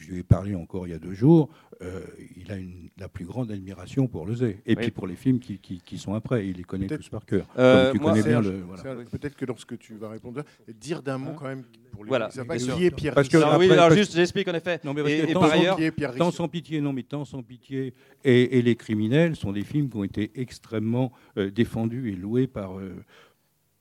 je 0.00 0.10
lui 0.10 0.20
ai 0.20 0.22
parlé 0.22 0.54
encore 0.54 0.86
il 0.86 0.90
y 0.90 0.94
a 0.94 0.98
deux 0.98 1.14
jours, 1.14 1.48
euh, 1.82 2.00
il 2.36 2.50
a 2.50 2.56
une, 2.56 2.88
la 2.98 3.08
plus 3.08 3.24
grande 3.24 3.50
admiration 3.50 4.06
pour 4.06 4.26
Lezay. 4.26 4.58
Et 4.66 4.70
Oui. 4.70 4.76
puis 4.82 4.90
pour 4.90 5.06
les 5.06 5.14
films 5.16 5.38
qui, 5.38 5.58
qui- 5.58 5.80
qui 5.80 5.98
sont 5.98 6.14
après, 6.14 6.46
il 6.48 6.56
les 6.56 6.64
connaît 6.64 6.86
tous 6.86 7.08
par 7.08 7.24
cœur. 7.26 7.46
Euh, 7.58 7.92
moi, 8.00 8.12
bien 8.14 8.40
le. 8.40 8.60
voilà. 8.62 8.82
Peut-être 9.10 9.36
que 9.36 9.44
lorsque 9.44 9.78
tu 9.78 9.94
vas 9.94 10.08
répondre, 10.08 10.42
dire 10.78 11.02
d'un 11.02 11.18
mot 11.18 11.30
Hein 11.30 11.36
quand 11.38 11.46
même 11.48 11.64
pour 11.92 12.04
les 12.04 12.08
Voilà, 12.08 12.28
qui 12.28 12.84
est 12.84 12.90
Pierre 12.90 13.14
Parce 13.14 13.28
que- 13.28 13.58
oui, 13.58 13.70
alors 13.70 13.90
juste, 13.90 14.14
j'explique 14.14 14.48
en 14.48 14.54
effet. 14.54 14.80
Non, 14.84 14.94
mais 14.94 15.02
parce 15.02 15.12
et, 15.14 15.20
que 15.22 15.30
et 15.30 15.32
par 15.34 15.42
sans 15.48 15.50
ailleurs, 15.50 15.76
Tant 16.16 16.30
sans 16.30 16.48
pitié, 16.48 16.80
non, 16.80 16.92
mais 16.92 17.02
Tant 17.02 17.24
sans 17.24 17.42
pitié 17.42 17.94
et, 18.24 18.58
et 18.58 18.62
Les 18.62 18.76
criminels 18.76 19.36
sont 19.36 19.52
des 19.52 19.64
films 19.64 19.88
qui 19.90 19.96
ont 19.96 20.04
été 20.04 20.30
extrêmement 20.34 21.12
euh, 21.36 21.50
défendus 21.50 22.10
et 22.12 22.16
loués 22.16 22.46
par, 22.46 22.78
euh, 22.78 22.94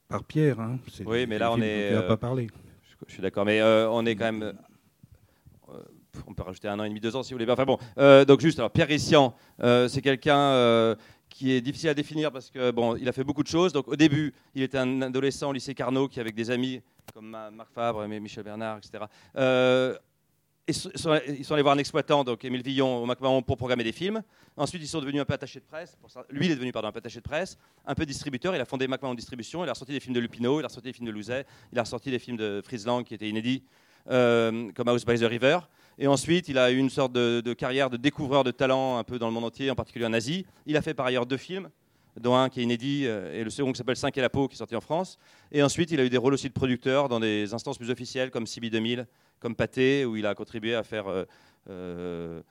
par 0.07 0.23
Pierre. 0.23 0.59
hein. 0.59 0.79
Oui, 1.05 1.25
mais 1.27 1.37
là, 1.37 1.51
on 1.51 1.61
est, 1.61 1.91
dont 1.91 1.95
il 1.97 2.01
n'a 2.01 2.01
pas 2.03 2.17
parlé. 2.17 2.47
je, 2.83 2.95
je 3.07 3.13
suis 3.13 3.21
d'accord, 3.21 3.45
mais 3.45 3.61
euh, 3.61 3.89
on 3.89 4.05
est 4.05 4.15
quand 4.15 4.31
même. 4.31 4.53
On 6.27 6.33
peut 6.33 6.43
rajouter 6.43 6.67
un 6.67 6.79
an 6.79 6.83
et 6.83 6.89
demi, 6.89 6.99
deux 6.99 7.15
ans 7.15 7.23
si 7.23 7.33
vous 7.33 7.39
voulez. 7.39 7.51
Enfin 7.51 7.65
bon, 7.65 7.77
euh, 7.97 8.25
donc 8.25 8.41
juste, 8.41 8.59
alors 8.59 8.71
Pierre 8.71 8.87
Rissian, 8.87 9.33
euh, 9.61 9.87
c'est 9.87 10.01
quelqu'un 10.01 10.37
euh, 10.37 10.95
qui 11.29 11.51
est 11.51 11.61
difficile 11.61 11.89
à 11.89 11.93
définir 11.93 12.31
parce 12.31 12.49
que 12.49 12.71
bon, 12.71 12.95
il 12.95 13.07
a 13.07 13.11
fait 13.11 13.23
beaucoup 13.23 13.43
de 13.43 13.47
choses. 13.47 13.73
Donc 13.73 13.87
au 13.87 13.95
début, 13.95 14.33
il 14.55 14.63
était 14.63 14.77
un 14.77 15.01
adolescent 15.01 15.49
au 15.49 15.53
lycée 15.53 15.73
Carnot 15.73 16.07
qui, 16.07 16.19
avec 16.19 16.35
des 16.35 16.49
amis 16.51 16.81
comme 17.13 17.29
Ma- 17.29 17.51
Marc 17.51 17.71
Fabre, 17.73 18.05
Michel 18.07 18.43
Bernard, 18.43 18.77
etc. 18.77 19.05
Euh, 19.35 19.95
ils 20.67 20.75
sont, 20.75 21.09
allés 21.53 21.63
voir 21.63 21.73
un 21.73 21.79
exploitant, 21.79 22.23
donc 22.23 22.45
Émile 22.45 22.61
Villon, 22.61 23.01
au 23.01 23.05
McMahon, 23.07 23.41
pour 23.41 23.57
programmer 23.57 23.83
des 23.83 23.91
films. 23.91 24.21
Ensuite, 24.55 24.83
ils 24.83 24.87
sont 24.87 24.99
devenus 24.99 25.19
un 25.19 25.25
peu 25.25 25.33
attachés 25.33 25.59
de 25.59 25.65
presse. 25.65 25.97
Lui, 26.29 26.45
il 26.45 26.51
est 26.51 26.55
devenu 26.55 26.71
pardon, 26.71 26.89
un 26.89 26.91
peu 26.91 26.99
attaché 26.99 27.17
de 27.17 27.23
presse, 27.23 27.57
un 27.87 27.95
peu 27.95 28.05
distributeur. 28.05 28.53
Il 28.53 28.61
a 28.61 28.65
fondé 28.65 28.87
McMahon 28.87 29.15
Distribution. 29.15 29.63
Il 29.63 29.69
a 29.69 29.71
ressorti 29.71 29.93
des 29.93 29.99
films 29.99 30.13
de 30.13 30.19
Lupino, 30.19 30.59
il 30.59 30.63
a 30.63 30.67
ressorti 30.67 30.89
des 30.89 30.93
films 30.93 31.07
de 31.07 31.11
Louzet, 31.11 31.45
il 31.71 31.79
a 31.79 31.81
ressorti 31.81 32.11
des 32.11 32.19
films 32.19 32.37
de 32.37 32.61
Friesland 32.63 33.03
qui 33.03 33.15
étaient 33.15 33.29
inédits, 33.29 33.63
comme 34.05 34.87
House 34.87 35.05
by 35.05 35.17
the 35.19 35.23
River. 35.23 35.57
Et 36.01 36.07
ensuite, 36.07 36.47
il 36.47 36.57
a 36.57 36.71
eu 36.71 36.77
une 36.77 36.89
sorte 36.89 37.11
de, 37.11 37.53
carrière 37.53 37.89
de 37.89 37.97
découvreur 37.97 38.45
de 38.45 38.51
talent 38.51 38.97
un 38.97 39.03
peu 39.03 39.19
dans 39.19 39.27
le 39.27 39.33
monde 39.33 39.43
entier, 39.43 39.69
en 39.69 39.75
particulier 39.75 40.05
en 40.05 40.13
Asie. 40.13 40.45
Il 40.65 40.77
a 40.77 40.81
fait 40.81 40.93
par 40.93 41.05
ailleurs 41.05 41.25
deux 41.25 41.35
films, 41.35 41.69
dont 42.17 42.35
un 42.35 42.47
qui 42.47 42.61
est 42.61 42.63
inédit 42.63 43.03
euh, 43.05 43.37
et 43.37 43.43
le 43.43 43.49
second 43.49 43.73
qui 43.73 43.77
s'appelle 43.77 43.97
5 43.97 44.17
et 44.17 44.21
la 44.21 44.29
peau, 44.29 44.47
qui 44.47 44.55
est 44.55 44.57
sorti 44.57 44.77
en 44.77 44.81
France. 44.81 45.19
Et 45.51 45.61
ensuite, 45.61 45.91
il 45.91 45.99
a 45.99 46.05
eu 46.05 46.09
des 46.09 46.17
rôles 46.17 46.33
aussi 46.33 46.47
de 46.47 46.53
producteur 46.53 47.09
dans 47.09 47.19
des 47.19 47.53
instances 47.53 47.77
plus 47.77 47.89
officielles 47.89 48.31
comme 48.31 48.47
CB 48.47 48.69
2000, 48.69 49.07
comme 49.41 49.55
Pathé, 49.55 50.05
où 50.05 50.15
il 50.15 50.25
a 50.25 50.35
contribué 50.35 50.73
euh, 50.73 51.25
euh, 51.69 52.41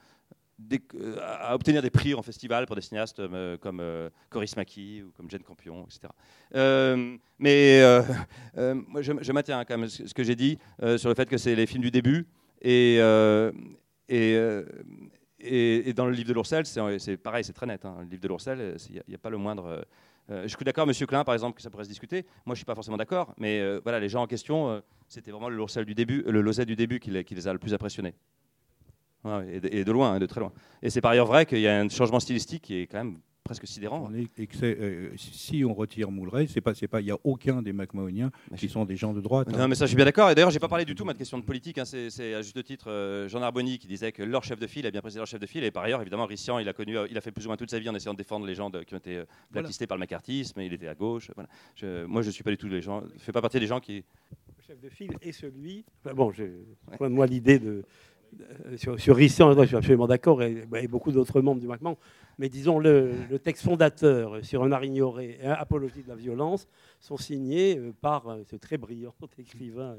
à 1.22 1.54
obtenir 1.54 1.80
des 1.80 1.90
prix 1.90 2.12
en 2.12 2.22
festival 2.22 2.66
pour 2.66 2.76
des 2.76 2.82
cinéastes 2.82 3.22
comme 3.60 3.82
Coris 4.28 4.52
Maki 4.56 5.04
ou 5.06 5.10
comme 5.16 5.30
Jane 5.30 5.42
Campion, 5.42 5.86
etc. 5.86 6.08
Mais 7.38 7.80
je, 8.56 9.12
je 9.22 9.32
maintiens 9.32 9.64
quand 9.64 9.78
même 9.78 9.88
ce 9.88 10.12
que 10.12 10.22
j'ai 10.22 10.36
dit 10.36 10.58
sur 10.98 11.08
le 11.08 11.14
fait 11.14 11.28
que 11.30 11.38
c'est 11.38 11.54
les 11.54 11.66
films 11.66 11.82
du 11.82 11.90
début. 11.90 12.26
Et, 12.60 12.96
euh, 13.00 13.52
euh, 14.10 14.64
et, 15.40 15.88
et 15.88 15.92
dans 15.92 16.06
le 16.06 16.12
livre 16.12 16.28
de 16.28 16.34
l'Ourcel, 16.34 16.66
c'est 16.66 17.16
pareil, 17.16 17.44
c'est 17.44 17.52
très 17.52 17.66
net. 17.66 17.84
hein. 17.84 17.96
Le 18.00 18.06
livre 18.08 18.22
de 18.22 18.28
l'Ourcel, 18.28 18.76
il 18.90 19.02
n'y 19.08 19.14
a, 19.14 19.18
pas 19.18 19.30
le 19.30 19.38
moindre. 19.38 19.66
euh, 19.66 19.82
euh, 20.30 20.42
je 20.42 20.48
suis 20.48 20.64
d'accord, 20.64 20.86
Monsieur 20.86 21.06
Klein, 21.06 21.24
par 21.24 21.34
exemple, 21.34 21.56
que 21.56 21.62
ça 21.62 21.70
pourrait 21.70 21.84
se 21.84 21.88
discuter. 21.88 22.26
Moi, 22.44 22.54
je 22.54 22.58
suis 22.58 22.66
pas 22.66 22.74
forcément 22.74 22.96
d'accord, 22.96 23.34
mais 23.38 23.60
euh, 23.60 23.80
voilà, 23.82 23.98
les 23.98 24.08
gens 24.08 24.22
en 24.22 24.26
question, 24.26 24.68
euh, 24.68 24.80
c'était 25.08 25.30
vraiment 25.30 25.48
le 25.48 25.56
Lourcel 25.56 25.84
du 25.84 25.94
début, 25.94 26.22
le 26.26 26.40
Lozet 26.42 26.66
du 26.66 26.76
début 26.76 27.00
qui 27.00 27.10
les, 27.10 27.24
qui 27.24 27.34
les 27.34 27.48
a 27.48 27.52
le 27.52 27.58
plus 27.58 27.72
impressionnés. 27.72 28.14
Ouais, 29.24 29.56
et, 29.56 29.60
de, 29.60 29.68
et 29.72 29.84
de 29.84 29.92
loin, 29.92 30.12
hein, 30.12 30.18
de 30.18 30.26
très 30.26 30.40
loin. 30.40 30.52
Et 30.82 30.90
c'est 30.90 31.00
par 31.00 31.12
ailleurs 31.12 31.26
vrai 31.26 31.46
qu'il 31.46 31.60
y 31.60 31.66
a 31.68 31.80
un 31.80 31.88
changement 31.88 32.20
stylistique 32.20 32.62
qui 32.62 32.80
est 32.82 32.86
quand 32.86 32.98
même 32.98 33.18
presque 33.48 33.66
sidérant. 33.66 34.10
C'est, 34.52 34.78
euh, 34.78 35.10
si 35.16 35.64
on 35.64 35.72
retire 35.72 36.10
Moulray, 36.10 36.46
c'est 36.46 36.60
pas, 36.60 36.74
c'est 36.74 36.86
pas, 36.86 37.00
il 37.00 37.04
n'y 37.04 37.10
a 37.10 37.18
aucun 37.24 37.62
des 37.62 37.72
McMahoniens 37.72 38.30
qui 38.58 38.68
sont 38.68 38.84
des 38.84 38.94
gens 38.96 39.14
de 39.14 39.22
droite. 39.22 39.50
Non, 39.50 39.60
hein. 39.60 39.68
mais 39.68 39.74
ça, 39.74 39.86
je 39.86 39.88
suis 39.88 39.96
bien 39.96 40.04
d'accord. 40.04 40.30
Et 40.30 40.34
d'ailleurs, 40.34 40.50
j'ai 40.50 40.58
pas 40.58 40.68
parlé 40.68 40.84
du 40.84 40.94
tout 40.94 41.04
de 41.04 41.12
question 41.14 41.38
de 41.38 41.44
politique. 41.44 41.78
hein. 41.78 41.86
C'est 41.86 42.10
c'est 42.10 42.34
à 42.34 42.42
juste 42.42 42.62
titre 42.62 42.90
euh, 42.90 43.26
Jean 43.26 43.40
Arboni 43.40 43.78
qui 43.78 43.86
disait 43.86 44.12
que 44.12 44.22
leur 44.22 44.44
chef 44.44 44.58
de 44.60 44.66
file 44.66 44.86
a 44.86 44.90
bien 44.90 45.00
précisé 45.00 45.18
leur 45.18 45.26
chef 45.26 45.40
de 45.40 45.46
file. 45.46 45.64
Et 45.64 45.70
par 45.70 45.84
ailleurs, 45.84 46.02
évidemment, 46.02 46.26
Rissian, 46.26 46.58
il 46.58 46.68
a 46.68 46.74
connu, 46.74 46.98
euh, 46.98 47.06
il 47.10 47.16
a 47.16 47.22
fait 47.22 47.32
plus 47.32 47.46
ou 47.46 47.48
moins 47.48 47.56
toute 47.56 47.70
sa 47.70 47.78
vie 47.78 47.88
en 47.88 47.94
essayant 47.94 48.12
de 48.12 48.18
défendre 48.18 48.44
les 48.44 48.54
gens 48.54 48.68
de- 48.68 48.82
qui 48.82 48.94
ont 48.94 48.98
été 48.98 49.16
euh, 49.16 49.24
blacklistés 49.50 49.86
par 49.86 49.96
le 49.96 50.00
macartisme. 50.00 50.60
Il 50.60 50.72
était 50.74 50.88
à 50.88 50.94
gauche. 50.94 51.30
Voilà. 51.34 51.48
Je- 51.74 52.04
moi, 52.04 52.20
je 52.20 52.30
suis 52.30 52.44
pas 52.44 52.50
du 52.50 52.58
tout 52.58 52.68
les 52.68 52.82
gens. 52.82 53.02
Je 53.16 53.22
fais 53.22 53.32
pas 53.32 53.40
partie 53.40 53.58
des 53.60 53.66
gens 53.66 53.80
qui. 53.80 54.04
Le 54.58 54.62
chef 54.74 54.80
de 54.80 54.88
file 54.90 55.12
est 55.22 55.32
celui. 55.32 55.84
Enfin, 56.04 56.14
bon, 56.14 56.30
j'ai 56.32 56.52
moi 57.00 57.26
l'idée 57.26 57.58
de. 57.58 57.82
Euh, 58.66 58.76
Sur, 58.76 58.98
sur 59.00 59.18
je 59.18 59.26
suis 59.26 59.42
absolument 59.76 60.06
d'accord, 60.06 60.42
et, 60.42 60.66
bah, 60.66 60.80
et 60.80 60.88
beaucoup 60.88 61.12
d'autres 61.12 61.40
membres 61.40 61.60
du 61.60 61.66
MACMAN. 61.66 61.96
Mais 62.38 62.48
disons, 62.48 62.78
le, 62.78 63.12
le 63.28 63.38
texte 63.38 63.64
fondateur 63.64 64.44
sur 64.44 64.62
un 64.62 64.70
art 64.72 64.84
ignoré 64.84 65.38
et 65.42 65.46
un 65.46 65.52
apologie 65.54 66.02
de 66.02 66.08
la 66.08 66.14
violence 66.14 66.68
sont 67.00 67.16
signés 67.16 67.76
euh, 67.78 67.92
par 68.00 68.28
euh, 68.28 68.42
ce 68.50 68.56
très 68.56 68.78
brillant 68.78 69.14
écrivain 69.38 69.96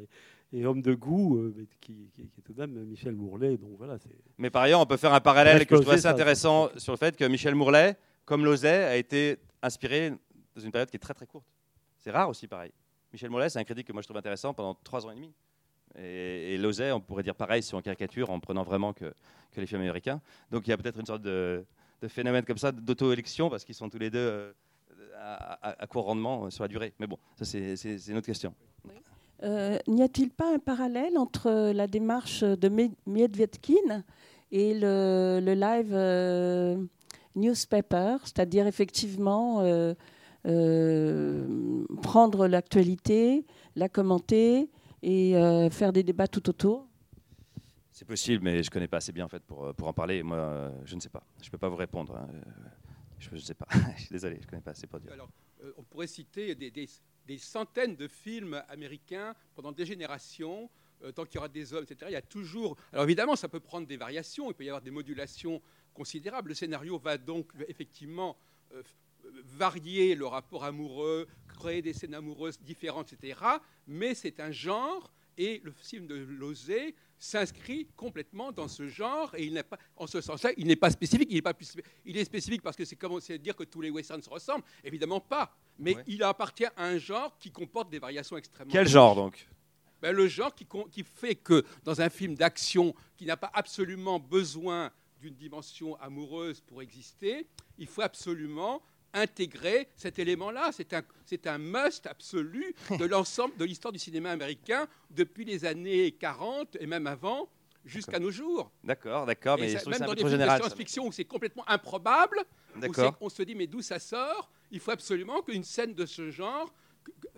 et, 0.52 0.60
et 0.60 0.66
homme 0.66 0.82
de 0.82 0.94
goût, 0.96 1.52
qui, 1.82 2.10
qui- 2.16 2.28
qui 2.30 2.40
est 2.40 2.44
tout 2.44 2.54
de 2.54 2.60
même 2.66 2.86
Michel 2.86 3.14
Mourlet. 3.16 3.58
Donc 3.58 3.72
voilà. 3.78 3.98
Mais 4.38 4.50
par 4.50 4.64
ailleurs, 4.64 4.80
on 4.82 4.86
peut 4.86 4.98
faire 4.98 5.14
un 5.14 5.20
parallèle 5.20 5.66
que 5.68 5.76
je 5.76 5.82
trouve 5.82 5.94
assez 5.94 6.04
ça. 6.04 6.12
intéressant 6.12 6.70
sur 6.78 6.94
le 6.94 6.98
fait 6.98 7.16
que 7.16 7.26
Michel 7.26 7.54
Mourlet, 7.56 7.96
comme 8.26 8.46
Lozet, 8.46 8.84
a 8.86 8.96
été 8.98 9.38
inspiré 9.62 10.12
dans 10.56 10.62
une 10.62 10.72
période 10.72 10.90
qui 10.90 10.96
est 10.96 11.00
très 11.00 11.14
très 11.14 11.28
courte. 11.28 11.46
C'est 11.98 12.12
rare 12.12 12.30
aussi, 12.30 12.48
pareil. 12.48 12.72
Michel 13.12 13.30
Mourlet, 13.30 13.50
c'est 13.50 13.60
un 13.60 13.64
crédit 13.64 13.84
que 13.84 13.92
moi 13.92 14.02
je 14.02 14.08
trouve 14.08 14.18
intéressant 14.18 14.54
pendant 14.54 14.74
trois 14.84 15.06
ans 15.06 15.12
et 15.12 15.16
demi. 15.16 15.32
Et, 16.02 16.54
et 16.54 16.58
on 16.94 17.02
pourrait 17.02 17.24
dire 17.24 17.36
pareil 17.36 17.62
si 17.62 17.76
on 17.76 17.82
caricature 17.82 18.30
en 18.30 18.40
prenant 18.40 18.64
vraiment 18.64 18.94
que, 18.94 19.14
les 19.58 19.66
films 19.68 19.82
américains. 19.82 20.22
Donc 20.52 20.68
il 20.68 20.70
y 20.70 20.74
a 20.74 20.78
peut-être 20.78 21.00
une 21.00 21.06
sorte 21.06 21.22
de, 21.22 21.66
phénomène 22.08 22.46
comme 22.46 22.58
ça 22.58 22.72
d'auto-élection 22.72 23.50
parce 23.50 23.66
qu'ils 23.66 23.76
sont 23.76 23.90
tous 23.90 23.98
les 24.00 24.10
deux 24.10 24.20
euh, 24.20 24.52
à, 25.18 25.70
à- 25.70 25.84
à 25.84 25.88
court 25.88 26.06
rendement 26.06 26.46
euh, 26.46 26.50
sur 26.50 26.64
la 26.64 26.68
durée. 26.70 26.94
Mais 27.00 27.08
bon, 27.08 27.18
ça 27.36 27.44
c'est- 27.46 27.76
une 28.08 28.18
autre 28.18 28.26
question. 28.28 28.54
Euh, 29.44 29.78
N'y 29.88 30.02
a-t-il 30.04 30.30
pas 30.30 30.54
un 30.54 30.60
parallèle 30.60 31.18
entre 31.18 31.72
la 31.72 31.88
démarche 31.88 32.44
de 32.44 32.70
Me- 32.70 32.96
Miedvedkin 33.06 34.04
et 34.52 34.74
le, 34.74 35.40
live 35.54 35.94
newspaper, 37.36 38.18
c'est-à-dire 38.24 38.68
effectivement 38.68 39.64
prendre 42.02 42.48
l'actualité, 42.48 43.46
la 43.76 43.90
commenter 43.90 44.70
et 45.02 45.36
euh, 45.36 45.70
faire 45.70 45.92
des 45.94 46.04
débats 46.04 46.28
tout 46.28 46.48
autour 46.50 46.88
C'est 47.92 48.06
possible, 48.06 48.44
mais 48.44 48.64
je 48.64 48.70
connais 48.70 48.88
pas 48.88 48.98
assez 48.98 49.12
bien 49.12 49.26
en 49.26 49.30
fait 49.30 49.44
pour, 49.44 49.66
euh, 49.66 49.74
pour 49.74 49.88
en 49.88 49.94
parler. 49.94 50.24
Moi, 50.24 50.38
euh, 50.38 50.72
je 50.86 50.96
ne 50.96 51.00
sais 51.00 51.10
pas. 51.10 51.24
Je 51.42 51.50
peux 51.50 51.58
pas 51.58 51.70
vous 51.70 51.76
répondre. 51.76 52.16
hein. 52.16 52.28
Je 53.20 53.34
ne 53.36 53.40
sais 53.40 53.54
pas. 53.54 53.68
je 53.98 54.02
suis 54.04 54.12
désolé, 54.12 54.40
je 54.42 54.48
connais 54.48 54.62
pas 54.62 54.72
assez 54.72 54.88
pour 54.88 55.00
dire. 55.00 55.12
Alors, 55.12 55.30
euh, 55.64 55.74
on 55.78 55.84
pourrait 55.84 56.08
citer 56.08 56.56
des, 56.56 56.72
des- 56.72 56.88
des 57.28 57.38
centaines 57.38 57.96
de 57.96 58.08
films 58.08 58.64
américains 58.70 59.36
pendant 59.56 59.72
des 59.72 59.86
générations. 59.86 60.70
euh, 61.04 61.12
tant 61.14 61.24
qu'il 61.26 61.36
y 61.36 61.38
aura 61.38 61.48
des 61.48 61.74
hommes, 61.74 61.84
etc. 61.84 62.08
Il 62.10 62.14
y 62.14 62.18
a 62.18 62.22
toujours. 62.22 62.76
Alors 62.92 63.06
évidemment, 63.06 63.36
ça 63.38 63.48
peut 63.48 63.60
prendre 63.62 63.88
des 63.88 63.96
variations. 63.98 64.50
Il 64.52 64.54
peut 64.54 64.66
y 64.66 64.70
avoir 64.70 64.82
des 64.82 64.92
modulations 64.92 65.62
considérables. 65.94 66.50
Le 66.50 66.56
scénario 66.56 66.98
va 67.00 67.18
donc 67.18 67.52
effectivement 67.70 68.36
euh, 68.74 68.82
varier 69.44 70.16
le 70.16 70.26
rapport 70.26 70.64
amoureux, 70.64 71.28
créer 71.60 71.82
des 71.82 71.94
scènes 71.94 72.14
amoureuses 72.16 72.60
différentes, 72.60 73.14
etc. 73.14 73.40
Mais 73.88 74.16
c'est 74.16 74.40
un 74.40 74.52
genre. 74.52 75.12
Et 75.38 75.62
le 75.64 75.72
film 75.72 76.06
de 76.06 76.16
Lozé 76.16 76.96
s'inscrit 77.18 77.88
complètement 77.96 78.52
dans 78.52 78.68
ce 78.68 78.90
genre, 78.90 79.34
et 79.36 79.46
il 79.46 79.54
n'est 79.54 79.64
pas, 79.64 79.78
en 79.96 80.06
ce 80.06 80.20
sens-là, 80.20 80.52
il 80.58 80.68
n'est 80.68 80.76
pas 80.76 80.90
spécifique. 80.92 81.30
Il 81.32 81.38
est 81.38 81.42
pas 81.42 81.54
plus, 81.54 81.76
il 82.06 82.18
est 82.18 82.26
spécifique 82.26 82.62
parce 82.62 82.76
que 82.76 82.84
c'est 82.84 82.98
comme 82.98 83.20
c'est 83.22 83.38
dire 83.38 83.56
que 83.56 83.64
tous 83.64 83.80
les 83.80 83.90
westerns 83.90 84.22
se 84.22 84.30
ressemblent. 84.30 84.66
Évidemment 84.84 85.22
pas. 85.22 85.56
Mais 85.78 85.96
Ouais. 85.96 86.04
il 86.08 86.24
appartient 86.24 86.66
à 86.66 86.86
un 86.86 86.98
genre 86.98 87.38
qui 87.38 87.52
comporte 87.52 87.90
des 87.90 88.00
variations 88.00 88.36
extrêmement. 88.36 88.72
Quel 88.72 88.88
genre 88.88 89.16
donc? 89.16 89.48
Ben, 90.02 90.12
le 90.14 90.28
genre 90.28 90.54
qui 90.54 91.04
fait 91.04 91.36
que 91.36 91.64
dans 91.84 92.02
un 92.02 92.10
film 92.10 92.36
d'action 92.36 92.94
qui 93.18 93.26
n'a 93.26 93.38
pas 93.38 93.52
absolument 93.54 94.20
besoin 94.20 94.92
d'une 95.22 95.36
dimension 95.36 95.96
amoureuse 96.02 96.60
pour 96.62 96.82
exister, 96.82 97.48
il 97.78 97.88
faut 97.88 98.02
absolument 98.02 98.82
intégrer 99.14 99.90
cet 99.96 100.20
élément-là. 100.20 100.72
C'est 100.72 100.94
un, 100.94 101.02
c'est 101.26 101.48
un 101.48 101.58
must 101.58 102.08
absolu 102.08 102.76
de 102.98 103.06
l'ensemble 103.06 103.56
de 103.58 103.66
l'histoire 103.66 103.92
du 103.92 104.00
cinéma 104.00 104.32
américain 104.32 104.88
depuis 105.12 105.46
les 105.46 105.66
années 105.66 106.12
40 106.12 106.78
et 106.80 106.86
même 106.86 107.08
avant 107.08 107.50
jusqu'à 107.86 108.20
nos 108.20 108.32
jours. 108.32 108.72
D'accord, 108.84 109.26
d'accord, 109.26 109.58
mais 109.60 109.70
ça- 109.78 109.82
je 109.86 109.90
même 109.90 110.00
dans 110.02 110.14
des 110.14 110.18
films 110.18 110.30
général. 110.32 110.60
de 110.60 110.64
science-fiction 110.66 111.08
où 111.08 111.12
c'est 111.12 111.26
complètement 111.26 111.68
improbable, 111.68 112.40
où 112.76 112.92
on 113.22 113.30
se 113.30 113.44
dit 113.44 113.56
mais 113.56 113.68
d'où 113.68 113.82
ça 113.82 114.00
sort? 114.00 114.52
Il 114.72 114.80
faut 114.80 114.92
absolument 114.92 115.42
qu'une 115.42 115.64
scène 115.64 115.94
de 115.94 116.06
ce 116.06 116.30
genre 116.30 116.72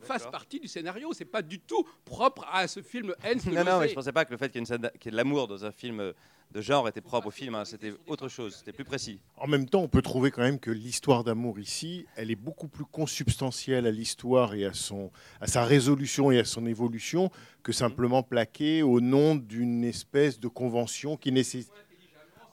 fasse 0.01 0.26
partie 0.28 0.59
du 0.59 0.67
scénario. 0.67 1.11
C'est 1.13 1.26
pas 1.26 1.41
du 1.41 1.59
tout 1.59 1.88
propre 2.05 2.45
à 2.51 2.67
ce 2.67 2.82
film 2.82 3.13
Hens 3.24 3.45
Non, 3.47 3.63
non, 3.63 3.80
mais 3.80 3.89
je 3.89 3.93
pensais 3.95 4.11
pas 4.11 4.26
que 4.26 4.32
le 4.32 4.38
fait 4.38 4.47
qu'il 4.49 4.55
y 4.55 4.57
ait 4.57 4.61
une 4.61 4.65
scène 4.65 4.82
d'a- 4.82 4.89
qu'il 4.91 5.05
y 5.05 5.07
ait 5.09 5.11
de 5.11 5.17
l'amour 5.17 5.47
dans 5.47 5.63
un 5.65 5.72
film 5.72 6.13
de 6.51 6.61
genre 6.61 6.86
était 6.89 6.99
propre 6.99 7.28
au 7.28 7.32
film. 7.32 7.55
hein. 7.55 7.63
C'était 7.63 7.93
autre 8.07 8.28
chose, 8.28 8.55
c'était 8.57 8.74
plus 8.74 8.84
précis. 8.84 9.22
En 9.38 9.47
même 9.47 9.69
temps, 9.69 9.82
on 9.84 9.88
peut 9.88 10.01
trouver 10.01 10.32
quand 10.32 10.41
même 10.41 10.59
que 10.59 10.69
l'histoire 10.72 11.24
d'amour 11.24 11.59
ici, 11.59 12.05
elle 12.17 12.30
est 12.30 12.36
beaucoup 12.36 12.67
plus 12.67 12.84
consubstantielle 12.84 13.86
à 13.88 13.91
l'histoire 13.91 14.53
et 14.53 14.65
à, 14.65 14.74
son, 14.74 15.11
à 15.39 15.47
sa 15.47 15.63
résolution 15.63 16.30
et 16.32 16.39
à 16.39 16.43
son 16.45 16.65
évolution 16.65 17.32
que 17.63 17.72
simplement 17.72 18.22
plaquée 18.24 18.84
au 18.84 18.99
nom 18.99 19.36
d'une 19.36 19.84
espèce 19.86 20.39
de 20.39 20.47
convention 20.49 21.15
qui 21.15 21.32
nécessite. 21.32 21.72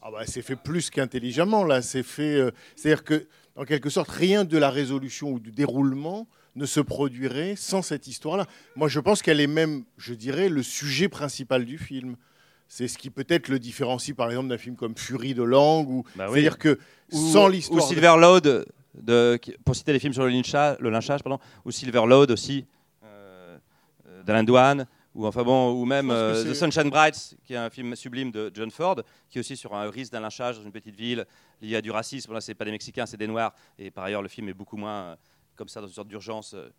Ah 0.00 0.10
bah, 0.12 0.22
c'est 0.26 0.42
fait 0.42 0.56
plus 0.56 0.90
qu'intelligemment 0.90 1.64
là. 1.64 1.82
C'est 1.82 2.04
fait. 2.04 2.36
euh, 2.36 2.50
C'est-à-dire 2.76 3.02
que, 3.02 3.26
en 3.56 3.64
quelque 3.64 3.90
sorte, 3.90 4.10
rien 4.10 4.44
de 4.44 4.56
la 4.56 4.70
résolution 4.70 5.32
ou 5.32 5.40
du 5.40 5.50
déroulement 5.50 6.28
ne 6.59 6.66
se 6.66 6.80
produirait 6.80 7.54
sans 7.56 7.80
cette 7.82 8.06
histoire-là. 8.06 8.46
Moi, 8.76 8.88
je 8.88 9.00
pense 9.00 9.22
qu'elle 9.22 9.40
est 9.40 9.46
même, 9.46 9.84
je 9.96 10.12
dirais, 10.12 10.48
le 10.48 10.62
sujet 10.62 11.09
principal 11.09 11.64
du 11.64 11.78
film. 11.78 12.16
C'est 12.66 12.88
ce 12.88 12.98
qui 12.98 13.09
peut-être 13.09 13.48
le 13.48 13.59
différencie 13.59 14.14
par 14.14 14.28
exemple 14.28 14.48
d'un 14.48 14.59
film 14.59 14.76
comme 14.76 14.94
Fury 14.96 15.32
de 15.32 15.42
Langue, 15.42 15.88
ou 15.88 16.04
Bah 16.16 16.26
oui. 16.26 16.32
c'est-à-dire 16.34 16.59
que 16.59 16.78
Ou- 17.12 17.32
sans 17.32 17.48
l'histoire. 17.48 17.78
Ou 17.78 17.88
de- 17.88 17.88
Silver 17.94 18.14
Load, 18.18 18.66
de, 19.00 19.38
qui- 19.40 19.54
pour 19.64 19.74
citer 19.74 19.92
les 19.94 19.98
films 19.98 20.12
sur 20.12 20.24
le 20.24 20.28
lynchage, 20.28 20.76
le 20.80 20.90
lynchage 20.90 21.22
pardon, 21.22 21.38
ou 21.64 21.70
Silver 21.70 22.02
Load 22.06 22.30
aussi, 22.30 22.66
euh, 23.04 23.56
d'Alain 24.24 24.44
Douane, 24.44 24.86
ou, 25.14 25.26
enfin 25.26 25.42
bon, 25.44 25.72
ou 25.72 25.84
même 25.86 26.11
euh, 26.11 26.44
The 26.44 26.54
Sunshine 26.54 26.90
Brights, 26.90 27.36
qui 27.44 27.54
est 27.54 27.56
un 27.56 27.70
film 27.70 27.96
sublime 27.96 28.30
de 28.30 28.50
John 28.52 28.70
Ford, 28.70 28.96
qui 29.30 29.38
est 29.38 29.40
aussi 29.40 29.56
sur 29.56 29.74
un 29.74 29.88
risque 29.90 30.12
d'un 30.12 30.20
lynchage 30.20 30.59
dans 30.59 30.62
une 30.64 30.70
petite 30.72 30.94
ville 30.96 31.24
lié 31.62 31.76
à 31.76 31.80
du 31.80 31.90
racisme. 31.90 32.32
Là, 32.34 32.40
c'est 32.42 32.54
pas 32.54 32.66
des 32.66 32.70
Mexicains, 32.70 33.06
c'est 33.06 33.16
des 33.16 33.26
Noirs. 33.26 33.54
Et 33.78 33.90
par 33.90 34.04
ailleurs, 34.04 34.20
le 34.22 34.28
film 34.28 34.48
est 34.50 34.54
beaucoup 34.54 34.76
moins 34.76 35.00
euh, 35.00 35.16
comme 35.59 35.68
ça, 35.68 35.80
dans 35.82 35.88
une 35.88 35.92
sorte 35.92 36.09
d'urgence 36.09 36.54
euh, 36.54 36.70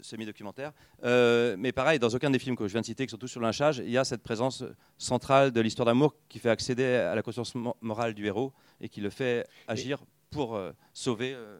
semi-documentaire. 0.00 0.72
Euh, 1.04 1.54
mais 1.58 1.70
pareil, 1.72 1.98
dans 1.98 2.08
aucun 2.08 2.30
des 2.30 2.38
films 2.38 2.56
que 2.56 2.66
je 2.66 2.72
viens 2.72 2.80
de 2.80 2.86
citer, 2.86 3.06
qui 3.06 3.10
sont 3.10 3.16
tous 3.18 3.28
sur 3.28 3.40
le 3.40 3.46
lynchage, 3.46 3.78
il 3.78 3.90
y 3.90 3.98
a 3.98 4.04
cette 4.04 4.22
présence 4.22 4.64
centrale 4.96 5.52
de 5.52 5.60
l'histoire 5.60 5.86
d'amour 5.86 6.14
qui 6.28 6.38
fait 6.40 6.50
accéder 6.50 6.84
à 6.84 7.14
la 7.14 7.22
conscience 7.22 7.54
mo- 7.54 7.76
morale 7.80 8.14
du 8.14 8.26
héros 8.26 8.52
et 8.80 8.88
qui 8.88 9.00
le 9.00 9.10
fait 9.10 9.46
agir 9.68 10.02
pour 10.30 10.56
euh, 10.56 10.72
sauver. 10.92 11.34
euh, 11.34 11.58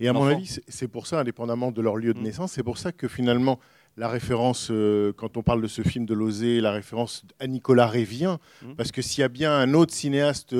Et 0.00 0.08
à 0.08 0.12
mon 0.12 0.26
avis, 0.26 0.46
c'est- 0.66 0.88
pour 0.88 1.06
ça, 1.06 1.20
indépendamment 1.20 1.70
de 1.70 1.80
leur 1.80 1.96
lieu 1.96 2.12
de 2.14 2.18
Mm. 2.18 2.22
naissance, 2.22 2.52
c'est 2.52 2.64
pour 2.64 2.78
ça 2.78 2.90
que 2.92 3.06
finalement, 3.08 3.60
la 3.96 4.08
référence, 4.08 4.68
euh, 4.72 5.12
quand 5.12 5.36
on 5.36 5.42
parle 5.42 5.62
de 5.62 5.68
ce 5.68 5.82
film 5.82 6.04
de 6.06 6.14
Lozé, 6.14 6.60
la 6.60 6.72
référence 6.72 7.24
à 7.38 7.46
Nicolas 7.46 7.86
Ray 7.86 8.04
vient, 8.04 8.40
Mm. 8.62 8.74
parce 8.74 8.90
que 8.90 9.02
s'il 9.02 9.20
y 9.20 9.24
a 9.24 9.28
bien 9.28 9.52
un 9.52 9.72
autre 9.74 9.92
cinéaste 9.94 10.54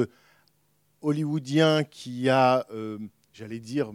hollywoodien 1.03 1.85
qui 1.85 2.29
a, 2.31 2.65
euh, 2.73 2.99
j'allais 3.35 3.59
dire, 3.59 3.91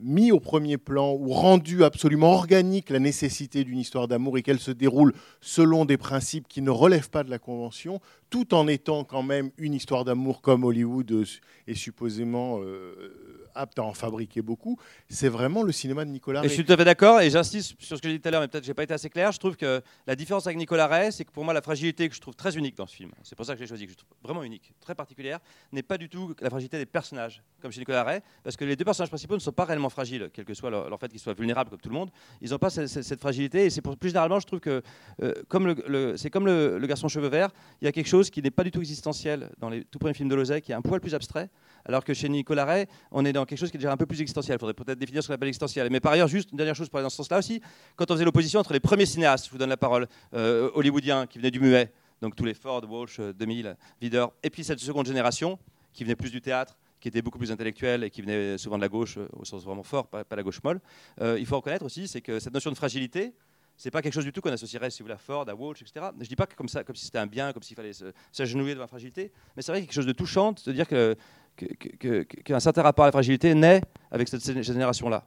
mis 0.00 0.30
au 0.30 0.38
premier 0.38 0.78
plan 0.78 1.14
ou 1.14 1.30
rendu 1.30 1.82
absolument 1.82 2.32
organique 2.32 2.90
la 2.90 3.00
nécessité 3.00 3.64
d'une 3.64 3.80
histoire 3.80 4.06
d'amour 4.06 4.38
et 4.38 4.42
qu'elle 4.42 4.60
se 4.60 4.70
déroule 4.70 5.12
selon 5.40 5.84
des 5.84 5.96
principes 5.96 6.46
qui 6.46 6.62
ne 6.62 6.70
relèvent 6.70 7.10
pas 7.10 7.24
de 7.24 7.30
la 7.30 7.40
convention, 7.40 8.00
tout 8.30 8.54
en 8.54 8.68
étant 8.68 9.02
quand 9.02 9.24
même 9.24 9.50
une 9.58 9.74
histoire 9.74 10.04
d'amour 10.04 10.40
comme 10.42 10.62
Hollywood 10.62 11.10
euh, 11.10 11.24
est 11.66 11.74
supposément 11.74 12.60
euh, 12.62 13.33
apte 13.54 13.78
à 13.78 13.82
en 13.82 13.94
fabriquer 13.94 14.42
beaucoup, 14.42 14.78
c'est 15.08 15.28
vraiment 15.28 15.62
le 15.62 15.72
cinéma 15.72 16.04
de 16.04 16.10
Nicolas 16.10 16.40
Et 16.40 16.42
Ray. 16.42 16.48
je 16.48 16.54
suis 16.54 16.64
tout 16.64 16.72
à 16.72 16.76
fait 16.76 16.84
d'accord, 16.84 17.20
et 17.20 17.30
j'insiste 17.30 17.74
sur 17.78 17.96
ce 17.96 18.02
que 18.02 18.08
j'ai 18.08 18.14
dit 18.16 18.20
tout 18.20 18.28
à 18.28 18.30
l'heure, 18.30 18.40
mais 18.40 18.48
peut-être 18.48 18.62
que 18.62 18.66
j'ai 18.66 18.74
pas 18.74 18.82
été 18.84 18.94
assez 18.94 19.08
clair. 19.10 19.32
Je 19.32 19.38
trouve 19.38 19.56
que 19.56 19.82
la 20.06 20.16
différence 20.16 20.46
avec 20.46 20.58
Nicolas 20.58 20.86
Ray, 20.86 21.12
c'est 21.12 21.24
que 21.24 21.30
pour 21.32 21.44
moi, 21.44 21.54
la 21.54 21.62
fragilité 21.62 22.08
que 22.08 22.14
je 22.14 22.20
trouve 22.20 22.34
très 22.34 22.56
unique 22.56 22.76
dans 22.76 22.86
ce 22.86 22.94
film, 22.96 23.10
c'est 23.22 23.36
pour 23.36 23.46
ça 23.46 23.54
que 23.54 23.58
j'ai 23.58 23.66
choisi, 23.66 23.86
que 23.86 23.92
je 23.92 23.96
trouve 23.96 24.08
vraiment 24.22 24.42
unique, 24.42 24.72
très 24.80 24.94
particulière, 24.94 25.38
n'est 25.72 25.82
pas 25.82 25.98
du 25.98 26.08
tout 26.08 26.34
la 26.40 26.50
fragilité 26.50 26.78
des 26.78 26.86
personnages, 26.86 27.42
comme 27.60 27.70
chez 27.72 27.80
Nicolas 27.80 28.04
Ray, 28.04 28.20
parce 28.42 28.56
que 28.56 28.64
les 28.64 28.76
deux 28.76 28.84
personnages 28.84 29.08
principaux 29.10 29.34
ne 29.34 29.40
sont 29.40 29.52
pas 29.52 29.64
réellement 29.64 29.90
fragiles, 29.90 30.30
quel 30.32 30.44
que 30.44 30.54
soit 30.54 30.70
leur, 30.70 30.88
leur 30.90 30.98
fait 31.00 31.08
qu'ils 31.08 31.20
soient 31.20 31.34
vulnérables 31.34 31.70
comme 31.70 31.80
tout 31.80 31.88
le 31.88 31.94
monde. 31.94 32.10
Ils 32.40 32.50
n'ont 32.50 32.58
pas 32.58 32.70
cette, 32.70 33.20
fragilité, 33.20 33.64
et 33.66 33.70
c'est 33.70 33.80
plus 33.82 34.08
généralement, 34.08 34.40
je 34.40 34.46
trouve 34.46 34.60
que 34.60 34.82
euh, 35.22 35.32
comme 35.48 35.66
le, 35.66 35.76
le- 35.86 36.16
c'est 36.16 36.30
comme 36.30 36.46
le, 36.46 36.78
le 36.78 36.86
garçon 36.86 37.08
cheveux 37.08 37.28
verts, 37.28 37.50
il 37.80 37.84
y 37.84 37.88
a 37.88 37.92
quelque 37.92 38.08
chose 38.08 38.30
qui 38.30 38.42
n'est 38.42 38.50
pas 38.50 38.64
du 38.64 38.70
tout 38.70 38.80
existentiel 38.80 39.50
dans 39.58 39.68
les 39.68 39.84
tout 39.84 39.98
premiers 39.98 40.14
films 40.14 40.28
de 40.28 40.34
Lozay, 40.34 40.60
qui 40.60 40.72
est 40.72 40.74
un 40.74 40.82
poil 40.82 41.00
plus 41.00 41.14
abstrait, 41.14 41.48
alors 41.84 42.04
que 42.04 42.14
chez 42.14 42.28
Nicolas 42.28 42.64
Ray, 42.64 42.86
on 43.10 43.24
est 43.24 43.32
dans 43.32 43.44
quelque 43.44 43.58
chose 43.58 43.70
qui 43.70 43.76
est 43.76 43.80
déjà 43.80 43.92
un 43.92 43.96
peu 43.96 44.06
plus 44.06 44.20
existentiel. 44.20 44.56
Il 44.56 44.60
faudrait 44.60 44.74
peut-être 44.74 44.98
définir 44.98 45.22
ce 45.22 45.28
qu'on 45.28 45.34
appelle 45.34 45.48
existentiel. 45.48 45.88
Mais 45.90 46.00
par 46.00 46.12
ailleurs, 46.12 46.28
juste 46.28 46.50
une 46.52 46.56
dernière 46.56 46.74
chose 46.74 46.88
pour 46.88 46.98
aller 46.98 47.04
dans 47.04 47.10
ce 47.10 47.16
sens-là 47.16 47.38
aussi, 47.38 47.60
quand 47.96 48.10
on 48.10 48.14
faisait 48.14 48.24
l'opposition 48.24 48.60
entre 48.60 48.72
les 48.72 48.80
premiers 48.80 49.06
cinéastes, 49.06 49.46
je 49.46 49.50
vous 49.50 49.58
donne 49.58 49.68
la 49.70 49.76
parole, 49.76 50.06
euh, 50.34 50.70
hollywoodiens 50.74 51.26
qui 51.26 51.38
venaient 51.38 51.50
du 51.50 51.60
muet, 51.60 51.92
donc 52.22 52.36
tous 52.36 52.44
les 52.44 52.54
Ford, 52.54 52.82
Walsh, 52.88 53.20
euh, 53.20 53.32
2000, 53.32 53.76
Vidor, 54.00 54.32
et 54.42 54.50
puis 54.50 54.64
cette 54.64 54.80
seconde 54.80 55.06
génération 55.06 55.58
qui 55.92 56.04
venait 56.04 56.16
plus 56.16 56.30
du 56.30 56.40
théâtre, 56.40 56.76
qui 57.00 57.08
était 57.08 57.20
beaucoup 57.20 57.38
plus 57.38 57.52
intellectuelle 57.52 58.02
et 58.02 58.08
qui 58.10 58.22
venait 58.22 58.56
souvent 58.56 58.76
de 58.76 58.82
la 58.82 58.88
gauche, 58.88 59.18
euh, 59.18 59.28
au 59.34 59.44
sens 59.44 59.62
vraiment 59.64 59.82
fort, 59.82 60.06
pas, 60.06 60.24
la 60.30 60.42
gauche 60.42 60.62
molle. 60.64 60.80
Euh, 61.20 61.36
il 61.38 61.44
faut 61.44 61.56
reconnaître 61.56 61.84
aussi, 61.84 62.08
c'est 62.08 62.22
que 62.22 62.38
cette 62.40 62.54
notion 62.54 62.70
de 62.70 62.76
fragilité, 62.76 63.34
c'est 63.76 63.90
pas 63.90 64.00
quelque 64.00 64.14
chose 64.14 64.24
du 64.24 64.32
tout 64.32 64.40
qu'on 64.40 64.52
associerait, 64.52 64.88
si 64.88 65.00
vous 65.02 65.06
voulez, 65.06 65.14
à 65.14 65.18
Ford, 65.18 65.44
à 65.48 65.54
Walsh, 65.54 65.82
etc. 65.82 66.06
Je 66.20 66.28
dis 66.28 66.36
pas 66.36 66.46
que 66.46 66.54
comme 66.54 66.68
ça, 66.68 66.82
comme 66.84 66.94
si 66.96 67.04
c'était 67.06 67.18
un 67.18 67.26
bien, 67.26 67.52
comme 67.52 67.62
s'il 67.62 67.76
fallait 67.76 67.90
s'agenouiller 68.32 68.72
devant 68.74 68.84
la 68.84 68.88
fragilité, 68.88 69.32
mais 69.56 69.62
c'est 69.62 69.72
vrai 69.72 69.80
quelque 69.82 69.92
chose 69.92 70.06
de 70.06 70.12
touchant 70.12 70.54
de 70.64 70.72
dire 70.72 70.86
que- 70.88 71.16
qu'un 71.56 72.60
certain 72.60 72.82
rapport 72.82 73.04
à 73.04 73.08
la 73.08 73.12
fragilité 73.12 73.54
naît 73.54 73.80
avec 74.10 74.28
cette 74.28 74.42
gé- 74.42 74.62
génération-là. 74.62 75.24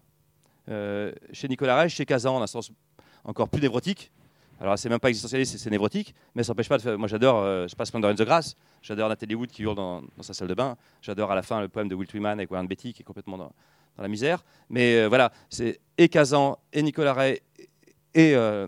Euh, 0.70 1.12
chez 1.32 1.48
Nicolas 1.48 1.78
Reich, 1.78 1.94
chez 1.94 2.06
Kazan, 2.06 2.40
d'un 2.40 2.48
sens 2.48 2.72
encore 3.24 3.50
plus 3.50 3.62
névrotique. 3.62 4.12
Alors, 4.60 4.78
c'est 4.78 4.90
même 4.90 5.00
pas 5.00 5.10
existentialiste, 5.10 5.58
c'est- 5.58 5.70
névrotique, 5.70 6.16
mais 6.34 6.44
ça 6.44 6.52
n'empêche 6.52 6.68
pas 6.68 6.78
de 6.78 6.82
faire. 6.82 6.98
Moi, 6.98 7.08
j'adore, 7.08 7.44
euh, 7.44 7.68
je 7.68 7.76
passe 7.76 7.90
Splendor 7.90 8.10
in 8.10 8.16
the 8.16 8.24
Grass, 8.24 8.56
j'adore 8.82 9.08
Nathalie 9.08 9.36
Wood 9.36 9.52
qui 9.52 9.62
hurle 9.62 9.76
dans, 9.76 10.02
sa 10.22 10.34
salle 10.34 10.48
de 10.48 10.56
bain, 10.56 10.76
j'adore 11.02 11.32
à 11.32 11.36
la 11.36 11.44
fin 11.44 11.62
le 11.62 11.68
poème 11.68 11.88
de 11.88 11.96
Will 11.96 12.08
Twyman 12.08 12.40
avec 12.40 12.50
Warren 12.50 12.68
Beatty 12.68 12.94
qui 12.94 13.04
est 13.04 13.06
complètement 13.06 13.38
dans, 13.38 13.52
la 14.00 14.08
misère. 14.08 14.44
Mais 14.70 14.96
euh, 14.98 15.08
voilà, 15.08 15.32
c'est 15.50 15.80
et 15.98 16.10
Kazan, 16.10 16.58
et 16.74 16.82
Nicolas 16.84 17.14
Ray, 17.14 17.40
et 18.14 18.36
euh, 18.36 18.68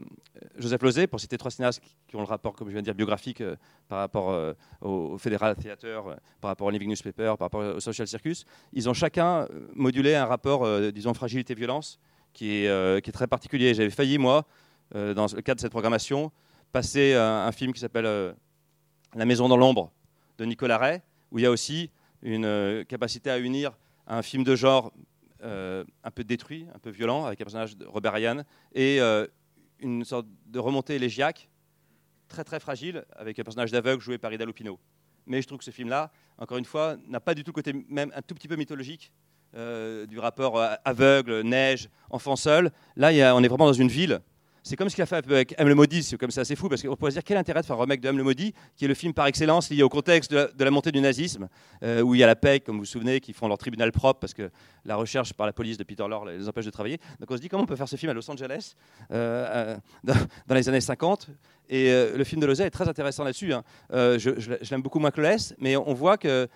Joseph 0.57 0.81
Lozé, 0.81 1.07
pour 1.07 1.19
citer 1.19 1.37
trois 1.37 1.51
cinéastes 1.51 1.81
qui- 2.07 2.15
ont 2.15 2.21
le 2.21 2.25
rapport, 2.25 2.53
comme 2.53 2.67
je 2.67 2.73
viens 2.73 2.81
de 2.81 2.85
dire, 2.85 2.95
biographique 2.95 3.41
euh, 3.41 3.55
par 3.87 3.99
rapport 3.99 4.31
euh, 4.31 4.53
au, 4.81 5.17
Federal 5.17 5.55
Theatre, 5.55 5.85
euh, 5.85 6.15
par 6.41 6.49
rapport 6.49 6.67
au 6.67 6.69
Living 6.69 6.89
Newspaper, 6.89 7.35
par 7.37 7.45
rapport 7.45 7.61
au 7.61 7.79
Social 7.79 8.07
Circus, 8.07 8.45
ils 8.73 8.89
ont 8.89 8.93
chacun 8.93 9.47
modulé 9.73 10.15
un 10.15 10.25
rapport, 10.25 10.67
disons, 10.91 11.13
fragilité-violence 11.13 11.99
qui 12.33 12.65
est, 12.65 13.11
très 13.11 13.27
particulier. 13.27 13.73
J'avais 13.73 13.89
failli, 13.89 14.17
moi, 14.17 14.45
dans 14.93 15.25
le 15.33 15.41
cadre 15.41 15.57
de 15.57 15.61
cette 15.61 15.71
programmation, 15.71 16.31
passer 16.71 17.13
un, 17.15 17.45
un 17.47 17.51
film 17.51 17.73
qui 17.73 17.79
s'appelle 17.79 18.35
La 19.15 19.25
Maison 19.25 19.47
dans 19.47 19.57
l'ombre 19.57 19.91
de 20.37 20.45
Nicolas 20.45 20.77
Ray, 20.77 21.01
où 21.31 21.39
il 21.39 21.43
y 21.43 21.45
a 21.45 21.51
aussi 21.51 21.89
une 22.21 22.85
capacité 22.87 23.29
à 23.29 23.39
unir 23.39 23.77
un 24.07 24.21
film 24.21 24.43
de 24.43 24.55
genre 24.55 24.91
un 25.41 26.11
peu 26.13 26.23
détruit, 26.23 26.67
un 26.73 26.79
peu 26.79 26.89
violent, 26.89 27.25
avec 27.25 27.41
un 27.41 27.45
personnage 27.45 27.77
de 27.77 27.85
Robert 27.85 28.13
Ryan, 28.13 28.43
et 28.73 28.99
une 29.79 30.03
sorte 30.03 30.27
de 30.47 30.59
remontée 30.59 30.95
élégiaque, 30.95 31.49
très 32.27 32.43
très 32.43 32.59
fragile, 32.59 33.05
avec 33.15 33.39
un 33.39 33.43
personnage 33.43 33.71
d'aveugle 33.71 34.01
joué 34.01 34.17
par 34.17 34.31
Ida 34.33 34.45
Lupino. 34.45 34.79
Mais 35.25 35.41
je 35.41 35.47
trouve 35.47 35.59
que 35.59 35.65
ce 35.65 35.71
film-là, 35.71 36.11
encore 36.37 36.57
une 36.57 36.65
fois, 36.65 36.95
n'a 37.07 37.19
pas 37.19 37.33
du 37.33 37.43
tout 37.43 37.51
le 37.51 37.55
côté 37.55 37.73
même 37.89 38.11
un 38.15 38.21
tout 38.21 38.35
petit 38.35 38.47
peu 38.47 38.55
mythologique 38.55 39.11
euh, 39.55 40.05
du 40.05 40.19
rapport 40.19 40.59
euh, 40.59 40.75
aveugle, 40.85 41.41
neige, 41.41 41.89
enfant 42.09 42.35
seul. 42.35 42.71
Là, 42.95 43.35
on 43.35 43.43
est 43.43 43.47
vraiment 43.47 43.65
dans 43.65 43.73
une 43.73 43.87
ville. 43.87 44.21
C'est 44.69 44.75
comme 44.75 44.87
ce 44.87 44.93
qu'il 44.93 45.01
a 45.01 45.07
fait 45.07 45.15
avec 45.15 45.55
M 45.57 45.67
le 45.67 45.73
Maudit, 45.73 46.03
c'est 46.03 46.15
comme 46.15 46.29
c'est 46.29 46.41
assez 46.41 46.55
fou, 46.55 46.69
parce 46.69 46.83
qu'on 46.83 46.95
pourrait 46.95 47.09
se 47.09 47.15
dire 47.15 47.23
quel 47.23 47.37
intérêt 47.37 47.61
de 47.61 47.65
faire 47.65 47.75
un 47.75 47.79
remake 47.79 48.01
de 48.01 48.07
M 48.07 48.15
le 48.15 48.23
Maudit, 48.23 48.53
qui 48.75 48.85
est 48.85 48.87
le 48.87 48.93
film 48.93 49.15
par 49.15 49.25
excellence 49.25 49.67
lié 49.71 49.81
au 49.81 49.89
contexte 49.89 50.31
de 50.31 50.63
la, 50.63 50.69
montée 50.69 50.91
du 50.91 51.01
nazisme, 51.01 51.49
euh, 51.81 52.01
où 52.01 52.13
il 52.13 52.19
y 52.19 52.23
a 52.23 52.27
la 52.27 52.35
PEC, 52.35 52.65
comme 52.65 52.75
vous 52.75 52.83
vous 52.83 52.85
souvenez, 52.85 53.19
qui 53.19 53.33
font 53.33 53.47
leur 53.47 53.57
tribunal 53.57 53.91
propre, 53.91 54.19
parce 54.19 54.35
que 54.35 54.51
la 54.85 54.95
recherche 54.95 55.33
par 55.33 55.47
la 55.47 55.53
police 55.53 55.77
de 55.77 55.83
Peter 55.83 56.07
Lorre 56.07 56.25
les 56.25 56.47
empêche 56.47 56.65
de 56.65 56.69
travailler. 56.69 56.99
Donc 57.19 57.31
on 57.31 57.35
se 57.35 57.41
dit 57.41 57.49
comment 57.49 57.63
on 57.63 57.65
peut 57.65 57.75
faire 57.75 57.89
ce 57.89 57.95
film 57.95 58.11
à 58.11 58.13
Los 58.13 58.29
Angeles, 58.29 58.75
euh, 59.09 59.75
euh, 60.05 60.13
dans, 60.47 60.53
les 60.53 60.69
années 60.69 60.81
50. 60.81 61.29
Et 61.67 61.91
le 61.91 62.23
film 62.23 62.39
de 62.39 62.45
Lozay 62.45 62.67
est 62.67 62.69
très 62.69 62.87
intéressant 62.87 63.23
là-dessus. 63.23 63.51
hein. 63.53 63.63
Je 63.89 64.69
l'aime 64.69 64.83
beaucoup 64.83 64.99
moins 64.99 65.09
que 65.09 65.19
le 65.19 65.29
S, 65.29 65.55
mais 65.57 65.77
on 65.77 65.95
voit 65.95 66.17
que 66.17 66.47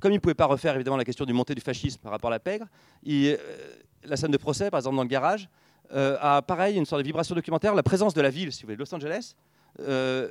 comme 0.00 0.10
il 0.10 0.16
ne 0.16 0.20
pouvait 0.20 0.34
pas 0.34 0.46
refaire 0.46 0.74
évidemment 0.74 0.96
la 0.96 1.04
question 1.04 1.24
du 1.24 1.32
montée 1.32 1.54
du 1.54 1.60
fascisme 1.60 2.00
par 2.00 2.10
rapport 2.10 2.30
à 2.30 2.32
la 2.32 2.40
pègre, 2.40 2.66
la 3.04 4.16
scène 4.16 4.32
de 4.32 4.36
procès, 4.38 4.70
par 4.70 4.78
exemple 4.78 4.96
dans 4.96 5.02
le 5.02 5.08
garage, 5.08 5.48
euh, 5.92 6.16
a 6.20 6.42
pareil 6.42 6.76
une 6.76 6.84
sorte 6.84 7.02
de 7.02 7.06
vibration 7.06 7.34
documentaire. 7.34 7.74
La 7.74 7.82
présence 7.82 8.14
de 8.14 8.20
la 8.20 8.30
ville, 8.30 8.52
si 8.52 8.62
vous 8.62 8.66
voulez, 8.66 8.76
Los 8.76 8.94
Angeles, 8.94 9.34
euh, 9.80 10.28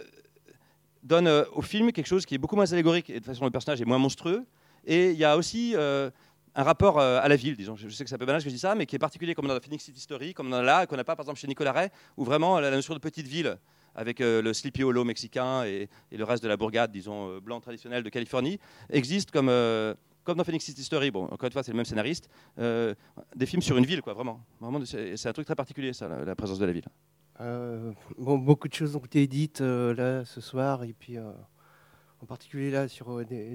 donne 1.03 1.28
euh, 1.28 1.45
au 1.53 1.62
film 1.62 1.91
quelque 1.91 2.08
chose 2.08 2.26
qui 2.26 2.36
est 2.36 2.38
beaucoup 2.38 2.55
moins 2.55 2.72
allégorique 2.72 3.10
et 3.10 3.20
de 3.20 3.26
façon 3.26 3.45
le 3.45 3.51
personnage 3.51 3.82
est 3.82 3.86
moins 3.86 3.97
monstrueux. 3.97 4.45
Et 4.86 5.12
il 5.12 5.18
y 5.18 5.26
a 5.26 5.36
aussi 5.36 5.76
un 5.76 6.64
rapport 6.64 7.01
à 7.01 7.28
la 7.28 7.36
ville, 7.36 7.58
disons. 7.58 7.76
Je 7.76 7.89
sais 7.89 8.05
que 8.05 8.10
c'est 8.10 8.16
un 8.16 8.20
peu 8.20 8.26
banal 8.26 8.41
que 8.41 8.47
je 8.47 8.53
dis 8.53 8.60
ça, 8.60 8.74
mais 8.74 8.86
qui 8.86 8.95
est 8.95 8.99
particulier 8.99 9.36
comme 9.36 9.47
dans 9.47 9.53
la 9.53 9.60
Phoenix 9.60 9.84
City 9.84 9.99
Story, 9.99 10.34
comme 10.34 10.49
dans 10.49 10.62
là, 10.62 10.86
qu'on 10.86 10.95
n'a 10.95 11.03
pas 11.03 11.18
par 11.18 11.26
exemple 11.26 11.39
chez 11.39 11.47
Nicolas 11.47 11.74
Ray, 11.74 11.89
où 12.16 12.24
vraiment 12.24 12.58
la 12.62 12.72
notion 12.72 12.93
de 12.93 12.99
petite 12.99 13.28
ville 13.28 13.58
avec 13.95 14.20
le 14.20 14.53
Sleepy 14.53 14.84
Hollow 14.84 15.03
mexicain 15.03 15.66
et, 15.66 15.89
le 16.10 16.24
reste 16.24 16.41
de 16.41 16.47
la 16.47 16.55
bourgade, 16.55 16.89
disons, 16.89 17.39
blanc 17.39 17.60
traditionnel 17.60 18.01
de 18.01 18.10
Californie, 18.10 18.62
existe 18.89 19.30
comme, 19.30 19.49
comme 20.28 20.38
dans 20.38 20.43
Phoenix 20.43 20.65
City 20.65 20.84
Story. 20.84 21.09
Encore 21.15 21.45
une 21.45 21.51
fois, 21.53 21.63
c'est 21.63 21.71
le 21.71 21.78
même 21.78 21.86
scénariste. 21.86 22.30
euh, 22.59 22.93
des 23.34 23.45
films 23.45 23.61
sur 23.61 23.78
une 23.78 23.86
ville, 23.86 24.01
quoi, 24.01 24.13
vraiment. 24.13 24.41
vraiment 24.59 24.82
c'est 24.84 25.25
un 25.25 25.32
truc 25.32 25.45
très 25.45 25.55
particulier, 25.55 25.93
ça, 25.93 26.09
la, 26.09 26.36
présence 26.36 26.59
de 26.59 26.65
la 26.65 26.73
ville. 26.73 26.88
Euh, 27.39 27.93
beaucoup 28.17 28.67
de 28.67 28.73
choses 28.73 28.97
ont 28.97 29.05
été 29.05 29.25
dites 29.25 29.61
euh, 29.61 29.95
là 29.95 30.25
ce 30.25 30.41
soir, 30.41 30.84
et 30.84 30.91
puis 30.91 31.17
en 31.17 32.25
particulier 32.25 32.71
là 32.71 32.89
sur 32.89 33.23
des, 33.25 33.49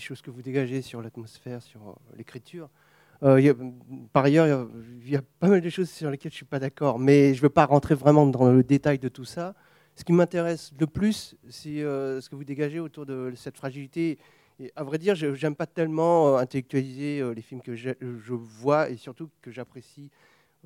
choses 0.00 0.22
que 0.22 0.30
vous 0.32 0.42
dégagez 0.42 0.82
sur 0.82 1.00
l'atmosphère, 1.00 1.62
sur 1.62 1.96
l'écriture. 2.16 2.68
Par 3.20 4.24
ailleurs, 4.24 4.68
il 5.04 5.08
y 5.08 5.16
a- 5.16 5.22
pas 5.38 5.46
mal 5.46 5.60
de 5.60 5.70
choses 5.70 5.88
sur 5.88 6.10
lesquelles 6.10 6.32
je 6.32 6.36
ne 6.36 6.38
suis 6.38 6.46
pas 6.46 6.58
d'accord, 6.58 6.98
mais 6.98 7.32
je 7.32 7.38
ne 7.38 7.42
veux 7.42 7.54
pas 7.60 7.66
rentrer 7.66 7.94
vraiment 7.94 8.26
dans 8.26 8.50
le 8.50 8.64
détail 8.64 8.98
de 8.98 9.08
tout 9.08 9.24
ça. 9.24 9.54
Ce 9.94 10.02
qui 10.02 10.12
m'intéresse 10.12 10.72
le 10.80 10.88
plus, 10.88 11.36
c'est 11.48 11.78
ce 11.78 12.28
que 12.28 12.34
vous 12.34 12.44
dégagez 12.44 12.80
autour 12.80 13.06
de 13.06 13.32
cette 13.36 13.56
fragilité. 13.56 14.18
Et 14.58 14.72
à 14.74 14.84
vrai 14.84 14.98
dire, 14.98 15.14
je 15.14 15.26
n'aime 15.26 15.54
pas 15.54 15.66
tellement 15.66 16.28
euh, 16.28 16.38
intellectualiser 16.38 17.20
euh, 17.20 17.32
les 17.34 17.42
films 17.42 17.60
que 17.60 17.76
je, 17.76 17.90
je 18.00 18.32
vois 18.32 18.88
et 18.88 18.96
surtout 18.96 19.28
que 19.42 19.50
j'apprécie. 19.50 20.10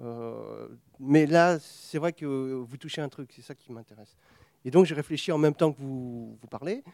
Euh, 0.01 0.69
mais 1.01 1.27
là, 1.27 1.59
c'est 1.59 1.99
vrai 1.99 2.13
que 2.13 2.25
vous 2.55 2.77
touchez 2.77 3.01
un 3.01 3.09
truc, 3.09 3.31
c'est 3.35 3.43
ça 3.43 3.55
qui 3.55 3.73
m'intéresse. 3.73 4.17
Et 4.65 4.71
donc, 4.71 4.87
je 4.87 4.95
réfléchis 4.95 5.33
en 5.33 5.39
même 5.39 5.55
temps 5.55 5.73
que 5.73 5.81
vous, 5.81 6.39
parlez. 6.51 6.85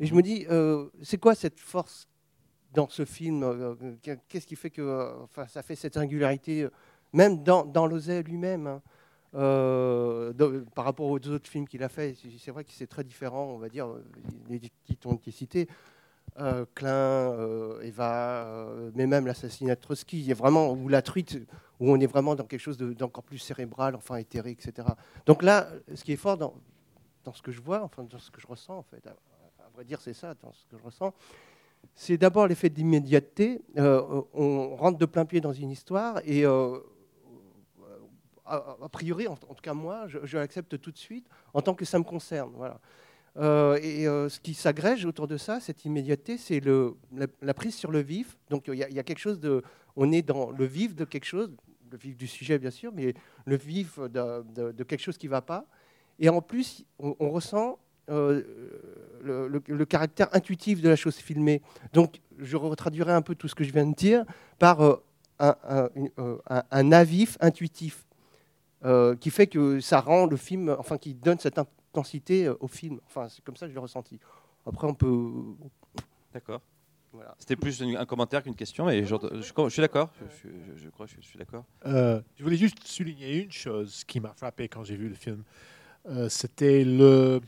Et 0.00 0.06
je 0.06 0.14
me 0.14 0.22
dis, 0.22 0.46
euh, 0.50 0.88
c'est 1.02 1.18
quoi 1.18 1.34
cette 1.34 1.58
force 1.58 2.08
dans 2.74 2.88
ce 2.88 3.04
film 3.04 3.42
euh, 3.42 3.74
Qu'est-ce 4.28 4.46
qui 4.46 4.56
fait 4.56 4.70
que 4.70 4.82
euh, 4.82 5.22
enfin, 5.24 5.46
ça 5.48 5.62
fait 5.62 5.74
cette 5.76 5.94
singularité, 5.94 6.64
euh, 6.64 6.70
même 7.12 7.42
dans, 7.42 7.64
dans 7.64 7.86
lui-même 7.86 8.66
hein 8.66 8.82
euh, 9.34 10.32
par 10.74 10.84
rapport 10.84 11.06
aux 11.08 11.18
autres 11.28 11.48
films 11.48 11.66
qu'il 11.66 11.82
a 11.82 11.88
fait. 11.88 12.14
C'est- 12.14 12.28
C'est 12.38 12.50
vrai 12.50 12.64
que 12.64 12.72
c'est 12.72 12.86
très 12.86 13.04
différent, 13.04 13.44
on 13.54 13.58
va 13.58 13.68
dire. 13.68 13.88
Les 14.48 14.60
titres 14.84 15.06
ont 15.08 15.14
été 15.14 15.30
cités. 15.30 15.68
Euh, 16.38 16.66
Klein, 16.74 16.90
euh, 16.90 17.80
Eva, 17.80 18.44
euh, 18.44 18.90
mais 18.94 19.06
même 19.06 19.26
l'assassinat 19.26 19.74
de 19.74 19.80
Trotsky, 19.80 20.22
il 20.22 20.34
vraiment, 20.34 20.72
ou 20.72 20.88
la 20.88 21.00
truite, 21.00 21.38
où 21.80 21.90
on 21.90 21.98
est 21.98 22.06
vraiment 22.06 22.34
dans 22.34 22.44
quelque 22.44 22.60
chose 22.60 22.76
de- 22.76 22.92
d'encore 22.92 23.24
plus 23.24 23.38
cérébral, 23.38 23.94
enfin 23.94 24.16
éthéré, 24.16 24.50
etc. 24.50 24.86
Donc 25.24 25.42
là, 25.42 25.68
ce 25.94 26.04
qui 26.04 26.12
est 26.12 26.16
fort 26.16 26.36
dans, 26.36 26.52
ce 27.32 27.40
que 27.40 27.52
je 27.52 27.62
vois, 27.62 27.82
enfin 27.82 28.04
dans 28.04 28.18
ce 28.18 28.30
que 28.30 28.40
je 28.40 28.46
ressens, 28.46 28.76
en 28.76 28.82
fait, 28.82 29.06
à, 29.06 29.16
vrai 29.74 29.84
dire, 29.84 30.00
c'est 30.00 30.12
ça, 30.12 30.34
dans 30.42 30.52
ce 30.52 30.66
que 30.66 30.76
je 30.76 30.82
ressens, 30.82 31.14
c'est 31.94 32.18
d'abord 32.18 32.46
l'effet 32.46 32.68
d'immédiateté. 32.68 33.62
On 33.76 34.76
rentre 34.76 34.98
de 34.98 35.06
plein 35.06 35.24
pied 35.24 35.40
dans 35.40 35.54
une 35.54 35.70
histoire 35.70 36.20
et 36.24 36.44
a, 36.44 36.80
priori, 38.90 39.26
en, 39.26 39.32
en 39.32 39.36
tout 39.36 39.62
cas 39.62 39.74
moi, 39.74 40.06
je, 40.06 40.18
je 40.24 40.36
l'accepte 40.36 40.78
tout 40.80 40.92
de 40.92 40.98
suite 40.98 41.26
en 41.54 41.62
tant 41.62 41.74
que 41.74 41.84
ça 41.84 41.98
me 41.98 42.04
concerne. 42.04 42.52
Voilà. 42.56 42.78
Euh, 43.38 43.78
et 43.82 44.06
euh, 44.06 44.28
ce 44.28 44.40
qui 44.40 44.54
s'agrège 44.54 45.04
autour 45.04 45.26
de 45.26 45.36
ça, 45.36 45.60
cette 45.60 45.84
immédiateté, 45.84 46.38
c'est 46.38 46.62
la, 46.62 47.54
prise 47.54 47.74
sur 47.74 47.90
le 47.90 48.00
vif. 48.00 48.38
Donc 48.50 48.64
il 48.68 48.74
y, 48.74 48.82
a- 48.82 49.02
quelque 49.02 49.18
chose 49.18 49.40
de, 49.40 49.62
on 49.94 50.10
est 50.10 50.22
dans 50.22 50.50
le 50.50 50.64
vif 50.64 50.94
de 50.94 51.04
quelque 51.04 51.24
chose, 51.26 51.50
le 51.90 51.98
vif 51.98 52.16
du 52.16 52.26
sujet 52.26 52.58
bien 52.58 52.70
sûr, 52.70 52.92
mais 52.94 53.14
le 53.44 53.56
vif 53.56 53.98
de, 53.98 54.82
quelque 54.84 55.02
chose 55.02 55.18
qui 55.18 55.26
ne 55.26 55.32
va 55.32 55.42
pas. 55.42 55.66
Et 56.18 56.30
en 56.30 56.40
plus, 56.40 56.86
on, 56.98 57.30
ressent 57.30 57.78
euh, 58.08 58.42
le, 59.22 59.84
caractère 59.84 60.34
intuitif 60.34 60.80
de 60.80 60.88
la 60.88 60.96
chose 60.96 61.16
filmée. 61.16 61.60
Donc 61.92 62.20
je 62.38 62.56
retraduirai 62.56 63.12
un 63.12 63.22
peu 63.22 63.34
tout 63.34 63.48
ce 63.48 63.54
que 63.54 63.64
je 63.64 63.72
viens 63.72 63.86
de 63.86 63.94
dire 63.94 64.24
par 64.58 64.80
un, 65.38 65.54
un- 66.70 66.92
avif 66.92 67.36
intuitif 67.40 68.06
qui 69.20 69.30
fait 69.30 69.46
que 69.46 69.80
ça 69.80 70.00
rend 70.00 70.24
le 70.24 70.36
film, 70.36 70.74
enfin 70.78 70.96
qui 70.96 71.12
donne 71.12 71.38
cette 71.38 71.58
intensité 72.00 72.46
euh, 72.46 72.54
au 72.60 72.68
film. 72.68 73.00
Enfin, 73.06 73.28
c'est 73.28 73.42
comme 73.42 73.56
ça 73.56 73.66
que 73.66 73.70
je 73.70 73.74
l'ai 73.74 73.80
ressenti. 73.82 74.18
Après, 74.66 74.86
on 74.86 74.94
peut. 74.94 75.32
D'accord. 76.32 76.60
Voilà. 77.12 77.34
C'était 77.38 77.56
plus 77.56 77.82
un 77.82 78.04
commentaire 78.04 78.42
qu'une 78.42 78.54
question, 78.54 78.84
mais 78.86 79.04
je, 79.04 79.14
je- 79.16 79.40
je 79.40 79.68
suis 79.70 79.80
d'accord. 79.80 80.10
Je, 80.20 80.48
je- 80.50 80.82
je 80.84 80.88
crois 80.90 81.06
que 81.06 81.12
je 81.16 81.26
suis 81.26 81.38
d'accord. 81.38 81.64
Euh, 81.86 82.20
je 82.36 82.42
voulais 82.44 82.56
juste 82.58 82.84
souligner 82.86 83.44
une 83.44 83.52
chose 83.52 84.04
qui 84.04 84.20
m'a 84.20 84.34
frappé 84.34 84.68
quand 84.68 84.84
j'ai 84.84 84.96
vu 84.96 85.08
le 85.08 85.14
film. 85.14 85.42
Euh, 86.08 86.28
C'était 86.28 86.84
le, 86.84 87.40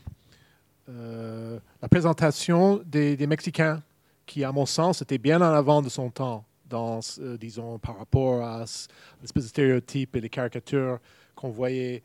euh, 0.89 1.59
la 1.81 1.87
présentation 1.87 2.81
des, 2.85 3.15
des 3.15 3.27
Mexicains 3.27 3.83
qui, 4.25 4.43
à 4.43 4.51
mon 4.51 4.65
sens, 4.65 5.01
était 5.03 5.17
bien 5.19 5.39
en 5.41 5.53
avant 5.53 5.81
de 5.83 5.89
son 5.89 6.09
temps, 6.09 6.45
dans, 6.67 6.99
euh, 7.19 7.37
disons, 7.37 7.77
par 7.77 7.97
rapport 7.97 8.43
à 8.43 8.65
ce- 8.65 8.87
l'espèce 9.21 9.43
de 9.43 9.49
stéréotypes 9.49 10.15
et 10.15 10.21
les 10.21 10.29
caricatures 10.29 10.99
qu'on 11.35 11.49
voyait 11.49 12.01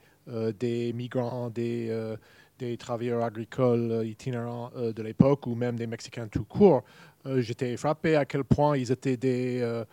des 0.53 0.93
migrants, 0.93 1.51
des, 1.51 1.89
euh, 1.91 2.16
travailleurs 2.79 3.22
agricoles 3.25 3.91
euh, 3.91 4.07
itinérants 4.07 4.70
euh, 4.77 4.93
de 4.93 5.03
l'époque, 5.03 5.47
ou 5.47 5.55
même 5.55 5.77
des 5.77 5.87
Mexicains 5.87 6.29
tout 6.29 6.45
court. 6.45 6.83
Euh, 7.27 7.41
J'étais 7.41 7.77
frappé 7.77 8.16
à 8.16 8.25
quel 8.25 8.45
point 8.45 8.77
ils 8.77 8.91
étaient 8.91 9.16
des, 9.16 9.61
euh, 9.61 9.85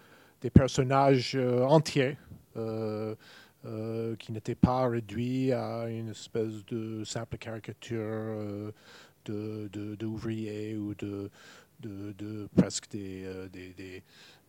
personnages 0.54 1.34
euh, 1.36 1.64
entiers. 1.64 2.18
euh, 2.58 3.16
euh, 3.64 4.16
qui 4.16 4.32
n'étaient 4.32 4.56
pas 4.56 4.88
réduits 4.90 5.52
à 5.52 5.86
une 5.88 6.10
espèce 6.10 6.66
de 6.66 7.04
simple 7.04 7.38
caricature 7.38 8.00
euh, 8.02 8.72
de, 9.26 9.70
de- 9.72 9.94
d'ouvriers 9.94 10.76
ou 10.76 10.96
de, 10.96 11.30
presque 12.56 12.88
euh, 12.96 13.48
des, 13.50 14.04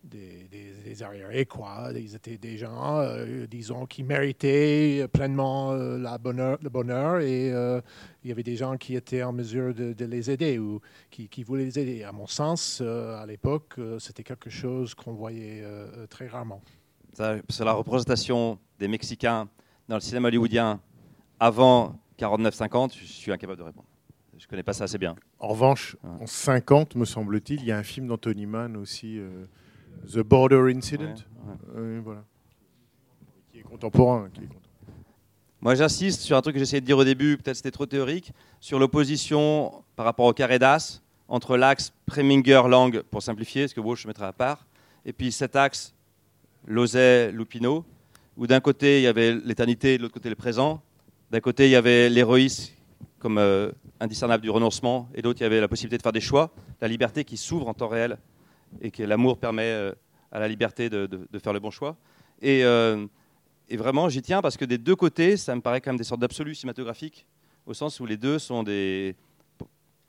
des, 0.04 0.48
des- 0.50 0.72
des 0.84 1.02
arriérés, 1.02 1.46
quoi. 1.46 1.90
Ils 1.94 2.14
étaient 2.14 2.36
des 2.38 2.56
gens, 2.58 2.98
euh, 2.98 3.46
disons, 3.46 3.86
qui 3.86 4.02
méritaient 4.02 5.06
pleinement 5.12 5.72
euh, 5.72 5.96
la 5.98 6.18
bonheur, 6.18 6.58
le 6.62 6.68
bonheur 6.68 7.20
et 7.20 7.52
euh, 7.52 7.80
il 8.24 8.28
y 8.28 8.32
avait 8.32 8.42
des 8.42 8.56
gens 8.56 8.76
qui 8.76 8.94
étaient 8.96 9.22
en 9.22 9.32
mesure 9.32 9.72
de, 9.74 9.92
de 9.92 10.04
les 10.04 10.30
aider 10.30 10.58
ou 10.58 10.80
qui, 11.10 11.28
qui 11.28 11.42
voulaient 11.44 11.64
les 11.64 11.78
aider. 11.78 12.02
À 12.04 12.12
mon 12.12 12.26
sens, 12.26 12.80
euh, 12.82 13.16
à 13.22 13.26
l'époque, 13.26 13.74
euh, 13.78 13.98
c'était 13.98 14.24
quelque 14.24 14.50
chose 14.50 14.94
qu'on 14.94 15.12
voyait 15.12 15.60
euh, 15.62 16.06
très 16.08 16.26
rarement. 16.26 16.62
Sur 17.48 17.64
la 17.64 17.72
représentation 17.72 18.58
des 18.78 18.88
Mexicains 18.88 19.48
dans 19.88 19.96
le 19.96 20.00
cinéma 20.00 20.28
hollywoodien 20.28 20.80
avant 21.38 21.98
49-50, 22.18 22.94
je 22.98 23.04
suis 23.04 23.32
incapable 23.32 23.58
de 23.58 23.64
répondre. 23.64 23.86
Je 24.38 24.46
connais 24.46 24.62
pas 24.62 24.72
ça 24.72 24.84
assez 24.84 24.98
bien. 24.98 25.14
En 25.38 25.48
revanche, 25.48 25.96
en 26.02 26.26
50, 26.26 26.96
me 26.96 27.04
semble-t-il, 27.04 27.60
il 27.60 27.66
y 27.66 27.72
a 27.72 27.78
un 27.78 27.82
film 27.82 28.08
d'Anthony 28.08 28.46
Mann 28.46 28.76
aussi, 28.76 29.18
euh, 29.18 29.44
The 30.10 30.18
Border 30.18 30.72
Incident. 30.74 31.14
Euh, 31.76 32.00
voilà. 32.02 32.24
Qui 33.50 33.58
est 33.58 33.62
contemporain. 33.62 34.28
qui 34.32 34.40
est 34.40 34.46
contemporain. 34.46 34.62
Moi, 35.60 35.76
j'insiste 35.76 36.22
sur 36.22 36.36
un 36.36 36.42
truc 36.42 36.54
que 36.54 36.58
j'essayais 36.58 36.80
de 36.80 36.86
dire 36.86 36.98
au 36.98 37.04
début, 37.04 37.36
peut-être 37.36 37.56
c'était 37.56 37.70
trop 37.70 37.86
théorique, 37.86 38.32
sur 38.58 38.80
l'opposition 38.80 39.84
par 39.94 40.04
rapport 40.04 40.26
au 40.26 40.32
carré 40.32 40.58
d'As 40.58 41.02
entre 41.28 41.56
l'axe 41.56 41.92
Preminger-Lang, 42.06 43.02
pour 43.02 43.22
simplifier, 43.22 43.68
ce 43.68 43.74
que 43.74 43.80
Walsh 43.80 44.04
mettrait 44.06 44.26
à 44.26 44.32
part, 44.32 44.66
et 45.06 45.12
puis 45.12 45.30
cet 45.30 45.54
axe 45.54 45.94
Lozay-Lupino, 46.66 47.84
où 48.36 48.46
d'un 48.46 48.60
côté 48.60 48.98
il 48.98 49.04
y 49.04 49.06
avait 49.06 49.34
l'éternité, 49.34 49.98
de 49.98 50.02
l'autre 50.02 50.14
côté 50.14 50.28
le 50.28 50.34
présent. 50.34 50.82
D'un 51.30 51.40
côté 51.40 51.68
il 51.68 51.70
y 51.70 51.76
avait 51.76 52.08
l'héroïsme 52.08 52.72
comme 53.18 53.38
euh, 53.38 53.70
indiscernable 54.00 54.42
du 54.42 54.50
renoncement, 54.50 55.08
et 55.14 55.22
d'autre 55.22 55.40
il 55.40 55.44
y 55.44 55.46
avait 55.46 55.60
la 55.60 55.68
possibilité 55.68 55.96
de 55.96 56.02
faire 56.02 56.12
des 56.12 56.20
choix, 56.20 56.50
la 56.80 56.88
liberté 56.88 57.24
qui 57.24 57.36
s'ouvre 57.36 57.68
en 57.68 57.74
temps 57.74 57.86
réel, 57.86 58.18
et 58.80 58.90
que 58.90 59.02
l'amour 59.02 59.38
permet 59.38 59.70
euh, 59.70 59.92
à 60.30 60.38
la 60.38 60.48
liberté 60.48 60.88
de, 60.88 61.08
faire 61.42 61.52
le 61.52 61.60
bon 61.60 61.70
choix. 61.70 61.96
Et, 62.40 62.64
euh, 62.64 63.06
et 63.68 63.76
vraiment, 63.76 64.08
j'y 64.08 64.22
tiens 64.22 64.42
parce 64.42 64.56
que 64.56 64.64
des 64.64 64.78
deux 64.78 64.96
côtés, 64.96 65.36
ça 65.36 65.54
me 65.54 65.60
paraît 65.60 65.80
quand 65.80 65.90
même 65.90 65.98
des 65.98 66.04
sortes 66.04 66.20
d'absolus 66.20 66.54
cinématographiques, 66.54 67.26
au 67.66 67.74
sens 67.74 68.00
où 68.00 68.06
les 68.06 68.16
deux 68.16 68.38
sont 68.38 68.62
des. 68.62 69.14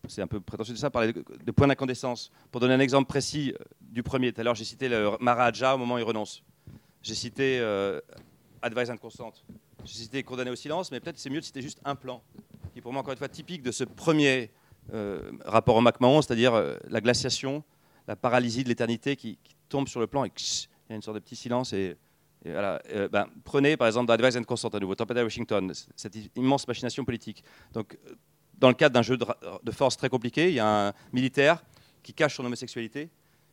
C'est 0.09 0.21
un 0.21 0.27
peu 0.27 0.41
prétentieux 0.41 0.73
de 0.73 0.79
ça, 0.79 0.89
parler 0.89 1.13
de, 1.13 1.51
points 1.51 1.67
d'incandescence. 1.67 2.29
Pour 2.51 2.59
donner 2.59 2.73
un 2.73 2.79
exemple 2.81 3.07
précis 3.07 3.53
euh, 3.57 3.63
du 3.79 4.03
premier, 4.03 4.33
tout 4.33 4.41
à 4.41 4.43
l'heure, 4.43 4.55
j'ai 4.55 4.65
cité 4.65 4.89
le 4.89 5.11
Maharaja 5.21 5.75
au 5.75 5.77
moment 5.77 5.95
où 5.95 5.99
il 5.99 6.03
renonce. 6.03 6.43
J'ai 7.01 7.15
cité 7.15 7.59
Advice 8.61 8.89
and. 8.89 9.31
J'ai 9.85 9.93
cité 9.93 10.23
Condamné 10.23 10.51
au 10.51 10.55
silence, 10.55 10.91
mais 10.91 10.99
peut-être 10.99 11.19
c'est 11.19 11.29
mieux 11.29 11.39
de 11.39 11.45
citer 11.45 11.61
juste 11.61 11.79
un 11.83 11.95
plan, 11.95 12.21
qui 12.71 12.79
est 12.79 12.81
pour 12.81 12.93
moi 12.93 13.01
encore 13.01 13.11
une 13.11 13.17
fois 13.17 13.27
typique 13.27 13.61
de 13.61 13.71
ce 13.71 13.83
premier 13.83 14.51
rapport 15.45 15.75
au 15.75 15.81
MacMahon, 15.81 16.21
c'est-à-dire 16.21 16.53
euh, 16.53 16.75
la 16.89 17.01
glaciation, 17.01 17.63
la 18.07 18.15
paralysie 18.15 18.63
de 18.63 18.69
l'éternité 18.69 19.15
qui, 19.15 19.37
tombe 19.69 19.87
sur 19.87 19.99
le 19.99 20.05
plan 20.05 20.23
et 20.23 20.31
il 20.37 20.89
y 20.91 20.93
a 20.93 20.95
une 20.95 21.01
sorte 21.01 21.15
de 21.15 21.19
petit 21.19 21.35
silence 21.35 21.73
et 21.73 21.97
voilà, 22.45 22.79
euh, 22.91 23.07
ben, 23.07 23.27
prenez 23.43 23.77
par 23.77 23.87
exemple 23.87 24.11
Advice 24.11 24.35
and 24.35 24.43
Consent 24.43 24.69
à 24.69 24.79
nouveau, 24.79 24.93
à 24.99 25.23
Washington, 25.23 25.71
cette 25.95 26.15
immense 26.35 26.67
machination 26.67 27.05
politique. 27.05 27.43
Donc, 27.71 27.97
euh, 28.05 28.13
dans 28.59 28.67
le 28.67 28.73
cadre 28.73 28.93
d'un 28.93 29.01
jeu 29.01 29.17
de, 29.17 29.71
force 29.71 29.97
très 29.97 30.09
compliqué, 30.09 30.49
il 30.49 30.55
y 30.55 30.59
a 30.59 30.89
un 30.89 30.93
militaire 31.11 31.63
qui 32.01 32.13
cache 32.13 32.35
son 32.35 32.45
homosexualité, 32.45 33.09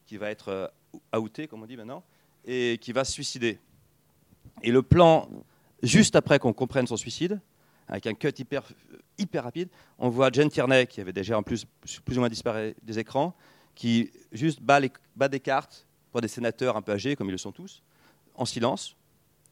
qui 0.06 0.16
va 0.16 0.30
être 0.30 0.48
euh, 0.48 1.18
outé, 1.18 1.46
comme 1.46 1.62
on 1.62 1.66
dit 1.66 1.76
maintenant, 1.76 2.02
et 2.44 2.78
qui 2.80 2.92
va 2.92 3.04
se 3.04 3.12
suicider. 3.12 3.58
Et 4.62 4.72
le 4.72 4.82
plan, 4.82 5.28
juste 5.82 6.16
après 6.16 6.38
qu'on 6.38 6.52
comprenne 6.52 6.86
son 6.86 6.96
suicide, 6.96 7.40
avec 7.88 8.06
un 8.06 8.14
cut 8.14 8.32
hyper, 8.38 8.64
hyper 9.18 9.44
rapide, 9.44 9.68
on 9.98 10.10
voit 10.10 10.30
Jen 10.32 10.48
Tierney, 10.48 10.86
qui 10.86 11.00
avait 11.00 11.12
déjà 11.12 11.38
en 11.38 11.42
plus 11.42 11.64
plus 12.04 12.16
ou 12.16 12.20
moins 12.20 12.28
disparu 12.28 12.74
des 12.82 12.98
écrans, 12.98 13.34
qui 13.80 14.10
juste 14.30 14.60
bat, 14.60 14.78
des 14.78 15.40
cartes 15.40 15.86
pour 16.12 16.20
des 16.20 16.28
sénateurs 16.28 16.76
un 16.76 16.82
peu 16.82 16.92
âgés, 16.92 17.16
comme 17.16 17.28
ils 17.28 17.32
le 17.32 17.38
sont 17.38 17.50
tous, 17.50 17.82
en 18.34 18.44
silence. 18.44 18.94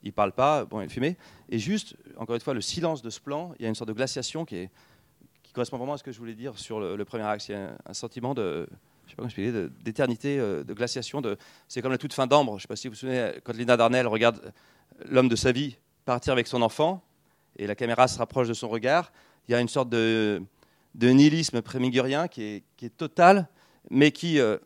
Il 0.02 0.08
ne 0.08 0.12
parle 0.12 0.32
pas, 0.32 0.66
bon, 0.66 0.82
il 0.82 0.84
est 0.84 0.88
fumé. 0.90 1.16
Et 1.48 1.58
juste, 1.58 1.96
encore 2.18 2.34
une 2.34 2.42
fois, 2.42 2.52
le 2.52 2.60
silence 2.60 3.00
de 3.00 3.08
ce 3.08 3.20
plan, 3.20 3.54
il 3.58 3.62
y 3.62 3.64
a 3.64 3.70
une 3.70 3.74
sorte 3.74 3.88
de 3.88 3.94
glaciation 3.94 4.44
qui, 4.44 4.68
correspond 5.54 5.78
vraiment 5.78 5.94
à 5.94 5.96
ce 5.96 6.02
que 6.02 6.12
je 6.12 6.18
voulais 6.18 6.34
dire 6.34 6.58
sur 6.58 6.78
le, 6.78 7.04
premier 7.06 7.24
axe. 7.24 7.48
Il 7.48 7.52
y 7.52 7.54
a 7.54 7.74
un, 7.86 7.94
sentiment 7.94 8.34
de, 8.34 8.68
je 9.06 9.10
sais 9.12 9.16
pas 9.16 9.26
comment 9.26 9.68
d'éternité, 9.82 10.38
euh, 10.38 10.62
de 10.62 10.74
glaciation. 10.74 11.22
C'est 11.66 11.80
comme 11.80 11.92
la 11.92 11.96
toute 11.96 12.12
fin 12.12 12.26
d'Ambre. 12.26 12.52
Je 12.52 12.56
ne 12.56 12.60
sais 12.60 12.68
pas 12.68 12.76
si 12.76 12.86
vous 12.86 12.92
vous 12.92 13.00
souvenez, 13.00 13.32
quand 13.44 13.56
Lina 13.56 13.78
Darnell 13.78 14.06
regarde 14.06 14.52
l'homme 15.06 15.30
de 15.30 15.36
sa 15.36 15.52
vie 15.52 15.78
partir 16.04 16.34
avec 16.34 16.48
son 16.48 16.60
enfant, 16.60 17.02
et 17.56 17.66
la 17.66 17.74
caméra 17.74 18.06
se 18.08 18.18
rapproche 18.18 18.48
de 18.48 18.54
son 18.54 18.68
regard, 18.68 19.10
il 19.48 19.52
y 19.52 19.54
a 19.54 19.60
une 19.60 19.68
sorte 19.68 19.88
de, 19.88 20.42
nihilisme 20.94 21.62
prémigurien 21.62 22.28
qui 22.28 22.62
qui 22.76 22.84
est 22.84 22.96
total, 22.96 23.48
mais 23.90 24.10
qui, 24.10 24.40
euh, 24.40 24.58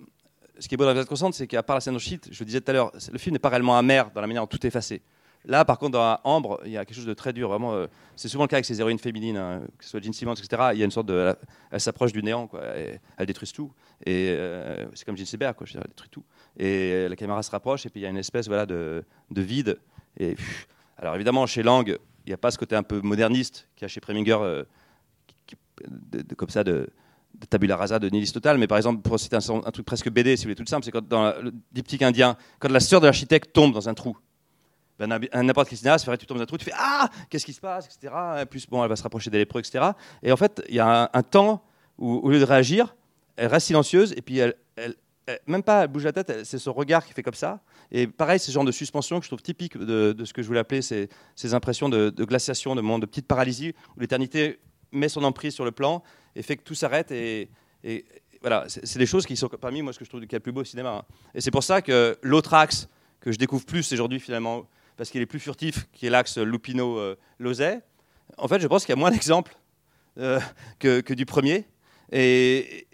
ce 0.59 0.69
qui 0.69 0.75
est 0.75 0.77
beau 0.77 0.85
dans 0.85 0.95
la 0.95 1.05
consciente, 1.05 1.35
c'est 1.35 1.47
qu'à 1.47 1.63
part 1.63 1.77
la 1.77 1.81
scène 1.81 1.95
de 1.95 1.99
shit, 1.99 2.29
je 2.31 2.39
vous 2.39 2.45
disais 2.45 2.61
tout 2.61 2.71
à 2.71 2.75
l'heure, 2.75 2.93
le 3.13 3.19
film 3.19 3.33
n'est 3.35 3.39
pas 3.39 3.49
réellement 3.49 3.77
amer 3.77 4.11
dans 4.15 4.21
la 4.21 4.27
manière 4.27 4.43
dont 4.43 4.49
tout 4.49 4.65
est 4.65 4.69
effacé. 4.69 5.03
Là, 5.45 5.65
par 5.65 5.79
contre, 5.79 5.93
dans 5.93 6.21
Ambre, 6.23 6.61
il 6.65 6.71
y 6.71 6.77
a 6.77 6.85
quelque 6.85 6.95
chose 6.95 7.07
de 7.07 7.15
très 7.15 7.33
dur. 7.33 7.49
Vraiment, 7.49 7.75
euh, 7.75 7.89
c'est 8.15 8.29
souvent 8.29 8.45
le 8.45 8.49
cas 8.49 8.57
avec 8.57 8.65
ces 8.65 8.81
héroïnes 8.81 9.01
féminines, 9.01 9.37
hein, 9.37 9.63
que 9.77 9.85
ce 9.85 9.91
soit 9.91 10.01
Jean 10.01 10.13
Simmons, 10.13 10.35
etc. 10.35 10.71
Il 10.73 10.79
y 10.79 10.83
a 10.83 10.85
une 10.85 10.93
sorte 10.93 11.09
de, 11.09 11.15
elle, 11.15 11.37
elle 11.73 11.81
s'approche 11.81 12.13
du 12.13 12.23
néant, 12.23 12.47
quoi. 12.47 12.79
Et 12.79 13.01
elles 13.17 13.27
détruisent 13.27 13.53
tout. 13.53 13.73
Et 14.07 14.29
euh, 14.31 14.87
c'est 14.95 15.05
comme 15.05 15.17
Jean 15.17 15.27
Seberg, 15.27 15.57
quoi. 15.57 15.67
Je 15.67 15.77
elle 15.77 15.85
détruit 15.89 16.11
tout. 16.11 16.25
Et 16.57 17.09
la 17.09 17.17
caméra 17.17 17.43
se 17.43 17.51
rapproche, 17.51 17.87
et 17.87 17.89
puis 17.89 18.01
il 18.01 18.05
y 18.05 18.07
a 18.07 18.11
une 18.11 18.19
espèce, 18.19 18.47
voilà, 18.47 18.67
de, 18.67 19.05
de 19.31 19.43
vide. 19.43 19.81
Et 20.17 20.37
alors 20.97 21.17
évidemment, 21.17 21.45
chez 21.47 21.65
Lang, 21.65 21.89
il 21.89 22.29
n'y 22.29 22.35
a 22.35 22.39
pas 22.39 22.53
ce 22.53 22.59
côté 22.59 22.77
un 22.77 22.85
peu 22.85 23.01
moderniste 23.01 23.67
qu'il 23.75 23.83
y 23.83 23.87
a 23.87 23.89
chez 23.89 24.01
Preminger, 24.01 24.65
comme 26.37 26.51
ça, 26.51 26.63
de 26.63 26.89
tabula 27.49 27.77
rasa, 27.77 27.99
de 27.99 28.09
nihilisme 28.09 28.35
total. 28.35 28.59
Mais 28.59 28.67
par 28.67 28.79
exemple, 28.79 29.03
pour 29.03 29.17
un, 29.17 29.71
truc 29.71 29.87
presque 29.87 30.11
BD, 30.11 30.37
si 30.37 30.45
vous 30.45 30.49
voulez, 30.49 30.55
tout 30.55 30.67
simple, 30.67 30.85
c'est 30.85 30.91
quand 30.91 31.07
dans 31.07 31.33
le 31.41 31.53
diptyque 31.73 32.03
indien, 32.03 32.37
quand 32.59 32.71
la 32.71 32.81
sœur 32.81 33.01
de 33.01 33.07
l'architecte 33.07 33.53
tombe 33.53 33.73
dans 33.73 33.89
un 33.89 33.95
trou, 33.95 34.17
ben, 34.99 35.19
n'importe 35.35 35.69
quel 35.69 35.79
cinéaste 35.79 36.05
ferait 36.05 36.19
tu 36.19 36.27
tombes 36.27 36.39
dans 36.39 36.45
un 36.45 36.47
trou, 36.47 36.59
tu 36.59 36.65
fais 36.65 36.75
ah 36.77 37.09
qu'est-ce 37.29 37.47
qui 37.47 37.53
se 37.53 37.61
passe, 37.61 37.87
etc. 37.87 38.15
Et 38.43 38.47
plus 38.47 38.67
bon, 38.69 38.83
elle 38.83 38.89
va 38.89 38.97
se 38.97 39.03
rapprocher 39.03 39.31
des 39.31 39.39
lépreux, 39.39 39.61
etc. 39.61 39.85
Et 40.23 40.31
en 40.31 40.37
fait, 40.37 40.63
il 40.69 40.75
y 40.75 40.81
a 40.81 41.11
un, 41.13 41.23
temps 41.23 41.65
où 41.99 42.17
au 42.17 42.31
lieu 42.31 42.39
de 42.39 42.45
réagir, 42.45 42.95
elle 43.37 43.49
reste 43.49 43.67
silencieuse 43.67 44.13
et 44.17 44.23
puis 44.23 44.39
elle, 44.39 44.55
elle- 44.77 44.97
même 45.47 45.63
pas 45.63 45.85
elle 45.85 45.89
bouge 45.89 46.05
la 46.05 46.13
tête, 46.13 46.45
c'est 46.45 46.59
son 46.59 46.73
regard 46.73 47.07
qui 47.07 47.13
fait 47.13 47.23
comme 47.23 47.35
ça. 47.35 47.61
Et 47.91 48.07
pareil, 48.07 48.39
ce 48.39 48.51
genre 48.51 48.65
de 48.65 48.73
suspension 48.73 49.19
que 49.19 49.25
je 49.25 49.31
trouve 49.31 49.43
typique 49.43 49.79
de, 49.79 50.13
de 50.13 50.25
ce 50.25 50.33
que 50.33 50.43
je 50.43 50.47
voulais 50.49 50.61
appeler 50.61 50.83
ces, 50.83 51.09
ces 51.37 51.55
impressions 51.55 51.89
de, 51.89 52.11
de 52.11 52.25
glaciation, 52.25 52.75
de 52.75 52.81
moment 52.81 52.99
de 52.99 53.07
petite 53.07 53.27
paralysie 53.27 53.73
où 53.97 54.01
l'éternité 54.01 54.59
met 54.91 55.09
son 55.09 55.25
emprise 55.25 55.55
sur 55.55 55.65
le 55.65 55.73
plan 55.73 56.03
et 56.35 56.43
fait 56.43 56.57
que 56.57 56.63
tout 56.63 56.75
s'arrête 56.75 57.11
et, 57.11 57.49
voilà, 58.41 58.65
c'est 58.69 58.99
des 58.99 59.07
choses 59.07 59.25
qui 59.25 59.37
sont 59.37 59.49
parmi 59.49 59.83
moi 59.83 59.93
ce 59.93 59.99
que 60.01 60.05
je 60.05 60.11
trouve 60.11 60.27
qu'il 60.27 60.41
plus 60.41 60.51
beau 60.51 60.63
au 60.63 60.65
cinéma. 60.65 60.91
hein. 60.91 61.15
Et 61.33 61.41
c'est 61.41 61.53
pour 61.53 61.63
ça 61.63 61.81
que 61.81 62.19
l'autre 62.23 62.55
axe 62.55 62.89
que 63.21 63.31
je 63.31 63.39
découvre 63.39 63.65
plus 63.65 63.93
aujourd'hui 63.93 64.19
finalement, 64.19 64.67
parce 64.97 65.11
qu'il 65.11 65.21
est 65.21 65.27
plus 65.27 65.39
furtif, 65.39 65.87
qui 65.93 66.07
est 66.07 66.11
l'axe 66.11 66.39
Lupino-Lozay, 66.39 67.81
en 68.39 68.49
fait 68.49 68.61
je 68.61 68.67
pense 68.67 68.85
qu'il 68.85 68.93
y 68.95 68.99
a 68.99 69.01
moins 69.01 69.13
d'exemples 69.13 69.57
euh, 70.19 70.41
que, 70.81 71.01
que 71.01 71.15
du 71.15 71.25
premier. 71.25 71.67
Et, 72.11 72.89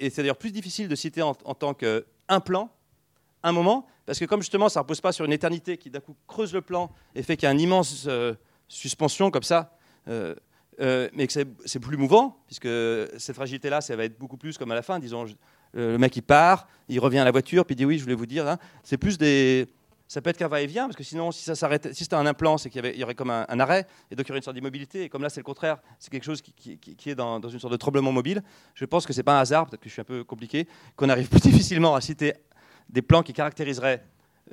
c'est 0.00 0.16
d'ailleurs 0.18 0.38
plus 0.38 0.52
difficile 0.52 0.88
de 0.88 0.94
citer 0.96 1.22
en, 1.22 1.36
en 1.44 1.54
tant 1.54 1.74
qu'un 1.74 2.40
plan, 2.40 2.70
un 3.42 3.52
moment, 3.52 3.86
parce 4.06 4.18
que 4.18 4.24
comme 4.24 4.40
justement 4.40 4.68
ça 4.70 4.80
ne 4.80 4.84
repose 4.84 5.02
pas 5.02 5.12
sur 5.12 5.26
une 5.26 5.32
éternité 5.32 5.76
qui 5.76 5.90
d'un 5.90 6.00
coup 6.00 6.16
creuse 6.26 6.54
le 6.54 6.62
plan 6.62 6.90
et 7.14 7.22
fait 7.22 7.36
qu'il 7.36 7.46
y 7.46 7.50
a 7.50 7.52
une 7.52 7.60
immense 7.60 8.06
euh, 8.08 8.34
suspension 8.66 9.30
comme 9.30 9.42
ça, 9.42 9.76
euh, 10.08 10.34
euh, 10.80 11.08
mais 11.12 11.26
que 11.26 11.32
c'est- 11.32 11.78
plus 11.80 11.96
mouvant, 11.96 12.36
puisque 12.46 12.68
cette 13.18 13.34
fragilité-là, 13.34 13.80
ça 13.80 13.96
va 13.96 14.04
être 14.04 14.18
beaucoup 14.18 14.36
plus 14.36 14.58
comme 14.58 14.70
à 14.70 14.74
la 14.74 14.82
fin, 14.82 14.98
disons, 14.98 15.26
le 15.74 15.96
mec 15.98 16.16
il 16.16 16.22
part, 16.22 16.66
il 16.88 17.00
revient 17.00 17.18
à 17.18 17.24
la 17.24 17.30
voiture, 17.30 17.64
puis 17.64 17.74
il 17.74 17.76
dit 17.76 17.84
oui, 17.84 17.98
je 17.98 18.02
voulais 18.04 18.14
vous 18.14 18.26
dire, 18.26 18.46
hein. 18.46 18.58
c'est 18.82 18.98
plus 18.98 19.18
des... 19.18 19.66
Ça 20.10 20.22
peut 20.22 20.30
être 20.30 20.38
qu'un 20.38 20.48
va-et-vient, 20.48 20.86
parce 20.86 20.96
que 20.96 21.04
sinon, 21.04 21.30
si 21.30 21.42
si 21.44 22.04
c'était 22.04 22.14
un 22.14 22.24
implant, 22.24 22.56
c'est 22.56 22.70
qu'il 22.70 22.82
y, 22.96 23.04
aurait 23.04 23.14
comme 23.14 23.28
un, 23.28 23.60
arrêt, 23.60 23.86
et 24.10 24.16
donc 24.16 24.24
il 24.24 24.30
y 24.30 24.32
aurait 24.32 24.38
une 24.38 24.42
sorte 24.42 24.56
d'immobilité. 24.56 25.02
Et 25.02 25.08
comme 25.10 25.22
là, 25.22 25.28
c'est 25.28 25.40
le 25.40 25.44
contraire, 25.44 25.76
c'est 25.98 26.10
quelque 26.10 26.24
chose 26.24 26.40
qui, 26.40 27.10
est 27.10 27.14
dans, 27.14 27.38
dans 27.38 27.50
une 27.50 27.58
sorte 27.58 27.72
de 27.72 27.76
tremblement 27.76 28.10
mobile. 28.10 28.42
Je 28.74 28.86
pense 28.86 29.04
que 29.04 29.12
c'est 29.12 29.22
pas 29.22 29.36
un 29.36 29.42
hasard, 29.42 29.66
peut-être 29.66 29.82
que 29.82 29.88
je 29.90 29.92
suis 29.92 30.00
un 30.00 30.06
peu 30.06 30.24
compliqué, 30.24 30.66
qu'on 30.96 31.10
arrive 31.10 31.28
plus 31.30 31.40
difficilement 31.40 31.94
à 31.94 32.00
citer 32.00 32.32
des 32.88 33.02
plans 33.02 33.22
qui 33.22 33.34
caractériseraient 33.34 34.02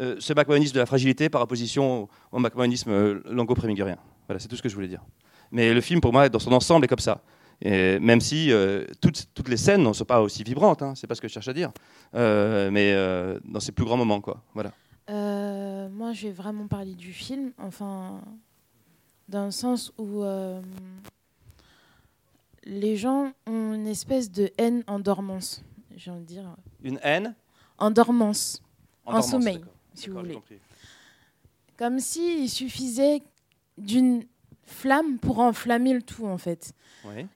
euh, 0.02 0.18
ce 0.20 0.34
macmonisme 0.34 0.74
de 0.74 0.80
la 0.80 0.86
fragilité 0.86 1.30
par 1.30 1.42
opposition 1.42 2.04
au, 2.04 2.10
au 2.34 2.40
macmonisme 2.40 2.92
euh, 2.92 3.22
lango-prémigurien. 3.26 3.98
Voilà, 4.28 4.40
c'est 4.40 4.50
tout 4.50 4.58
ce 4.58 4.62
que 4.62 4.68
je 4.68 4.76
voulais 4.76 4.90
dire. 4.90 5.02
Mais 5.56 5.74
le 5.74 5.80
film, 5.80 6.02
pour 6.02 6.12
moi, 6.12 6.28
dans 6.28 6.40
son 6.40 6.52
ensemble, 6.52 6.84
est 6.84 6.90
comme 6.90 7.00
ça. 7.00 7.22
Et 7.62 7.98
même 8.00 8.20
si 8.20 8.52
euh, 8.52 8.86
toutes, 9.02 9.28
toutes 9.34 9.48
les 9.48 9.56
scènes 9.56 9.82
ne 9.84 9.94
sont 9.94 10.04
pas 10.04 10.22
aussi 10.22 10.44
vibrantes, 10.44 10.82
hein, 10.82 10.94
c'est 10.96 11.08
pas 11.08 11.16
ce 11.16 11.22
que 11.22 11.30
je 11.30 11.34
cherche 11.34 11.48
à 11.48 11.54
dire, 11.54 11.72
Euh, 12.14 12.70
mais 12.70 12.92
euh, 12.94 13.40
dans 13.46 13.62
ses 13.62 13.72
plus 13.72 13.86
grands 13.86 13.96
moments, 13.96 14.20
quoi. 14.20 14.44
Voilà. 14.54 14.72
Moi, 15.90 16.12
je 16.12 16.28
vais 16.28 16.34
vraiment 16.34 16.68
parler 16.68 16.94
du 16.94 17.14
film, 17.14 17.54
enfin, 17.58 18.20
dans 19.30 19.46
le 19.46 19.52
sens 19.52 19.94
où 19.98 20.24
les 22.66 22.98
gens 22.98 23.32
ont 23.48 23.74
une 23.74 23.88
espèce 23.88 24.30
de 24.32 24.52
haine 24.58 24.84
en 24.88 25.00
dormance, 25.00 25.64
j'ai 25.96 26.12
envie 26.12 26.22
de 26.22 26.26
dire. 26.28 26.54
Une 26.84 27.00
haine 27.02 27.34
En 27.78 27.92
dormance, 27.92 28.62
En 29.06 29.12
en, 29.12 29.14
dormance, 29.14 29.32
sommeil, 29.32 29.62
si 29.94 30.10
vous 30.10 30.16
j'ai 30.18 30.22
voulez. 30.22 30.34
compris. 30.34 30.58
Comme 31.78 32.00
s'il 32.00 32.50
suffisait 32.50 33.22
d'une 33.78 34.24
flamme 34.66 35.18
pour 35.20 35.40
enflammer 35.40 35.94
le 35.94 36.02
tout, 36.02 36.26
en 36.26 36.38
fait. 36.38 36.74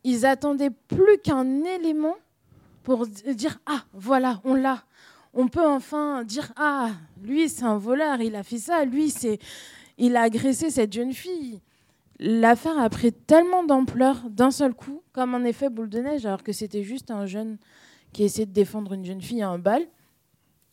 Ils 0.03 0.25
attendaient 0.25 0.71
plus 0.71 1.17
qu'un 1.23 1.63
élément 1.63 2.15
pour 2.84 3.05
dire 3.07 3.59
ah 3.67 3.84
voilà 3.93 4.41
on 4.43 4.55
l'a. 4.55 4.84
On 5.34 5.47
peut 5.47 5.65
enfin 5.65 6.23
dire 6.23 6.51
ah 6.55 6.89
lui 7.21 7.49
c'est 7.49 7.65
un 7.65 7.77
voleur 7.77 8.19
il 8.19 8.36
a 8.36 8.41
fait 8.41 8.57
ça 8.57 8.84
lui 8.84 9.11
c'est 9.11 9.38
il 9.99 10.15
a 10.15 10.21
agressé 10.21 10.71
cette 10.71 10.91
jeune 10.91 11.13
fille 11.13 11.61
l'affaire 12.19 12.80
a 12.80 12.89
pris 12.89 13.13
tellement 13.13 13.63
d'ampleur 13.63 14.27
d'un 14.30 14.49
seul 14.49 14.73
coup 14.73 15.03
comme 15.13 15.36
un 15.36 15.43
effet 15.43 15.69
boule 15.69 15.89
de 15.89 15.99
neige 15.99 16.25
alors 16.25 16.41
que 16.41 16.51
c'était 16.51 16.82
juste 16.84 17.11
un 17.11 17.27
jeune 17.27 17.57
qui 18.11 18.23
essayait 18.23 18.47
de 18.47 18.53
défendre 18.53 18.93
une 18.93 19.05
jeune 19.05 19.21
fille 19.21 19.43
à 19.43 19.49
un 19.49 19.59
bal 19.59 19.84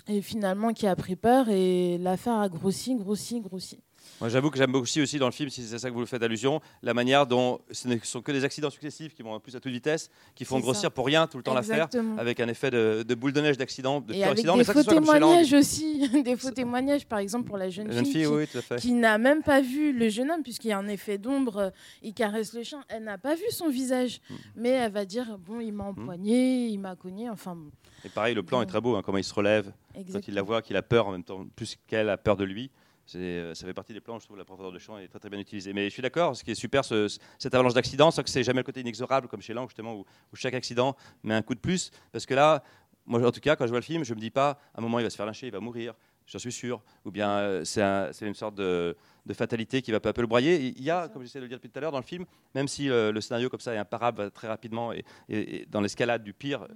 et 0.08 0.22
finalement 0.22 0.72
qui 0.72 0.86
a 0.86 0.96
pris 0.96 1.16
peur 1.16 1.50
et 1.50 1.98
l'affaire 1.98 2.38
a 2.38 2.48
grossi 2.48 2.94
grossi 2.94 3.40
grossi 3.40 3.80
Moi, 4.20 4.30
j'avoue 4.30 4.50
que 4.50 4.56
j'aime 4.56 4.74
aussi, 4.76 5.02
aussi 5.02 5.18
dans 5.18 5.26
le 5.26 5.32
film, 5.32 5.50
si 5.50 5.62
c'est 5.62 5.78
ça 5.78 5.90
que 5.90 5.94
vous 5.94 6.06
faites 6.06 6.22
allusion, 6.22 6.62
la 6.82 6.94
manière 6.94 7.26
dont 7.26 7.60
ce 7.70 7.86
ne 7.86 7.98
sont 8.02 8.22
que 8.22 8.32
des 8.32 8.44
accidents 8.44 8.70
successifs 8.70 9.14
qui 9.14 9.22
vont 9.22 9.32
en 9.34 9.40
plus 9.40 9.54
à 9.56 9.60
toute 9.60 9.72
vitesse, 9.72 10.10
qui 10.34 10.46
font 10.46 10.58
grossir 10.58 10.82
ça. 10.82 10.90
pour 10.90 11.04
rien 11.04 11.26
tout 11.26 11.36
le 11.36 11.42
temps 11.42 11.52
l'affaire, 11.52 11.84
Exactement. 11.84 12.16
avec 12.16 12.40
un 12.40 12.48
effet 12.48 12.70
de, 12.70 13.04
de 13.06 13.14
boule 13.14 13.32
de 13.34 13.40
neige 13.42 13.58
d'accident, 13.58 14.00
de 14.00 14.14
Et 14.14 14.16
pur 14.16 14.24
avec 14.26 14.38
accident. 14.38 14.52
des 14.54 14.58
mais 14.58 14.64
faux 14.64 14.82
témoignages 14.82 15.52
aussi, 15.52 16.08
des 16.24 16.36
faux 16.36 16.50
témoignages, 16.50 17.04
par 17.06 17.18
exemple 17.18 17.46
pour 17.46 17.58
la 17.58 17.68
jeune 17.68 17.88
La 17.88 17.92
jeune 17.94 18.04
fille, 18.06 18.24
fille, 18.24 18.46
qui, 18.50 18.56
oui, 18.72 18.78
qui 18.78 18.92
n'a 18.92 19.18
même 19.18 19.42
pas 19.42 19.60
vu 19.60 19.92
le 19.92 20.08
jeune 20.08 20.30
homme, 20.30 20.42
puisqu'il 20.42 20.68
y 20.68 20.72
a 20.72 20.78
un 20.78 20.88
effet 20.88 21.18
d'ombre, 21.18 21.72
il 22.02 22.14
caresse 22.14 22.54
le 22.54 22.62
chien, 22.62 22.82
elle 22.88 23.04
n'a 23.04 23.18
pas 23.18 23.34
vu 23.34 23.44
son 23.50 23.68
visage, 23.68 24.20
Hmm. 24.30 24.34
mais 24.56 24.70
elle 24.70 24.92
va 24.92 25.04
dire, 25.04 25.36
bon, 25.38 25.60
il 25.60 25.72
m'a 25.72 25.84
empoigné, 25.84 26.68
il 26.68 26.78
m'a 26.78 26.96
cogné, 26.96 27.28
enfin, 27.28 27.54
bon. 27.54 27.70
Et 28.04 28.08
pareil, 28.08 28.34
le 28.34 28.42
plan 28.42 28.62
est 28.62 28.66
très 28.66 28.80
beau, 28.80 28.96
hein, 28.96 29.02
comment 29.04 29.18
il 29.18 29.24
se 29.24 29.34
relève, 29.34 29.66
quand 29.66 29.72
il 29.96 30.00
Exactement. 30.00 30.34
la 30.36 30.42
voit, 30.42 30.62
qu'il 30.62 30.76
a 30.76 30.82
peur 30.82 31.06
en 31.08 31.12
même 31.12 31.24
temps, 31.24 31.44
plus 31.54 31.76
qu'elle 31.86 32.08
a 32.08 32.16
peur 32.16 32.36
de 32.36 32.44
lui. 32.44 32.70
Euh, 33.14 33.54
ça 33.54 33.66
fait 33.66 33.74
partie 33.74 33.92
des 33.92 34.00
plans, 34.00 34.18
je 34.18 34.24
trouve, 34.24 34.36
la 34.36 34.44
profondeur 34.44 34.72
de 34.72 34.78
champ 34.78 34.98
est 34.98 35.06
très 35.08 35.18
très 35.20 35.30
bien 35.30 35.38
utilisée. 35.38 35.72
Mais 35.72 35.84
je 35.84 35.90
suis 35.90 36.02
d'accord, 36.02 36.34
ce 36.34 36.42
qui 36.42 36.50
est 36.50 36.54
super, 36.56 36.84
ce- 36.84 37.06
ce- 37.08 37.18
cette 37.38 37.54
avalanche 37.54 37.74
d'accidents, 37.74 38.10
c'est 38.10 38.22
que 38.24 38.30
c'est 38.30 38.42
jamais 38.42 38.60
le 38.60 38.64
côté 38.64 38.80
inexorable 38.80 39.28
comme 39.28 39.40
chez 39.40 39.54
Lang, 39.54 39.68
justement, 39.68 39.94
où, 39.94 40.00
où 40.32 40.36
chaque 40.36 40.54
accident 40.54 40.96
met 41.22 41.34
un 41.34 41.42
coup 41.42 41.54
de 41.54 41.60
plus. 41.60 41.90
Parce 42.12 42.26
que 42.26 42.34
là, 42.34 42.62
moi 43.04 43.24
en 43.24 43.30
tout 43.30 43.40
cas, 43.40 43.54
quand 43.54 43.64
je 43.66 43.70
vois 43.70 43.78
le 43.78 43.84
film, 43.84 44.04
je 44.04 44.12
me 44.14 44.18
dis 44.20 44.30
pas, 44.30 44.58
à 44.74 44.78
un 44.78 44.82
moment 44.82 44.98
il 44.98 45.04
va 45.04 45.10
se 45.10 45.16
faire 45.16 45.26
lyncher, 45.26 45.46
il 45.46 45.52
va 45.52 45.60
mourir, 45.60 45.94
j'en 46.26 46.40
suis 46.40 46.50
sûr. 46.52 46.82
Ou 47.04 47.12
bien 47.12 47.30
euh, 47.30 47.64
c'est, 47.64 47.82
un- 47.82 48.12
c'est 48.12 48.26
une 48.26 48.34
sorte 48.34 48.56
de, 48.56 48.96
de 49.24 49.34
fatalité 49.34 49.82
qui 49.82 49.92
va 49.92 50.00
peu 50.00 50.08
à 50.08 50.12
peu 50.12 50.22
le 50.22 50.26
broyer. 50.26 50.74
Il 50.76 50.82
y 50.82 50.90
a, 50.90 51.06
comme 51.08 51.22
j'essaie 51.22 51.38
de 51.38 51.44
le 51.44 51.48
dire 51.48 51.58
depuis 51.58 51.70
tout 51.70 51.78
à 51.78 51.82
l'heure, 51.82 51.92
dans 51.92 51.98
le 52.00 52.04
film, 52.04 52.24
même 52.56 52.66
si 52.66 52.90
euh, 52.90 53.12
le 53.12 53.20
scénario 53.20 53.48
comme 53.48 53.60
ça 53.60 53.72
est 53.72 53.78
imparable 53.78 54.18
va 54.24 54.30
très 54.30 54.48
rapidement 54.48 54.92
et, 54.92 55.04
et- 55.28 55.62
et 55.62 55.66
dans 55.66 55.80
l'escalade 55.80 56.24
du 56.24 56.32
pire, 56.32 56.66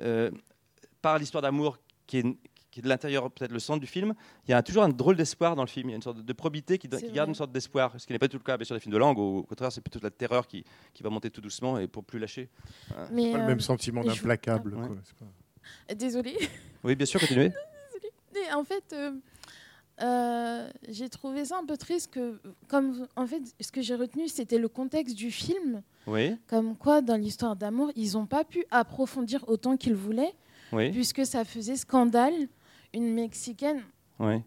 euh, 0.00 0.30
par 1.00 1.18
l'histoire 1.18 1.40
d'amour 1.42 1.78
qui 2.06 2.18
est, 2.18 2.24
qui 2.78 2.80
est 2.80 2.84
de 2.84 2.88
l'intérieur, 2.88 3.30
peut-être 3.30 3.50
le 3.52 3.58
centre 3.58 3.80
du 3.80 3.86
film, 3.86 4.14
il 4.46 4.52
y 4.52 4.54
a 4.54 4.62
toujours 4.62 4.84
un 4.84 4.88
drôle 4.88 5.16
d'espoir 5.16 5.56
dans 5.56 5.62
le 5.62 5.68
film. 5.68 5.88
Il 5.88 5.92
y 5.92 5.94
a 5.94 5.96
une 5.96 6.02
sorte 6.02 6.24
de 6.24 6.32
probité 6.32 6.78
qui, 6.78 6.88
garde 6.88 7.28
une 7.28 7.34
sorte 7.34 7.50
d'espoir, 7.52 7.92
ce 7.98 8.06
qui 8.06 8.12
n'est 8.12 8.18
pas 8.18 8.28
tout 8.28 8.38
le 8.38 8.42
cas 8.44 8.56
bien 8.56 8.64
sûr 8.64 8.76
des 8.76 8.80
films 8.80 8.92
de 8.94 8.98
langue. 8.98 9.18
Au 9.18 9.42
contraire, 9.42 9.72
c'est 9.72 9.80
plutôt 9.80 9.98
la 10.02 10.10
terreur 10.10 10.46
qui, 10.46 10.64
qui 10.94 11.02
va 11.02 11.10
monter 11.10 11.30
tout 11.30 11.40
doucement 11.40 11.78
et 11.78 11.88
pour 11.88 12.04
plus 12.04 12.18
lâcher. 12.18 12.48
Euh, 12.96 13.06
Mais, 13.12 13.32
pas 13.32 13.38
le 13.38 13.44
euh, 13.44 13.46
même 13.48 13.60
sentiment 13.60 14.02
mais 14.04 14.10
je- 14.10 14.16
d'implacable. 14.16 14.74
Ouais. 14.74 14.88
pas- 15.88 15.94
Désolée. 15.94 16.36
Oui, 16.84 16.94
bien 16.94 17.06
sûr, 17.06 17.20
continuez. 17.20 17.52
Mais 18.34 18.52
en 18.54 18.62
fait, 18.64 18.84
euh, 18.92 19.12
euh, 20.02 20.70
j'ai 20.88 21.08
trouvé 21.08 21.44
ça 21.44 21.58
un 21.60 21.66
peu 21.66 21.76
triste 21.76 22.12
que, 22.12 22.40
comme 22.68 23.06
en 23.16 23.26
fait, 23.26 23.42
ce 23.60 23.72
que 23.72 23.82
j'ai 23.82 23.96
retenu, 23.96 24.28
c'était 24.28 24.58
le 24.58 24.68
contexte 24.68 25.16
du 25.16 25.30
film. 25.30 25.82
Oui. 26.06 26.36
Comme 26.46 26.76
quoi, 26.76 27.00
dans 27.02 27.16
l'histoire 27.16 27.56
d'amour, 27.56 27.90
ils 27.96 28.12
n'ont 28.12 28.26
pas 28.26 28.44
pu 28.44 28.64
approfondir 28.70 29.44
autant 29.48 29.76
qu'ils 29.76 29.94
voulaient, 29.96 30.32
Oui. 30.72 30.90
puisque 30.92 31.26
ça 31.26 31.44
faisait 31.44 31.76
scandale. 31.76 32.48
Une 32.94 33.12
Mexicaine, 33.14 33.82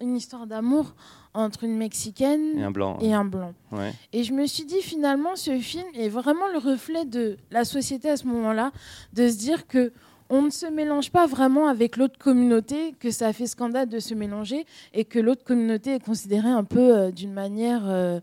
une 0.02 0.16
histoire 0.18 0.48
d'amour 0.48 0.96
entre 1.34 1.64
une 1.64 1.78
Mexicaine 1.78 2.58
Et 2.58 2.64
un 2.64 2.72
blanc. 2.72 2.98
et 3.02 3.14
un 3.14 3.24
blanc. 3.24 3.54
Ouais. 3.72 3.94
Et 4.12 4.24
je 4.24 4.34
me 4.34 4.46
suis 4.46 4.66
dit, 4.66 4.82
finalement, 4.82 5.36
ce 5.36 5.58
film 5.60 5.86
est 5.96 6.10
vraiment 6.10 6.48
le 6.52 6.58
reflet 6.58 7.06
de 7.06 7.38
la 7.52 7.64
société 7.64 8.10
à 8.10 8.18
ce 8.18 8.28
moment-là, 8.28 8.72
de 9.14 9.30
se 9.30 9.38
dire 9.38 9.68
que 9.68 9.94
on 10.34 10.42
ne 10.44 10.50
se 10.50 10.66
mélange 10.66 11.12
pas 11.12 11.28
vraiment 11.28 11.68
avec 11.68 11.98
l'autre 11.98 12.18
communauté, 12.18 12.94
que 13.00 13.12
ça 13.12 13.34
fait 13.34 13.48
scandale 13.48 13.90
de 13.90 14.00
se 14.00 14.14
mélanger, 14.14 14.66
et 14.94 15.04
que 15.04 15.20
l'autre 15.20 15.44
communauté 15.44 15.96
est 15.96 16.04
considérée 16.04 16.50
un 16.50 16.64
peu 16.64 16.96
euh, 16.98 17.12
d'une 17.12 17.34
manière 17.34 17.82
euh, 17.86 18.20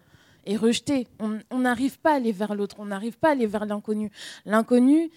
et 0.46 0.56
rejetée. 0.56 1.06
On 1.20 1.38
on 1.50 1.58
n'arrive 1.60 1.98
pas 1.98 2.12
à 2.12 2.14
aller 2.14 2.32
vers 2.32 2.54
l'autre, 2.54 2.76
on 2.78 2.86
n'arrive 2.86 3.18
pas 3.18 3.28
à 3.28 3.32
aller 3.32 3.46
vers 3.46 3.66
l'inconnu. 3.66 4.10
L'inconnu 4.46 5.10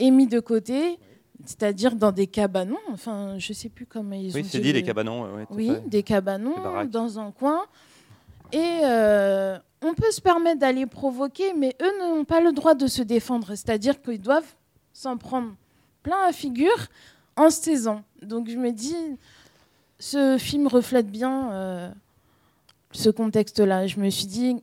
est 0.00 0.10
mis 0.10 0.26
de 0.26 0.40
côté, 0.40 0.98
c'est-à-dire 1.44 1.94
dans 1.96 2.12
des 2.12 2.26
cabanons. 2.26 2.76
Enfin, 2.92 3.36
je 3.38 3.52
sais 3.52 3.68
plus 3.68 3.86
comment 3.86 4.14
ils 4.14 4.34
Oui, 4.34 4.42
ont 4.42 4.46
c'est 4.48 4.60
dit 4.60 4.72
les 4.72 4.80
le- 4.80 4.86
cabanons, 4.86 5.34
ouais, 5.34 5.42
à 5.42 5.46
oui, 5.50 5.68
fait. 5.68 5.88
des 5.88 6.02
cabanons 6.02 6.84
dans 6.86 7.18
un 7.18 7.30
coin. 7.32 7.64
Et 8.52 8.80
euh, 8.84 9.58
on 9.82 9.94
peut 9.94 10.10
se 10.10 10.20
permettre 10.20 10.58
d'aller 10.60 10.86
provoquer, 10.86 11.54
mais 11.54 11.74
eux 11.82 11.98
n'ont 12.00 12.24
pas 12.24 12.40
le 12.40 12.52
droit 12.52 12.74
de 12.74 12.86
se 12.86 13.02
défendre. 13.02 13.48
C'est-à-dire 13.48 14.00
qu'ils 14.02 14.20
doivent 14.20 14.54
s'en 14.92 15.16
prendre 15.16 15.52
plein 16.02 16.26
la 16.26 16.32
figure 16.32 16.86
en 17.36 17.48
se 17.50 17.62
taisant. 17.62 18.02
Donc 18.20 18.48
je 18.50 18.56
me 18.56 18.70
dis, 18.72 18.94
ce 19.98 20.36
film 20.38 20.66
reflète 20.66 21.10
bien 21.10 21.50
euh, 21.52 21.90
ce 22.92 23.08
contexte-là. 23.08 23.86
Je 23.86 23.98
me 24.00 24.10
suis 24.10 24.26
dit, 24.26 24.56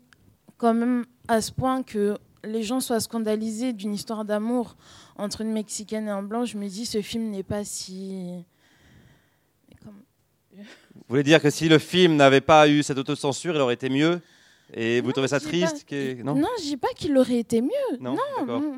quand 0.58 0.74
même, 0.74 1.06
à 1.28 1.42
ce 1.42 1.52
point 1.52 1.82
que 1.82 2.16
les 2.44 2.64
gens 2.64 2.80
soient 2.80 3.00
scandalisés 3.00 3.74
d'une 3.74 3.94
histoire 3.94 4.26
d'amour 4.26 4.76
entre 5.18 5.42
une 5.42 5.52
Mexicaine 5.52 6.08
et 6.08 6.12
un 6.12 6.24
Blanc, 6.24 6.46
je 6.46 6.58
me 6.58 6.68
dis, 6.68 6.86
ce 6.86 7.02
film 7.02 7.30
n'est 7.32 7.44
pas 7.44 7.64
si... 7.66 8.44
Vous 10.56 11.06
voulez 11.08 11.24
dire 11.24 11.42
que 11.42 11.50
si 11.50 11.70
le 11.70 11.80
film 11.80 12.16
n'avait 12.16 12.42
pas 12.42 12.68
eu 12.68 12.84
cette 12.84 12.98
autocensure, 12.98 13.56
il 13.56 13.62
aurait 13.62 13.74
été 13.76 13.90
mieux 13.90 14.22
Et 14.74 15.02
vous 15.02 15.12
trouvez 15.12 15.28
ça 15.28 15.40
triste 15.40 15.84
pas- 15.84 15.90
que- 15.90 16.22
Non, 16.22 16.36
je 16.60 16.64
dis 16.64 16.78
pas 16.78 16.90
qu'il 16.96 17.18
aurait 17.18 17.40
été 17.40 17.62
mieux. 17.62 17.70
Non, 18.00 18.16
Non, 18.16 18.46
non, 18.46 18.60
non, 18.60 18.60
non. 18.60 18.78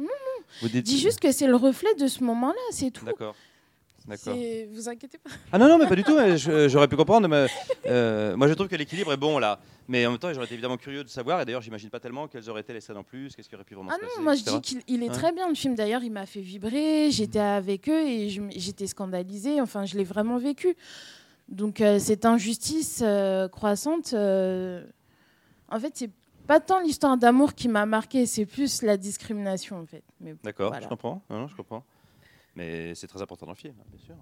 Vous 0.62 0.68
Je 0.68 0.72
dites- 0.74 0.86
dis 0.86 1.00
juste 1.00 1.20
que 1.20 1.32
c'est 1.32 1.48
le 1.48 1.56
reflet 1.56 1.94
de 1.96 2.08
ce 2.08 2.24
moment-là, 2.24 2.60
c'est 2.72 2.92
tout. 2.92 3.06
D'accord. 3.06 3.36
D'accord. 4.08 4.36
Vous 4.74 4.90
inquiétez 4.90 5.18
pas. 5.20 5.30
Ah 5.52 5.58
non, 5.58 5.68
non, 5.68 5.78
mais 5.78 5.88
pas 5.88 5.96
du 5.96 6.04
tout. 6.04 6.16
mais 6.16 6.38
je- 6.38 6.68
J'aurais 6.68 6.88
pu 6.88 6.96
comprendre. 6.96 7.28
Mais, 7.28 7.46
euh, 7.86 8.36
moi, 8.36 8.48
je 8.48 8.54
trouve 8.54 8.68
que 8.68 8.76
l'équilibre 8.76 9.14
est 9.14 9.18
bon 9.18 9.38
là. 9.40 9.60
Mais 9.88 10.06
en 10.06 10.12
même 10.12 10.20
temps, 10.20 10.32
j'aurais 10.34 10.46
été 10.46 10.54
évidemment 10.56 10.78
curieux 10.78 11.04
de 11.04 11.10
savoir. 11.10 11.42
Et 11.42 11.46
d'ailleurs, 11.46 11.62
j'imagine 11.62 11.90
pas 11.90 12.00
tellement 12.00 12.28
quelles 12.28 12.50
auraient 12.50 12.62
été 12.62 12.74
les 12.74 12.82
scènes 12.82 12.98
en 12.98 13.04
plus, 13.04 13.36
qu'est-ce 13.36 13.48
qui 13.50 13.56
aurait 13.56 13.64
pu 13.64 13.76
vraiment 13.76 13.90
Ah 13.92 13.96
se 13.96 14.00
passer. 14.02 14.14
non, 14.18 14.24
moi 14.24 14.36
je 14.36 14.44
dis 14.44 14.62
qu'il 14.62 14.82
il 14.88 15.04
est 15.04 15.10
Hein 15.10 15.14
très 15.14 15.32
bien 15.32 15.48
le 15.50 15.56
film. 15.56 15.76
D'ailleurs, 15.76 16.04
il 16.04 16.12
m'a 16.12 16.26
fait 16.26 16.42
vibrer. 16.42 17.12
J'étais 17.12 17.40
avec 17.40 17.88
eux 17.90 18.08
et 18.08 18.30
j'étais 18.56 18.88
scandalisée. 18.88 19.62
Enfin, 19.62 19.86
je 19.86 19.98
l'ai 19.98 20.04
vraiment 20.04 20.38
vécu. 20.38 20.76
Donc, 21.50 21.82
euh, 21.82 22.00
cette 22.00 22.26
injustice 22.26 23.02
euh, 23.04 23.50
croissante, 23.50 24.14
euh, 24.14 24.84
en 25.70 25.80
fait, 25.80 25.92
c'est 25.96 26.10
pas 26.48 26.60
tant 26.60 26.80
l'histoire 26.80 27.18
d'amour 27.18 27.54
qui 27.54 27.68
m'a 27.68 27.86
marqué, 27.86 28.26
c'est 28.26 28.46
plus 28.46 28.82
la 28.82 28.98
discrimination 28.98 29.78
en 29.80 29.86
fait. 29.86 30.04
D'accord, 30.44 30.70
voilà. 30.70 30.84
je 30.84 30.90
comprends. 30.90 31.22
Non, 31.30 31.40
non, 31.40 31.48
je 31.48 31.56
comprends. 31.56 31.84
Mais 32.56 32.96
c'est 32.96 33.08
très 33.08 33.22
important 33.22 33.46
dans 33.46 33.54
le 33.54 33.58
film, 33.58 33.76
bien 33.90 34.00
sûr. 34.00 34.16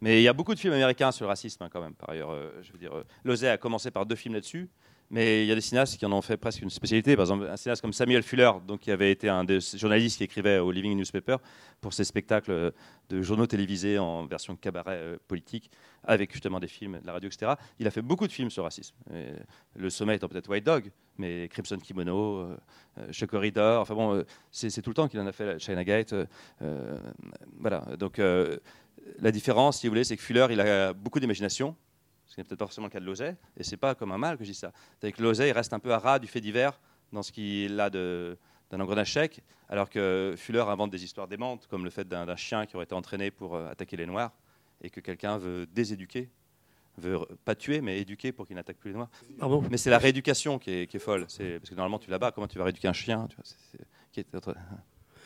Mais 0.00 0.20
il 0.20 0.22
y 0.22 0.28
a 0.28 0.32
beaucoup 0.32 0.54
de 0.54 0.58
films 0.58 0.74
américains 0.74 1.12
sur 1.12 1.24
le 1.24 1.28
racisme, 1.28 1.62
hein, 1.62 1.68
quand 1.72 1.80
même. 1.80 1.94
Par 1.94 2.10
ailleurs, 2.10 2.30
euh, 2.30 2.50
je 2.62 2.72
veux 2.72 2.78
dire, 2.78 2.94
euh, 2.94 3.04
Lozey 3.24 3.48
a 3.48 3.56
commencé 3.56 3.90
par 3.90 4.04
deux 4.04 4.16
films 4.16 4.34
là-dessus, 4.34 4.68
mais 5.10 5.44
il 5.44 5.48
y 5.48 5.52
a 5.52 5.54
des 5.54 5.60
cinéastes 5.60 5.96
qui 5.96 6.06
en 6.06 6.12
ont 6.12 6.22
fait 6.22 6.36
presque 6.36 6.62
une 6.62 6.70
spécialité. 6.70 7.16
Par 7.16 7.24
exemple, 7.24 7.46
un 7.48 7.56
cinéaste 7.56 7.82
comme 7.82 7.92
Samuel 7.92 8.22
Fuller, 8.22 8.50
donc 8.66 8.80
qui 8.80 8.90
avait 8.90 9.10
été 9.10 9.28
un 9.28 9.44
des 9.44 9.60
journalistes 9.60 10.18
qui 10.18 10.24
écrivait 10.24 10.58
au 10.58 10.70
Living 10.70 10.96
Newspaper 10.96 11.36
pour 11.80 11.92
ses 11.92 12.04
spectacles 12.04 12.72
de 13.08 13.22
journaux 13.22 13.46
télévisés 13.46 13.98
en 13.98 14.26
version 14.26 14.56
cabaret 14.56 14.96
euh, 14.96 15.16
politique, 15.28 15.70
avec 16.02 16.32
justement 16.32 16.60
des 16.60 16.68
films, 16.68 17.00
de 17.00 17.06
la 17.06 17.12
radio, 17.12 17.28
etc. 17.28 17.52
Il 17.78 17.86
a 17.86 17.90
fait 17.90 18.02
beaucoup 18.02 18.26
de 18.26 18.32
films 18.32 18.50
sur 18.50 18.62
le 18.62 18.64
racisme. 18.64 18.94
Le 19.76 19.90
sommet 19.90 20.16
étant 20.16 20.28
peut-être 20.28 20.48
White 20.48 20.64
Dog, 20.64 20.90
mais 21.18 21.48
Crimson 21.48 21.78
Kimono, 21.78 22.38
euh, 22.38 22.56
euh, 22.98 23.26
Corridor, 23.26 23.80
enfin 23.80 23.94
bon, 23.94 24.14
euh, 24.14 24.26
c'est 24.50 24.82
tout 24.82 24.90
le 24.90 24.94
temps 24.94 25.08
qu'il 25.08 25.20
en 25.20 25.26
a 25.26 25.32
fait, 25.32 25.58
China 25.58 25.84
Gate. 25.84 26.14
voilà, 27.58 27.84
donc 27.98 28.18
la 28.18 29.30
différence, 29.30 29.80
si 29.80 29.86
vous 29.86 29.92
voulez, 29.92 30.04
c'est 30.04 30.16
que 30.16 30.22
Fuller, 30.22 30.46
il 30.50 30.60
a 30.60 30.92
beaucoup 30.92 31.20
d'imagination, 31.20 31.76
ce 32.34 32.40
n'est 32.40 32.44
peut-être 32.44 32.58
pas 32.58 32.66
forcément 32.66 32.86
le 32.88 32.92
cas 32.92 33.00
de 33.00 33.04
Lozey, 33.04 33.36
et 33.56 33.62
c'est 33.62 33.76
pas 33.76 33.94
comme 33.94 34.10
un 34.12 34.18
mal 34.18 34.36
que 34.36 34.44
je 34.44 34.50
dis 34.50 34.54
ça. 34.58 34.72
C'est 35.00 35.12
que 35.12 35.22
Lozey, 35.22 35.48
il 35.48 35.52
reste 35.52 35.72
un 35.72 35.78
peu 35.78 35.92
à 35.92 35.98
ras 35.98 36.18
du 36.18 36.26
fait 36.26 36.40
divers 36.40 36.80
dans 37.12 37.22
ce 37.22 37.30
qu'il 37.32 37.78
a 37.78 37.90
de- 37.90 38.36
d'un 38.70 38.80
engrenage 38.80 39.12
sec, 39.12 39.42
alors 39.68 39.88
que 39.88 40.34
Fuller 40.36 40.60
invente 40.66 40.90
des 40.90 41.04
histoires 41.04 41.28
démentes, 41.28 41.66
comme 41.68 41.84
le 41.84 41.90
fait 41.90 42.08
d'un 42.08 42.26
d'un 42.26 42.36
chien 42.36 42.66
qui 42.66 42.74
aurait 42.76 42.84
été 42.86 42.94
entraîné 42.94 43.30
pour 43.30 43.54
euh, 43.54 43.70
attaquer 43.70 43.96
les 43.96 44.06
Noirs, 44.06 44.32
et 44.82 44.90
que 44.90 45.00
quelqu'un 45.00 45.38
veut 45.38 45.66
déséduquer, 45.66 46.28
veut 46.98 47.18
pas 47.44 47.54
tuer, 47.54 47.80
mais 47.80 48.00
éduquer 48.00 48.32
pour 48.32 48.46
qu'il 48.46 48.56
n'attaque 48.56 48.76
plus 48.78 48.90
les 48.90 48.96
Noirs. 48.96 49.10
Pardon? 49.38 49.62
Mais 49.70 49.76
c'est 49.76 49.90
la 49.90 49.98
rééducation 49.98 50.58
qui 50.58 50.70
est, 50.70 50.86
qui 50.86 50.96
est 50.96 51.00
folle, 51.00 51.24
c'est 51.28 51.58
parce 51.60 51.70
que 51.70 51.74
normalement 51.74 51.98
tu 51.98 52.10
là-bas, 52.10 52.32
comment 52.32 52.46
tu 52.48 52.58
vas 52.58 52.64
rééduquer 52.64 52.88
un 52.88 52.92
chien 52.92 53.26
tu 53.28 53.36
vois, 53.36 53.44
c'est- 53.44 53.56
c'est- 53.72 53.86
qui 54.12 54.20
est 54.20 54.34
autre- 54.34 54.54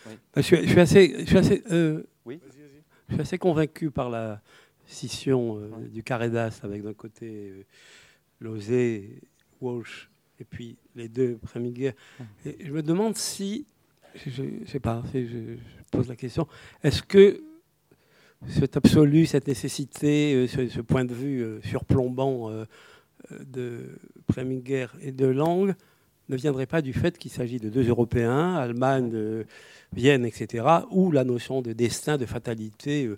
Oui. 0.07 0.13
Je 0.37 0.41
suis, 0.43 0.57
je 0.65 0.71
suis 0.71 0.81
assez, 0.81 1.17
je 1.21 1.25
suis 1.27 1.37
assez, 1.39 1.63
euh, 1.73 2.03
Oui. 2.25 2.41
je 3.09 3.15
suis 3.15 3.21
assez 3.23 3.39
convaincu 3.39 3.91
par 3.91 4.09
la 4.11 4.41
scission 4.89 5.59
euh, 5.59 5.89
du 5.89 6.03
carré 6.03 6.31
d'as 6.31 6.61
avec 6.65 6.83
d'un 6.83 6.95
côté 6.95 7.51
euh, 7.51 7.65
Lozé, 8.41 9.21
Walsh 9.61 10.11
et 10.41 10.45
puis 10.45 10.77
les 10.97 11.09
deux. 11.09 11.39
Et 12.45 12.57
je 12.65 12.73
me 12.73 12.83
demande 12.83 13.17
si, 13.17 13.67
je 14.27 14.43
ne 14.43 14.67
sais 14.67 14.81
pas, 14.81 15.03
si 15.13 15.27
je, 15.27 15.37
je 15.57 15.83
pose 15.93 16.09
la 16.09 16.17
question, 16.17 16.49
est-ce 16.83 17.03
que 17.03 17.43
cet 18.47 18.77
absolu, 18.77 19.27
cette 19.27 19.47
nécessité, 19.47 20.35
euh, 20.35 20.47
ce, 20.47 20.69
ce 20.69 20.81
point 20.81 21.05
de 21.05 21.15
vue 21.15 21.43
euh, 21.43 21.61
surplombant 21.63 22.51
de 23.31 23.99
Preminger 24.27 24.87
et 25.03 25.13
de 25.13 25.27
Lang 25.27 25.75
ne 26.29 26.37
viendrait 26.37 26.67
pas 26.67 26.83
du 26.83 26.93
fait 26.93 27.19
qu'il 27.19 27.31
s'agit 27.31 27.59
de 27.59 27.69
deux 27.69 27.89
Européens, 27.89 28.55
Allemagne, 28.55 29.45
Vienne, 29.93 30.25
etc., 30.25 30.65
où 30.91 31.11
la 31.11 31.25
notion 31.25 31.63
de 31.63 31.73
destin, 31.73 32.17
de 32.17 32.27
fatalité 32.27 33.11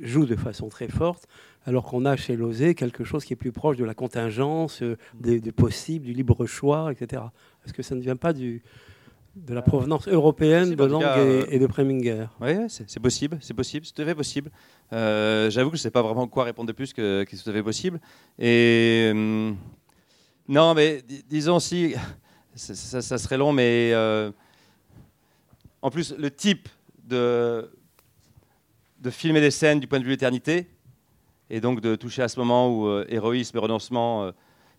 joue 0.00 0.26
de 0.26 0.36
façon 0.36 0.68
très 0.68 0.88
forte, 0.88 1.26
alors 1.66 1.84
qu'on 1.84 2.04
a 2.04 2.16
chez 2.16 2.36
Lozé 2.36 2.74
quelque 2.74 3.04
chose 3.04 3.24
qui 3.24 3.32
est 3.32 3.36
plus 3.36 3.52
proche 3.52 3.76
de 3.76 3.84
la 3.84 3.94
contingence, 3.94 4.82
euh, 4.82 4.96
des, 5.14 5.40
du 5.40 5.52
possible, 5.52 6.04
du 6.04 6.12
libre 6.12 6.46
choix, 6.46 6.92
etc. 6.92 7.22
Est-ce 7.64 7.72
que 7.72 7.82
ça 7.82 7.94
ne 7.94 8.00
vient 8.00 8.16
pas 8.16 8.32
du, 8.32 8.62
de 9.36 9.54
la 9.54 9.62
provenance 9.62 10.06
européenne 10.08 10.74
de 10.74 10.84
Lang 10.84 11.02
et, 11.02 11.06
euh, 11.06 11.46
et 11.48 11.58
de 11.58 11.66
Preminger? 11.66 12.26
Oui, 12.40 12.54
c'est 12.68 13.00
possible, 13.00 13.38
c'est 13.40 13.54
possible, 13.54 13.86
c'est 13.86 13.92
tout 13.92 14.02
à 14.02 14.04
fait 14.04 14.14
possible. 14.14 14.50
Euh, 14.92 15.50
J'avoue 15.50 15.70
que 15.70 15.76
je 15.76 15.80
ne 15.80 15.84
sais 15.84 15.90
pas 15.90 16.02
vraiment 16.02 16.26
quoi 16.28 16.44
répondre 16.44 16.68
de 16.68 16.72
plus 16.72 16.92
que, 16.92 17.24
que 17.24 17.36
c'est 17.36 17.42
tout 17.42 17.50
à 17.50 17.52
fait 17.52 17.62
possible. 17.62 18.00
Et 18.38 19.08
hum, 19.12 19.56
non, 20.48 20.74
mais 20.74 21.02
di- 21.02 21.24
disons 21.28 21.58
si, 21.58 21.94
ça, 22.54 23.18
serait 23.18 23.38
long, 23.38 23.52
mais 23.52 23.90
euh, 23.92 24.30
en 25.82 25.90
plus 25.90 26.14
le 26.16 26.30
type 26.30 26.68
de 27.08 27.70
de 29.04 29.10
filmer 29.10 29.40
des 29.42 29.50
scènes 29.50 29.80
du 29.80 29.86
point 29.86 29.98
de 29.98 30.04
vue 30.04 30.08
de 30.10 30.14
l'éternité, 30.14 30.66
et 31.50 31.60
donc 31.60 31.80
de 31.82 31.94
toucher 31.94 32.22
à 32.22 32.28
ce 32.28 32.40
moment 32.40 32.70
où 32.74 32.86
euh, 32.88 33.04
héroïsme 33.08 33.56
et 33.58 33.60
renoncement 33.60 34.24
euh, 34.24 34.32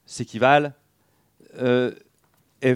s'équivalent, 0.07 0.73
euh, 1.59 1.91
est, 2.61 2.75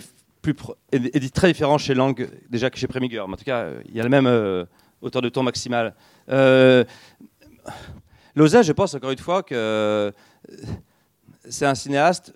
est- 0.91 1.33
très 1.33 1.47
différent 1.47 1.79
chez 1.79 1.95
Lang 1.95 2.29
déjà 2.49 2.69
que 2.69 2.77
chez 2.77 2.87
Preminger. 2.87 3.23
Mais 3.27 3.33
en 3.33 3.37
tout 3.37 3.43
cas, 3.43 3.67
il 3.87 3.95
y 3.95 3.99
a 3.99 4.03
la 4.03 4.09
même 4.09 4.67
hauteur 5.01 5.21
de 5.23 5.29
ton 5.29 5.41
maximale. 5.41 5.95
Lozay, 8.35 8.63
je 8.63 8.71
pense 8.71 8.93
encore 8.93 9.11
une 9.11 9.17
fois 9.17 9.41
que 9.41 10.13
c'est 11.49 11.65
un 11.65 11.75
cinéaste 11.75 12.33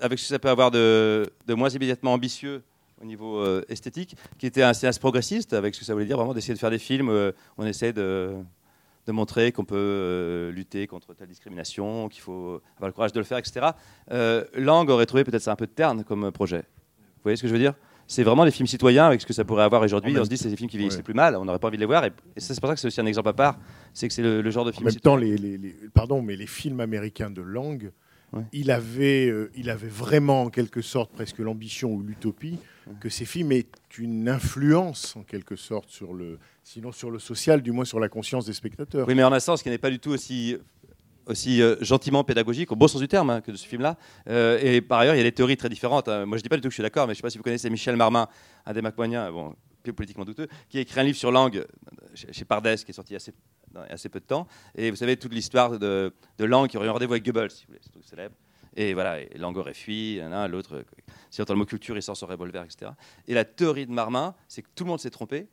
avec 0.00 0.18
ce 0.18 0.24
que 0.24 0.28
ça 0.28 0.38
peut 0.38 0.48
avoir 0.48 0.70
de 0.70 1.30
moins 1.50 1.68
immédiatement 1.68 2.14
ambitieux 2.14 2.62
au 3.00 3.04
niveau 3.04 3.38
euh, 3.40 3.62
esthétique, 3.68 4.16
qui 4.38 4.46
était 4.46 4.62
un 4.62 4.72
cinéaste 4.72 5.00
progressiste, 5.00 5.52
avec 5.52 5.74
ce 5.74 5.80
que 5.80 5.86
ça 5.86 5.92
voulait 5.92 6.06
dire 6.06 6.16
vraiment 6.16 6.34
d'essayer 6.34 6.54
de 6.54 6.58
faire 6.58 6.70
des 6.70 6.78
films 6.78 7.08
euh, 7.10 7.32
on 7.58 7.66
essaie 7.66 7.92
de, 7.92 8.34
de 9.06 9.12
montrer 9.12 9.52
qu'on 9.52 9.64
peut 9.64 9.76
euh, 9.76 10.50
lutter 10.52 10.86
contre 10.86 11.12
telle 11.14 11.28
discrimination, 11.28 12.08
qu'il 12.08 12.22
faut 12.22 12.60
avoir 12.76 12.88
le 12.88 12.92
courage 12.92 13.12
de 13.12 13.18
le 13.20 13.24
faire, 13.24 13.38
etc. 13.38 13.66
Euh, 14.10 14.44
Lang 14.54 14.88
aurait 14.88 15.06
trouvé 15.06 15.24
peut-être 15.24 15.42
ça 15.42 15.52
un 15.52 15.56
peu 15.56 15.66
terne 15.66 16.04
comme 16.04 16.30
projet. 16.32 16.60
Vous 16.98 17.22
voyez 17.22 17.36
ce 17.36 17.42
que 17.42 17.48
je 17.48 17.52
veux 17.52 17.58
dire? 17.58 17.74
C'est 18.08 18.22
vraiment 18.22 18.44
des 18.44 18.52
films 18.52 18.68
citoyens 18.68 19.06
avec 19.08 19.20
ce 19.20 19.26
que 19.26 19.32
ça 19.32 19.44
pourrait 19.44 19.64
avoir 19.64 19.82
aujourd'hui. 19.82 20.12
En 20.12 20.14
même 20.14 20.22
On 20.22 20.24
se 20.24 20.30
dit 20.30 20.38
c'est 20.38 20.48
des 20.48 20.54
films 20.56 20.70
qui 20.70 20.76
vieillissent 20.78 20.96
Ouais. 20.96 21.02
plus 21.02 21.12
mal, 21.12 21.34
on 21.36 21.44
n'aurait 21.44 21.58
pas 21.58 21.66
envie 21.66 21.76
de 21.76 21.82
les 21.82 21.86
voir. 21.86 22.04
Et, 22.04 22.12
c'est 22.36 22.58
pour 22.60 22.68
ça 22.68 22.74
que 22.76 22.80
c'est 22.80 22.86
aussi 22.86 23.00
un 23.00 23.06
exemple 23.06 23.28
à 23.28 23.32
part. 23.32 23.58
C'est 23.92 24.06
que 24.06 24.14
c'est 24.14 24.22
le, 24.22 24.40
le 24.42 24.50
genre 24.50 24.64
de 24.64 24.70
En 24.70 24.72
film. 24.72 24.84
même 24.84 24.92
citoyen. 24.92 25.16
temps, 25.16 25.20
les, 25.20 25.36
les- 25.36 25.58
les- 25.58 25.74
pardon, 25.92 26.22
mais 26.22 26.36
les 26.36 26.46
films 26.46 26.78
américains 26.80 27.30
de 27.30 27.42
langue, 27.42 27.90
il, 28.52 28.70
avait, 28.70 29.26
euh, 29.28 29.50
il 29.56 29.70
avait 29.70 29.88
vraiment 29.88 30.42
en 30.42 30.50
quelque 30.50 30.82
sorte 30.82 31.10
presque 31.12 31.38
l'ambition 31.38 31.90
ou 31.92 32.02
l'utopie 32.02 32.58
que 33.00 33.08
ces 33.08 33.24
films 33.24 33.52
aient 33.52 33.66
une 33.98 34.28
influence 34.28 35.16
en 35.16 35.22
quelque 35.22 35.56
sorte 35.56 35.90
sur 35.90 36.12
le, 36.12 36.38
sinon 36.62 36.92
sur 36.92 37.10
le 37.10 37.18
social, 37.18 37.62
du 37.62 37.72
moins 37.72 37.84
sur 37.84 38.00
la 38.00 38.08
conscience 38.08 38.46
des 38.46 38.52
spectateurs. 38.52 39.06
Oui, 39.08 39.14
mais 39.14 39.24
en 39.24 39.32
un 39.32 39.40
sens 39.40 39.62
qui 39.62 39.70
n'est 39.70 39.78
pas 39.78 39.90
du 39.90 39.98
tout 39.98 40.10
aussi, 40.10 40.56
euh, 41.60 41.76
gentiment 41.80 42.22
pédagogique, 42.24 42.70
au 42.72 42.76
bon 42.76 42.88
sens 42.88 43.00
du 43.00 43.08
terme, 43.08 43.30
hein, 43.30 43.40
que 43.40 43.50
de 43.50 43.56
ce 43.56 43.66
film-là. 43.66 43.96
Euh, 44.28 44.58
et 44.62 44.80
par 44.80 45.00
ailleurs, 45.00 45.14
il 45.14 45.18
y 45.18 45.20
a 45.20 45.24
des 45.24 45.32
théories 45.32 45.56
très 45.56 45.68
différentes. 45.68 46.08
hein. 46.08 46.26
Moi, 46.26 46.38
je 46.38 46.42
dis 46.42 46.48
pas 46.48 46.56
du 46.56 46.62
tout 46.62 46.68
que 46.68 46.72
je 46.72 46.76
suis 46.76 46.82
d'accord, 46.82 47.06
mais 47.06 47.14
je 47.14 47.18
ne 47.18 47.20
sais 47.20 47.22
pas 47.22 47.30
si 47.30 47.38
vous 47.38 47.44
connaissez 47.44 47.70
Michel 47.70 47.96
Marmin, 47.96 48.28
un 48.64 48.72
des 48.72 48.82
macmoniens, 48.82 49.30
bon, 49.32 49.54
plus 49.82 49.92
politiquement 49.92 50.24
douteux, 50.24 50.48
qui 50.68 50.78
a 50.78 50.80
écrit 50.80 51.00
un 51.00 51.04
livre 51.04 51.18
sur 51.18 51.32
langue 51.32 51.56
euh, 51.56 52.26
chez, 52.32 52.44
Pardès, 52.44 52.76
qui 52.76 52.90
est 52.90 52.94
sorti 52.94 53.16
assez, 53.16 53.32
assez 53.88 54.08
peu 54.08 54.20
de 54.20 54.26
temps. 54.26 54.46
Et 54.76 54.90
vous 54.90 54.96
savez, 54.96 55.16
toute 55.16 55.32
l'histoire 55.32 55.78
de, 55.78 56.12
de 56.38 56.44
langue 56.44 56.68
qui 56.68 56.76
aurait 56.76 56.86
eu 56.86 56.90
rendez-vous 56.90 57.14
avec 57.14 57.24
Goebbels, 57.24 57.50
si 57.50 57.64
vous 57.64 57.72
voulez, 57.72 57.80
un 57.84 57.90
truc 57.90 58.04
célèbre. 58.04 58.34
Et 58.76 58.92
voilà, 58.92 59.20
et 59.20 59.30
Lang 59.38 59.56
aurait 59.56 59.74
fui, 59.74 60.16
l'un, 60.16 60.46
l'autre, 60.48 60.84
si 61.30 61.40
on 61.40 61.42
entend 61.42 61.54
le 61.54 61.60
mot 61.60 61.64
culture, 61.64 61.96
il 61.96 62.02
sort 62.02 62.16
son 62.16 62.26
revolver, 62.26 62.62
etc. 62.62 62.92
Et 63.26 63.32
la 63.32 63.46
théorie 63.46 63.86
de 63.86 63.92
Marmin, 63.92 64.34
c'est 64.48 64.60
que 64.60 64.68
tout 64.74 64.84
le 64.84 64.90
monde 64.90 65.00
s'est 65.00 65.10
trompé. 65.10 65.48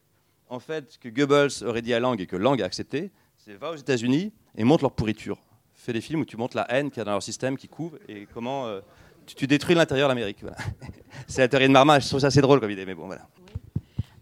En 0.50 0.60
fait, 0.60 0.92
ce 0.92 1.00
que 1.00 1.08
Goebbels 1.08 1.66
aurait 1.66 1.82
dit 1.82 1.94
à 1.94 2.02
Lang 2.02 2.20
et 2.20 2.28
que 2.28 2.36
Lang 2.36 2.62
a 2.62 2.66
accepté, 2.66 3.12
c'est 3.38 3.56
va 3.56 3.72
aux 3.72 3.78
États-Unis 3.78 4.34
et 4.56 4.64
montre 4.66 4.84
leur 4.84 4.92
pourriture. 4.92 5.40
Fais 5.74 5.94
des 5.94 6.02
films 6.02 6.22
où 6.22 6.26
tu 6.26 6.36
montres 6.36 6.58
la 6.58 6.70
haine 6.70 6.90
qu'il 6.90 6.98
y 6.98 7.02
a 7.02 7.06
dans 7.06 7.12
leur 7.12 7.24
système 7.24 7.58
qui 7.58 7.70
couve 7.70 7.98
et 8.10 8.28
comment 8.34 8.68
euh, 8.68 8.82
tu, 9.26 9.36
tu 9.36 9.48
détruis 9.48 9.74
l'intérieur 9.74 10.10
de 10.10 10.12
l'Amérique. 10.12 10.44
C'est 11.28 11.42
la 11.42 11.48
théorie 11.48 11.68
de 11.68 11.74
Marmin, 11.74 12.00
je 12.00 12.08
trouve 12.08 12.20
ça 12.20 12.28
assez 12.28 12.42
drôle 12.42 12.60
comme 12.60 12.72
idée, 12.72 12.86
mais 12.86 12.94
bon, 12.94 13.06
voilà. 13.06 13.28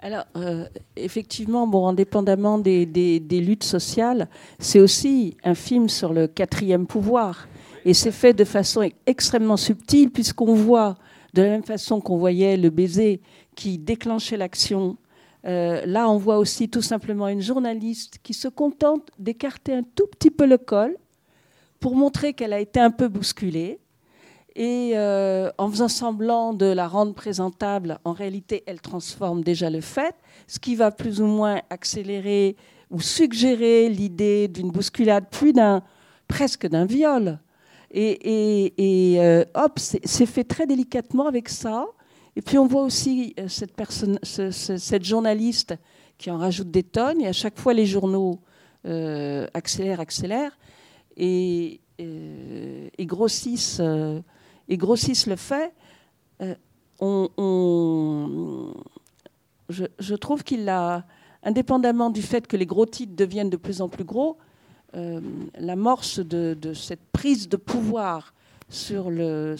Alors, 0.03 0.26
euh, 0.36 0.68
effectivement, 0.95 1.68
bon, 1.68 1.88
indépendamment 1.88 2.57
des 2.57 3.19
luttes 3.30 3.64
sociales, 3.64 4.28
c'est 4.57 4.80
aussi 4.80 5.38
un 5.44 5.53
film 5.53 5.90
sur 5.90 6.11
le 6.11 6.26
quatrième 6.26 6.88
pouvoir. 6.88 7.48
Et 7.86 7.94
c'est 7.94 8.12
fait 8.12 8.34
de 8.34 8.44
façon 8.44 8.88
extrêmement 9.06 9.58
subtile, 9.58 10.12
puisqu'on 10.12 10.53
voit, 10.53 10.95
de 11.34 11.41
la 11.41 11.49
même 11.49 11.64
façon 11.64 12.02
qu'on 12.02 12.18
voyait 12.18 12.58
le 12.58 12.70
baiser 12.70 13.22
qui 13.56 13.78
déclenchait 13.78 14.38
l'action, 14.38 14.98
euh, 15.45 15.84
là, 15.86 16.08
on 16.10 16.18
voit 16.18 16.38
aussi 16.38 16.70
tout 16.70 16.82
simplement 16.82 17.28
une 17.28 17.41
journaliste 17.41 18.20
qui 18.22 18.34
se 18.34 18.48
contente 18.48 19.10
d'écarter 19.18 19.74
un 19.74 19.84
tout 19.84 20.06
petit 20.08 20.30
peu 20.30 20.45
le 20.45 20.58
col 20.58 20.95
pour 21.80 21.95
montrer 21.95 22.34
qu'elle 22.34 22.53
a 22.53 22.60
été 22.60 22.80
un 22.80 22.91
peu 22.91 23.08
bousculée. 23.08 23.80
Et 24.56 24.91
euh, 24.95 25.49
en 25.58 25.70
faisant 25.70 25.88
semblant 25.88 26.53
de 26.53 26.66
la 26.66 26.88
rendre 26.88 27.14
présentable, 27.14 27.99
en 28.03 28.12
réalité, 28.12 28.64
elle 28.68 28.82
transforme 28.82 29.44
déjà 29.44 29.70
le 29.70 29.82
fait, 29.82 30.14
ce 30.45 30.60
qui 30.60 30.76
va 30.76 30.91
plus 30.91 31.22
ou 31.22 31.26
moins 31.26 31.62
accélérer 31.70 32.58
ou 32.90 32.99
suggérer 32.99 33.88
l'idée 33.88 34.49
d'une 34.49 34.70
bousculade, 34.70 35.26
puis 35.32 35.53
d'un 35.53 35.82
presque 36.28 36.68
d'un 36.68 36.86
viol. 36.86 37.40
Et, 37.93 39.18
euh, 39.19 39.43
hop, 39.53 39.77
c'est 39.80 40.26
fait 40.26 40.43
très 40.43 40.65
délicatement 40.65 41.27
avec 41.27 41.49
ça. 41.49 41.85
Et 42.35 42.41
puis 42.41 42.57
on 42.57 42.65
voit 42.65 42.84
aussi 42.84 43.35
euh, 43.39 43.47
cette, 43.49 45.03
journaliste 45.03 45.76
qui 46.18 46.31
en 46.31 46.38
rajoute 46.38 46.72
des 46.72 46.84
tonnes. 46.84 47.22
Et 47.22 47.27
à 47.27 47.34
chaque 47.34 47.59
fois, 47.59 47.73
les 47.73 47.85
journaux 47.85 48.39
euh, 48.85 49.45
accélèrent, 49.53 49.99
accélèrent 49.99 50.57
et, 51.18 51.81
grossissent, 52.99 53.81
et 54.69 54.77
grossissent 54.77 55.27
le 55.27 55.35
fait, 55.35 55.73
je 59.69 60.15
trouve 60.15 60.43
qu'il 60.43 60.69
a, 60.69 61.05
indépendamment 61.43 62.09
du 62.09 62.22
fait 62.22 62.47
que 62.47 62.55
les 62.55 62.65
gros 62.65 62.85
titres 62.85 63.15
deviennent 63.15 63.49
de 63.49 63.57
plus 63.57 63.81
en 63.81 63.89
plus 63.89 64.03
gros, 64.03 64.38
euh, 64.93 65.22
l'amorce 65.57 66.19
de, 66.19 66.73
cette 66.73 67.03
prise 67.13 67.47
de 67.47 67.55
pouvoir 67.55 68.34
sur 68.68 69.07
euh, 69.09 69.55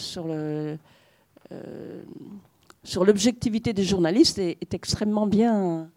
l'objectivité 2.96 3.72
des 3.72 3.84
journalistes 3.84 4.38
est, 4.38 4.74
extrêmement 4.74 5.26
bien. 5.26 5.88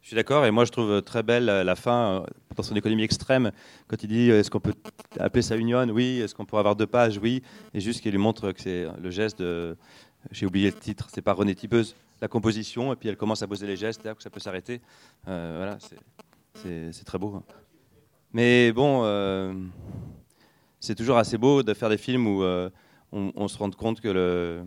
Je 0.00 0.08
suis 0.08 0.14
d'accord, 0.14 0.46
et 0.46 0.52
moi 0.52 0.64
je 0.64 0.70
trouve 0.70 1.02
très 1.02 1.24
belle 1.24 1.46
la 1.46 1.74
fin, 1.74 2.22
euh, 2.22 2.26
dans 2.54 2.62
son 2.62 2.76
économie 2.76 3.02
extrême, 3.02 3.50
quand 3.88 4.00
il 4.04 4.08
dit 4.08 4.30
est-ce 4.30 4.48
qu'on 4.48 4.60
peut 4.60 4.74
appeler 5.18 5.42
ça 5.42 5.56
union 5.56 5.88
Oui. 5.88 6.20
Est-ce 6.20 6.36
qu'on 6.36 6.44
pourrait 6.44 6.60
avoir 6.60 6.76
deux 6.76 6.86
pages? 6.86 7.18
Oui. 7.20 7.42
Et 7.74 7.80
juste 7.80 8.00
qu'il 8.00 8.12
lui 8.12 8.18
montre 8.18 8.52
que 8.52 8.60
c'est 8.60 8.86
le 9.02 9.10
geste. 9.10 9.42
J'ai 10.30 10.46
oublié 10.46 10.70
le 10.70 10.76
titre, 10.76 11.08
c'est 11.12 11.22
pas 11.22 11.32
René 11.32 11.56
Tipeuse, 11.56 11.96
la 12.20 12.28
composition, 12.28 12.92
et 12.92 12.96
puis 12.96 13.08
elle 13.08 13.16
commence 13.16 13.42
à 13.42 13.48
poser 13.48 13.66
les 13.66 13.76
gestes, 13.76 14.02
c'est-à-dire 14.02 14.16
que 14.16 14.22
ça 14.22 14.30
peut 14.30 14.40
s'arrêter. 14.40 14.80
Voilà, 15.24 15.78
c'est- 15.80 15.98
c'est 16.62 17.04
très 17.04 17.18
beau. 17.18 17.34
hein. 17.36 17.42
Mais 18.32 18.72
bon, 18.72 19.02
euh, 19.04 19.54
c'est 20.80 20.94
toujours 20.94 21.16
assez 21.16 21.38
beau 21.38 21.62
de 21.62 21.72
faire 21.74 21.88
des 21.88 21.96
films 21.98 22.26
où 22.26 22.42
euh, 22.42 22.68
on, 23.12 23.32
on 23.34 23.48
se 23.48 23.56
rend 23.56 23.70
compte 23.70 24.00
que 24.00 24.08
le, 24.08 24.64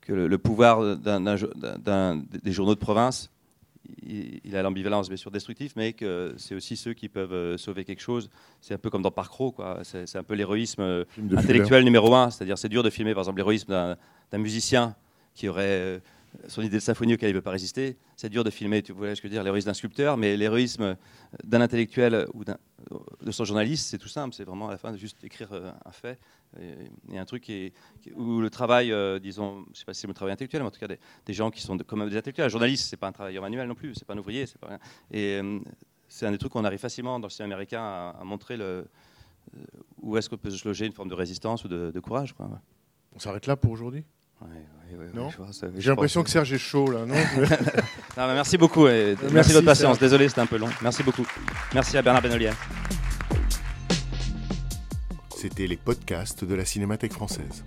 que 0.00 0.12
le, 0.12 0.26
le 0.26 0.38
pouvoir 0.38 0.96
des 0.96 2.52
journaux 2.52 2.74
de 2.74 2.80
province, 2.80 3.30
il, 4.04 4.40
il 4.42 4.56
a 4.56 4.62
l'ambivalence 4.62 5.08
bien 5.08 5.16
sûr 5.16 5.30
destructive, 5.30 5.74
mais 5.76 5.92
que 5.92 6.34
c'est 6.38 6.56
aussi 6.56 6.76
ceux 6.76 6.92
qui 6.94 7.08
peuvent 7.08 7.32
euh, 7.32 7.56
sauver 7.56 7.84
quelque 7.84 8.02
chose. 8.02 8.30
C'est 8.60 8.74
un 8.74 8.78
peu 8.78 8.90
comme 8.90 9.02
dans 9.02 9.12
Park 9.12 9.32
Row, 9.32 9.52
quoi. 9.52 9.80
C'est 9.84 10.16
un 10.16 10.24
peu 10.24 10.34
l'héroïsme 10.34 11.04
intellectuel 11.18 11.66
Fuller. 11.68 11.84
numéro 11.84 12.12
un. 12.14 12.30
C'est-à-dire, 12.30 12.58
c'est 12.58 12.68
dur 12.68 12.82
de 12.82 12.90
filmer, 12.90 13.14
par 13.14 13.22
exemple, 13.22 13.38
l'héroïsme 13.38 13.68
d'un 14.32 14.38
musicien 14.38 14.96
qui 15.34 15.48
aurait 15.48 16.00
son 16.48 16.62
idée 16.62 16.76
de 16.76 16.82
symphonie 16.82 17.14
auquel 17.14 17.30
il 17.30 17.32
ne 17.32 17.38
veut 17.38 17.42
pas 17.42 17.50
résister. 17.50 17.96
C'est 18.16 18.28
dur 18.28 18.44
de 18.44 18.50
filmer, 18.50 18.82
tu 18.82 18.92
vois 18.92 19.14
ce 19.14 19.20
que 19.20 19.28
je 19.28 19.32
veux 19.32 19.36
dire, 19.36 19.42
l'héroïsme 19.42 19.66
d'un 19.66 19.74
sculpteur, 19.74 20.16
mais 20.16 20.36
l'héroïsme 20.36 20.96
d'un 21.44 21.60
intellectuel 21.60 22.26
ou 22.34 22.44
de 22.44 23.30
son 23.30 23.44
journaliste, 23.44 23.88
c'est 23.88 23.98
tout 23.98 24.08
simple. 24.08 24.34
C'est 24.34 24.44
vraiment 24.44 24.68
à 24.68 24.70
la 24.70 24.78
fin 24.78 24.92
de 24.92 24.96
juste 24.96 25.22
écrire 25.24 25.52
euh, 25.52 25.70
un 25.84 25.92
fait 25.92 26.18
et, 26.60 27.14
et 27.14 27.18
un 27.18 27.24
truc 27.24 27.50
où 28.14 28.40
le 28.40 28.50
travail, 28.50 28.92
euh, 28.92 29.18
disons, 29.18 29.64
je 29.66 29.70
ne 29.70 29.74
sais 29.74 29.84
pas 29.84 29.94
si 29.94 30.00
c'est 30.02 30.06
le 30.06 30.14
travail 30.14 30.32
intellectuel, 30.32 30.62
mais 30.62 30.68
en 30.68 30.70
tout 30.70 30.80
cas 30.80 30.88
des, 30.88 31.32
gens 31.32 31.50
qui 31.50 31.60
sont 31.60 31.76
de- 31.76 31.82
comme 31.82 32.08
des 32.08 32.16
intellectuels. 32.16 32.46
Un 32.46 32.50
journaliste, 32.50 32.88
c'est 32.88 32.96
pas 32.96 33.08
un 33.08 33.12
travailleur 33.12 33.42
manuel 33.42 33.68
non 33.68 33.74
plus, 33.74 33.94
c'est 33.94 34.04
pas 34.04 34.14
un 34.14 34.18
ouvrier, 34.18 34.46
c'est 34.46 34.58
pas 34.58 34.68
rien. 34.68 34.78
Et 35.10 35.40
euh, 35.42 35.60
c'est 36.08 36.26
un 36.26 36.30
des 36.30 36.38
trucs 36.38 36.52
qu'on 36.52 36.64
arrive 36.64 36.78
facilement 36.78 37.18
dans 37.18 37.26
le 37.26 37.32
cinéma 37.32 37.54
américain 37.54 37.82
à, 37.82 38.24
montrer 38.24 38.56
euh, 38.60 38.84
où 40.00 40.16
est-ce 40.16 40.28
qu'on 40.28 40.36
peut 40.36 40.50
se 40.50 40.66
loger 40.66 40.86
une 40.86 40.92
forme 40.92 41.08
de 41.08 41.14
résistance 41.14 41.64
ou 41.64 41.68
de, 41.68 42.00
courage. 42.00 42.34
On 43.14 43.18
s'arrête 43.18 43.46
là 43.46 43.56
pour 43.56 43.72
aujourd'hui? 43.72 44.04
Non 45.14 45.30
J'ai 45.76 45.90
l'impression 45.90 46.22
que... 46.22 46.30
Serge 46.30 46.52
est 46.52 46.58
chaud 46.58 46.90
là, 46.90 47.06
non, 47.06 47.14
Merci 48.16 48.58
beaucoup, 48.58 48.86
et... 48.86 49.16
merci, 49.20 49.34
merci, 49.34 49.50
de 49.50 49.54
votre 49.54 49.66
patience. 49.66 49.98
Désolé, 49.98 50.28
c'était 50.28 50.42
un 50.42 50.46
peu 50.46 50.58
long. 50.58 50.68
Merci 50.82 51.02
beaucoup. 51.02 51.26
Merci 51.74 51.96
à 51.96 52.02
Bernard 52.02 52.22
Benolière. 52.22 52.54
C'était 55.36 55.66
les 55.66 55.76
podcasts 55.76 56.44
de 56.44 56.54
la 56.54 56.64
Cinémathèque 56.64 57.12
française. 57.12 57.64